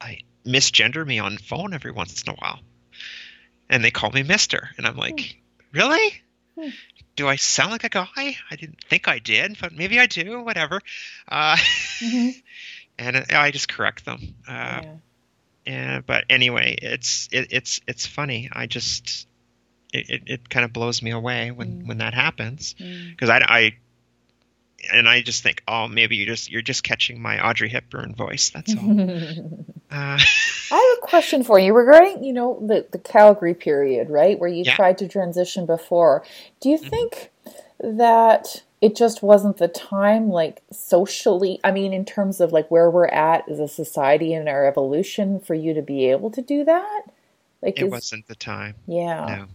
I 0.00 0.20
misgender 0.46 1.06
me 1.06 1.18
on 1.18 1.36
phone 1.38 1.74
every 1.74 1.90
once 1.92 2.22
in 2.22 2.30
a 2.32 2.36
while, 2.36 2.60
and 3.68 3.84
they 3.84 3.90
call 3.90 4.10
me 4.10 4.22
Mister, 4.22 4.70
and 4.76 4.86
I'm 4.86 4.96
like, 4.96 5.36
really? 5.72 6.12
Hmm. 6.58 6.70
Do 7.16 7.28
I 7.28 7.36
sound 7.36 7.72
like 7.72 7.84
a 7.84 7.88
guy? 7.88 8.06
I 8.50 8.56
didn't 8.56 8.82
think 8.88 9.08
I 9.08 9.18
did, 9.18 9.58
but 9.60 9.72
maybe 9.72 9.98
I 9.98 10.06
do. 10.06 10.40
Whatever. 10.42 10.80
Uh, 11.26 11.56
Mhm. 12.00 12.34
and 12.98 13.16
I 13.32 13.50
just 13.50 13.68
correct 13.68 14.04
them. 14.04 14.34
Uh, 14.46 14.82
Yeah. 15.66 16.00
but 16.06 16.24
anyway, 16.30 16.76
it's 16.80 17.28
it, 17.32 17.48
it's 17.50 17.80
it's 17.88 18.06
funny. 18.06 18.48
I 18.52 18.66
just 18.66 19.26
it, 19.92 20.10
it, 20.10 20.22
it 20.26 20.48
kind 20.48 20.64
of 20.64 20.72
blows 20.72 21.02
me 21.02 21.10
away 21.10 21.50
when 21.50 21.82
Mm. 21.82 21.86
when 21.88 21.98
that 21.98 22.14
happens 22.14 22.74
Mm. 22.78 23.10
because 23.10 23.30
I, 23.30 23.38
I 23.38 23.72
and 24.92 25.08
I 25.08 25.22
just 25.22 25.42
think, 25.42 25.62
oh, 25.68 25.88
maybe 25.88 26.16
you 26.16 26.26
just 26.26 26.50
you're 26.50 26.62
just 26.62 26.82
catching 26.84 27.20
my 27.20 27.44
Audrey 27.46 27.68
Hepburn 27.68 28.14
voice. 28.14 28.50
That's 28.50 28.74
all. 28.76 28.90
uh, 29.90 30.18
I 30.70 30.96
have 30.96 30.98
a 30.98 31.06
question 31.06 31.44
for 31.44 31.58
you 31.58 31.72
regarding, 31.74 32.22
you 32.24 32.32
know, 32.32 32.58
the, 32.66 32.86
the 32.92 32.98
Calgary 32.98 33.54
period, 33.54 34.10
right, 34.10 34.38
where 34.38 34.48
you 34.48 34.64
Yeah. 34.64 34.76
tried 34.76 34.98
to 34.98 35.08
transition 35.08 35.64
before. 35.66 36.24
Do 36.60 36.68
you 36.68 36.78
Mhm. 36.78 36.88
think 36.90 37.30
that 37.80 38.62
it 38.80 38.94
just 38.96 39.22
wasn't 39.22 39.56
the 39.56 39.68
time, 39.68 40.28
like 40.30 40.62
socially? 40.70 41.58
I 41.64 41.70
mean, 41.70 41.92
in 41.92 42.04
terms 42.04 42.40
of 42.40 42.52
like 42.52 42.70
where 42.70 42.90
we're 42.90 43.06
at 43.06 43.48
as 43.48 43.58
a 43.60 43.68
society 43.68 44.34
and 44.34 44.48
our 44.48 44.66
evolution, 44.66 45.40
for 45.40 45.54
you 45.54 45.74
to 45.74 45.82
be 45.82 46.10
able 46.10 46.30
to 46.32 46.42
do 46.42 46.64
that? 46.64 47.02
Like, 47.62 47.80
it 47.80 47.86
is, 47.86 47.90
wasn't 47.90 48.26
the 48.28 48.34
time. 48.36 48.74
yeah, 48.86 49.46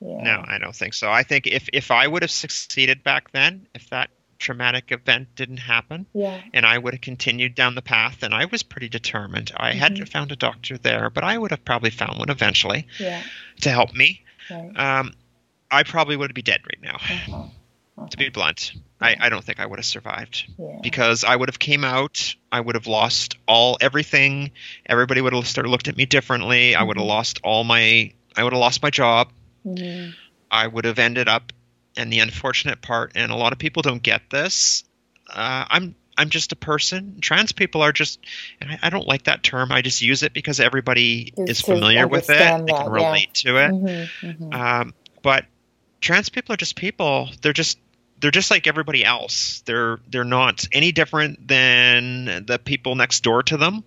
No, 0.00 0.08
yeah, 0.08 0.22
no, 0.22 0.44
I 0.46 0.58
don't 0.58 0.74
think 0.74 0.94
so. 0.94 1.10
I 1.10 1.22
think 1.22 1.46
if 1.46 1.68
if 1.72 1.90
I 1.90 2.06
would 2.06 2.22
have 2.22 2.30
succeeded 2.30 3.02
back 3.02 3.30
then, 3.32 3.66
if 3.74 3.90
that 3.90 4.10
traumatic 4.38 4.92
event 4.92 5.28
didn't 5.34 5.58
happen, 5.58 6.06
yeah, 6.12 6.40
and 6.54 6.64
I 6.66 6.78
would 6.78 6.94
have 6.94 7.00
continued 7.00 7.54
down 7.54 7.74
the 7.74 7.82
path, 7.82 8.22
and 8.22 8.34
I 8.34 8.44
was 8.46 8.62
pretty 8.62 8.88
determined. 8.88 9.52
I 9.56 9.72
Mhm. 9.72 9.76
hadn't 9.76 10.06
found 10.06 10.32
a 10.32 10.36
doctor 10.36 10.78
there, 10.78 11.10
but 11.10 11.24
I 11.24 11.36
would 11.38 11.50
have 11.50 11.64
probably 11.64 11.90
found 11.90 12.18
one 12.18 12.30
eventually 12.30 12.86
yeah, 12.98 13.22
to 13.62 13.70
help 13.70 13.94
me. 13.94 14.22
right. 14.50 14.72
Um, 14.78 15.14
I 15.70 15.82
probably 15.82 16.16
would 16.16 16.32
be 16.34 16.42
dead 16.42 16.60
right 16.64 16.80
now. 16.82 16.96
Uh-huh. 16.96 17.48
To 18.10 18.16
be 18.18 18.28
blunt, 18.28 18.72
I, 19.00 19.16
I 19.18 19.28
don't 19.30 19.42
think 19.42 19.58
I 19.58 19.64
would 19.64 19.78
have 19.78 19.86
survived 19.86 20.44
Yeah. 20.58 20.78
because 20.82 21.24
I 21.24 21.34
would 21.34 21.48
have 21.48 21.58
came 21.58 21.82
out. 21.82 22.34
I 22.52 22.60
would 22.60 22.74
have 22.74 22.86
lost 22.86 23.36
all 23.48 23.78
everything. 23.80 24.50
Everybody 24.84 25.22
would 25.22 25.32
have 25.32 25.48
started 25.48 25.70
looked 25.70 25.88
at 25.88 25.96
me 25.96 26.04
differently. 26.04 26.74
I 26.74 26.82
would 26.82 26.98
have 26.98 27.04
Mhm. 27.04 27.08
lost 27.08 27.40
all 27.42 27.64
my 27.64 28.12
I 28.36 28.44
would 28.44 28.52
have 28.52 28.60
lost 28.60 28.82
my 28.82 28.90
job. 28.90 29.32
Mhm. 29.66 30.14
I 30.50 30.66
would 30.66 30.84
have 30.84 30.98
ended 30.98 31.26
up, 31.26 31.54
and 31.96 32.12
the 32.12 32.20
unfortunate 32.20 32.82
part, 32.82 33.12
and 33.14 33.30
a 33.32 33.36
lot 33.36 33.52
of 33.52 33.58
people 33.58 33.82
don't 33.82 34.02
get 34.02 34.22
this. 34.30 34.84
Uh, 35.28 35.64
I'm 35.68 35.94
I'm 36.18 36.30
just 36.30 36.52
a 36.52 36.56
person. 36.56 37.18
Trans 37.20 37.52
people 37.52 37.82
are 37.82 37.92
just, 37.92 38.20
and 38.60 38.70
I, 38.70 38.78
I 38.84 38.90
don't 38.90 39.06
like 39.06 39.24
that 39.24 39.42
term. 39.42 39.70
I 39.70 39.82
just 39.82 40.00
use 40.00 40.22
it 40.22 40.32
because 40.32 40.60
everybody 40.60 41.32
Just 41.36 41.50
is 41.50 41.60
familiar 41.60 42.06
with 42.08 42.30
it. 42.30 42.40
understand 42.40 42.68
They 42.68 42.72
that, 42.72 42.84
can 42.84 42.86
yeah. 42.86 42.92
relate 43.06 43.34
to 43.34 43.56
it. 43.58 43.70
Mhm, 43.70 44.08
mhm. 44.22 44.54
Um, 44.54 44.94
but 45.22 45.44
trans 46.00 46.28
people 46.30 46.54
are 46.54 46.56
just 46.56 46.76
people. 46.76 47.28
They're 47.42 47.52
just 47.52 47.78
they're 48.20 48.30
just 48.30 48.50
like 48.50 48.66
everybody 48.66 49.04
else. 49.04 49.62
They're 49.66 49.98
they're 50.08 50.24
not 50.24 50.66
any 50.72 50.92
different 50.92 51.46
than 51.46 52.44
the 52.46 52.58
people 52.58 52.94
next 52.94 53.22
door 53.22 53.42
to 53.44 53.56
them. 53.58 53.84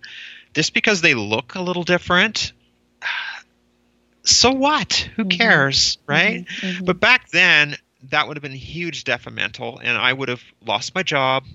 Just 0.53 0.73
because 0.73 1.01
they 1.01 1.13
look 1.15 1.55
a 1.55 1.61
little 1.61 1.83
different, 1.83 2.53
so 4.23 4.51
what? 4.51 4.93
Who 5.15 5.25
Mhm. 5.25 5.31
cares, 5.37 5.97
right? 6.05 6.45
Mhm, 6.45 6.77
mhm. 6.79 6.85
But 6.85 6.99
back 6.99 7.29
then, 7.29 7.75
that 8.03 8.27
would 8.27 8.37
have 8.37 8.41
been 8.41 8.51
huge 8.53 9.03
detrimental, 9.03 9.79
and 9.79 9.97
I 9.97 10.11
would 10.13 10.29
have 10.29 10.41
lost 10.65 10.95
my 10.95 11.03
job. 11.03 11.45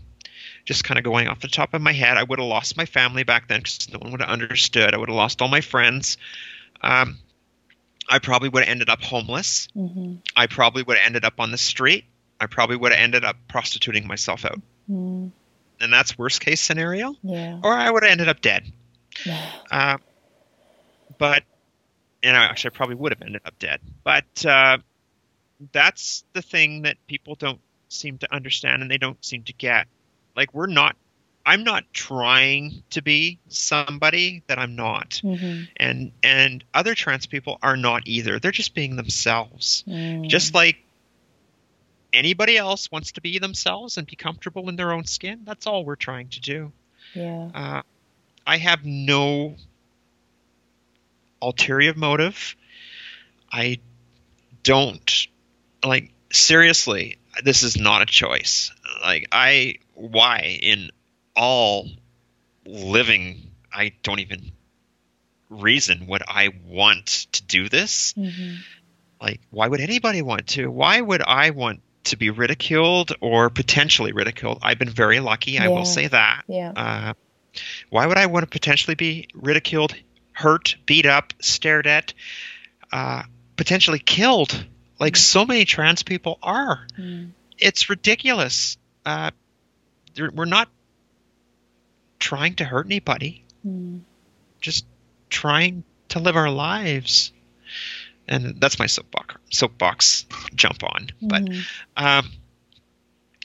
Just 0.64 0.84
kind 0.84 0.98
of 0.98 1.04
going 1.04 1.28
off 1.28 1.40
the 1.40 1.48
top 1.48 1.74
of 1.74 1.82
my 1.82 1.92
head, 1.92 2.16
I 2.16 2.22
would 2.22 2.38
have 2.38 2.48
lost 2.48 2.76
my 2.76 2.86
family 2.86 3.22
back 3.22 3.48
then 3.48 3.60
because 3.60 3.90
no 3.92 3.98
one 3.98 4.12
would 4.12 4.20
have 4.20 4.30
understood. 4.30 4.94
I 4.94 4.96
would 4.98 5.08
have 5.08 5.16
lost 5.16 5.42
all 5.42 5.48
my 5.48 5.60
friends. 5.60 6.16
Um, 6.80 7.18
I 8.08 8.18
probably 8.18 8.48
would 8.48 8.62
have 8.62 8.70
ended 8.70 8.88
up 8.90 9.02
homeless. 9.02 9.68
Mhm, 9.76 10.18
I 10.36 10.46
probably 10.46 10.82
would 10.82 10.96
have 10.98 11.06
ended 11.06 11.24
up 11.24 11.38
on 11.38 11.50
the 11.50 11.58
street. 11.58 12.04
I 12.40 12.46
probably 12.46 12.76
would 12.76 12.92
have 12.92 13.00
ended 13.00 13.24
up 13.24 13.36
prostituting 13.48 14.06
myself 14.06 14.44
out. 14.44 14.60
mhm. 14.90 15.32
And 15.80 15.92
that's 15.92 16.16
worst 16.16 16.40
case 16.40 16.60
scenario. 16.60 17.14
Yeah. 17.22 17.58
Or 17.62 17.72
I 17.74 17.90
would 17.90 18.02
have 18.04 18.12
ended 18.12 18.28
up 18.28 18.40
dead. 18.40 18.70
Uh, 19.70 19.98
but, 21.18 21.42
and 22.22 22.36
I 22.36 22.44
actually 22.44 22.70
probably 22.70 22.94
would 22.96 23.12
have 23.12 23.22
ended 23.22 23.42
up 23.44 23.58
dead. 23.58 23.80
But 24.02 24.46
uh, 24.46 24.78
that's 25.72 26.24
the 26.32 26.42
thing 26.42 26.82
that 26.82 26.96
people 27.06 27.34
don't 27.34 27.60
seem 27.88 28.18
to 28.18 28.34
understand 28.34 28.82
and 28.82 28.90
they 28.90 28.98
don't 28.98 29.22
seem 29.24 29.42
to 29.44 29.52
get. 29.52 29.86
Like, 30.36 30.52
we're 30.52 30.66
not, 30.66 30.96
I'm 31.46 31.62
not 31.64 31.84
trying 31.92 32.82
to 32.90 33.02
be 33.02 33.38
somebody 33.48 34.42
that 34.48 34.58
I'm 34.58 34.74
not. 34.74 35.20
Mhm, 35.22 35.68
And, 35.76 36.12
and 36.22 36.64
other 36.74 36.94
trans 36.94 37.26
people 37.26 37.58
are 37.62 37.76
not 37.76 38.02
either. 38.06 38.38
They're 38.40 38.50
just 38.50 38.74
being 38.74 38.96
themselves. 38.96 39.84
mhm. 39.86 40.28
just 40.28 40.54
like 40.54 40.76
anybody 42.12 42.56
else 42.56 42.90
wants 42.92 43.12
to 43.12 43.20
be 43.20 43.38
themselves 43.38 43.98
and 43.98 44.06
be 44.06 44.16
comfortable 44.16 44.68
in 44.68 44.76
their 44.76 44.92
own 44.92 45.04
skin 45.04 45.40
that's 45.44 45.66
all 45.66 45.84
we're 45.84 45.96
trying 45.96 46.28
to 46.28 46.40
do 46.40 46.70
yeah. 47.12 47.50
uh, 47.52 47.82
i 48.46 48.56
have 48.56 48.84
no 48.84 49.56
ulterior 51.42 51.92
motive 51.94 52.54
i 53.50 53.78
don't 54.62 55.26
like 55.84 56.10
seriously 56.32 57.18
this 57.44 57.62
is 57.62 57.76
not 57.76 58.02
a 58.02 58.06
choice. 58.06 58.72
Like 59.02 59.26
i 59.32 59.76
why 59.94 60.58
in 60.62 60.90
all 61.36 61.88
living 62.66 63.50
i 63.72 63.92
don't 64.02 64.20
even 64.20 64.52
reason 65.50 66.06
would 66.06 66.22
i 66.26 66.50
want 66.66 67.06
to 67.32 67.42
do 67.44 67.68
this? 67.68 68.12
Mhm, 68.14 68.58
like 69.20 69.40
why 69.50 69.68
would 69.68 69.80
anybody 69.80 70.22
want 70.22 70.46
to? 70.48 70.70
Why 70.70 71.00
would 71.00 71.22
i 71.22 71.50
want 71.50 71.80
to 72.04 72.16
be 72.16 72.30
ridiculed 72.30 73.12
or 73.20 73.50
potentially 73.50 74.12
ridiculed? 74.12 74.58
I've 74.62 74.78
been 74.78 74.90
very 74.90 75.20
lucky 75.20 75.58
i 75.58 75.68
will 75.68 75.84
say 75.84 76.06
that. 76.08 76.42
Yeah. 76.48 76.72
uh, 76.76 77.14
why 77.90 78.06
would 78.06 78.18
i 78.18 78.26
want 78.26 78.42
to 78.44 78.48
potentially 78.50 78.94
be 78.96 79.28
ridiculed 79.34 79.94
hurt 80.32 80.74
beat 80.86 81.06
up 81.06 81.32
stared 81.40 81.86
at 81.86 82.12
uh, 82.90 83.22
potentially 83.56 84.00
killed 84.00 84.66
like 85.00 85.16
so 85.16 85.44
many 85.44 85.64
trans 85.64 86.02
people 86.02 86.38
are 86.42 86.86
Mm. 86.98 87.30
it's 87.58 87.88
ridiculous 87.90 88.76
uh, 89.06 89.30
we're 90.16 90.44
not 90.44 90.68
trying 92.18 92.54
to 92.56 92.64
hurt 92.64 92.86
anybody 92.86 93.44
Mm. 93.66 94.00
just 94.60 94.84
trying 95.30 95.84
to 96.10 96.18
live 96.18 96.36
our 96.36 96.50
lives. 96.50 97.32
And 98.28 98.60
that's 98.60 98.78
my 98.78 98.86
soapbox 98.86 99.34
soapbox 99.50 100.26
jump 100.54 100.82
on. 100.84 101.08
But 101.20 101.42
Mhm. 101.44 101.62
um, 101.96 102.30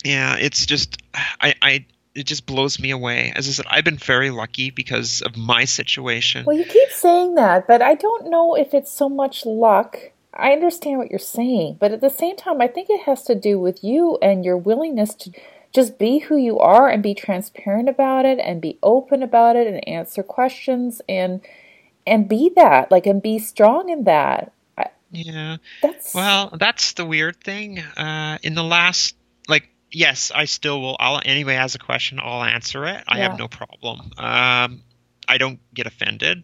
yeah, 0.03 0.35
it's 0.37 0.65
just 0.65 0.97
I, 1.41 1.55
I 1.61 1.85
it 2.15 2.23
just 2.25 2.45
blows 2.45 2.79
me 2.79 2.91
away. 2.91 3.31
As 3.35 3.47
I 3.47 3.51
said, 3.51 3.65
I've 3.69 3.83
been 3.85 3.97
very 3.97 4.29
lucky 4.29 4.69
because 4.71 5.21
of 5.21 5.35
my 5.37 5.65
situation. 5.65 6.45
Well, 6.45 6.57
you 6.57 6.65
keep 6.65 6.89
saying 6.89 7.35
that, 7.35 7.67
but 7.67 7.81
I 7.81 7.95
don't 7.95 8.29
know 8.29 8.55
if 8.55 8.73
it's 8.73 8.91
so 8.91 9.07
much 9.09 9.45
luck. 9.45 9.97
I 10.33 10.51
understand 10.51 10.99
what 10.99 11.09
you're 11.09 11.19
saying, 11.19 11.77
but 11.79 11.91
at 11.91 12.01
the 12.01 12.09
same 12.09 12.35
time, 12.35 12.61
I 12.61 12.67
think 12.67 12.89
it 12.89 13.01
has 13.01 13.23
to 13.23 13.35
do 13.35 13.59
with 13.59 13.83
you 13.83 14.17
and 14.21 14.45
your 14.45 14.57
willingness 14.57 15.15
to 15.15 15.31
just 15.73 15.97
be 15.99 16.19
who 16.19 16.37
you 16.37 16.59
are 16.59 16.87
and 16.89 17.03
be 17.03 17.13
transparent 17.13 17.89
about 17.89 18.25
it 18.25 18.39
and 18.39 18.61
be 18.61 18.79
open 18.83 19.23
about 19.23 19.55
it 19.55 19.67
and 19.67 19.87
answer 19.87 20.23
questions 20.23 21.01
and 21.07 21.41
and 22.07 22.27
be 22.27 22.51
that 22.55 22.91
like 22.91 23.05
and 23.05 23.21
be 23.21 23.39
strong 23.39 23.89
in 23.89 24.03
that. 24.05 24.51
Yeah. 25.11 25.57
that's 25.81 26.13
Well, 26.13 26.55
that's 26.59 26.93
the 26.93 27.05
weird 27.05 27.41
thing. 27.43 27.79
Uh, 27.79 28.37
in 28.43 28.55
the 28.55 28.63
last, 28.63 29.15
like, 29.47 29.69
yes, 29.91 30.31
I 30.33 30.45
still 30.45 30.81
will. 30.81 30.97
I'll 30.99 31.21
anybody 31.25 31.55
has 31.57 31.75
a 31.75 31.79
question, 31.79 32.19
I'll 32.21 32.43
answer 32.43 32.85
it. 32.85 33.03
I 33.07 33.17
Yeah. 33.17 33.23
have 33.23 33.37
no 33.39 33.47
problem. 33.47 34.11
Um, 34.17 34.83
I 35.27 35.37
don't 35.37 35.59
get 35.73 35.87
offended, 35.87 36.43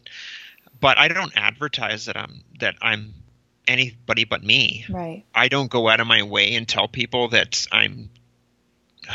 but 0.79 0.97
I 0.97 1.07
don't 1.07 1.33
advertise 1.35 2.05
that 2.05 2.17
I'm 2.17 2.43
that 2.59 2.75
I'm 2.81 3.13
anybody 3.67 4.23
but 4.25 4.43
me. 4.43 4.85
right. 4.89 5.23
I 5.33 5.47
don't 5.47 5.69
go 5.69 5.87
out 5.89 5.99
of 5.99 6.07
my 6.07 6.23
way 6.23 6.53
and 6.55 6.67
tell 6.67 6.87
people 6.87 7.29
that 7.29 7.65
I'm. 7.71 8.09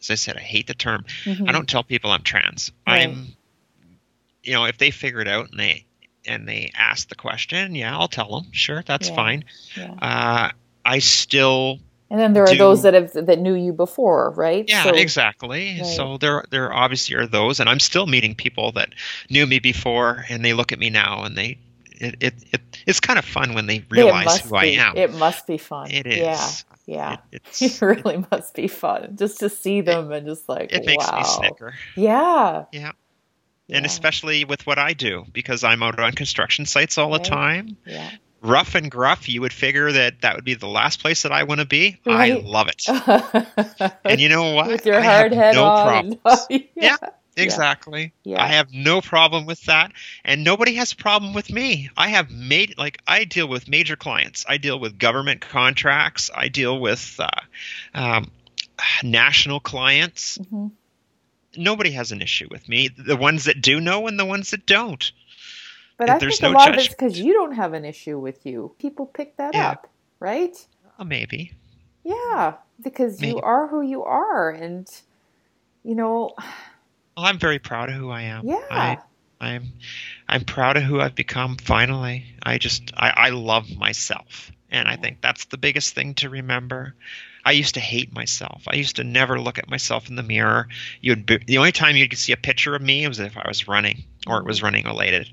As 0.00 0.10
I 0.10 0.14
said, 0.16 0.36
I 0.36 0.40
hate 0.40 0.66
the 0.66 0.74
term. 0.74 1.04
Mhm. 1.24 1.48
I 1.48 1.52
don't 1.52 1.68
tell 1.68 1.84
people 1.84 2.10
I'm 2.10 2.22
trans. 2.22 2.72
Right. 2.86 3.08
I'm, 3.08 3.36
you 4.42 4.52
know, 4.54 4.64
if 4.64 4.78
they 4.78 4.90
figure 4.90 5.20
it 5.20 5.28
out 5.28 5.50
and 5.50 5.60
they 5.60 5.84
and 6.26 6.48
they 6.48 6.70
ask 6.74 7.08
the 7.08 7.14
question, 7.14 7.74
yeah, 7.74 7.96
I'll 7.96 8.08
tell 8.08 8.40
them. 8.40 8.52
Sure, 8.52 8.82
that's 8.84 9.08
Yeah. 9.10 9.14
fine. 9.16 9.44
Yeah. 9.76 9.92
Uh, 10.00 10.50
I 10.84 10.98
still, 11.00 11.78
And 12.10 12.18
then 12.20 12.32
there 12.32 12.44
are 12.44 12.52
do- 12.52 12.58
those 12.58 12.82
that 12.82 12.94
have 12.94 13.12
that 13.12 13.38
knew 13.40 13.54
you 13.54 13.72
before, 13.72 14.30
right? 14.30 14.64
yeah, 14.68 14.84
So- 14.84 14.94
exactly. 14.94 15.78
Right. 15.80 15.86
So 15.86 16.18
there, 16.18 16.44
there 16.50 16.72
obviously 16.72 17.16
are 17.16 17.26
those, 17.26 17.58
and 17.60 17.68
I'm 17.68 17.80
still 17.80 18.06
meeting 18.06 18.34
people 18.36 18.72
that 18.72 18.90
knew 19.30 19.46
me 19.46 19.58
before, 19.58 20.24
and 20.28 20.44
they 20.44 20.52
look 20.52 20.70
at 20.72 20.78
me 20.78 20.90
now, 20.90 21.24
and 21.24 21.36
they, 21.36 21.58
it, 22.00 22.16
it, 22.20 22.34
it 22.52 22.60
it's 22.86 23.00
kind 23.00 23.18
of 23.18 23.24
fun 23.24 23.54
when 23.54 23.66
they 23.66 23.84
realize 23.90 24.40
who 24.40 24.54
I 24.56 24.64
am. 24.66 24.96
It 24.96 25.14
must 25.14 25.46
be 25.46 25.58
fun. 25.58 25.90
It 25.90 26.06
is. 26.06 26.18
Yeah. 26.18 26.48
Yeah. 26.86 27.16
It, 27.30 27.42
It 27.62 27.80
really 27.82 28.24
must 28.30 28.54
be 28.54 28.68
fun 28.68 29.16
just 29.16 29.40
to 29.40 29.48
see 29.48 29.80
them 29.82 30.10
and 30.12 30.26
just 30.26 30.48
like 30.48 30.72
it 30.72 30.84
makes 30.84 31.06
wow. 31.06 31.18
me 31.18 31.24
snicker. 31.24 31.74
Yeah. 31.96 32.64
Yeah. 32.72 32.92
yeah. 33.68 33.76
And 33.76 33.86
especially 33.86 34.44
with 34.44 34.66
what 34.66 34.78
I 34.78 34.92
do, 34.92 35.24
because 35.32 35.62
I'm 35.64 35.82
out 35.82 35.98
on 36.00 36.12
construction 36.12 36.66
sites 36.66 36.98
all 36.98 37.10
the 37.10 37.18
Right. 37.18 37.24
time. 37.24 37.76
yeah. 37.86 38.10
Rough 38.42 38.74
and 38.74 38.90
gruff, 38.90 39.28
you 39.28 39.40
would 39.42 39.52
figure 39.52 39.92
that 39.92 40.22
that 40.22 40.34
would 40.34 40.44
be 40.44 40.54
the 40.54 40.66
last 40.66 41.00
place 41.00 41.22
that 41.22 41.30
I 41.30 41.44
want 41.44 41.60
to 41.60 41.64
be. 41.66 41.96
I 42.04 42.32
love 42.32 42.66
it. 42.68 42.82
And 44.04 44.20
you 44.20 44.28
know 44.28 44.54
what? 44.54 44.66
with 44.66 44.84
your 44.84 44.96
I 44.96 45.02
hard 45.02 45.32
head 45.32 45.54
no 45.54 45.64
on. 45.64 46.16
problems. 46.22 46.46
yeah. 46.50 46.58
Yeah. 46.74 46.96
Exactly. 47.36 48.12
Yeah. 48.24 48.42
I 48.42 48.48
have 48.48 48.72
no 48.72 49.00
problem 49.00 49.46
with 49.46 49.62
that, 49.64 49.92
and 50.24 50.44
nobody 50.44 50.74
has 50.74 50.92
a 50.92 50.96
problem 50.96 51.32
with 51.32 51.50
me. 51.50 51.88
I 51.96 52.08
have 52.08 52.30
made 52.30 52.76
like 52.76 53.00
I 53.06 53.24
deal 53.24 53.48
with 53.48 53.68
major 53.68 53.96
clients. 53.96 54.44
I 54.48 54.58
deal 54.58 54.78
with 54.78 54.98
government 54.98 55.40
contracts. 55.40 56.30
I 56.34 56.48
deal 56.48 56.78
with 56.78 57.18
uh, 57.18 57.28
um, 57.94 58.30
national 59.02 59.60
clients. 59.60 60.38
Mhm. 60.38 60.72
Nobody 61.56 61.90
has 61.92 62.12
an 62.12 62.22
issue 62.22 62.48
with 62.50 62.68
me. 62.68 62.88
The 62.88 63.16
ones 63.16 63.44
that 63.44 63.60
do 63.62 63.80
know, 63.80 64.06
and 64.06 64.18
the 64.18 64.24
ones 64.26 64.50
that 64.50 64.66
don't. 64.66 65.10
But 65.96 66.10
I 66.10 66.18
there's 66.18 66.38
think 66.38 66.50
a 66.50 66.52
no 66.52 66.58
lot 66.58 66.70
of 66.70 66.78
it's 66.78 66.88
because 66.88 67.18
you 67.18 67.32
don't 67.32 67.52
have 67.54 67.74
an 67.74 67.84
issue 67.84 68.18
with 68.18 68.44
you. 68.44 68.74
People 68.78 69.06
pick 69.06 69.36
that 69.36 69.54
Yeah. 69.54 69.70
up, 69.70 69.88
right? 70.20 70.54
Uh, 70.98 71.04
maybe. 71.04 71.52
Yeah, 72.04 72.54
because 72.82 73.22
you 73.22 73.38
are 73.38 73.68
who 73.68 73.82
you 73.82 74.02
are, 74.02 74.50
and 74.50 74.88
you 75.84 75.94
know, 75.94 76.34
Well, 77.16 77.26
I'm 77.26 77.38
very 77.38 77.58
proud 77.58 77.88
of 77.90 77.96
who 77.96 78.10
I 78.10 78.22
am. 78.22 78.46
yeah, 78.46 78.60
I, 78.70 78.98
I'm 79.40 79.72
I'm 80.28 80.44
proud 80.44 80.76
of 80.76 80.82
who 80.84 81.00
I've 81.00 81.14
become 81.14 81.56
finally. 81.56 82.26
I 82.42 82.58
just 82.58 82.92
I, 82.96 83.12
I 83.16 83.28
love 83.30 83.76
myself. 83.76 84.50
And 84.70 84.88
I 84.88 84.96
think 84.96 85.20
that's 85.20 85.44
the 85.46 85.58
biggest 85.58 85.94
thing 85.94 86.14
to 86.14 86.30
remember. 86.30 86.94
I 87.44 87.52
used 87.52 87.74
to 87.74 87.80
hate 87.80 88.14
myself. 88.14 88.62
I 88.66 88.76
used 88.76 88.96
to 88.96 89.04
never 89.04 89.38
look 89.38 89.58
at 89.58 89.68
myself 89.68 90.08
in 90.08 90.16
the 90.16 90.22
mirror. 90.22 90.68
You'd 91.02 91.26
be, 91.26 91.36
the 91.38 91.58
only 91.58 91.72
time 91.72 91.96
you 91.96 92.08
could 92.08 92.18
see 92.18 92.32
a 92.32 92.38
picture 92.38 92.74
of 92.74 92.80
me 92.80 93.06
was 93.06 93.20
if 93.20 93.36
I 93.36 93.46
was 93.46 93.68
running 93.68 94.04
or 94.26 94.38
it 94.38 94.46
was 94.46 94.62
running 94.62 94.86
related. 94.86 95.30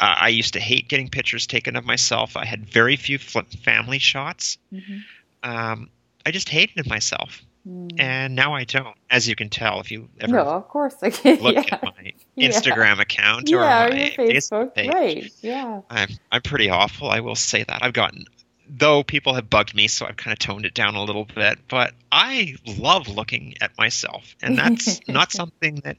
I 0.00 0.28
used 0.30 0.54
to 0.54 0.60
hate 0.60 0.88
getting 0.88 1.08
pictures 1.08 1.46
taken 1.46 1.76
of 1.76 1.84
myself. 1.84 2.36
I 2.36 2.44
had 2.44 2.66
very 2.66 2.96
few 2.96 3.18
family 3.18 4.00
shots. 4.00 4.58
Mhm. 4.72 5.02
Um, 5.44 5.90
I 6.26 6.32
just 6.32 6.48
hated 6.48 6.88
myself, 6.88 7.42
Mm. 7.68 8.00
and 8.00 8.34
now 8.34 8.54
I 8.54 8.64
don't. 8.64 8.96
As 9.10 9.28
you 9.28 9.36
can 9.36 9.50
tell, 9.50 9.80
if 9.80 9.90
you 9.90 10.08
ever 10.18 10.32
no, 10.32 10.44
of 10.44 10.68
course 10.68 10.96
I 11.02 11.10
can. 11.10 11.40
look 11.40 11.56
yeah, 11.56 11.74
at 11.74 11.82
my 11.82 12.12
Instagram 12.38 12.96
yeah. 12.96 13.02
account 13.02 13.52
or 13.52 13.56
yeah, 13.56 13.86
or 13.86 13.94
your 13.94 14.10
Facebook, 14.10 14.74
page. 14.74 14.88
right? 14.88 15.30
Yeah, 15.42 15.82
I'm 15.90 16.08
I'm 16.32 16.40
pretty 16.40 16.70
awful. 16.70 17.10
I 17.10 17.20
will 17.20 17.34
say 17.34 17.62
that. 17.62 17.82
I've 17.82 17.92
gotten 17.92 18.24
though 18.70 19.02
people 19.02 19.34
have 19.34 19.50
bugged 19.50 19.74
me, 19.74 19.88
so 19.88 20.06
I've 20.06 20.16
kind 20.16 20.32
of 20.32 20.38
toned 20.38 20.64
it 20.64 20.74
down 20.74 20.94
a 20.94 21.02
little 21.02 21.24
bit. 21.24 21.58
But 21.68 21.92
I 22.10 22.56
love 22.66 23.08
looking 23.08 23.54
at 23.60 23.76
myself, 23.76 24.36
and 24.40 24.56
that's 24.56 25.00
not 25.08 25.32
something 25.32 25.76
that 25.84 25.98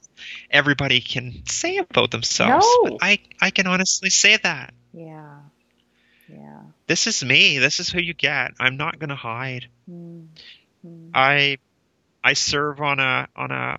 everybody 0.49 1.01
can 1.01 1.43
say 1.47 1.77
about 1.77 2.11
themselves. 2.11 2.65
No. 2.65 2.91
But 2.91 2.97
I 3.01 3.19
I 3.39 3.51
can 3.51 3.67
honestly 3.67 4.09
say 4.09 4.37
that. 4.37 4.73
Yeah, 4.93 5.37
yeah. 6.27 6.61
This 6.87 7.07
is 7.07 7.23
me. 7.23 7.59
This 7.59 7.79
is 7.79 7.89
who 7.89 7.99
you 7.99 8.13
get. 8.13 8.51
I'm 8.59 8.77
not 8.77 8.99
going 8.99 9.09
to 9.09 9.15
hide. 9.15 9.67
Mm-hmm. 10.85 11.11
I 11.13 11.57
I 12.23 12.33
serve 12.33 12.81
on 12.81 12.99
a 12.99 13.27
on 13.35 13.51
a 13.51 13.77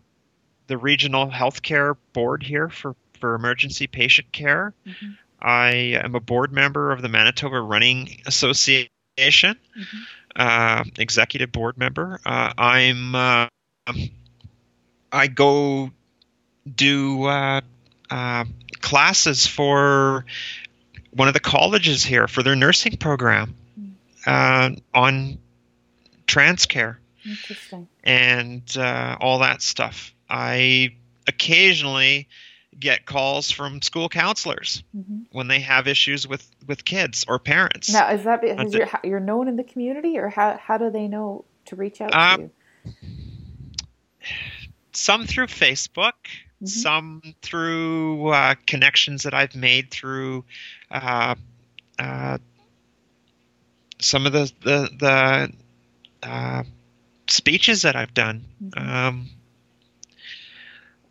the 0.66 0.76
regional 0.76 1.28
healthcare 1.28 1.96
board 2.12 2.42
here 2.42 2.68
for 2.68 2.94
for 3.18 3.34
emergency 3.34 3.86
patient 3.86 4.32
care. 4.32 4.74
Mm-hmm. 4.86 5.10
I 5.40 5.70
am 6.04 6.14
a 6.14 6.20
board 6.20 6.52
member 6.52 6.92
of 6.92 7.02
the 7.02 7.08
Manitoba 7.08 7.60
Running 7.60 8.20
Association, 8.26 8.88
mm-hmm. 9.18 9.98
uh, 10.36 10.84
executive 10.98 11.50
board 11.50 11.76
member. 11.76 12.20
Uh, 12.24 12.52
I'm 12.56 13.14
uh, 13.14 13.46
I 15.12 15.26
go 15.26 15.90
do 16.74 17.24
uh, 17.24 17.60
uh, 18.10 18.44
classes 18.80 19.46
for 19.46 20.24
one 21.10 21.28
of 21.28 21.34
the 21.34 21.40
colleges 21.40 22.04
here 22.04 22.28
for 22.28 22.42
their 22.42 22.56
nursing 22.56 22.96
program 22.96 23.54
uh, 24.26 24.70
on 24.94 25.38
trans 26.32 26.66
care. 26.66 26.98
Interesting. 27.24 27.88
And 28.02 28.62
all 29.20 29.40
that 29.40 29.62
stuff. 29.62 30.14
I 30.28 30.96
occasionally 31.26 32.28
get 32.78 33.06
calls 33.06 33.50
from 33.50 33.82
school 33.82 34.08
counselors 34.08 34.82
mm-hmm. 34.96 35.22
when 35.30 35.46
they 35.46 35.60
have 35.60 35.86
issues 35.86 36.26
with 36.26 36.48
with 36.66 36.84
kids 36.84 37.24
or 37.28 37.38
parents. 37.38 37.92
Now, 37.92 38.10
is 38.10 38.24
that 38.24 38.40
because 38.40 38.72
you're, 38.72 38.88
you're 39.04 39.20
known 39.20 39.48
in 39.48 39.56
the 39.56 39.64
community, 39.64 40.18
or 40.18 40.28
how 40.28 40.58
how 40.60 40.78
do 40.78 40.90
they 40.90 41.08
know 41.08 41.44
to 41.66 41.76
reach 41.76 42.00
out 42.00 42.14
um, 42.14 42.36
to 42.36 42.42
you? 42.42 43.02
Some 44.92 45.26
through 45.26 45.46
Facebook, 45.46 46.12
mm-hmm. 46.26 46.66
some 46.66 47.22
through 47.42 48.28
uh, 48.28 48.54
connections 48.66 49.22
that 49.24 49.34
I've 49.34 49.54
made 49.54 49.90
through 49.90 50.44
uh, 50.90 51.34
uh, 51.98 52.38
some 54.00 54.26
of 54.26 54.32
the 54.32 54.52
the, 54.62 54.90
the 54.98 55.52
uh, 56.22 56.62
speeches 57.28 57.82
that 57.82 57.96
I've 57.96 58.14
done. 58.14 58.44
Mm-hmm. 58.62 58.88
Um, 58.88 59.30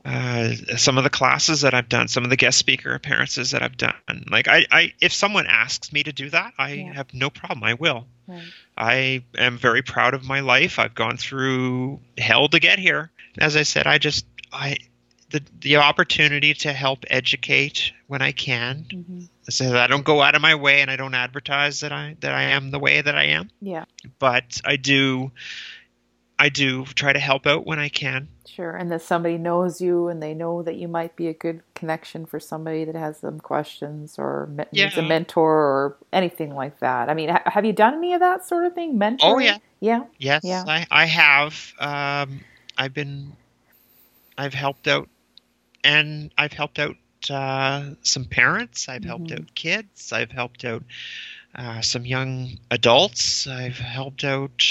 uh, 0.04 0.54
some 0.78 0.98
of 0.98 1.04
the 1.04 1.12
classes 1.12 1.62
that 1.62 1.76
I've 1.76 1.90
done, 1.90 2.08
some 2.08 2.24
of 2.24 2.32
the 2.32 2.36
guest 2.36 2.58
speaker 2.58 2.94
appearances 2.96 3.52
that 3.52 3.62
I've 3.62 3.78
done. 3.78 3.94
Like 4.32 4.48
I, 4.48 4.66
I 4.72 4.94
if 5.00 5.14
someone 5.14 5.46
asks 5.46 5.94
me 5.94 6.02
to 6.04 6.12
do 6.12 6.30
that, 6.32 6.54
I 6.58 6.74
yeah. 6.74 6.94
have 6.94 7.14
no 7.14 7.30
problem. 7.30 7.64
I 7.64 7.76
will. 7.76 8.08
Right. 8.28 8.44
I 8.76 9.24
am 9.38 9.60
very 9.60 9.84
proud 9.84 10.16
of 10.16 10.24
my 10.24 10.40
life. 10.40 10.80
I've 10.80 10.96
gone 10.96 11.18
through 11.18 12.00
hell 12.18 12.48
to 12.48 12.60
get 12.60 12.80
here. 12.80 13.12
As 13.38 13.56
I 13.56 13.62
said, 13.64 13.86
I 13.86 14.00
just 14.00 14.26
I 14.52 14.78
the 15.32 15.42
the 15.60 15.78
opportunity 15.78 16.54
to 16.56 16.74
help 16.74 17.06
educate 17.10 17.92
when 18.08 18.22
I 18.22 18.32
can. 18.32 18.86
Mm-hmm. 18.90 19.22
So 19.50 19.78
I 19.78 19.88
don't 19.88 20.06
go 20.06 20.22
out 20.22 20.36
of 20.36 20.42
my 20.42 20.56
way 20.56 20.82
and 20.82 20.92
I 20.92 20.96
don't 20.96 21.16
advertise 21.16 21.80
that 21.82 21.92
I 21.92 22.16
that 22.20 22.34
I 22.34 22.44
am 22.44 22.72
the 22.72 22.80
way 22.80 23.02
that 23.02 23.18
I 23.18 23.26
am. 23.26 23.50
Yeah. 23.62 23.86
But 24.20 24.62
I 24.66 24.76
do 24.76 25.32
I 26.42 26.50
do 26.50 26.86
try 26.86 27.14
to 27.14 27.20
help 27.20 27.46
out 27.46 27.68
when 27.68 27.78
I 27.78 27.90
can. 27.90 28.28
Sure, 28.48 28.76
and 28.76 28.92
that 28.92 29.04
somebody 29.04 29.38
knows 29.38 29.80
you 29.80 30.08
and 30.08 30.24
they 30.24 30.34
know 30.34 30.64
that 30.64 30.76
you 30.76 30.88
might 30.88 31.16
be 31.16 31.28
a 31.28 31.34
good 31.36 31.62
connection 31.76 32.26
for 32.26 32.40
somebody 32.40 32.84
that 32.84 32.96
has 32.96 33.20
some 33.20 33.40
questions 33.40 34.16
or 34.18 34.48
me- 34.48 34.66
yeah. 34.72 34.86
needs 34.86 34.98
a 34.98 35.04
mentor 35.04 35.54
or 35.54 35.98
anything 36.12 36.56
like 36.56 36.80
that. 36.80 37.10
I 37.10 37.14
mean, 37.14 37.30
ha- 37.30 37.44
have 37.46 37.64
you 37.64 37.74
done 37.74 37.94
any 37.94 38.16
of 38.16 38.22
that 38.22 38.48
sort 38.48 38.66
of 38.66 38.74
thing? 38.74 38.98
Mentoring? 38.98 39.20
Oh 39.22 39.38
yeah, 39.38 39.58
yeah, 39.82 40.06
yes, 40.18 40.42
yeah. 40.44 40.64
I, 40.68 40.88
I 40.90 41.06
have. 41.06 41.74
Um, 41.78 42.40
I've 42.76 42.96
been, 42.96 43.34
I've 44.36 44.56
helped 44.56 44.88
out, 44.88 45.10
and 45.84 46.32
I've 46.38 46.54
helped 46.54 46.80
out 46.80 46.96
uh, 47.30 47.92
some 48.02 48.26
parents. 48.26 48.90
I've 48.90 49.02
mm-hmm. 49.02 49.10
helped 49.10 49.32
out 49.32 49.56
kids. 49.56 50.12
I've 50.14 50.32
helped 50.32 50.66
out 50.66 50.84
uh, 51.56 51.82
some 51.82 52.06
young 52.06 52.58
adults. 52.70 53.48
I've 53.48 53.78
helped 53.78 54.24
out 54.24 54.64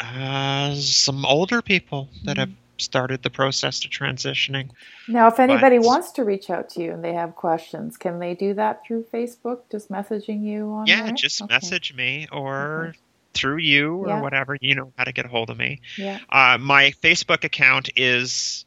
uh, 0.00 0.74
some 0.74 1.24
older 1.24 1.62
people 1.62 2.08
that 2.24 2.36
mm-hmm. 2.36 2.50
have 2.50 2.58
started 2.78 3.22
the 3.22 3.30
process 3.30 3.80
to 3.80 3.88
transitioning. 3.88 4.68
Now, 5.08 5.28
if 5.28 5.40
anybody 5.40 5.78
but, 5.78 5.86
wants 5.86 6.12
to 6.12 6.24
reach 6.24 6.50
out 6.50 6.68
to 6.70 6.82
you 6.82 6.92
and 6.92 7.02
they 7.02 7.14
have 7.14 7.34
questions, 7.34 7.96
can 7.96 8.18
they 8.18 8.34
do 8.34 8.52
that 8.54 8.84
through 8.86 9.04
Facebook? 9.04 9.60
Just 9.70 9.90
messaging 9.90 10.44
you 10.44 10.70
on 10.72 10.86
Yeah, 10.86 11.04
there? 11.04 11.14
just 11.14 11.40
okay. 11.40 11.54
message 11.54 11.94
me 11.94 12.26
or 12.30 12.88
okay. 12.88 12.98
through 13.32 13.58
you 13.58 14.04
or 14.04 14.08
yeah. 14.08 14.20
whatever. 14.20 14.58
You 14.60 14.74
know 14.74 14.92
how 14.98 15.04
to 15.04 15.12
get 15.12 15.24
a 15.24 15.28
hold 15.28 15.48
of 15.48 15.56
me. 15.56 15.80
Yeah. 15.96 16.18
Uh, 16.28 16.58
my 16.60 16.92
Facebook 17.02 17.44
account 17.44 17.90
is 17.96 18.65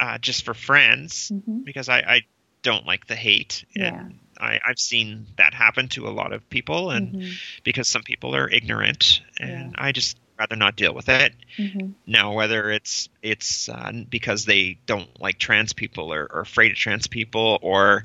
uh, 0.00 0.18
just 0.18 0.44
for 0.44 0.54
friends 0.54 1.30
mm-hmm. 1.32 1.60
because 1.60 1.88
I, 1.88 1.98
I, 1.98 2.22
don't 2.62 2.86
like 2.86 3.08
the 3.08 3.16
hate. 3.16 3.64
Yeah. 3.74 3.88
And 3.88 4.18
I, 4.38 4.60
have 4.64 4.78
seen 4.78 5.26
that 5.36 5.52
happen 5.52 5.88
to 5.88 6.06
a 6.06 6.10
lot 6.10 6.32
of 6.32 6.48
people, 6.48 6.90
and 6.90 7.12
mm-hmm. 7.12 7.32
because 7.64 7.88
some 7.88 8.02
people 8.02 8.34
are 8.36 8.48
ignorant, 8.48 9.20
and 9.38 9.72
yeah. 9.72 9.84
I 9.84 9.92
just 9.92 10.16
rather 10.38 10.56
not 10.56 10.76
deal 10.76 10.94
with 10.94 11.08
it. 11.08 11.34
Mm-hmm. 11.58 11.90
Now, 12.06 12.32
whether 12.34 12.70
it's 12.70 13.08
it's 13.22 13.68
uh, 13.68 13.92
because 14.08 14.44
they 14.44 14.78
don't 14.86 15.20
like 15.20 15.38
trans 15.38 15.72
people 15.72 16.12
or, 16.12 16.28
or 16.32 16.40
afraid 16.40 16.72
of 16.72 16.78
trans 16.78 17.06
people, 17.06 17.58
or 17.62 18.04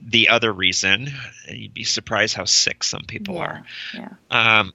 the 0.00 0.28
other 0.28 0.52
reason, 0.52 1.08
you'd 1.48 1.74
be 1.74 1.84
surprised 1.84 2.34
how 2.34 2.44
sick 2.44 2.84
some 2.84 3.02
people 3.02 3.34
yeah. 3.34 3.40
are. 3.40 3.62
Yeah. 3.94 4.10
Um, 4.30 4.72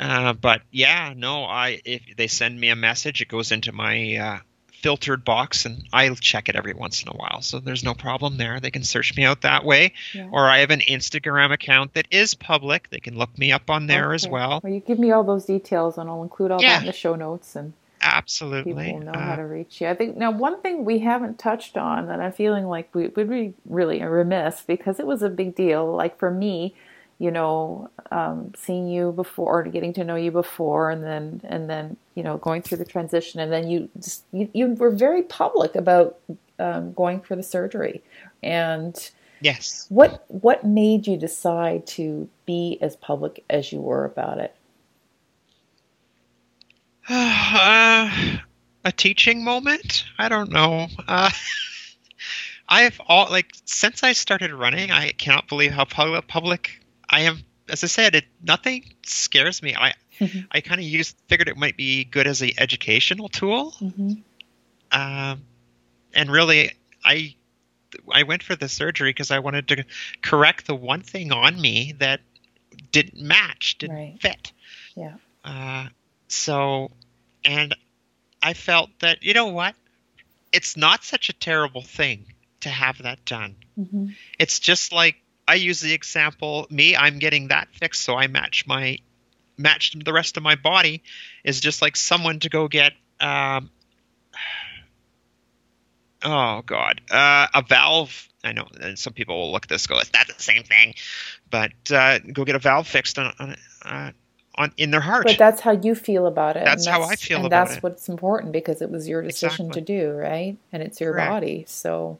uh, 0.00 0.32
but 0.32 0.62
yeah, 0.70 1.12
no, 1.16 1.44
I 1.44 1.80
if 1.84 2.16
they 2.16 2.26
send 2.26 2.58
me 2.58 2.70
a 2.70 2.76
message, 2.76 3.22
it 3.22 3.28
goes 3.28 3.52
into 3.52 3.72
my 3.72 4.16
uh, 4.16 4.38
filtered 4.84 5.24
box 5.24 5.64
and 5.64 5.82
I'll 5.94 6.14
check 6.14 6.50
it 6.50 6.56
every 6.56 6.74
once 6.74 7.02
in 7.02 7.08
a 7.08 7.16
while. 7.16 7.40
So 7.40 7.58
there's 7.58 7.82
no 7.82 7.94
problem 7.94 8.36
there. 8.36 8.60
They 8.60 8.70
can 8.70 8.84
search 8.84 9.16
me 9.16 9.24
out 9.24 9.40
that 9.40 9.64
way. 9.64 9.94
Yeah. 10.12 10.28
Or 10.30 10.46
I 10.46 10.58
have 10.58 10.70
an 10.70 10.80
Instagram 10.80 11.54
account 11.54 11.94
that 11.94 12.06
is 12.10 12.34
public. 12.34 12.90
They 12.90 13.00
can 13.00 13.16
look 13.16 13.38
me 13.38 13.50
up 13.50 13.70
on 13.70 13.86
there 13.86 14.08
okay. 14.08 14.16
as 14.16 14.28
well. 14.28 14.60
Well, 14.62 14.74
you 14.74 14.80
give 14.80 14.98
me 14.98 15.10
all 15.10 15.24
those 15.24 15.46
details 15.46 15.96
and 15.96 16.10
I'll 16.10 16.22
include 16.22 16.50
all 16.50 16.60
yeah. 16.60 16.74
that 16.74 16.80
in 16.80 16.86
the 16.86 16.92
show 16.92 17.14
notes 17.14 17.56
and 17.56 17.72
absolutely 18.02 18.74
people 18.74 19.00
know 19.00 19.12
uh, 19.12 19.18
how 19.18 19.36
to 19.36 19.46
reach 19.46 19.80
you. 19.80 19.88
I 19.88 19.94
think 19.94 20.18
now 20.18 20.30
one 20.30 20.60
thing 20.60 20.84
we 20.84 20.98
haven't 20.98 21.38
touched 21.38 21.78
on 21.78 22.06
that 22.08 22.20
I'm 22.20 22.32
feeling 22.32 22.66
like 22.66 22.94
we 22.94 23.08
would 23.08 23.30
be 23.30 23.54
really 23.64 24.02
remiss 24.02 24.64
because 24.66 25.00
it 25.00 25.06
was 25.06 25.22
a 25.22 25.30
big 25.30 25.54
deal. 25.54 25.96
Like 25.96 26.18
for 26.18 26.30
me, 26.30 26.74
you 27.18 27.30
know, 27.30 27.90
um, 28.10 28.52
seeing 28.56 28.88
you 28.88 29.12
before, 29.12 29.60
or 29.60 29.62
getting 29.64 29.92
to 29.94 30.04
know 30.04 30.16
you 30.16 30.30
before, 30.30 30.90
and 30.90 31.02
then 31.04 31.40
and 31.44 31.70
then 31.70 31.96
you 32.14 32.22
know 32.22 32.38
going 32.38 32.62
through 32.62 32.78
the 32.78 32.84
transition, 32.84 33.40
and 33.40 33.52
then 33.52 33.68
you 33.68 33.88
just 34.00 34.24
you, 34.32 34.48
you 34.52 34.68
were 34.68 34.90
very 34.90 35.22
public 35.22 35.74
about 35.74 36.18
um, 36.58 36.92
going 36.92 37.20
for 37.20 37.36
the 37.36 37.42
surgery, 37.42 38.02
and 38.42 39.10
yes, 39.40 39.86
what 39.88 40.24
what 40.28 40.64
made 40.64 41.06
you 41.06 41.16
decide 41.16 41.86
to 41.86 42.28
be 42.46 42.78
as 42.80 42.96
public 42.96 43.44
as 43.48 43.72
you 43.72 43.80
were 43.80 44.04
about 44.04 44.38
it? 44.38 44.54
Uh, 47.56 48.38
a 48.84 48.92
teaching 48.92 49.44
moment. 49.44 50.04
I 50.18 50.28
don't 50.28 50.50
know. 50.50 50.88
Uh, 51.06 51.30
I've 52.68 53.00
all 53.06 53.30
like 53.30 53.52
since 53.64 54.02
I 54.02 54.12
started 54.12 54.52
running, 54.52 54.90
I 54.90 55.12
cannot 55.12 55.48
believe 55.48 55.72
how 55.72 55.84
public 55.84 56.80
I 57.14 57.20
am, 57.20 57.38
as 57.68 57.84
I 57.84 57.86
said, 57.86 58.16
it 58.16 58.24
nothing 58.42 58.84
scares 59.06 59.62
me. 59.62 59.76
I 59.76 59.94
mm-hmm. 60.18 60.40
I 60.50 60.60
kind 60.60 60.80
of 60.80 60.86
used 60.86 61.16
figured 61.28 61.48
it 61.48 61.56
might 61.56 61.76
be 61.76 62.02
good 62.04 62.26
as 62.26 62.42
a 62.42 62.52
educational 62.58 63.28
tool. 63.28 63.72
Mm-hmm. 63.80 64.14
Um, 64.90 65.42
and 66.12 66.30
really, 66.30 66.72
I 67.04 67.36
I 68.10 68.24
went 68.24 68.42
for 68.42 68.56
the 68.56 68.68
surgery 68.68 69.10
because 69.10 69.30
I 69.30 69.38
wanted 69.38 69.68
to 69.68 69.84
correct 70.22 70.66
the 70.66 70.74
one 70.74 71.02
thing 71.02 71.30
on 71.30 71.60
me 71.60 71.94
that 72.00 72.20
didn't 72.90 73.22
match, 73.22 73.78
didn't 73.78 73.96
right. 73.96 74.20
fit. 74.20 74.50
Yeah. 74.96 75.14
Uh, 75.44 75.86
so, 76.26 76.90
and 77.44 77.76
I 78.42 78.54
felt 78.54 78.90
that 78.98 79.22
you 79.22 79.34
know 79.34 79.46
what, 79.46 79.76
it's 80.52 80.76
not 80.76 81.04
such 81.04 81.28
a 81.28 81.32
terrible 81.32 81.82
thing 81.82 82.26
to 82.62 82.70
have 82.70 82.98
that 83.04 83.24
done. 83.24 83.54
Mm-hmm. 83.78 84.08
It's 84.40 84.58
just 84.58 84.92
like 84.92 85.14
I 85.46 85.54
use 85.54 85.80
the 85.80 85.92
example 85.92 86.66
me, 86.70 86.96
I'm 86.96 87.18
getting 87.18 87.48
that 87.48 87.68
fixed, 87.72 88.02
so 88.02 88.16
I 88.16 88.26
match 88.26 88.66
my 88.66 88.98
match 89.56 89.94
the 90.04 90.12
rest 90.12 90.36
of 90.36 90.42
my 90.42 90.56
body 90.56 91.02
is 91.44 91.60
just 91.60 91.80
like 91.80 91.96
someone 91.96 92.40
to 92.40 92.48
go 92.48 92.66
get 92.66 92.92
um, 93.20 93.70
oh 96.24 96.60
god 96.66 97.00
uh, 97.08 97.46
a 97.54 97.62
valve 97.62 98.28
i 98.42 98.50
know 98.50 98.66
and 98.80 98.98
some 98.98 99.12
people 99.12 99.38
will 99.38 99.52
look 99.52 99.66
at 99.66 99.68
this 99.68 99.86
go 99.86 99.96
is 100.00 100.08
that 100.10 100.26
the 100.26 100.42
same 100.42 100.64
thing 100.64 100.92
but 101.48 101.70
uh, 101.92 102.18
go 102.18 102.44
get 102.44 102.56
a 102.56 102.58
valve 102.58 102.88
fixed 102.88 103.16
on 103.16 103.32
on, 103.38 103.56
uh, 103.84 104.10
on 104.56 104.72
in 104.76 104.90
their 104.90 105.00
heart. 105.00 105.24
But 105.24 105.38
that's 105.38 105.60
how 105.60 105.72
you 105.72 105.94
feel 105.94 106.26
about 106.26 106.56
it. 106.56 106.64
That's 106.64 106.86
and 106.86 106.94
how 106.94 107.02
I 107.02 107.16
feel 107.16 107.42
and 107.42 107.50
that's 107.50 107.76
it. 107.76 107.82
what's 107.82 108.08
important 108.08 108.52
because 108.52 108.82
it 108.82 108.90
was 108.90 109.08
your 109.08 109.22
decision 109.22 109.66
Exactly. 109.66 109.82
to 109.82 110.02
do, 110.02 110.10
right? 110.12 110.56
And 110.72 110.82
it's 110.82 111.00
your 111.00 111.12
Correct. 111.12 111.30
body. 111.30 111.64
So 111.68 112.18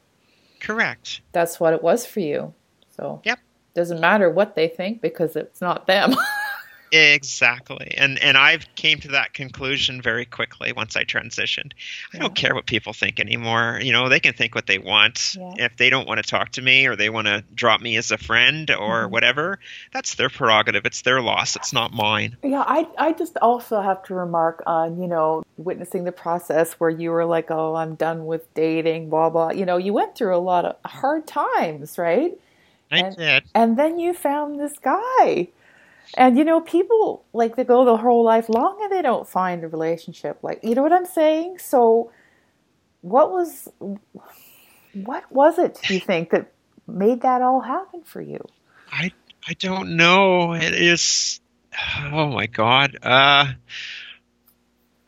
Correct. 0.60 1.20
that's 1.32 1.60
what 1.60 1.74
it 1.74 1.82
was 1.82 2.06
for 2.06 2.20
you. 2.20 2.54
So 2.96 3.20
Yep. 3.24 3.38
doesn't 3.74 4.00
matter 4.00 4.30
what 4.30 4.54
they 4.54 4.68
think 4.68 5.00
because 5.00 5.36
it's 5.36 5.60
not 5.60 5.86
them. 5.86 6.14
Exactly. 6.96 7.92
And 7.96 8.22
and 8.22 8.36
I've 8.36 8.72
came 8.76 9.00
to 9.00 9.08
that 9.08 9.34
conclusion 9.34 10.00
very 10.00 10.24
quickly 10.24 10.72
once 10.72 10.94
I 10.94 11.02
transitioned. 11.02 11.72
I 12.12 12.18
don't 12.18 12.36
care 12.36 12.54
what 12.54 12.66
people 12.66 12.92
think 12.92 13.18
anymore. 13.18 13.80
You 13.82 13.92
know, 13.92 14.08
they 14.08 14.20
can 14.20 14.32
think 14.32 14.54
what 14.54 14.68
they 14.68 14.78
want. 14.78 15.34
Yeah. 15.36 15.54
If 15.66 15.76
they 15.76 15.90
don't 15.90 16.06
want 16.06 16.22
to 16.22 16.28
talk 16.30 16.50
to 16.52 16.62
me 16.62 16.86
or 16.86 16.94
they 16.94 17.10
want 17.10 17.26
to 17.26 17.42
drop 17.52 17.80
me 17.80 17.96
as 17.96 18.12
a 18.12 18.18
friend 18.18 18.70
or 18.70 19.08
Mhm. 19.08 19.10
whatever, 19.10 19.58
that's 19.92 20.14
their 20.14 20.28
prerogative. 20.28 20.86
It's 20.86 21.02
their 21.02 21.20
loss. 21.20 21.56
It's 21.56 21.72
not 21.72 21.92
mine. 21.92 22.36
Yeah, 22.44 22.62
I 22.64 22.86
I 22.96 23.12
just 23.12 23.36
also 23.38 23.80
have 23.82 24.04
to 24.04 24.14
remark 24.14 24.62
on, 24.64 25.02
you 25.02 25.08
know, 25.08 25.42
witnessing 25.56 26.04
the 26.04 26.12
process 26.12 26.74
where 26.74 26.90
you 26.90 27.10
were 27.10 27.24
like, 27.24 27.50
"Oh, 27.50 27.74
I'm 27.74 27.96
done 27.96 28.26
with 28.26 28.52
dating, 28.54 29.10
blah 29.10 29.30
blah." 29.30 29.50
You 29.50 29.66
know, 29.66 29.78
you 29.78 29.92
went 29.92 30.14
through 30.14 30.36
a 30.36 30.38
lot 30.38 30.64
of 30.64 30.76
hard 30.88 31.26
times, 31.26 31.98
right? 31.98 32.38
I 32.94 32.98
And- 33.06 33.16
did. 33.16 33.44
And 33.54 33.76
then 33.78 33.98
you 33.98 34.14
found 34.14 34.58
this 34.60 34.78
guy. 34.78 35.48
And 36.16 36.36
you 36.38 36.44
know, 36.44 36.60
people 36.60 37.24
like 37.32 37.56
they 37.56 37.64
go 37.64 37.84
their 37.84 37.96
whole 37.96 38.24
life 38.24 38.48
long 38.48 38.78
and 38.82 38.92
they 38.92 39.02
don't 39.02 39.26
find 39.28 39.64
a 39.64 39.68
relationship 39.68 40.38
like, 40.42 40.60
you 40.62 40.74
know 40.74 40.82
what 40.82 40.92
I'm 40.92 41.06
saying? 41.06 41.58
So 41.58 42.12
what 43.00 43.30
was 43.32 43.68
what 44.92 45.24
was 45.32 45.58
it 45.58 45.78
Do 45.82 45.94
you 45.94 46.00
think 46.12 46.30
that 46.30 46.52
made 46.86 47.22
that 47.22 47.42
all 47.42 47.60
happen 47.60 48.02
for 48.04 48.20
you? 48.20 48.44
I 48.92 49.12
I 49.48 49.54
don't 49.54 49.96
know. 49.96 50.52
It 50.54 50.74
is 50.74 51.40
oh 52.12 52.28
my 52.28 52.46
god. 52.46 52.96
Uh 53.02 53.52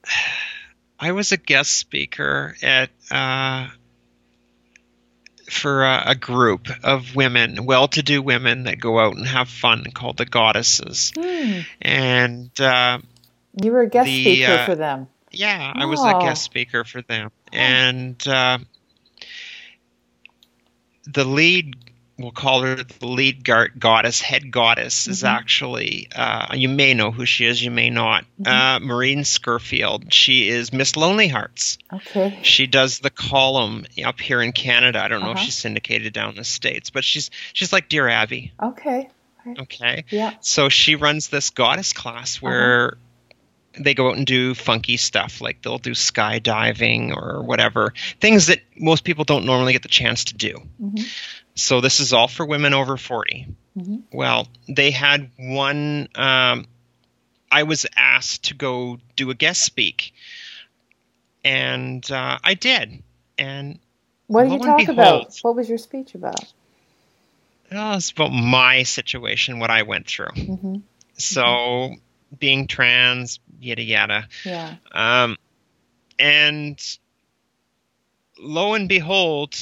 I 0.98 1.12
was 1.12 1.30
a 1.32 1.36
guest 1.36 1.76
speaker 1.76 2.56
at 2.62 2.90
uh 3.10 3.68
for 5.51 5.85
a, 5.85 6.02
a 6.09 6.14
group 6.14 6.68
of 6.82 7.14
women, 7.14 7.66
well-to-do 7.66 8.20
women 8.23 8.64
that 8.64 8.81
go 8.81 8.98
out 8.98 9.16
and 9.16 9.27
have 9.27 9.48
fun 9.48 9.85
called 9.94 10.16
the 10.16 10.27
goddesses. 10.27 11.12
Hmm. 11.16 11.60
And 11.81 12.60
uh 12.60 12.98
You 13.62 13.73
were 13.73 13.82
a 13.82 13.89
guest 13.89 14.06
The, 14.06 14.23
speaker 14.23 14.52
uh, 14.52 14.66
for 14.66 14.74
them. 14.74 15.09
yeah, 15.31 15.73
I 15.74 15.85
was 15.86 16.01
a 16.01 16.16
Oh. 16.16 16.20
guest 16.20 16.43
speaker 16.43 16.85
for 16.85 17.02
them. 17.02 17.31
And 17.52 18.27
uh 18.27 18.59
the 21.06 21.24
lead 21.24 21.77
we'll 22.18 22.30
call 22.30 22.62
her 22.62 22.76
the 22.76 23.06
lead 23.06 23.44
gar- 23.44 23.68
goddess, 23.78 24.20
head 24.20 24.51
goddess, 24.51 25.06
is 25.06 25.22
Mhm. 25.22 25.28
actually, 25.28 26.09
uh, 26.14 26.55
you 26.55 26.68
may 26.68 26.94
know 26.94 27.10
who 27.10 27.26
she 27.26 27.44
is, 27.44 27.62
you 27.62 27.70
may 27.70 27.90
not. 27.90 28.24
Mhm. 28.40 28.47
Uh, 28.47 28.80
Maureen. 28.80 29.24
She 30.10 30.48
is 30.48 30.72
Miss 30.72 30.97
Lonely 30.97 31.28
Hearts. 31.28 31.78
Okay. 31.93 32.38
She 32.43 32.66
does 32.66 33.01
the 33.01 33.10
column 33.10 33.86
up 34.05 34.20
here 34.20 34.40
in 34.40 34.52
Canada. 34.52 35.02
I 35.02 35.09
don't 35.09 35.20
know 35.20 35.30
Uh-huh. 35.32 35.40
if 35.40 35.44
she's 35.44 35.55
syndicated 35.56 36.12
down 36.12 36.30
in 36.30 36.36
the 36.36 36.44
States, 36.44 36.90
but 36.90 37.05
she's 37.05 37.30
she's 37.52 37.72
like 37.72 37.88
Dear 37.88 38.09
Abby. 38.09 38.52
Okay. 38.62 39.09
Okay. 39.59 40.05
Yeah. 40.10 40.32
So 40.40 40.68
she 40.68 40.97
runs 40.97 41.28
this 41.28 41.51
goddess 41.51 41.93
class 41.93 42.36
where 42.43 42.97
they 43.78 43.93
go 43.94 44.09
out 44.09 44.16
and 44.16 44.26
do 44.26 44.55
funky 44.55 44.97
stuff, 44.97 45.40
like 45.43 45.60
they'll 45.62 45.78
do 45.78 45.90
skydiving 45.93 47.14
or 47.14 47.43
whatever, 47.43 47.93
things 48.20 48.47
that 48.47 48.60
most 48.76 49.05
people 49.05 49.24
don't 49.24 49.44
normally 49.44 49.72
get 49.74 49.82
the 49.82 49.88
chance 49.88 50.24
to 50.24 50.34
do. 50.34 50.62
hmm 50.80 51.02
So 51.56 51.80
this 51.80 52.00
is 52.00 52.12
all 52.12 52.28
for 52.28 52.46
women 52.46 52.74
over 52.74 52.96
40. 52.96 53.46
Mhm. 53.76 54.02
Well, 54.12 54.46
they 54.68 54.90
had 54.90 55.30
one. 55.36 56.08
Um, 56.14 56.66
I 57.50 57.62
was 57.64 57.86
asked 57.96 58.44
to 58.44 58.54
go 58.54 58.98
do 59.16 59.30
a 59.30 59.34
guest 59.34 59.62
speak, 59.62 60.12
and 61.44 62.08
uh, 62.10 62.38
I 62.42 62.54
did. 62.54 63.02
And 63.38 63.78
What 64.26 64.44
did 64.44 64.52
you 64.52 64.58
talk 64.58 64.88
about? 64.88 65.38
What 65.42 65.56
was 65.56 65.68
your 65.68 65.78
speech 65.78 66.14
about? 66.14 66.44
uh, 67.72 67.94
it's 67.96 68.10
about 68.12 68.30
my 68.30 68.84
situation, 68.84 69.58
what 69.58 69.70
I 69.70 69.82
went 69.82 70.06
through. 70.06 70.32
hmm 70.34 70.76
So 71.18 71.94
being 72.38 72.66
trans, 72.66 73.40
yada 73.60 73.82
yada. 73.82 74.28
Yeah. 74.44 74.76
Um, 74.92 75.36
and 76.18 76.78
lo 78.38 78.74
and 78.74 78.88
behold, 78.88 79.56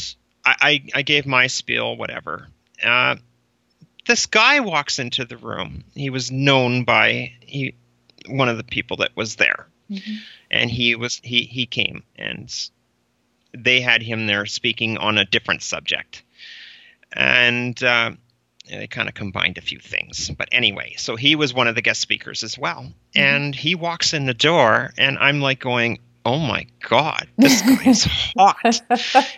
I, 0.44 0.54
I, 0.60 0.84
I 0.96 1.02
gave 1.02 1.26
my 1.26 1.46
spiel, 1.46 1.96
whatever. 1.96 2.48
Uh, 2.82 3.16
this 4.06 4.26
guy 4.26 4.60
walks 4.60 4.98
into 4.98 5.24
the 5.24 5.36
room. 5.36 5.84
He 5.94 6.10
was 6.10 6.30
known 6.30 6.84
by 6.84 7.32
he, 7.40 7.74
one 8.28 8.48
of 8.48 8.56
the 8.56 8.64
people 8.64 8.98
that 8.98 9.16
was 9.16 9.36
there, 9.36 9.66
hmm 9.88 9.98
and 10.50 10.70
he 10.70 10.94
was 10.94 11.20
he 11.24 11.42
he 11.42 11.66
came 11.66 12.04
and 12.16 12.54
they 13.56 13.80
had 13.80 14.02
him 14.02 14.26
there 14.26 14.46
speaking 14.46 14.98
on 14.98 15.18
a 15.18 15.24
different 15.24 15.62
subject, 15.62 16.22
and. 17.12 17.82
Uh, 17.82 18.12
they 18.68 18.86
kind 18.86 19.08
of 19.08 19.14
combined 19.14 19.58
a 19.58 19.60
few 19.60 19.78
things. 19.78 20.30
But 20.30 20.48
anyway, 20.50 20.94
so 20.96 21.16
he 21.16 21.36
was 21.36 21.52
one 21.52 21.68
of 21.68 21.74
the 21.74 21.82
guest 21.82 22.00
speakers 22.00 22.42
as 22.42 22.58
well. 22.58 22.90
And 23.14 23.54
he 23.54 23.74
walks 23.74 24.14
in 24.14 24.24
the 24.24 24.34
door, 24.34 24.90
and 24.96 25.18
I'm 25.18 25.40
like 25.40 25.60
going, 25.60 25.98
oh 26.24 26.38
my 26.38 26.66
God, 26.88 27.28
this 27.38 27.60
guy 27.62 27.90
is 27.90 28.04
hot. 28.04 28.80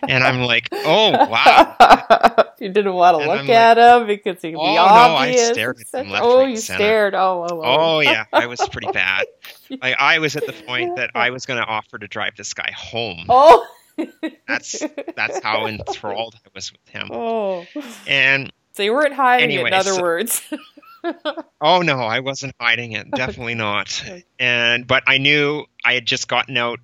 And 0.08 0.22
I'm 0.24 0.42
like, 0.42 0.68
oh, 0.72 1.10
wow. 1.28 2.44
you 2.60 2.68
didn't 2.70 2.94
want 2.94 3.16
to 3.16 3.22
And 3.22 3.28
look 3.30 3.40
I'm 3.40 3.50
at 3.50 3.76
him 3.78 4.06
because 4.06 4.40
he'd 4.42 4.52
be 4.52 4.56
Oh, 4.56 4.74
no, 4.74 4.80
I 4.82 5.34
stared 5.34 5.78
at 5.92 6.00
him 6.00 6.10
left, 6.10 6.24
oh, 6.24 6.38
right, 6.40 6.50
you 6.50 6.56
center. 6.56 6.78
stared. 6.78 7.14
Oh, 7.14 7.46
oh, 7.50 7.60
Oh, 7.62 7.96
oh 7.96 8.00
yeah, 8.00 8.24
I 8.32 8.46
was 8.46 8.60
pretty 8.70 8.90
bad. 8.92 9.26
Like, 9.82 9.96
I 9.98 10.20
was 10.20 10.36
at 10.36 10.46
the 10.46 10.52
point 10.52 10.94
that 10.94 11.10
I 11.16 11.30
was 11.30 11.44
going 11.44 11.60
to 11.60 11.66
offer 11.66 11.98
to 11.98 12.06
drive 12.06 12.36
this 12.36 12.54
guy 12.54 12.70
home. 12.76 13.24
Oh. 13.28 13.66
That's 14.46 14.80
that's 15.16 15.42
how 15.42 15.66
enthralled 15.66 16.36
I 16.36 16.48
was 16.54 16.70
with 16.70 16.86
him. 16.88 17.08
Oh. 17.10 17.66
And 18.06 18.52
So 18.74 18.84
you 18.84 18.92
weren't 18.92 19.14
hiding 19.14 19.50
it, 19.50 19.54
Anyway, 19.54 19.68
in 19.70 19.74
other 19.74 19.94
so- 19.94 20.02
words. 20.02 20.40
Oh 21.60 21.80
no, 21.80 21.98
I 21.98 22.20
wasn't 22.20 22.54
hiding 22.60 22.92
it. 22.92 23.10
Definitely 23.10 23.54
not. 23.54 24.04
And 24.38 24.86
but 24.86 25.04
I 25.06 25.16
knew 25.18 25.64
I 25.84 25.94
had 25.94 26.04
just 26.04 26.28
gotten 26.28 26.56
out. 26.56 26.80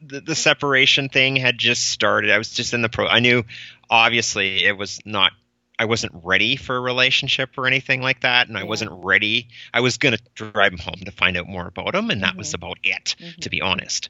The, 0.00 0.20
the 0.20 0.34
separation 0.34 1.08
thing 1.08 1.36
had 1.36 1.56
just 1.56 1.86
started. 1.90 2.30
I 2.30 2.38
was 2.38 2.50
just 2.50 2.74
in 2.74 2.82
the 2.82 2.88
pro. 2.88 3.06
I 3.06 3.20
knew, 3.20 3.44
obviously, 3.88 4.64
it 4.64 4.76
was 4.76 5.00
not. 5.04 5.32
I 5.78 5.86
wasn't 5.86 6.12
ready 6.24 6.56
for 6.56 6.76
a 6.76 6.80
relationship 6.80 7.50
or 7.56 7.66
anything 7.66 8.02
like 8.02 8.20
that, 8.22 8.48
and 8.48 8.58
I 8.58 8.64
wasn't 8.64 8.90
ready. 8.92 9.48
I 9.72 9.80
was 9.80 9.98
gonna 9.98 10.18
drive 10.34 10.72
him 10.72 10.78
home 10.78 11.00
to 11.04 11.10
find 11.12 11.36
out 11.36 11.48
more 11.48 11.66
about 11.66 11.94
him, 11.94 12.10
and 12.10 12.22
that 12.22 12.36
was 12.36 12.50
Mhm. 12.50 12.54
about 12.54 12.78
it, 12.82 13.14
Mhm. 13.18 13.36
to 13.40 13.50
be 13.50 13.60
honest. 13.60 14.08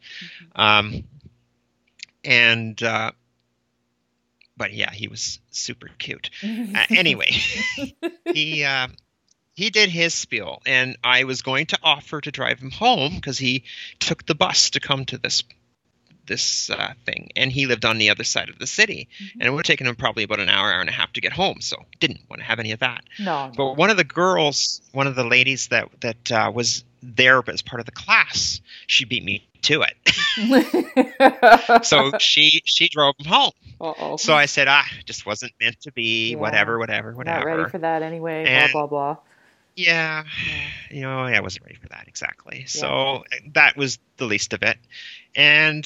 Um, 0.56 1.04
and 2.24 2.82
uh, 2.82 3.12
but 4.56 4.72
yeah, 4.72 4.90
he 4.92 5.08
was 5.08 5.40
super 5.50 5.88
cute. 5.98 6.30
Uh, 6.74 6.86
anyway, 6.90 7.30
he 8.32 8.64
uh, 8.64 8.88
he 9.54 9.70
did 9.70 9.88
his 9.88 10.12
spiel, 10.14 10.60
and 10.66 10.96
I 11.04 11.24
was 11.24 11.42
going 11.42 11.66
to 11.66 11.78
offer 11.82 12.20
to 12.20 12.30
drive 12.30 12.58
him 12.58 12.70
home 12.70 13.14
because 13.14 13.38
he 13.38 13.64
took 14.00 14.26
the 14.26 14.34
bus 14.34 14.70
to 14.70 14.80
come 14.80 15.04
to 15.06 15.18
this 15.18 15.44
this 16.26 16.70
uh, 16.70 16.94
thing, 17.04 17.30
and 17.36 17.52
he 17.52 17.66
lived 17.66 17.84
on 17.84 17.98
the 17.98 18.10
other 18.10 18.24
side 18.24 18.48
of 18.48 18.58
the 18.58 18.66
city, 18.66 19.08
and 19.34 19.42
it 19.42 19.50
would 19.50 19.58
have 19.58 19.66
taken 19.66 19.86
him 19.86 19.94
probably 19.94 20.24
about 20.24 20.40
an 20.40 20.48
hour, 20.48 20.72
hour 20.72 20.80
and 20.80 20.88
a 20.88 20.92
half 20.92 21.12
to 21.12 21.20
get 21.20 21.32
home. 21.32 21.60
So 21.60 21.76
didn't 22.00 22.20
want 22.28 22.40
to 22.40 22.46
have 22.46 22.58
any 22.58 22.72
of 22.72 22.80
that. 22.80 23.04
no. 23.20 23.52
But 23.56 23.76
one 23.76 23.90
of 23.90 23.96
the 23.96 24.04
girls, 24.04 24.80
one 24.92 25.06
of 25.06 25.14
the 25.14 25.24
ladies 25.24 25.68
that 25.68 25.88
that 26.00 26.32
uh, 26.32 26.50
was 26.52 26.84
there 27.02 27.42
as 27.48 27.62
part 27.62 27.80
of 27.80 27.86
the 27.86 27.92
class, 27.92 28.60
she 28.86 29.04
beat 29.04 29.24
me 29.24 29.46
to 29.62 29.82
it. 29.82 29.94
so 31.84 32.12
she 32.18 32.62
she 32.64 32.88
drove 32.88 33.14
him 33.18 33.26
home. 33.26 33.52
Uh-oh. 33.84 34.16
So 34.16 34.34
I 34.34 34.46
said, 34.46 34.68
ah, 34.68 34.86
just 35.04 35.26
wasn't 35.26 35.52
meant 35.60 35.80
to 35.82 35.92
be. 35.92 36.30
Yeah. 36.32 36.38
Whatever, 36.38 36.78
whatever, 36.78 37.10
Not 37.10 37.16
whatever. 37.16 37.46
ready 37.46 37.70
for 37.70 37.78
that 37.78 38.02
anyway. 38.02 38.44
And- 38.46 38.72
blah 38.72 38.86
blah 38.86 39.14
blah. 39.14 39.22
Yeah, 39.76 40.22
you 40.88 41.00
know, 41.00 41.18
I 41.18 41.40
wasn't 41.40 41.64
ready 41.64 41.74
for 41.76 41.88
that 41.88 42.04
exactly. 42.06 42.64
So 42.66 43.24
that 43.54 43.76
was 43.76 43.98
the 44.18 44.24
least 44.26 44.52
of 44.52 44.62
it. 44.62 44.78
And 45.34 45.84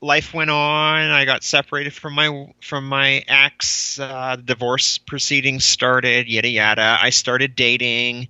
life 0.00 0.32
went 0.32 0.48
on. 0.48 1.10
I 1.10 1.26
got 1.26 1.44
separated 1.44 1.92
from 1.92 2.14
my 2.14 2.54
from 2.62 2.88
my 2.88 3.22
ex. 3.28 4.00
Uh, 4.00 4.36
divorce 4.42 4.96
proceedings 4.96 5.66
started. 5.66 6.26
Yada 6.26 6.48
yada. 6.48 6.96
I 6.98 7.10
started 7.10 7.54
dating. 7.54 8.28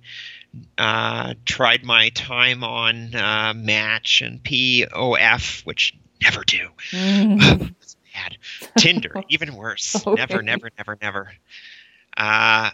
Uh, 0.77 1.35
tried 1.45 1.85
my 1.85 2.09
time 2.09 2.63
on 2.65 3.15
uh, 3.15 3.53
Match 3.55 4.21
and 4.21 4.43
POF, 4.43 5.65
which 5.65 5.95
never 6.21 6.43
do. 6.43 6.67
Bad. 8.17 8.37
Tinder, 8.77 9.13
even 9.29 9.55
worse. 9.55 9.95
Okay. 9.95 10.15
Never, 10.15 10.41
never, 10.41 10.69
never, 10.77 10.97
never. 11.01 11.31
Uh, 12.15 12.71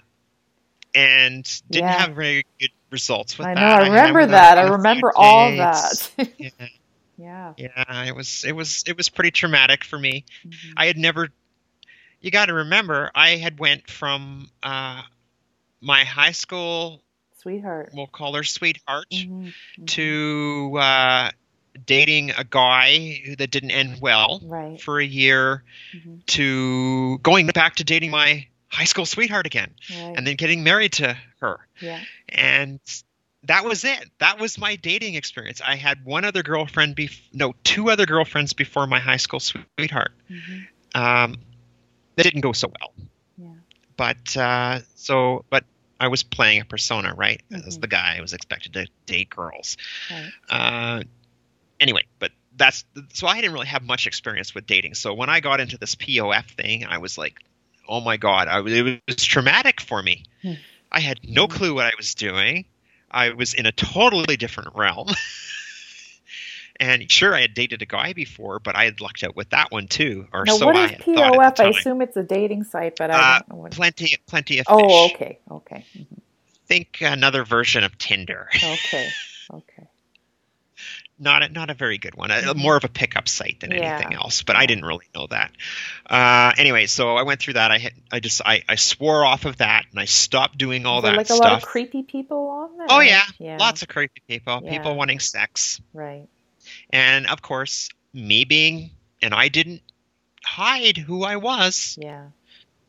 and 0.95 1.43
didn't 1.69 1.87
Yeah. 1.87 1.99
have 2.05 2.15
very 2.15 2.45
good 2.59 2.69
results 2.91 3.37
with 3.37 3.45
that. 3.47 3.57
I 3.57 3.61
that. 3.61 3.77
know. 3.77 3.83
I 3.83 3.87
remember 3.87 4.19
went 4.19 4.31
that. 4.31 4.57
I 4.57 4.61
on 4.61 4.67
a 4.67 4.67
few 4.69 4.77
remember 4.77 5.11
all 5.15 5.49
dates. 5.49 6.07
that. 6.09 6.29
yeah, 6.37 6.67
yeah. 7.17 7.53
yeah, 7.57 8.03
it 8.05 8.15
was, 8.15 8.43
it 8.45 8.51
was, 8.53 8.83
it 8.87 8.95
was 8.97 9.09
pretty 9.09 9.31
traumatic 9.31 9.83
for 9.83 9.97
me. 9.99 10.25
Mhm. 10.45 10.73
I 10.77 10.85
had 10.85 10.97
never. 10.97 11.29
You 12.21 12.31
got 12.31 12.45
to 12.45 12.53
remember, 12.53 13.11
I 13.13 13.31
had 13.31 13.59
went 13.59 13.89
from 13.89 14.47
uh, 14.61 15.01
my 15.81 16.05
high 16.05 16.31
school 16.31 17.01
Sweetheart. 17.41 17.89
we'll 17.93 18.07
call 18.07 18.35
her 18.35 18.43
sweetheart, 18.45 19.07
Mhm, 19.11 19.53
mhm. 19.79 19.87
to 19.87 20.77
uh, 20.79 21.31
dating 21.85 22.31
a 22.31 22.43
guy 22.43 23.35
that 23.37 23.49
didn't 23.51 23.71
end 23.71 23.99
well 24.01 24.39
Right. 24.43 24.79
for 24.81 24.99
a 24.99 25.05
year, 25.05 25.63
Mhm, 25.93 26.25
to 26.27 27.17
going 27.19 27.47
back 27.47 27.75
to 27.77 27.83
dating 27.83 28.11
my 28.11 28.47
high 28.67 28.83
school 28.85 29.05
sweetheart 29.05 29.45
again, 29.45 29.71
Right. 29.89 30.13
and 30.17 30.25
then 30.25 30.35
getting 30.35 30.63
married 30.63 30.93
to 30.93 31.17
her. 31.41 31.59
yeah. 31.79 32.01
and 32.29 32.79
that 33.43 33.65
was 33.65 33.83
it. 33.83 34.09
That 34.19 34.39
was 34.39 34.57
my 34.57 34.77
dating 34.77 35.15
experience. 35.15 35.59
I 35.59 35.75
had 35.75 36.05
one 36.05 36.23
other 36.23 36.41
girlfriend, 36.43 36.95
bef- 36.95 37.19
no, 37.33 37.53
two 37.65 37.89
other 37.91 38.05
girlfriends 38.05 38.53
before 38.53 38.87
my 38.87 38.99
high 38.99 39.17
school 39.17 39.41
sweetheart. 39.41 40.13
mhm, 40.31 40.67
Um, 40.95 41.35
that 42.15 42.23
didn't 42.23 42.41
go 42.41 42.53
so 42.53 42.71
well. 42.79 42.93
Yeah. 43.37 43.47
But 43.97 44.37
uh, 44.37 44.79
so, 44.95 45.43
but 45.49 45.65
I 45.99 46.07
was 46.07 46.23
playing 46.23 46.61
a 46.61 46.65
persona, 46.65 47.13
right? 47.13 47.41
As 47.51 47.77
Mhm. 47.77 47.81
the 47.81 47.87
guy, 47.87 48.15
I 48.17 48.21
was 48.21 48.31
expected 48.33 48.73
to 48.73 48.87
date 49.05 49.29
girls. 49.29 49.75
Right. 50.09 50.31
Uh, 50.49 51.03
anyway, 51.83 52.03
but 52.17 52.31
that's 52.55 52.85
so 53.13 53.27
I 53.27 53.35
didn't 53.41 53.53
really 53.53 53.67
have 53.67 53.83
much 53.83 54.07
experience 54.07 54.55
with 54.55 54.65
dating. 54.65 54.95
So 54.95 55.13
when 55.13 55.29
I 55.29 55.39
got 55.39 55.59
into 55.59 55.77
this 55.77 55.95
POF 55.95 56.45
thing, 56.51 56.85
I 56.85 56.97
was 56.97 57.17
like, 57.17 57.39
oh 57.87 58.01
my 58.01 58.17
god, 58.17 58.47
I, 58.47 58.61
it 58.65 59.01
was 59.07 59.23
traumatic 59.23 59.81
for 59.81 60.01
me. 60.01 60.23
Hmm. 60.41 60.53
I 60.91 60.99
had 60.99 61.19
no 61.23 61.47
clue 61.47 61.75
what 61.75 61.85
I 61.85 61.91
was 61.97 62.15
doing. 62.15 62.65
I 63.11 63.31
was 63.31 63.53
in 63.53 63.65
a 63.65 63.71
totally 63.71 64.37
different 64.37 64.75
realm. 64.75 65.07
and 66.79 67.11
sure, 67.11 67.35
I 67.35 67.41
had 67.41 67.53
dated 67.53 67.81
a 67.81 67.85
guy 67.85 68.13
before, 68.13 68.59
but 68.59 68.75
I 68.75 68.85
had 68.85 69.01
lucked 69.01 69.23
out 69.23 69.35
with 69.35 69.49
that 69.49 69.71
one 69.71 69.87
too, 69.87 70.27
or 70.31 70.45
Now, 70.45 70.55
so 70.55 70.67
what 70.67 70.75
I 70.75 70.85
is 70.85 70.91
thought 70.91 71.05
POF? 71.33 71.59
I 71.59 71.69
assume 71.69 72.01
it's 72.01 72.17
a 72.17 72.23
dating 72.23 72.63
site, 72.63 72.95
but 72.97 73.11
Uh, 73.11 73.15
I 73.15 73.39
don't 73.39 73.49
know 73.49 73.63
what. 73.63 73.71
Plenty, 73.71 74.15
plenty 74.27 74.59
of 74.59 74.67
fish. 74.67 74.75
Oh, 74.75 75.05
okay, 75.07 75.39
okay, 75.49 75.85
mhm, 75.97 76.19
Think 76.67 76.99
another 77.01 77.43
version 77.43 77.83
of 77.83 77.97
Tinder. 77.97 78.49
okay, 78.55 79.09
okay. 79.51 79.87
Not 81.23 81.41
a, 81.43 81.49
not 81.49 81.69
a 81.69 81.73
very 81.73 81.97
good 81.97 82.15
one. 82.15 82.29
A, 82.31 82.35
Mhm. 82.35 82.55
more 82.57 82.75
of 82.77 82.83
a 82.83 82.87
pickup 82.89 83.27
site 83.27 83.59
than 83.61 83.71
Yeah. 83.71 83.95
anything 83.97 84.13
else. 84.13 84.43
But 84.43 84.55
I 84.55 84.65
didn't 84.65 84.85
really 84.85 85.05
know 85.15 85.27
that. 85.27 85.51
Uh, 86.09 86.51
anyway, 86.57 86.85
so 86.85 87.15
I 87.17 87.23
went 87.23 87.39
through 87.39 87.53
that. 87.55 87.71
I 87.71 87.77
hit, 87.79 87.93
I 88.11 88.19
just 88.19 88.41
I, 88.45 88.63
I 88.69 88.75
swore 88.75 89.25
off 89.25 89.45
of 89.45 89.57
that 89.57 89.85
and 89.91 89.99
I 89.99 90.05
stopped 90.05 90.57
doing 90.57 90.85
all 90.85 90.97
Is 90.99 91.03
there 91.03 91.11
that 91.13 91.17
like 91.17 91.29
a 91.29 91.33
stuff. 91.35 91.39
lot 91.51 91.63
of 91.63 91.67
creepy 91.67 92.03
people 92.03 92.49
on 92.49 92.77
there? 92.77 92.87
oh 92.89 92.99
yeah, 92.99 93.23
yeah, 93.39 93.57
lots 93.57 93.81
of 93.81 93.87
creepy 93.87 94.21
people. 94.27 94.61
Yeah. 94.63 94.71
People 94.71 94.95
wanting 94.95 95.19
sex, 95.19 95.81
right. 95.93 96.27
and 96.91 97.27
of 97.27 97.41
course 97.41 97.89
me 98.13 98.43
being 98.45 98.91
and 99.21 99.33
I 99.33 99.47
didn't 99.47 99.81
hide 100.45 100.97
who 100.97 101.23
I 101.23 101.37
was. 101.37 101.97
Yeah, 101.99 102.25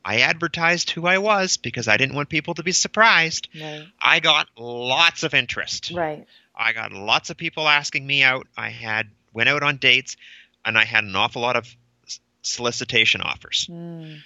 I 0.04 0.20
advertised 0.20 0.90
who 0.90 1.06
I 1.06 1.18
was 1.18 1.56
because 1.56 1.88
I 1.88 1.96
didn't 1.96 2.14
want 2.14 2.28
people 2.28 2.54
to 2.54 2.62
be 2.62 2.72
surprised. 2.72 3.48
right, 3.58 3.86
I 4.00 4.20
got 4.20 4.48
lots 4.58 5.22
of 5.22 5.32
interest. 5.34 5.92
right. 5.94 6.26
I 6.56 6.72
got 6.72 6.92
lots 6.92 7.30
of 7.30 7.36
people 7.36 7.68
asking 7.68 8.06
me 8.06 8.22
out. 8.22 8.46
I 8.56 8.70
had 8.70 9.10
went 9.32 9.48
out 9.48 9.62
on 9.62 9.76
dates, 9.78 10.16
and 10.64 10.78
I 10.78 10.84
had 10.84 11.04
an 11.04 11.16
awful 11.16 11.42
lot 11.42 11.56
of 11.56 11.66
solicitation 12.42 13.20
offers. 13.22 13.68
Mm, 13.70 14.20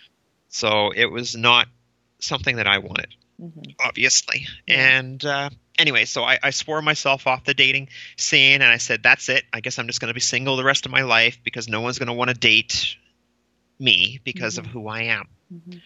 So 0.48 0.90
it 0.90 1.06
was 1.06 1.36
not 1.36 1.68
something 2.20 2.56
that 2.56 2.66
I 2.66 2.78
wanted, 2.78 3.14
mhm, 3.40 3.74
obviously. 3.80 4.46
And 4.66 5.24
uh, 5.24 5.50
anyway, 5.78 6.04
so 6.04 6.24
I, 6.24 6.38
I 6.42 6.50
swore 6.50 6.82
myself 6.82 7.26
off 7.26 7.44
the 7.44 7.54
dating 7.54 7.88
scene, 8.16 8.60
and 8.60 8.70
I 8.70 8.78
said, 8.78 9.02
"That's 9.02 9.28
it. 9.28 9.44
I 9.52 9.60
guess 9.60 9.78
I'm 9.78 9.86
just 9.86 10.00
going 10.00 10.08
to 10.08 10.14
be 10.14 10.20
single 10.20 10.56
the 10.56 10.64
rest 10.64 10.84
of 10.86 10.92
my 10.92 11.02
life 11.02 11.38
because 11.44 11.68
no 11.68 11.80
one's 11.80 11.98
going 11.98 12.08
to 12.08 12.12
want 12.12 12.28
to 12.30 12.36
date 12.36 12.96
me 13.78 14.20
because 14.24 14.58
of 14.58 14.66
Mhm. 14.66 14.70
who 14.70 14.88
I 14.88 15.02
am." 15.02 15.28
mhm. 15.52 15.80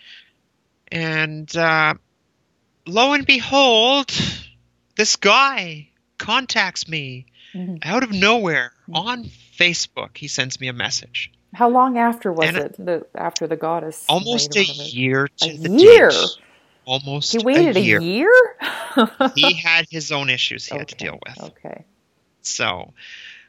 And 0.90 1.56
uh, 1.56 1.94
lo 2.86 3.12
and 3.12 3.26
behold, 3.26 4.10
this 4.96 5.16
guy 5.16 5.88
contacts 6.22 6.88
me 6.88 7.26
Mhm. 7.54 7.78
out 7.82 8.02
of 8.02 8.12
nowhere 8.12 8.72
Mhm. 8.88 8.96
on 8.96 9.24
Facebook. 9.58 10.16
He 10.16 10.28
sends 10.28 10.60
me 10.60 10.68
a 10.68 10.72
message. 10.72 11.30
How 11.54 11.68
long 11.68 11.98
after 11.98 12.32
was 12.32 12.48
And- 12.48 12.56
it? 12.56 12.76
The 12.78 13.06
after 13.14 13.46
the 13.46 13.56
goddess? 13.56 14.04
Almost 14.08 14.56
a 14.56 14.60
made 14.60 14.68
one 14.68 14.80
of 14.80 14.86
it? 14.86 14.94
year 14.94 15.28
to 15.38 15.50
A 15.50 15.56
the 15.56 15.70
year? 15.70 16.10
date. 16.10 16.28
Almost 16.84 17.32
He 17.32 17.38
waited 17.38 17.76
a 17.76 17.80
year. 17.80 18.00
year. 18.00 18.32
he 19.36 19.52
had 19.54 19.86
his 19.90 20.10
own 20.12 20.30
issues 20.30 20.66
he 20.66 20.76
had 20.76 20.88
to 20.88 20.94
deal 20.96 21.18
with. 21.26 21.38
Okay. 21.40 21.84
So, 22.40 22.92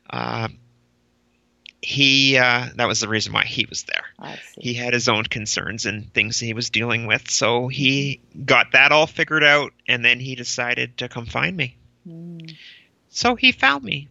um, 0.10 0.58
he 1.82 2.38
uh, 2.38 2.68
that 2.76 2.88
was 2.88 3.00
the 3.02 3.08
reason 3.10 3.34
why 3.34 3.45
he 3.45 3.66
was 3.70 3.84
there. 3.84 4.06
I 4.20 4.36
see. 4.36 4.62
He 4.62 4.74
had 4.74 4.94
his 4.94 5.08
own 5.10 5.24
concerns 5.26 5.86
and 5.86 6.14
things 6.14 6.40
he 6.40 6.54
was 6.54 6.70
dealing 6.70 7.08
with. 7.08 7.30
So 7.30 7.68
he 7.68 8.22
got 8.45 8.72
that 8.74 8.91
all 8.91 9.08
figured 9.08 9.44
out, 9.44 9.74
and 9.88 10.04
then 10.04 10.20
he 10.20 10.36
decided 10.36 10.98
to 10.98 11.10
come 11.10 11.26
find 11.26 11.56
me. 11.58 11.76
Mm, 12.08 12.53
So 13.15 13.35
he 13.35 13.52
found 13.52 13.84
me, 13.84 14.07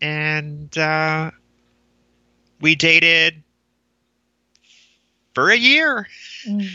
and 0.00 0.76
uh, 0.78 1.32
we 2.60 2.76
dated 2.76 3.42
for 5.34 5.50
a 5.50 5.56
year, 5.56 6.06
mm, 6.48 6.68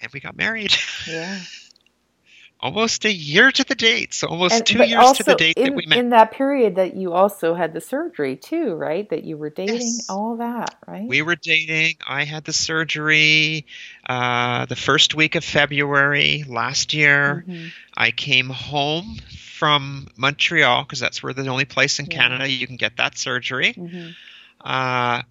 and 0.00 0.12
we 0.12 0.18
got 0.18 0.36
married. 0.36 0.74
yeah. 1.08 1.38
almost 2.60 3.04
a 3.04 3.12
year 3.12 3.50
to 3.50 3.64
the 3.64 3.74
date, 3.74 4.14
so 4.14 4.28
almost 4.28 4.54
And- 4.54 4.66
two 4.66 4.84
years 4.84 5.12
to 5.12 5.22
the 5.24 5.34
date 5.34 5.56
in, 5.56 5.64
that 5.64 5.74
we 5.74 5.86
met. 5.86 5.98
in 5.98 6.10
that 6.10 6.30
period 6.32 6.76
that 6.76 6.94
you 6.96 7.12
also 7.12 7.54
had 7.54 7.74
the 7.74 7.80
surgery 7.80 8.36
too, 8.36 8.74
right? 8.74 9.08
That 9.10 9.24
you 9.24 9.36
were 9.36 9.50
dating, 9.50 9.76
Yes. 9.80 10.06
all 10.08 10.36
that, 10.36 10.76
right? 10.86 11.06
we 11.08 11.22
were 11.22 11.34
dating. 11.36 11.96
I 12.06 12.22
had 12.24 12.44
the 12.44 12.52
surgery 12.52 13.66
uh, 14.08 14.66
the 14.66 14.76
first 14.76 15.14
week 15.14 15.34
of 15.34 15.44
February 15.44 16.44
last 16.46 16.92
year. 16.94 17.44
Mhm. 17.48 17.72
I 17.96 18.10
came 18.12 18.48
home 18.48 19.16
from 19.62 20.08
Montreal 20.16 20.82
because 20.82 20.98
that's 20.98 21.22
where 21.22 21.32
the 21.32 21.46
only 21.46 21.64
place 21.64 22.00
in 22.00 22.06
Yeah. 22.06 22.16
Canada 22.16 22.50
you 22.50 22.66
can 22.66 22.74
get 22.76 22.96
that 22.96 23.16
surgery. 23.16 23.72
Mhm. 23.74 24.12
Uh, 24.60 25.22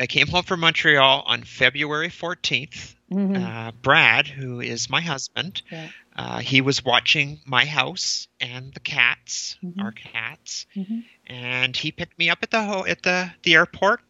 I 0.00 0.06
came 0.08 0.26
home 0.26 0.42
from 0.42 0.58
Montreal 0.58 1.22
on 1.24 1.44
February 1.44 2.08
14th. 2.08 2.96
Mhm. 3.12 3.36
Uh, 3.40 3.70
Brad, 3.80 4.26
who 4.26 4.60
is 4.60 4.90
my 4.90 5.00
husband, 5.00 5.62
Yeah. 5.70 5.88
uh, 6.16 6.38
he 6.40 6.60
was 6.62 6.84
watching 6.84 7.38
my 7.46 7.64
house 7.64 8.26
and 8.40 8.74
the 8.74 8.80
cats, 8.80 9.56
Mhm. 9.62 9.80
our 9.80 9.92
cats, 9.92 10.66
Mhm. 10.76 11.04
and 11.28 11.76
he 11.76 11.92
picked 11.92 12.18
me 12.18 12.28
up 12.28 12.40
at 12.42 12.50
the 12.50 12.64
ho- 12.64 12.84
at 12.86 13.02
the 13.04 13.32
the 13.44 13.54
airport, 13.54 14.00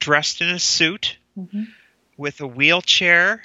dressed 0.00 0.42
in 0.42 0.48
a 0.50 0.58
suit 0.58 1.16
Mhm. 1.34 1.68
with 2.18 2.42
a 2.42 2.46
wheelchair, 2.46 3.42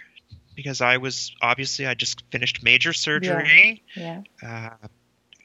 because 0.55 0.81
I 0.81 0.97
was 0.97 1.33
obviously 1.41 1.87
I 1.87 1.93
just 1.93 2.21
finished 2.31 2.63
major 2.63 2.91
surgery 2.91 3.81
Yeah. 3.95 4.23
uh, 4.43 4.71
a 4.83 4.89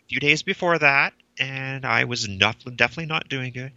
few 0.08 0.20
days 0.20 0.42
before 0.42 0.78
that, 0.78 1.12
and 1.38 1.84
I 1.84 2.04
was 2.04 2.28
not 2.28 2.56
definitely 2.76 3.06
not 3.06 3.28
doing 3.28 3.52
good. 3.52 3.72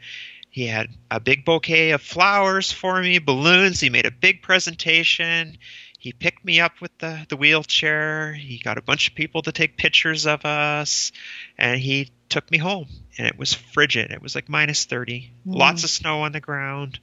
He 0.51 0.65
had 0.65 0.89
a 1.11 1.19
big 1.19 1.45
bouquet 1.45 1.91
of 1.91 2.01
flowers 2.01 2.71
for 2.71 3.01
me, 3.01 3.19
balloons. 3.19 3.79
He 3.79 3.89
made 3.89 4.05
a 4.05 4.11
big 4.11 4.41
presentation. 4.41 5.57
He 5.99 6.11
picked 6.13 6.43
me 6.43 6.59
up 6.59 6.81
with 6.81 6.97
the, 6.97 7.25
the 7.29 7.35
wheelchair. 7.37 8.33
He 8.33 8.57
got 8.57 8.77
a 8.77 8.81
bunch 8.81 9.07
of 9.09 9.15
people 9.15 9.41
to 9.43 9.51
take 9.51 9.77
pictures 9.77 10.25
of 10.25 10.45
us, 10.45 11.11
and 11.57 11.79
he 11.79 12.11
took 12.29 12.49
me 12.49 12.57
home. 12.57 12.87
And 13.17 13.27
it 13.27 13.37
was 13.37 13.53
frigid. 13.53 14.11
It 14.11 14.21
was 14.21 14.33
like 14.33 14.49
minus 14.49 14.85
30, 14.85 15.31
Mm. 15.45 15.55
lots 15.55 15.83
of 15.83 15.89
snow 15.89 16.21
on 16.21 16.31
the 16.31 16.39
ground. 16.39 16.99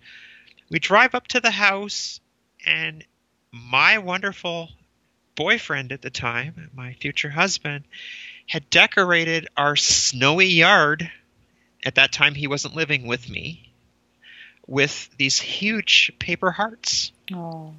We 0.71 0.79
drive 0.81 1.15
up 1.15 1.29
to 1.29 1.41
the 1.41 1.51
house, 1.51 2.21
and 2.67 3.05
my 3.53 3.99
wonderful 3.99 4.71
boyfriend 5.37 5.93
at 5.93 6.03
the 6.03 6.11
time, 6.11 6.71
my 6.75 6.95
future 6.95 7.31
husband, 7.31 7.85
had 8.47 8.71
decorated 8.71 9.49
our 9.57 9.77
snowy 9.77 10.47
yard. 10.47 11.11
At 11.85 11.97
that 11.97 12.13
time, 12.13 12.35
he 12.35 12.47
wasn't 12.47 12.75
living 12.77 13.07
with 13.07 13.29
me. 13.29 13.73
With 14.67 15.11
these 15.17 15.39
huge 15.39 16.13
paper 16.19 16.51
hearts 16.51 17.13
Oh. 17.33 17.75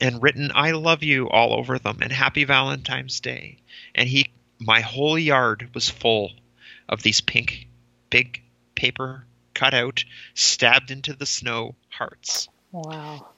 and 0.00 0.20
written 0.22 0.50
"I 0.54 0.72
love 0.72 1.02
you" 1.02 1.28
all 1.30 1.52
over 1.54 1.78
them 1.78 1.98
and 2.02 2.12
"Happy 2.12 2.44
Valentine's 2.44 3.20
Day." 3.20 3.58
And 3.94 4.08
he, 4.08 4.26
my 4.58 4.80
whole 4.80 5.18
yard 5.18 5.70
was 5.74 5.88
full 5.88 6.32
of 6.88 7.02
these 7.02 7.20
pink, 7.20 7.68
big 8.10 8.42
paper 8.74 9.24
cut 9.54 9.72
out, 9.74 10.04
stabbed 10.34 10.90
into 10.90 11.12
the 11.14 11.26
snow 11.26 11.74
hearts. 11.88 12.48
Wow. 12.72 13.28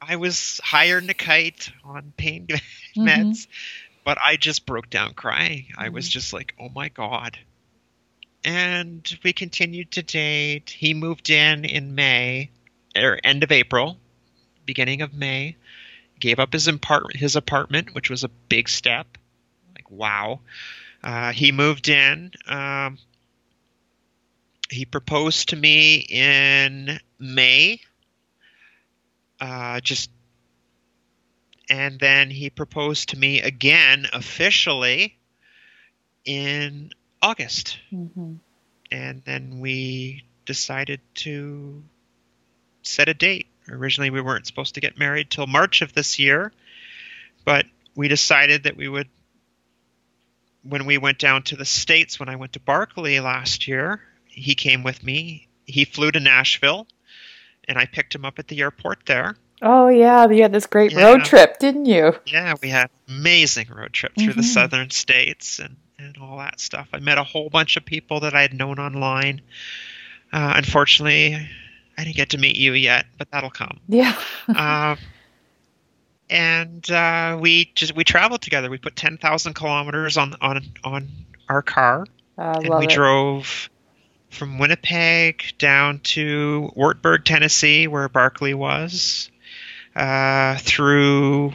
I 0.00 0.16
was 0.16 0.60
higher 0.62 1.00
than 1.00 1.10
a 1.10 1.14
kite 1.14 1.70
on 1.84 2.12
pain 2.16 2.46
meds, 2.96 3.46
mm-hmm. 3.46 3.89
But 4.04 4.18
I 4.18 4.36
just 4.36 4.66
broke 4.66 4.90
down 4.90 5.14
crying. 5.14 5.66
I 5.76 5.88
was 5.90 6.08
Mhm. 6.08 6.12
just 6.12 6.32
like, 6.32 6.54
oh 6.58 6.68
my 6.68 6.88
God. 6.88 7.38
And 8.44 9.18
we 9.22 9.32
continued 9.32 9.90
to 9.92 10.02
date. 10.02 10.70
He 10.70 10.94
moved 10.94 11.28
in 11.30 11.64
in 11.64 11.94
May, 11.94 12.50
or 12.96 13.20
end 13.22 13.42
of 13.42 13.52
April, 13.52 14.00
beginning 14.64 15.02
of 15.02 15.12
May. 15.12 15.56
Gave 16.18 16.38
up 16.38 16.52
his 16.52 16.68
apartment, 16.68 17.16
his 17.16 17.36
apartment, 17.36 17.94
which 17.94 18.10
was 18.10 18.24
a 18.24 18.28
big 18.28 18.68
step. 18.68 19.18
Like 19.74 19.90
wow. 19.90 20.40
Uh, 21.02 21.32
he 21.32 21.50
moved 21.52 21.88
in. 21.88 22.32
Um, 22.46 22.98
he 24.70 24.84
proposed 24.84 25.48
to 25.50 25.56
me 25.56 25.96
in 25.96 27.00
May. 27.18 27.80
Uh, 29.40 29.80
just 29.80 30.10
and 31.70 32.00
then 32.00 32.30
he 32.30 32.50
proposed 32.50 33.10
to 33.10 33.18
me 33.18 33.40
again 33.40 34.06
officially 34.12 35.16
in 36.24 36.90
August. 37.22 37.78
Mm-hmm. 37.92 38.34
And 38.90 39.22
then 39.24 39.60
we 39.60 40.24
decided 40.44 41.00
to 41.14 41.84
set 42.82 43.08
a 43.08 43.14
date. 43.14 43.46
Originally, 43.68 44.10
we 44.10 44.20
weren't 44.20 44.48
supposed 44.48 44.74
to 44.74 44.80
get 44.80 44.98
married 44.98 45.30
till 45.30 45.46
March 45.46 45.80
of 45.80 45.92
this 45.92 46.18
year, 46.18 46.52
but 47.44 47.66
we 47.94 48.08
decided 48.08 48.64
that 48.64 48.76
we 48.76 48.88
would. 48.88 49.08
When 50.62 50.84
we 50.84 50.98
went 50.98 51.18
down 51.18 51.44
to 51.44 51.56
the 51.56 51.64
States, 51.64 52.20
when 52.20 52.28
I 52.28 52.36
went 52.36 52.52
to 52.54 52.60
Barkley 52.60 53.18
last 53.20 53.66
year, 53.66 54.02
he 54.26 54.54
came 54.54 54.82
with 54.82 55.02
me. 55.02 55.48
He 55.64 55.84
flew 55.84 56.10
to 56.10 56.20
Nashville, 56.20 56.86
and 57.66 57.78
I 57.78 57.86
picked 57.86 58.14
him 58.14 58.26
up 58.26 58.38
at 58.38 58.48
the 58.48 58.60
airport 58.60 59.06
there. 59.06 59.36
Oh 59.62 59.88
yeah, 59.88 60.28
you 60.28 60.42
had 60.42 60.52
this 60.52 60.66
great 60.66 60.92
Yeah. 60.92 61.02
road 61.04 61.24
trip, 61.24 61.58
didn't 61.58 61.86
you? 61.86 62.14
Yeah, 62.26 62.54
we 62.62 62.68
had 62.68 62.90
an 63.08 63.16
amazing 63.16 63.68
road 63.68 63.92
trip 63.92 64.12
through 64.16 64.32
the 64.32 64.40
Mhm. 64.42 64.44
southern 64.54 64.90
states 64.90 65.58
and, 65.58 65.76
and 65.98 66.16
all 66.18 66.38
that 66.38 66.60
stuff. 66.60 66.88
I 66.94 66.98
met 66.98 67.18
a 67.18 67.24
whole 67.24 67.50
bunch 67.50 67.76
of 67.76 67.84
people 67.84 68.20
that 68.20 68.34
I 68.34 68.42
had 68.42 68.54
known 68.54 68.78
online. 68.78 69.42
Uh, 70.32 70.54
unfortunately, 70.56 71.34
I 71.98 72.04
didn't 72.04 72.16
get 72.16 72.30
to 72.30 72.38
meet 72.38 72.56
you 72.56 72.72
yet, 72.72 73.04
but 73.18 73.30
that'll 73.30 73.50
come. 73.50 73.80
Yeah. 73.88 74.14
um, 74.56 74.96
and 76.28 76.88
uh, 76.90 77.36
we 77.40 77.70
just 77.74 77.94
we 77.94 78.04
traveled 78.04 78.40
together. 78.42 78.70
We 78.70 78.78
put 78.78 78.96
ten 78.96 79.18
thousand 79.18 79.54
kilometers 79.54 80.16
on 80.16 80.36
on 80.40 80.62
on 80.84 81.08
our 81.48 81.62
car, 81.62 82.06
I 82.38 82.52
and 82.52 82.68
we 82.78 82.84
it. 82.84 82.90
drove 82.90 83.68
from 84.30 84.58
Winnipeg 84.58 85.52
down 85.58 85.98
to 85.98 86.70
Wartburg, 86.76 87.24
Tennessee, 87.24 87.88
where 87.88 88.08
Barkley 88.08 88.54
was, 88.54 89.28
uh, 90.00 90.56
through 90.58 91.52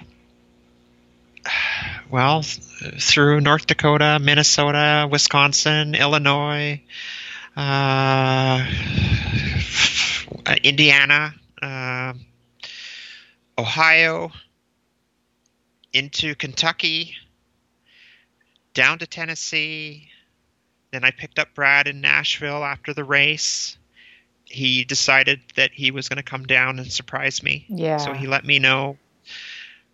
well, 2.11 2.43
through 2.43 3.41
North 3.41 3.65
Dakota, 3.65 4.19
Minnesota, 4.21 5.07
Wisconsin, 5.11 5.95
Illinois, 5.95 6.81
uh, 7.57 8.65
Indiana, 10.63 11.33
um 11.61 12.25
Ohio, 13.57 14.31
into 15.93 16.35
Kentucky, 16.35 17.15
down 18.73 18.99
to 18.99 19.07
Tennessee. 19.07 20.09
Then 20.91 21.03
I 21.03 21.11
picked 21.11 21.39
up 21.39 21.55
Brad 21.55 21.87
in 21.87 22.01
Nashville 22.01 22.63
after 22.63 22.93
the 22.93 23.03
race. 23.03 23.77
He 24.45 24.83
decided 24.83 25.41
that 25.55 25.71
he 25.71 25.91
was 25.91 26.07
going 26.09 26.17
to 26.17 26.23
come 26.23 26.43
down 26.43 26.79
and 26.79 26.91
surprise 26.91 27.43
me. 27.43 27.65
Yeah. 27.67 27.97
So 27.97 28.13
he 28.13 28.27
let 28.27 28.45
me 28.45 28.59
know. 28.59 28.97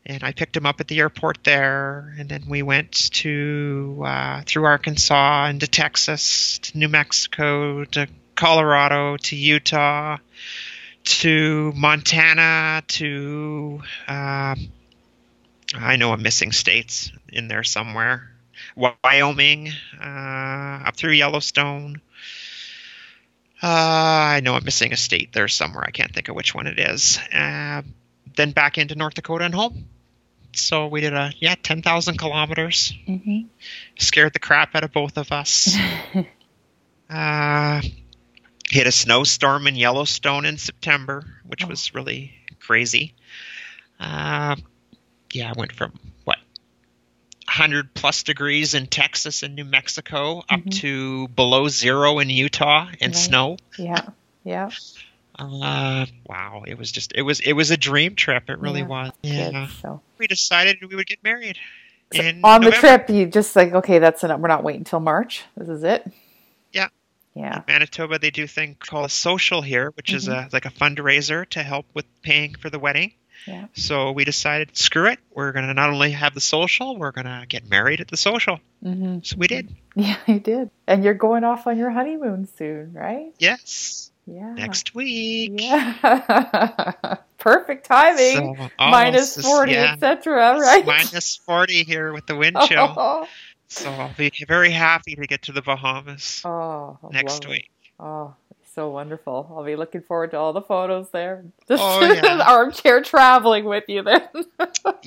And 0.06 0.24
I 0.24 0.32
picked 0.32 0.58
him 0.58 0.66
up 0.66 0.80
at 0.80 0.88
the 0.88 1.00
airport 1.00 1.44
there. 1.44 2.14
And 2.18 2.28
then 2.28 2.44
we 2.48 2.62
went 2.62 2.92
to 3.14 4.04
uh, 4.06 4.42
through 4.46 4.66
Arkansas 4.66 5.48
into 5.48 5.68
Texas, 5.68 6.60
to 6.60 6.78
New 6.78 6.90
Mexico, 6.90 7.86
to 7.86 8.08
Colorado, 8.36 9.18
to 9.18 9.36
Utah, 9.36 10.18
to 11.04 11.72
Montana, 11.76 12.84
to 12.88 13.82
um, 14.08 14.72
I 15.74 15.96
know 15.96 16.12
I'm 16.12 16.22
missing 16.22 16.52
states 16.52 17.12
in 17.30 17.48
there 17.48 17.64
somewhere. 17.64 18.30
Wyoming, 18.76 19.72
uh, 20.00 20.84
up 20.86 20.96
through 20.96 21.14
Yellowstone. 21.14 22.02
Uh, 23.64 23.68
I 23.68 24.40
know 24.44 24.56
I'm 24.56 24.66
missing 24.66 24.92
a 24.92 24.98
state 24.98 25.34
there 25.34 25.48
somewhere. 25.48 25.84
I 25.86 25.92
can't 25.92 26.14
think 26.14 26.30
of 26.30 26.36
which 26.36 26.56
one 26.56 26.66
it 26.68 26.80
is. 26.80 27.20
Uh, 27.34 27.84
then 28.36 28.52
back 28.52 28.78
into 28.78 28.96
North 28.96 29.14
Dakota 29.14 29.46
and 29.46 29.54
home. 29.54 29.86
So 30.54 30.88
we 30.88 31.00
did 31.02 31.14
a 31.14 31.32
yeah, 31.40 31.56
ten 31.62 31.82
thousand 31.82 32.18
kilometers. 32.18 32.94
hmm 33.06 33.42
Scared 34.00 34.34
the 34.34 34.40
crap 34.40 34.76
out 34.76 34.84
of 34.84 34.92
both 34.92 35.18
of 35.18 35.32
us. 35.32 35.76
uh, 37.10 37.82
hit 38.70 38.88
a 38.88 38.92
snowstorm 38.92 39.68
in 39.68 39.76
Yellowstone 39.76 40.46
in 40.46 40.58
September, 40.58 41.24
which 41.46 41.64
Oh. 41.64 41.68
was 41.68 41.94
really 41.94 42.34
crazy. 42.60 43.14
Uh, 44.00 44.56
yeah, 45.34 45.52
I 45.52 45.54
went 45.58 45.72
from 45.72 45.98
100 47.52 47.94
plus 47.94 48.24
degrees 48.24 48.74
in 48.74 48.88
Texas 48.88 49.44
and 49.44 49.56
New 49.56 49.66
Mexico 49.66 50.40
up 50.50 50.62
Mhm. 50.62 50.72
to 50.80 51.28
below 51.30 51.68
zero 51.68 52.20
in 52.20 52.30
Utah 52.30 52.88
and 53.02 53.14
Right. 53.14 53.16
snow. 53.16 53.58
Yeah. 53.78 54.02
Yeah. 54.44 54.70
Uh, 55.38 56.06
wow, 56.26 56.64
it 56.68 56.78
was 56.78 56.92
just 56.92 57.14
it 57.16 57.22
was 57.24 57.40
it 57.40 57.54
was 57.54 57.72
a 57.72 57.78
dream 57.78 58.16
trip. 58.16 58.50
It 58.50 58.60
really 58.60 58.82
Yeah. 58.82 58.88
was. 58.88 59.12
Good. 59.24 59.32
Yeah, 59.54 59.68
So, 59.82 60.02
we 60.18 60.28
decided 60.28 60.78
we 60.88 60.96
would 60.96 61.08
get 61.08 61.24
married. 61.24 61.58
so 62.14 62.22
in 62.22 62.42
on 62.44 62.62
the 62.62 62.72
trip, 62.72 63.10
you 63.10 63.26
just 63.26 63.56
like, 63.56 63.74
okay, 63.74 64.00
that's 64.00 64.24
enough. 64.24 64.40
We're 64.40 64.48
not 64.50 64.64
waiting 64.64 64.82
until 64.82 65.00
March. 65.00 65.44
This 65.58 65.70
is 65.70 65.84
it. 65.84 66.06
Yeah. 66.72 66.90
Yeah. 67.34 67.62
Manitoba, 67.68 68.20
they 68.20 68.30
do 68.32 68.46
thing 68.46 68.76
called 68.80 69.06
a 69.06 69.10
social 69.10 69.62
here, 69.62 69.92
which 69.92 70.14
is 70.14 70.28
Mm-hmm. 70.28 70.48
a 70.48 70.50
like 70.54 70.66
a 70.66 70.72
fundraiser 70.72 71.48
to 71.52 71.64
help 71.64 71.86
with 71.94 72.06
paying 72.22 72.56
for 72.56 72.70
the 72.70 72.80
wedding. 72.80 73.14
Yeah. 73.48 73.68
So 73.74 74.12
we 74.12 74.24
decided, 74.26 74.78
screw 74.78 75.08
it, 75.08 75.20
we're 75.34 75.52
gonna 75.52 75.74
not 75.74 75.90
only 75.90 76.12
have 76.12 76.34
the 76.34 76.42
social, 76.42 76.98
we're 76.98 77.12
gonna 77.12 77.46
get 77.48 77.70
married 77.70 78.02
at 78.02 78.08
the 78.08 78.18
social. 78.18 78.60
hmm 78.84 79.20
So 79.24 79.36
we 79.38 79.48
did. 79.48 79.76
Yeah, 79.96 80.18
you 80.28 80.40
did. 80.40 80.70
And 80.88 81.04
you're 81.04 81.14
going 81.16 81.44
off 81.44 81.68
on 81.68 81.78
your 81.78 81.90
honeymoon 81.90 82.48
soon, 82.58 82.94
right? 82.94 83.34
Yes, 83.40 84.12
Yeah. 84.28 84.54
next 84.54 84.94
week. 84.96 85.52
Yeah. 85.56 87.16
Perfect 87.40 87.86
timing. 87.88 88.56
So, 88.56 88.70
Minus 88.80 89.38
it's- 89.38 89.52
40, 89.52 89.72
yeah, 89.72 89.94
etc., 89.94 90.60
right? 90.60 90.86
Minus 90.86 91.38
forty 91.38 91.84
here 91.84 92.14
with 92.14 92.28
the 92.28 92.36
wind 92.36 92.56
chill. 92.68 92.94
Oh, 92.96 93.28
So 93.68 93.90
I'll 93.90 94.14
be 94.16 94.32
very 94.48 94.70
happy 94.70 95.16
to 95.16 95.26
get 95.26 95.42
to 95.44 95.52
the 95.52 95.62
Bahamas 95.64 96.42
oh, 96.46 97.00
next 97.12 97.46
it. 97.46 97.50
week. 97.50 97.72
Oh, 98.00 98.36
so 98.74 98.90
wonderful. 98.90 99.52
I'll 99.56 99.64
be 99.64 99.76
looking 99.76 100.02
forward 100.02 100.32
to 100.32 100.38
all 100.38 100.54
the 100.54 100.62
photos 100.62 101.10
there. 101.12 101.44
Just 101.68 101.82
Oh, 101.84 102.02
yeah. 102.14 102.44
armchair 102.48 103.02
traveling 103.02 103.66
with 103.66 103.86
you 103.88 104.04
then. 104.04 104.28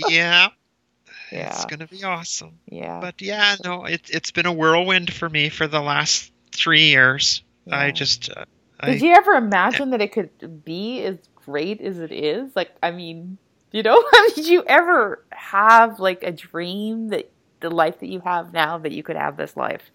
Yeah, 0.09 0.49
yeah. 1.32 1.49
it's 1.49 1.65
gonna 1.66 1.86
be 1.86 2.05
awesome. 2.05 2.59
Yeah. 2.69 3.01
But 3.01 3.20
yeah, 3.23 3.57
no, 3.65 3.85
it, 3.85 4.09
it's 4.11 4.31
been 4.31 4.47
a 4.47 4.53
whirlwind 4.53 5.12
for 5.12 5.28
me 5.28 5.49
for 5.49 5.66
the 5.66 5.81
last 5.81 6.32
three 6.53 6.89
years. 6.89 7.43
I 7.70 7.91
just, 7.93 8.28
uh, 8.31 8.45
Did 8.85 9.03
I, 9.03 9.07
you 9.07 9.15
ever 9.15 9.32
imagine 9.32 9.91
that 9.91 10.03
it 10.03 10.12
could 10.12 10.65
be 10.65 11.03
as 11.03 11.16
great 11.47 11.81
as 11.81 11.99
it 11.99 12.12
is? 12.12 12.55
Like, 12.55 12.70
I 12.82 12.91
mean, 12.91 13.39
you 13.73 13.82
know, 13.82 14.05
did 14.35 14.47
you 14.47 14.62
ever 14.66 15.24
have 15.32 15.99
like 15.99 16.23
a 16.23 16.31
dream 16.31 17.09
that 17.09 17.31
the 17.61 17.70
life 17.70 18.01
that 18.01 18.09
you 18.09 18.20
have 18.20 18.53
now 18.53 18.77
that 18.78 18.93
you 18.93 19.03
could 19.03 19.16
have 19.16 19.36
this 19.39 19.57
life? 19.57 19.91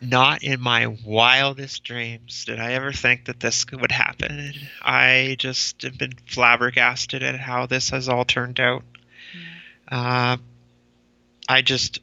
Not 0.00 0.42
in 0.42 0.60
my 0.60 0.86
wildest 1.04 1.84
dreams 1.84 2.44
did 2.46 2.58
I 2.58 2.72
ever 2.72 2.92
think 2.92 3.26
that 3.26 3.40
this 3.40 3.66
would 3.70 3.92
happen. 3.92 4.54
I 4.82 5.36
just 5.38 5.82
have 5.82 5.98
been 5.98 6.14
flabbergasted 6.26 7.22
at 7.22 7.38
how 7.38 7.66
this 7.66 7.90
has 7.90 8.08
all 8.08 8.24
turned 8.24 8.60
out. 8.60 8.82
Uh, 9.88 10.36
I 11.48 11.62
just, 11.62 12.00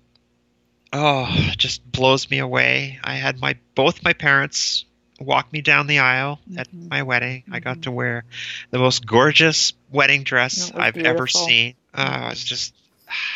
oh, 0.93 1.25
it 1.29 1.57
just 1.57 1.89
blows 1.91 2.29
me 2.29 2.39
away. 2.39 2.99
I 3.03 3.15
had 3.15 3.39
my 3.39 3.55
both 3.75 4.03
my 4.03 4.13
parents 4.13 4.85
walk 5.19 5.51
me 5.51 5.61
down 5.61 5.87
the 5.87 5.99
aisle 5.99 6.39
at 6.57 6.71
Mhm. 6.71 6.89
my 6.89 7.01
wedding. 7.03 7.43
I 7.51 7.59
got 7.59 7.83
to 7.83 7.91
wear 7.91 8.23
the 8.69 8.77
most 8.77 9.05
gorgeous 9.05 9.73
wedding 9.89 10.23
dress 10.23 10.71
I've 10.75 10.97
ever 10.97 11.25
seen. 11.25 11.73
Uh, 11.93 12.29
it's 12.31 12.43
just, 12.43 12.75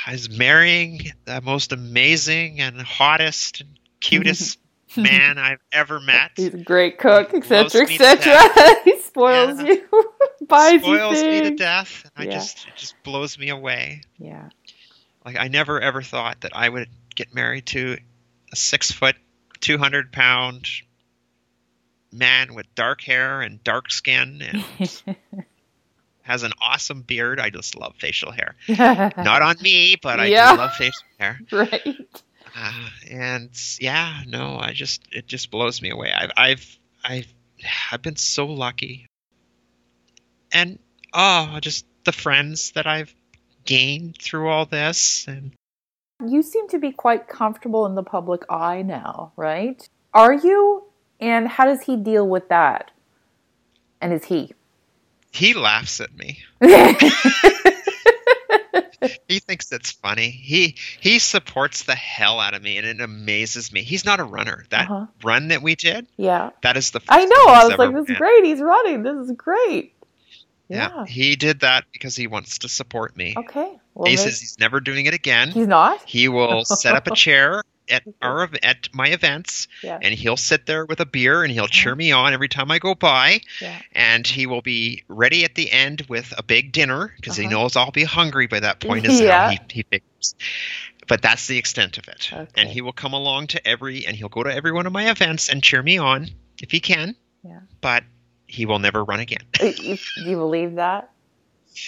I 0.06 0.12
was 0.12 0.30
marrying 0.30 1.12
the 1.26 1.42
most 1.42 1.72
amazing 1.72 2.60
and 2.60 2.80
hottest 2.80 3.62
and 3.62 3.70
cutest 4.02 4.60
man 4.98 5.38
I've 5.38 5.62
ever 5.72 6.00
met. 6.02 6.32
He's 6.36 6.54
a 6.54 6.58
great 6.58 6.98
cook, 7.00 7.34
etc., 7.34 7.84
etc. 7.84 8.38
he 8.84 9.00
spoils 9.00 9.60
Yeah. 9.60 9.68
you, 9.68 9.88
buys 10.48 10.82
Spoils 10.82 11.22
you 11.22 11.30
me 11.32 11.42
to 11.42 11.52
death. 11.56 12.10
And 12.18 12.28
I 12.28 12.32
just, 12.32 12.68
it 12.68 12.76
just 12.76 13.02
blows 13.04 13.38
me 13.40 13.50
away. 13.50 14.02
Yeah. 14.18 14.50
Like 15.26 15.38
I 15.40 15.48
never 15.48 15.80
ever 15.80 16.02
thought 16.02 16.42
that 16.42 16.56
I 16.56 16.68
would 16.68 16.90
get 17.16 17.34
married 17.34 17.68
to 17.68 17.98
a 18.52 18.56
six 18.56 18.92
foot, 18.92 19.16
two 19.62 19.78
hundred 19.78 20.12
pound 20.12 20.68
man 22.12 22.54
with 22.56 22.66
dark 22.76 23.02
hair 23.02 23.40
and 23.42 23.64
dark 23.64 23.90
skin 23.92 24.42
and 24.42 25.16
has 26.24 26.44
an 26.44 26.52
awesome 26.62 27.02
beard. 27.04 27.40
I 27.40 27.50
just 27.50 27.76
love 27.78 27.96
facial 28.00 28.32
hair. 28.32 28.56
Not 28.68 29.42
on 29.42 29.56
me, 29.62 29.96
but 30.02 30.20
I 30.20 30.26
Yeah. 30.26 30.52
do 30.54 30.58
love 30.58 30.74
facial 30.74 31.04
hair. 31.20 31.40
right. 31.52 31.98
Uh, 32.56 32.90
and 33.10 33.50
yeah, 33.80 34.22
no, 34.28 34.58
I 34.60 34.74
just 34.74 35.02
it 35.12 35.28
just 35.28 35.52
blows 35.52 35.82
me 35.82 35.90
away. 35.90 36.12
I've 36.12 36.32
I've 36.36 36.80
I've 37.04 37.34
I've 37.92 38.02
been 38.02 38.18
so 38.18 38.46
lucky, 38.46 39.08
and 40.52 40.80
oh, 41.14 41.60
just 41.62 41.86
the 42.04 42.12
friends 42.12 42.72
that 42.72 42.88
I've 42.88 43.14
gained 43.66 44.18
through 44.22 44.50
all 44.50 44.66
this, 44.66 45.26
and 45.28 45.54
You 46.26 46.44
seem 46.44 46.68
to 46.70 46.80
be 46.80 46.92
quite 46.92 47.28
comfortable 47.28 47.86
in 47.86 47.96
the 47.96 48.04
public 48.04 48.42
eye 48.50 48.82
now, 48.82 49.32
right? 49.38 49.88
Are 50.14 50.34
you? 50.34 50.84
And 51.20 51.48
how 51.48 51.66
does 51.66 51.84
he 51.84 51.96
deal 51.96 52.28
with 52.28 52.50
that? 52.50 52.92
And 54.02 54.12
is 54.12 54.26
he? 54.26 54.52
he 55.32 55.54
laughs 55.54 56.02
at 56.02 56.16
me. 56.16 56.40
he 59.28 59.40
thinks 59.40 59.72
it's 59.72 59.92
funny. 59.92 60.30
He 60.30 60.76
he 61.00 61.20
supports 61.20 61.84
the 61.84 61.96
hell 61.96 62.40
out 62.40 62.54
of 62.54 62.62
me, 62.62 62.78
and 62.78 62.86
it 62.88 63.02
amazes 63.02 63.72
me. 63.74 63.82
He's 63.84 64.06
not 64.06 64.20
a 64.20 64.24
runner. 64.24 64.66
That 64.70 64.90
Uh-huh. 64.90 65.06
run 65.24 65.48
that 65.50 65.62
we 65.62 65.76
did, 65.76 66.08
Yeah. 66.18 66.52
that 66.64 66.78
is 66.78 66.92
the. 66.92 67.00
First 67.00 67.12
I 67.12 67.26
know. 67.26 67.46
I 67.48 67.66
was 67.68 67.78
like, 67.78 67.94
this 67.94 68.10
is 68.10 68.18
great. 68.18 68.46
He's 68.46 68.62
running. 68.62 69.04
This 69.04 69.16
is 69.28 69.32
great. 69.36 69.94
Yeah. 70.70 70.90
Yeah. 70.96 71.06
he 71.06 71.36
did 71.36 71.60
that 71.62 71.84
because 71.92 72.16
he 72.16 72.28
wants 72.28 72.60
to 72.60 72.70
support 72.70 73.18
me. 73.18 73.34
Okay. 73.36 73.78
Well, 73.94 74.06
he 74.10 74.12
maybe- 74.16 74.18
says 74.18 74.40
he's 74.40 74.58
never 74.58 74.80
doing 74.80 75.06
it 75.06 75.14
again. 75.14 75.52
he's 75.52 75.68
not. 75.68 76.00
He 76.08 76.30
will 76.30 76.64
set 76.64 76.96
up 76.96 77.08
a 77.08 77.16
chair 77.16 77.64
at 77.92 78.04
our 78.22 78.50
at 78.64 78.90
my 78.94 79.08
events, 79.10 79.68
Yeah. 79.84 80.00
and 80.02 80.14
he'll 80.14 80.38
sit 80.38 80.66
there 80.66 80.86
with 80.86 81.00
a 81.00 81.06
beer, 81.06 81.44
and 81.44 81.52
he'll 81.52 81.68
cheer 81.68 81.94
me 81.96 82.12
on 82.12 82.34
every 82.34 82.48
time 82.50 82.72
I 82.72 82.80
go 82.80 82.96
by. 82.96 83.42
Yeah. 83.62 83.80
and 83.92 84.26
he 84.26 84.48
will 84.48 84.62
be 84.62 85.04
ready 85.08 85.44
at 85.44 85.56
the 85.56 85.72
end 85.72 86.06
with 86.10 86.34
a 86.38 86.44
big 86.44 86.72
dinner 86.72 87.14
because 87.16 87.36
he 87.38 87.46
Uh-huh. 87.46 87.52
knows 87.52 87.76
I'll 87.76 87.92
be 87.92 88.04
hungry 88.04 88.48
by 88.48 88.60
that 88.62 88.80
point. 88.80 89.06
Is 89.06 89.20
Yeah. 89.22 89.44
how 89.46 89.50
he, 89.50 89.60
he 89.70 89.84
figures. 89.84 90.36
But 91.08 91.22
that's 91.22 91.48
the 91.48 91.58
extent 91.58 91.98
of 91.98 92.08
it. 92.08 92.30
Okay. 92.32 92.48
And 92.56 92.70
he 92.70 92.82
will 92.82 92.94
come 92.94 93.14
along 93.14 93.48
to 93.48 93.68
every, 93.68 94.06
and 94.06 94.16
he'll 94.16 94.30
go 94.30 94.44
to 94.44 94.54
every 94.54 94.72
one 94.72 94.86
of 94.88 94.94
my 94.94 95.10
events 95.10 95.50
and 95.50 95.62
cheer 95.62 95.82
me 95.84 95.98
on 95.98 96.30
if 96.62 96.72
he 96.72 96.80
can. 96.80 97.16
Yeah. 97.44 97.60
But 97.82 98.04
he 98.48 98.66
will 98.66 98.80
never 98.80 99.04
run 99.04 99.20
again. 99.20 99.42
Uh, 99.60 99.72
do 99.72 99.98
you 100.18 100.36
believe 100.38 100.76
that? 100.76 101.10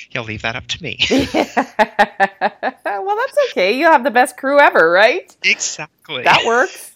He'll 0.10 0.24
leave 0.24 0.44
that 0.44 0.56
up 0.56 0.68
to 0.68 0.84
me. 0.84 0.98
well, 1.10 3.18
that's 3.18 3.38
okay. 3.52 3.78
You 3.78 3.86
have 3.86 4.04
the 4.04 4.12
best 4.12 4.38
crew 4.38 4.60
ever, 4.60 4.90
right? 4.90 5.36
exactly. 5.44 6.24
That 6.24 6.46
works. 6.46 6.96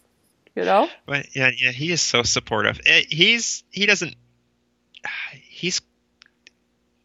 You 0.55 0.65
know. 0.65 0.89
But 1.05 1.35
yeah, 1.35 1.51
yeah, 1.55 1.71
he 1.71 1.91
is 1.91 2.01
so 2.01 2.23
supportive. 2.23 2.79
Eh, 2.85 3.03
He's 3.09 3.63
he 3.69 3.85
doesn't. 3.85 4.15
He's 5.33 5.81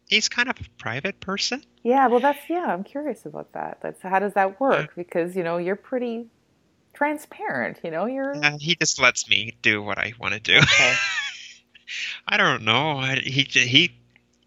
he's 0.07 0.29
kind 0.29 0.49
of 0.49 0.59
a 0.59 0.63
private 0.79 1.19
person. 1.19 1.63
Yeah. 1.83 2.07
Well, 2.07 2.19
that's 2.19 2.39
yeah. 2.49 2.65
I'm 2.65 2.83
curious 2.83 3.25
about 3.25 3.53
that. 3.53 3.79
That's 3.81 4.01
how 4.01 4.19
does 4.19 4.33
that 4.33 4.59
work? 4.59 4.95
Because 4.95 5.35
you 5.35 5.43
know 5.43 5.57
you're 5.57 5.75
pretty 5.75 6.27
transparent. 6.93 7.79
You 7.83 7.91
know 7.91 8.05
you're. 8.05 8.35
Uh, 8.35 8.57
he 8.57 8.75
just 8.75 8.99
lets 8.99 9.29
me 9.29 9.55
do 9.61 9.83
what 9.83 9.99
I 9.99 10.13
want 10.19 10.33
to 10.33 10.39
do. 10.39 10.57
Okay. 10.57 10.93
I 12.27 12.37
don't 12.37 12.63
know. 12.63 13.01
He 13.01 13.43
he 13.43 13.91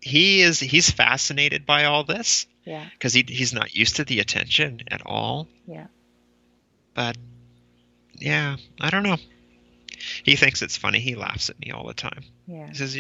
he 0.07 0.43
is 0.43 0.61
he's 0.61 0.89
fascinated 0.91 1.67
by 1.67 1.85
all 1.87 2.05
this 2.05 2.47
Yeah. 2.65 2.85
because 2.93 3.13
he 3.13 3.25
he's 3.27 3.53
not 3.53 3.75
used 3.75 3.97
to 3.97 4.05
the 4.05 4.21
attention 4.21 4.83
at 4.89 5.03
all. 5.05 5.49
Yeah. 5.67 5.89
But 6.95 7.17
yeah, 8.15 8.57
I 8.81 8.91
don't 8.91 9.03
know. 9.03 9.17
He 10.25 10.37
thinks 10.37 10.63
it's 10.63 10.77
funny. 10.77 11.01
He 11.01 11.15
laughs 11.17 11.51
at 11.51 11.59
me 11.59 11.73
all 11.73 11.87
the 11.87 11.95
time. 11.95 12.23
Yeah. 12.47 12.69
He 12.69 12.75
says, 12.75 12.97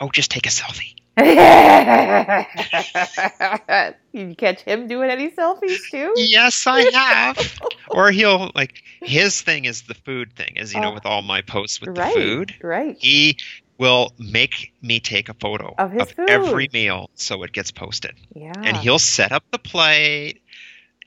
"Oh, 0.00 0.08
just 0.10 0.30
take 0.30 0.46
a 0.46 0.50
selfie." 0.50 0.94
you 4.12 4.34
catch 4.36 4.60
him 4.62 4.86
doing 4.86 5.10
any 5.10 5.30
selfies 5.30 5.78
too? 5.90 6.12
Yes, 6.16 6.66
I 6.66 6.82
have. 6.92 7.60
or 7.90 8.10
he'll 8.10 8.50
like 8.54 8.82
his 9.02 9.40
thing 9.42 9.64
is 9.64 9.82
the 9.82 9.94
food 9.94 10.34
thing, 10.34 10.58
as 10.58 10.72
you 10.74 10.80
know, 10.80 10.90
Oh. 10.90 10.94
with 10.94 11.06
all 11.06 11.22
my 11.22 11.42
posts 11.42 11.80
with 11.80 11.96
right. 11.98 12.14
the 12.14 12.20
food. 12.20 12.54
Right. 12.62 12.96
He 12.98 13.38
will 13.78 14.12
make 14.18 14.72
me 14.82 15.00
take 15.00 15.28
a 15.28 15.34
photo 15.34 15.74
Of 15.78 15.92
food. 16.12 16.28
every 16.30 16.68
meal 16.72 17.10
so 17.14 17.42
it 17.42 17.52
gets 17.52 17.70
posted. 17.70 18.14
Yeah. 18.34 18.52
and 18.56 18.76
he'll 18.76 18.98
set 18.98 19.32
up 19.32 19.44
the 19.50 19.58
plate. 19.58 20.40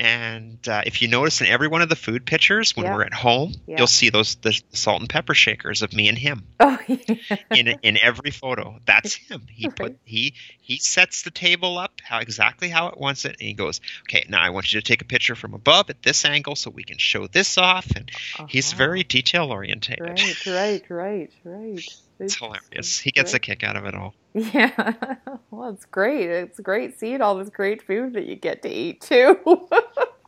And 0.01 0.65
uh, 0.65 0.83
if 0.85 1.01
you 1.01 1.09
notice 1.09 1.41
in 1.41 1.47
every 1.47 1.67
one 1.67 1.81
of 1.81 1.89
the 1.89 1.95
food 1.97 2.25
pictures 2.25 2.73
when 2.73 2.85
we're 2.85 3.03
at 3.03 3.13
home, 3.13 3.53
you'll 3.67 3.85
see 3.85 4.09
those 4.09 4.35
the 4.35 4.57
salt 4.71 5.01
and 5.01 5.09
pepper 5.09 5.33
shakers 5.33 5.81
of 5.81 5.91
me 5.91 6.07
and 6.07 6.17
him 6.17 6.43
Oh, 6.61 6.79
yeah. 6.87 7.15
in 7.53 7.67
in 7.83 7.97
every 8.01 8.31
photo. 8.31 8.79
That's 8.85 9.15
him. 9.15 9.45
He 9.49 9.67
put 9.75 9.97
he 10.05 10.35
he 10.61 10.77
sets 10.77 11.23
the 11.23 11.31
table 11.31 11.77
up 11.77 11.99
how 12.01 12.19
exactly 12.19 12.69
how 12.69 12.87
it 12.87 12.97
wants 12.97 13.25
it, 13.25 13.31
and 13.31 13.41
he 13.41 13.53
goes, 13.53 13.81
"Okay, 14.03 14.23
now 14.29 14.41
I 14.41 14.51
want 14.51 14.71
you 14.73 14.79
to 14.79 14.85
take 14.87 15.01
a 15.01 15.05
picture 15.05 15.35
from 15.35 15.53
above 15.53 15.89
at 15.89 16.01
this 16.01 16.23
angle 16.23 16.55
so 16.55 16.69
we 16.69 16.85
can 16.85 16.97
show 16.97 17.27
this 17.27 17.57
off." 17.57 17.91
And 17.93 18.09
he's 18.47 18.71
Uh-huh. 18.71 18.77
very 18.77 19.03
detail 19.03 19.51
orientated. 19.51 19.99
Right, 20.01 20.45
right, 20.45 20.83
right, 20.89 21.29
right. 21.43 21.89
It's 22.19 22.35
hilarious. 22.35 22.99
He 22.99 23.11
gets 23.11 23.33
a 23.33 23.39
kick 23.39 23.63
out 23.63 23.75
of 23.75 23.85
it 23.85 23.95
all. 23.95 24.13
Yeah. 24.33 24.93
Well, 25.51 25.71
it's 25.71 25.85
great. 25.85 26.29
It's 26.29 26.59
great 26.59 26.99
seeing 26.99 27.21
all 27.21 27.35
this 27.35 27.49
great 27.49 27.81
food 27.81 28.13
that 28.13 28.25
you 28.27 28.35
get 28.35 28.61
to 28.63 28.69
eat 28.69 29.01
too. 29.01 29.37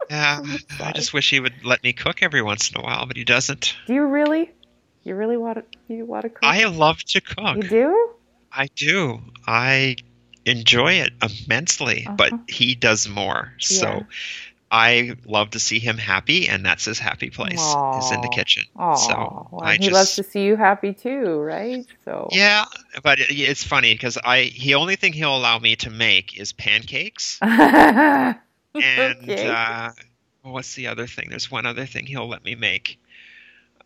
Yeah, 0.10 0.42
I 0.82 0.92
just 0.92 1.14
wish 1.14 1.30
he 1.30 1.40
would 1.40 1.54
let 1.64 1.82
me 1.84 1.94
cook 1.94 2.22
every 2.22 2.42
once 2.42 2.70
in 2.70 2.78
a 2.82 2.84
while, 2.84 3.06
but 3.06 3.16
he 3.16 3.24
doesn't. 3.24 3.76
do 3.88 3.94
you 3.94 4.06
really? 4.06 4.52
You 5.04 5.16
really 5.16 5.38
want 5.38 5.60
to? 5.60 5.94
You 5.94 6.06
want 6.06 6.24
to 6.24 6.30
cook? 6.30 6.40
I 6.44 6.66
love 6.66 7.02
to 7.04 7.22
cook. 7.22 7.56
You 7.56 7.64
do? 7.64 8.10
I 8.52 8.68
do. 8.76 9.22
I 9.48 9.96
enjoy 10.46 10.94
it 10.94 11.12
immensely, 11.24 12.06
but 12.18 12.34
Uh-huh. 12.34 12.44
he 12.50 12.76
does 12.76 13.08
more. 13.08 13.54
Yeah. 13.60 13.66
So 13.80 14.06
I 14.72 15.15
love 15.26 15.49
to 15.52 15.60
see 15.60 15.80
him 15.80 15.98
happy, 15.98 16.48
and 16.48 16.65
that's 16.65 16.85
his 16.85 16.98
happy 16.98 17.30
place 17.30 17.76
is 17.98 18.11
in 18.11 18.22
the 18.22 18.30
kitchen. 18.30 18.64
Oh, 18.80 18.95
so 18.95 19.48
well, 19.52 19.61
I 19.64 19.73
he 19.73 19.80
just 19.80 19.91
loves 19.91 20.15
to 20.15 20.23
see 20.23 20.45
you 20.45 20.56
happy 20.56 20.93
too, 20.93 21.39
right? 21.39 21.85
So 22.06 22.30
yeah, 22.31 22.65
but 23.03 23.19
it, 23.19 23.27
it's 23.30 23.64
funny 23.65 23.93
because 23.93 24.18
I 24.23 24.52
the 24.61 24.76
only 24.76 24.95
thing 24.95 25.11
he'll 25.11 25.35
allow 25.35 25.60
me 25.60 25.76
to 25.77 25.89
make 25.89 26.39
is 26.39 26.53
pancakes, 26.53 27.38
and 27.41 28.38
Okay. 28.73 29.48
uh, 29.48 29.89
what's 30.43 30.76
the 30.76 30.88
other 30.88 31.06
thing? 31.06 31.27
There's 31.30 31.52
one 31.52 31.65
other 31.65 31.85
thing 31.85 32.06
he'll 32.06 32.30
let 32.30 32.43
me 32.43 32.56
make. 32.56 32.98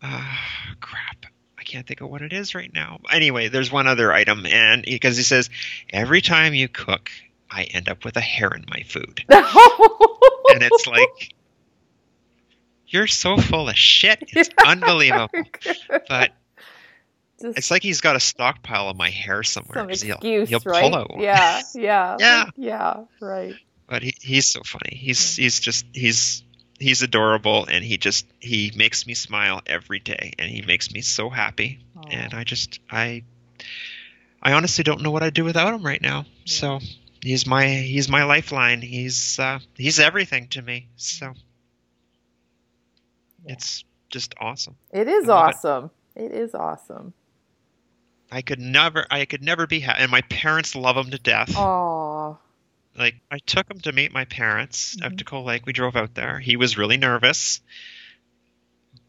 Uh, 0.00 0.34
crap. 0.80 1.26
I 1.58 1.62
can't 1.64 1.84
think 1.84 2.00
of 2.00 2.08
what 2.08 2.22
it 2.22 2.32
is 2.32 2.54
right 2.54 2.72
now. 2.72 3.00
Anyway, 3.10 3.48
there's 3.48 3.72
one 3.72 3.88
other 3.88 4.12
item, 4.12 4.46
and 4.46 4.84
because 4.84 5.16
he 5.16 5.24
says 5.24 5.50
every 5.90 6.20
time 6.20 6.54
you 6.54 6.68
cook, 6.68 7.10
I 7.56 7.62
end 7.64 7.88
up 7.88 8.04
with 8.04 8.16
a 8.16 8.20
hair 8.20 8.48
in 8.50 8.64
my 8.68 8.82
food, 8.82 9.24
and 9.28 10.62
it's 10.62 10.86
like 10.86 11.32
you're 12.88 13.06
so 13.06 13.36
full 13.38 13.68
of 13.68 13.76
shit. 13.76 14.18
It's 14.28 14.50
unbelievable. 14.64 15.28
But 16.08 16.32
Just 17.40 17.58
it's 17.58 17.70
like 17.70 17.82
he's 17.82 18.00
got 18.00 18.16
a 18.16 18.20
stockpile 18.20 18.88
of 18.90 18.96
my 18.96 19.10
hair 19.10 19.42
somewhere. 19.42 19.74
some 19.74 19.88
'cause 19.88 20.02
he'll, 20.02 20.16
excuse, 20.16 20.48
he'll 20.50 20.60
right? 20.64 20.82
pull 20.82 20.94
out 20.94 21.10
one. 21.10 21.20
Yeah, 21.20 21.60
yeah, 21.74 22.16
Yeah. 22.20 22.44
yeah, 22.56 23.04
right. 23.20 23.56
But 23.88 24.02
he, 24.02 24.14
he's 24.20 24.48
so 24.48 24.62
funny. 24.64 24.96
He's 24.96 25.36
he's 25.36 25.60
just 25.60 25.86
he's 25.92 26.42
he's 26.78 27.02
adorable, 27.02 27.66
and 27.66 27.84
he 27.84 27.96
just 27.98 28.26
he 28.40 28.72
makes 28.76 29.06
me 29.06 29.14
smile 29.14 29.62
every 29.66 29.98
day, 30.00 30.32
and 30.38 30.50
he 30.50 30.62
makes 30.62 30.92
me 30.92 31.00
so 31.02 31.30
happy. 31.30 31.78
Aw. 31.96 32.08
And 32.10 32.34
I 32.34 32.44
just 32.44 32.80
I 32.90 33.22
I 34.42 34.52
honestly 34.52 34.84
don't 34.84 35.02
know 35.02 35.10
what 35.10 35.22
I'd 35.22 35.34
do 35.34 35.44
without 35.44 35.72
him 35.74 35.84
right 35.84 36.00
now. 36.02 36.24
So 36.44 36.80
he's 37.26 37.46
my 37.46 37.66
he's 37.66 38.08
my 38.08 38.24
lifeline. 38.24 38.80
He's 38.82 39.38
uh, 39.38 39.58
he's 39.76 39.98
everything 40.00 40.48
to 40.48 40.62
me. 40.62 40.88
So 40.96 41.32
Yeah. 43.44 43.52
it's 43.52 43.84
just 44.10 44.34
awesome. 44.40 44.76
It 44.92 45.08
is 45.08 45.26
love 45.26 45.48
it. 45.50 45.54
awesome. 45.56 45.90
It 46.14 46.32
is 46.32 46.54
awesome. 46.54 47.12
I 48.30 48.42
could 48.42 48.60
never 48.60 49.06
I 49.10 49.24
could 49.24 49.42
never 49.42 49.66
be 49.66 49.80
happy. 49.80 50.02
And 50.02 50.10
my 50.10 50.22
parents 50.22 50.74
love 50.74 50.96
him 50.96 51.10
to 51.10 51.18
death. 51.18 51.52
Oh, 51.56 52.38
like 52.98 53.16
I 53.30 53.38
took 53.38 53.70
him 53.70 53.80
to 53.80 53.92
meet 53.92 54.12
my 54.12 54.24
parents 54.24 54.96
Mhm. 54.96 55.06
at 55.06 55.16
Tacole 55.16 55.44
Lake. 55.44 55.66
We 55.66 55.72
drove 55.72 55.96
out 55.96 56.14
there. 56.14 56.38
He 56.38 56.56
was 56.56 56.78
really 56.78 56.96
nervous, 56.96 57.60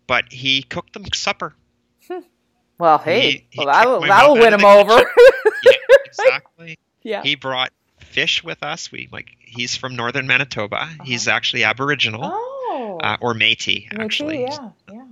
but 0.07 0.31
he 0.31 0.61
cooked 0.63 0.93
them 0.93 1.05
supper. 1.13 1.55
well, 2.79 2.97
hey, 2.99 3.21
He- 3.31 3.47
he 3.51 3.57
well 3.59 3.67
that'll 3.67 4.01
that'll 4.01 4.33
win 4.35 4.53
him 4.53 4.65
over. 4.65 4.97
Yeah, 5.63 5.71
exactly. 6.05 6.77
yeah. 7.03 7.23
He 7.23 7.35
brought 7.35 7.71
fish 8.07 8.43
with 8.43 8.63
us. 8.63 8.91
We 8.91 9.09
like 9.11 9.27
he's 9.39 9.75
from 9.75 9.95
northern 9.95 10.27
Manitoba. 10.27 10.89
He's 11.03 11.27
actually 11.27 11.63
Aboriginal 11.63 12.21
oh, 12.23 12.99
uh, 13.03 13.17
or 13.21 13.33
Métis 13.33 13.87
actually, 13.99 14.41
yeah, 14.41 14.69
yeah. 14.91 15.05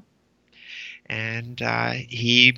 and 1.05 1.61
uh, 1.61 1.91
he 1.91 2.57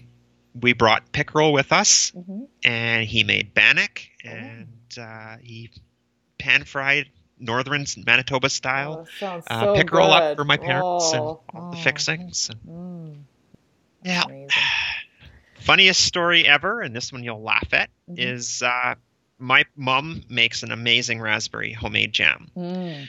we 0.60 0.74
brought 0.74 1.12
pickerel 1.12 1.52
with 1.54 1.72
us, 1.72 2.12
hmm 2.12 2.44
and 2.64 3.06
he 3.06 3.24
made 3.24 3.54
bannock, 3.54 4.02
Oh. 4.26 4.30
and 4.30 4.68
uh, 5.00 5.38
he 5.42 5.70
pan 6.38 6.64
fried 6.64 7.08
northern 7.40 7.86
Manitoba 8.06 8.50
style. 8.50 9.08
Oh, 9.22 9.26
uh, 9.28 9.42
so 9.62 9.76
pickerel 9.76 10.08
good. 10.08 10.14
up 10.14 10.36
for 10.38 10.44
my 10.46 10.58
parents 10.58 11.14
and 11.14 11.22
Oh, 11.22 11.42
all 11.54 11.72
the 11.72 11.78
fixings. 11.78 12.50
And, 12.50 12.60
mm, 12.68 13.16
yeah. 14.04 14.24
Funniest 15.62 16.04
story 16.04 16.48
ever, 16.48 16.82
and 16.82 16.96
this 16.96 17.12
one 17.12 17.24
you'll 17.24 17.42
laugh 17.44 17.68
at, 17.74 17.90
Mhm. 18.10 18.20
is 18.20 18.64
uh, 18.64 18.96
my 19.40 19.66
mom 19.76 20.24
makes 20.30 20.64
an 20.64 20.72
amazing 20.72 21.20
raspberry 21.22 21.72
homemade 21.74 22.12
jam. 22.14 22.50
Mm, 22.58 23.08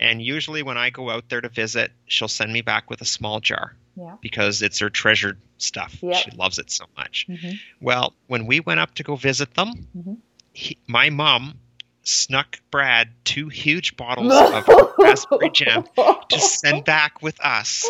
And 0.00 0.20
usually 0.22 0.62
when 0.62 0.76
I 0.76 0.90
go 0.90 1.10
out 1.10 1.28
there 1.28 1.40
to 1.40 1.48
visit, 1.48 1.92
she'll 2.06 2.28
send 2.28 2.52
me 2.52 2.60
back 2.62 2.90
with 2.90 3.00
a 3.00 3.04
small 3.06 3.40
jar 3.40 3.74
yeah. 3.96 4.16
because 4.20 4.62
it's 4.62 4.80
her 4.80 4.90
treasured 4.90 5.38
stuff. 5.58 5.96
Yep. 6.02 6.16
She 6.16 6.30
loves 6.32 6.58
it 6.58 6.70
so 6.70 6.84
much. 6.96 7.26
hmm 7.26 7.52
Well, 7.80 8.12
when 8.26 8.46
we 8.46 8.60
went 8.60 8.80
up 8.80 8.94
to 8.96 9.02
go 9.02 9.16
visit 9.16 9.54
them, 9.54 9.86
Mhm. 9.96 10.16
he, 10.52 10.76
my 10.86 11.10
mom 11.10 11.58
snuck 12.02 12.58
Brad 12.70 13.08
two 13.24 13.48
huge 13.48 13.96
bottles 13.96 14.32
of 14.34 14.68
raspberry 14.98 15.50
jam 15.50 15.84
to 16.28 16.40
send 16.40 16.84
back 16.84 17.22
with 17.22 17.40
us. 17.40 17.88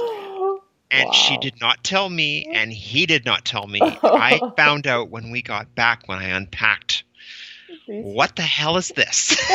And 0.91 1.15
she 1.15 1.39
did 1.39 1.59
not 1.59 1.83
tell 1.83 2.07
me, 2.11 2.45
and 2.53 2.71
he 2.71 3.07
did 3.07 3.25
not 3.25 3.47
tell 3.47 3.67
me. 3.67 3.81
I 4.03 4.39
found 4.59 4.87
out 4.87 5.09
when 5.09 5.31
we 5.31 5.41
got 5.41 5.75
back 5.75 6.07
when 6.07 6.19
I 6.19 6.25
unpacked. 6.37 7.05
What 7.87 8.37
the 8.37 8.43
hell 8.43 8.77
is 8.77 8.89
this? 8.89 9.37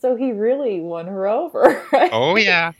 So 0.00 0.14
he 0.14 0.32
really 0.32 0.80
won 0.80 1.06
her 1.06 1.26
over. 1.26 1.84
Right? 1.92 2.10
Oh 2.12 2.36
yeah. 2.36 2.72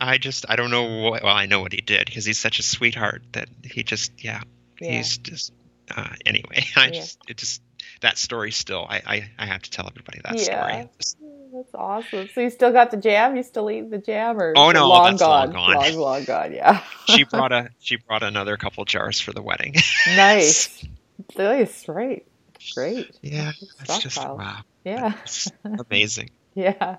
I 0.00 0.18
just 0.18 0.44
I 0.48 0.56
don't 0.56 0.70
know 0.70 1.00
what 1.08 1.22
well 1.22 1.34
I 1.34 1.46
know 1.46 1.60
what 1.60 1.72
he 1.72 1.80
did 1.80 2.06
because 2.06 2.24
he's 2.24 2.38
such 2.38 2.58
a 2.58 2.62
sweetheart 2.62 3.22
that 3.32 3.48
he 3.62 3.84
just 3.84 4.12
yeah, 4.22 4.42
Yeah. 4.80 4.96
he's 4.96 5.16
just 5.18 5.52
uh, 5.96 6.08
anyway 6.26 6.64
I 6.76 6.86
Yeah. 6.86 6.92
just 6.92 7.18
it 7.28 7.36
just 7.38 7.62
that 8.02 8.18
story 8.18 8.50
still 8.50 8.86
I, 8.88 9.02
I 9.06 9.30
I 9.38 9.46
have 9.46 9.62
to 9.62 9.70
tell 9.70 9.86
everybody 9.88 10.20
that 10.24 10.38
Yeah. 10.38 10.66
story. 10.66 10.88
That's 11.54 11.74
awesome. 11.74 12.28
So 12.34 12.40
you 12.40 12.50
still 12.50 12.72
got 12.72 12.90
the 12.90 12.96
jam? 12.96 13.36
You 13.36 13.44
still 13.44 13.70
eat 13.70 13.88
the 13.88 13.98
jam, 13.98 14.38
or 14.40 14.52
Oh, 14.56 14.72
no, 14.72 14.88
long 14.88 15.04
that's 15.04 15.22
gone? 15.22 15.52
long 15.52 15.52
gone. 15.52 15.74
long, 15.76 15.96
long 15.96 16.24
gone. 16.24 16.52
Yeah. 16.52 16.82
she 17.06 17.22
brought 17.24 17.52
a 17.52 17.70
she 17.78 17.96
brought 17.96 18.24
another 18.24 18.56
couple 18.56 18.84
jars 18.84 19.20
for 19.20 19.32
the 19.32 19.40
wedding. 19.42 19.74
nice. 20.16 20.84
Nice. 21.38 21.88
Right. 21.88 22.26
Great. 22.74 23.10
yeah, 23.22 23.52
that's 23.78 23.98
just 23.98 24.16
wow, 24.18 24.58
Yeah. 24.84 25.12
it's 25.24 25.50
amazing. 25.64 26.30
Yeah. 26.56 26.98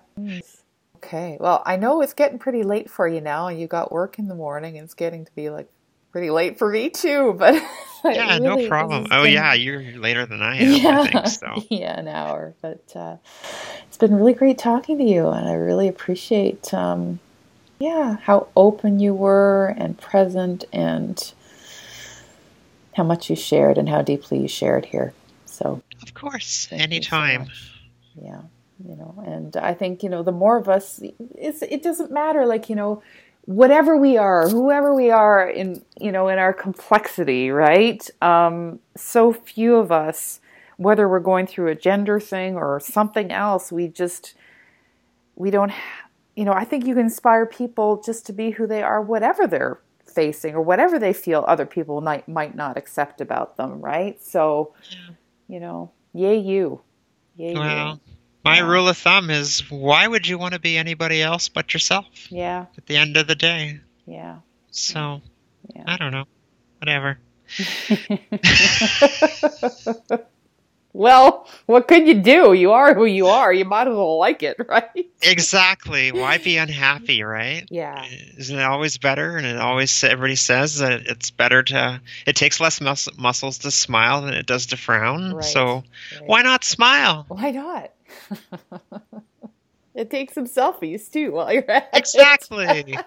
Okay. 0.97 1.37
Well, 1.39 1.63
I 1.65 1.77
know 1.77 2.01
it's 2.01 2.13
getting 2.13 2.39
pretty 2.39 2.63
late 2.63 2.89
for 2.89 3.07
you 3.07 3.21
now, 3.21 3.47
and 3.47 3.57
you 3.57 3.67
got 3.67 3.89
work 3.91 4.19
in 4.19 4.27
the 4.27 4.35
morning, 4.35 4.77
and 4.77 4.83
it's 4.83 4.93
getting 4.93 5.23
to 5.23 5.31
be 5.33 5.49
like 5.49 5.69
pretty 6.11 6.29
late 6.29 6.57
for 6.59 6.69
me 6.69 6.89
too. 6.89 7.33
But 8.03 8.15
Yeah, 8.15 8.37
really- 8.37 8.63
no 8.63 8.67
problem. 8.69 9.07
Oh 9.11 9.23
been- 9.23 9.33
yeah, 9.33 9.53
you're 9.53 9.81
later 9.97 10.25
than 10.25 10.41
I 10.41 10.57
am. 10.57 10.85
I 10.85 11.07
think 11.07 11.27
so. 11.27 11.63
yeah, 11.69 11.97
an 11.97 12.07
hour. 12.09 12.53
But 12.61 12.83
uh, 12.95 13.15
it's 13.87 13.97
been 13.97 14.13
really 14.13 14.33
great 14.33 14.57
talking 14.57 14.97
to 14.99 15.03
you, 15.03 15.29
and 15.29 15.47
I 15.47 15.53
really 15.53 15.87
appreciate, 15.87 16.71
um, 16.73 17.19
yeah, 17.79 18.17
how 18.23 18.47
open 18.57 18.99
you 18.99 19.13
were 19.13 19.73
and 19.77 19.97
present, 19.97 20.65
and 20.73 21.33
how 22.95 23.03
much 23.03 23.29
you 23.29 23.35
shared 23.35 23.77
and 23.77 23.89
how 23.89 24.01
deeply 24.01 24.37
you 24.39 24.47
shared 24.47 24.85
here. 24.85 25.13
So 25.55 25.81
Of 26.01 26.13
course, 26.13 26.67
you 26.71 26.77
so 26.77 26.83
anytime. 26.83 27.47
yeah, 28.21 28.41
you 28.87 28.95
know, 28.95 29.23
and 29.25 29.55
I 29.57 29.73
think 29.73 30.03
you 30.03 30.09
know 30.09 30.23
the 30.23 30.31
more 30.31 30.57
of 30.57 30.67
us, 30.69 31.01
it's 31.35 31.61
it 31.61 31.81
doesn't 31.83 32.11
matter. 32.11 32.45
Like 32.45 32.69
you 32.69 32.75
know. 32.75 33.01
Whatever 33.47 33.95
we 33.95 34.17
are, 34.17 34.49
whoever 34.49 34.95
we 34.95 35.11
are 35.11 35.47
in, 35.47 35.83
you 35.99 36.11
know, 36.11 36.29
in 36.29 36.39
our 36.39 36.51
complexity, 36.51 37.51
right? 37.51 38.01
Um, 38.19 38.79
so 38.97 39.31
few 39.33 39.75
of 39.75 39.91
us 39.91 40.39
whether 40.77 41.07
we're 41.07 41.19
going 41.19 41.47
through 41.47 41.67
a 41.69 41.75
gender 41.75 42.19
thing 42.19 42.55
or 42.55 42.79
something 42.79 43.31
else 43.31 43.71
we 43.71 43.87
just 43.87 44.33
we 45.35 45.49
don't 45.49 45.71
ha- 45.71 46.09
you 46.35 46.43
know 46.43 46.53
i 46.53 46.63
think 46.63 46.85
you 46.85 46.93
can 46.93 47.03
inspire 47.05 47.45
people 47.45 48.01
just 48.05 48.25
to 48.25 48.33
be 48.33 48.51
who 48.51 48.67
they 48.67 48.83
are 48.83 49.01
whatever 49.01 49.47
they're 49.47 49.79
facing 50.05 50.55
or 50.55 50.61
whatever 50.61 50.97
they 50.99 51.13
feel 51.13 51.43
other 51.47 51.65
people 51.65 52.01
might 52.01 52.27
might 52.27 52.55
not 52.55 52.77
accept 52.77 53.21
about 53.21 53.57
them 53.57 53.81
right 53.81 54.21
so 54.23 54.73
you 55.47 55.59
know 55.59 55.91
yay 56.13 56.37
you 56.37 56.81
yay 57.35 57.53
Well, 57.53 57.99
my 58.43 58.57
Yeah. 58.57 58.67
rule 58.67 58.87
of 58.89 58.97
thumb 58.97 59.29
is 59.29 59.69
why 59.69 60.07
would 60.07 60.27
you 60.27 60.37
want 60.37 60.53
to 60.53 60.59
be 60.59 60.77
anybody 60.77 61.21
else 61.21 61.49
but 61.49 61.73
yourself 61.73 62.05
yeah 62.29 62.65
at 62.77 62.85
the 62.85 62.97
end 62.97 63.17
of 63.17 63.27
the 63.27 63.35
day? 63.35 63.79
yeah 64.05 64.39
So 64.71 65.21
yeah 65.73 65.83
I 65.87 65.97
don't 65.97 66.11
know. 66.11 66.25
Whatever. 66.79 67.19
well 70.95 71.47
what 71.65 71.87
could 71.87 72.07
you 72.07 72.15
do 72.15 72.53
you 72.53 72.71
are 72.71 72.93
who 72.93 73.05
you 73.05 73.27
are 73.27 73.53
you 73.53 73.65
might 73.65 73.87
as 73.87 73.95
well 73.95 74.17
like 74.17 74.43
it 74.43 74.57
right 74.69 75.05
Exactly. 75.27 76.11
Why 76.11 76.37
be 76.37 76.57
unhappy, 76.57 77.23
right? 77.23 77.65
yeah 77.69 78.05
Isn't 78.37 78.57
it 78.59 78.63
always 78.63 78.97
better? 78.97 79.37
And 79.37 79.45
it 79.45 79.57
always 79.57 80.03
everybody 80.03 80.35
says 80.35 80.79
that 80.79 81.07
it's 81.07 81.31
better 81.31 81.63
to. 81.63 82.01
It 82.27 82.35
takes 82.35 82.59
less 82.59 82.81
mus- 82.81 83.17
muscles 83.17 83.59
to 83.59 83.71
smile 83.71 84.21
than 84.21 84.33
it 84.33 84.45
does 84.45 84.67
to 84.67 84.77
frown. 84.77 85.33
Right. 85.33 85.43
So 85.43 85.65
right. 85.65 85.83
why 86.25 86.41
not 86.41 86.63
smile? 86.63 87.25
Why 87.27 87.51
not? 87.51 87.91
it 89.95 90.09
takes 90.09 90.33
some 90.33 90.45
selfies 90.45 91.11
too 91.11 91.31
while 91.31 91.51
you're 91.51 91.69
at 91.69 91.89
it. 91.93 91.99
Exactly. 91.99 92.97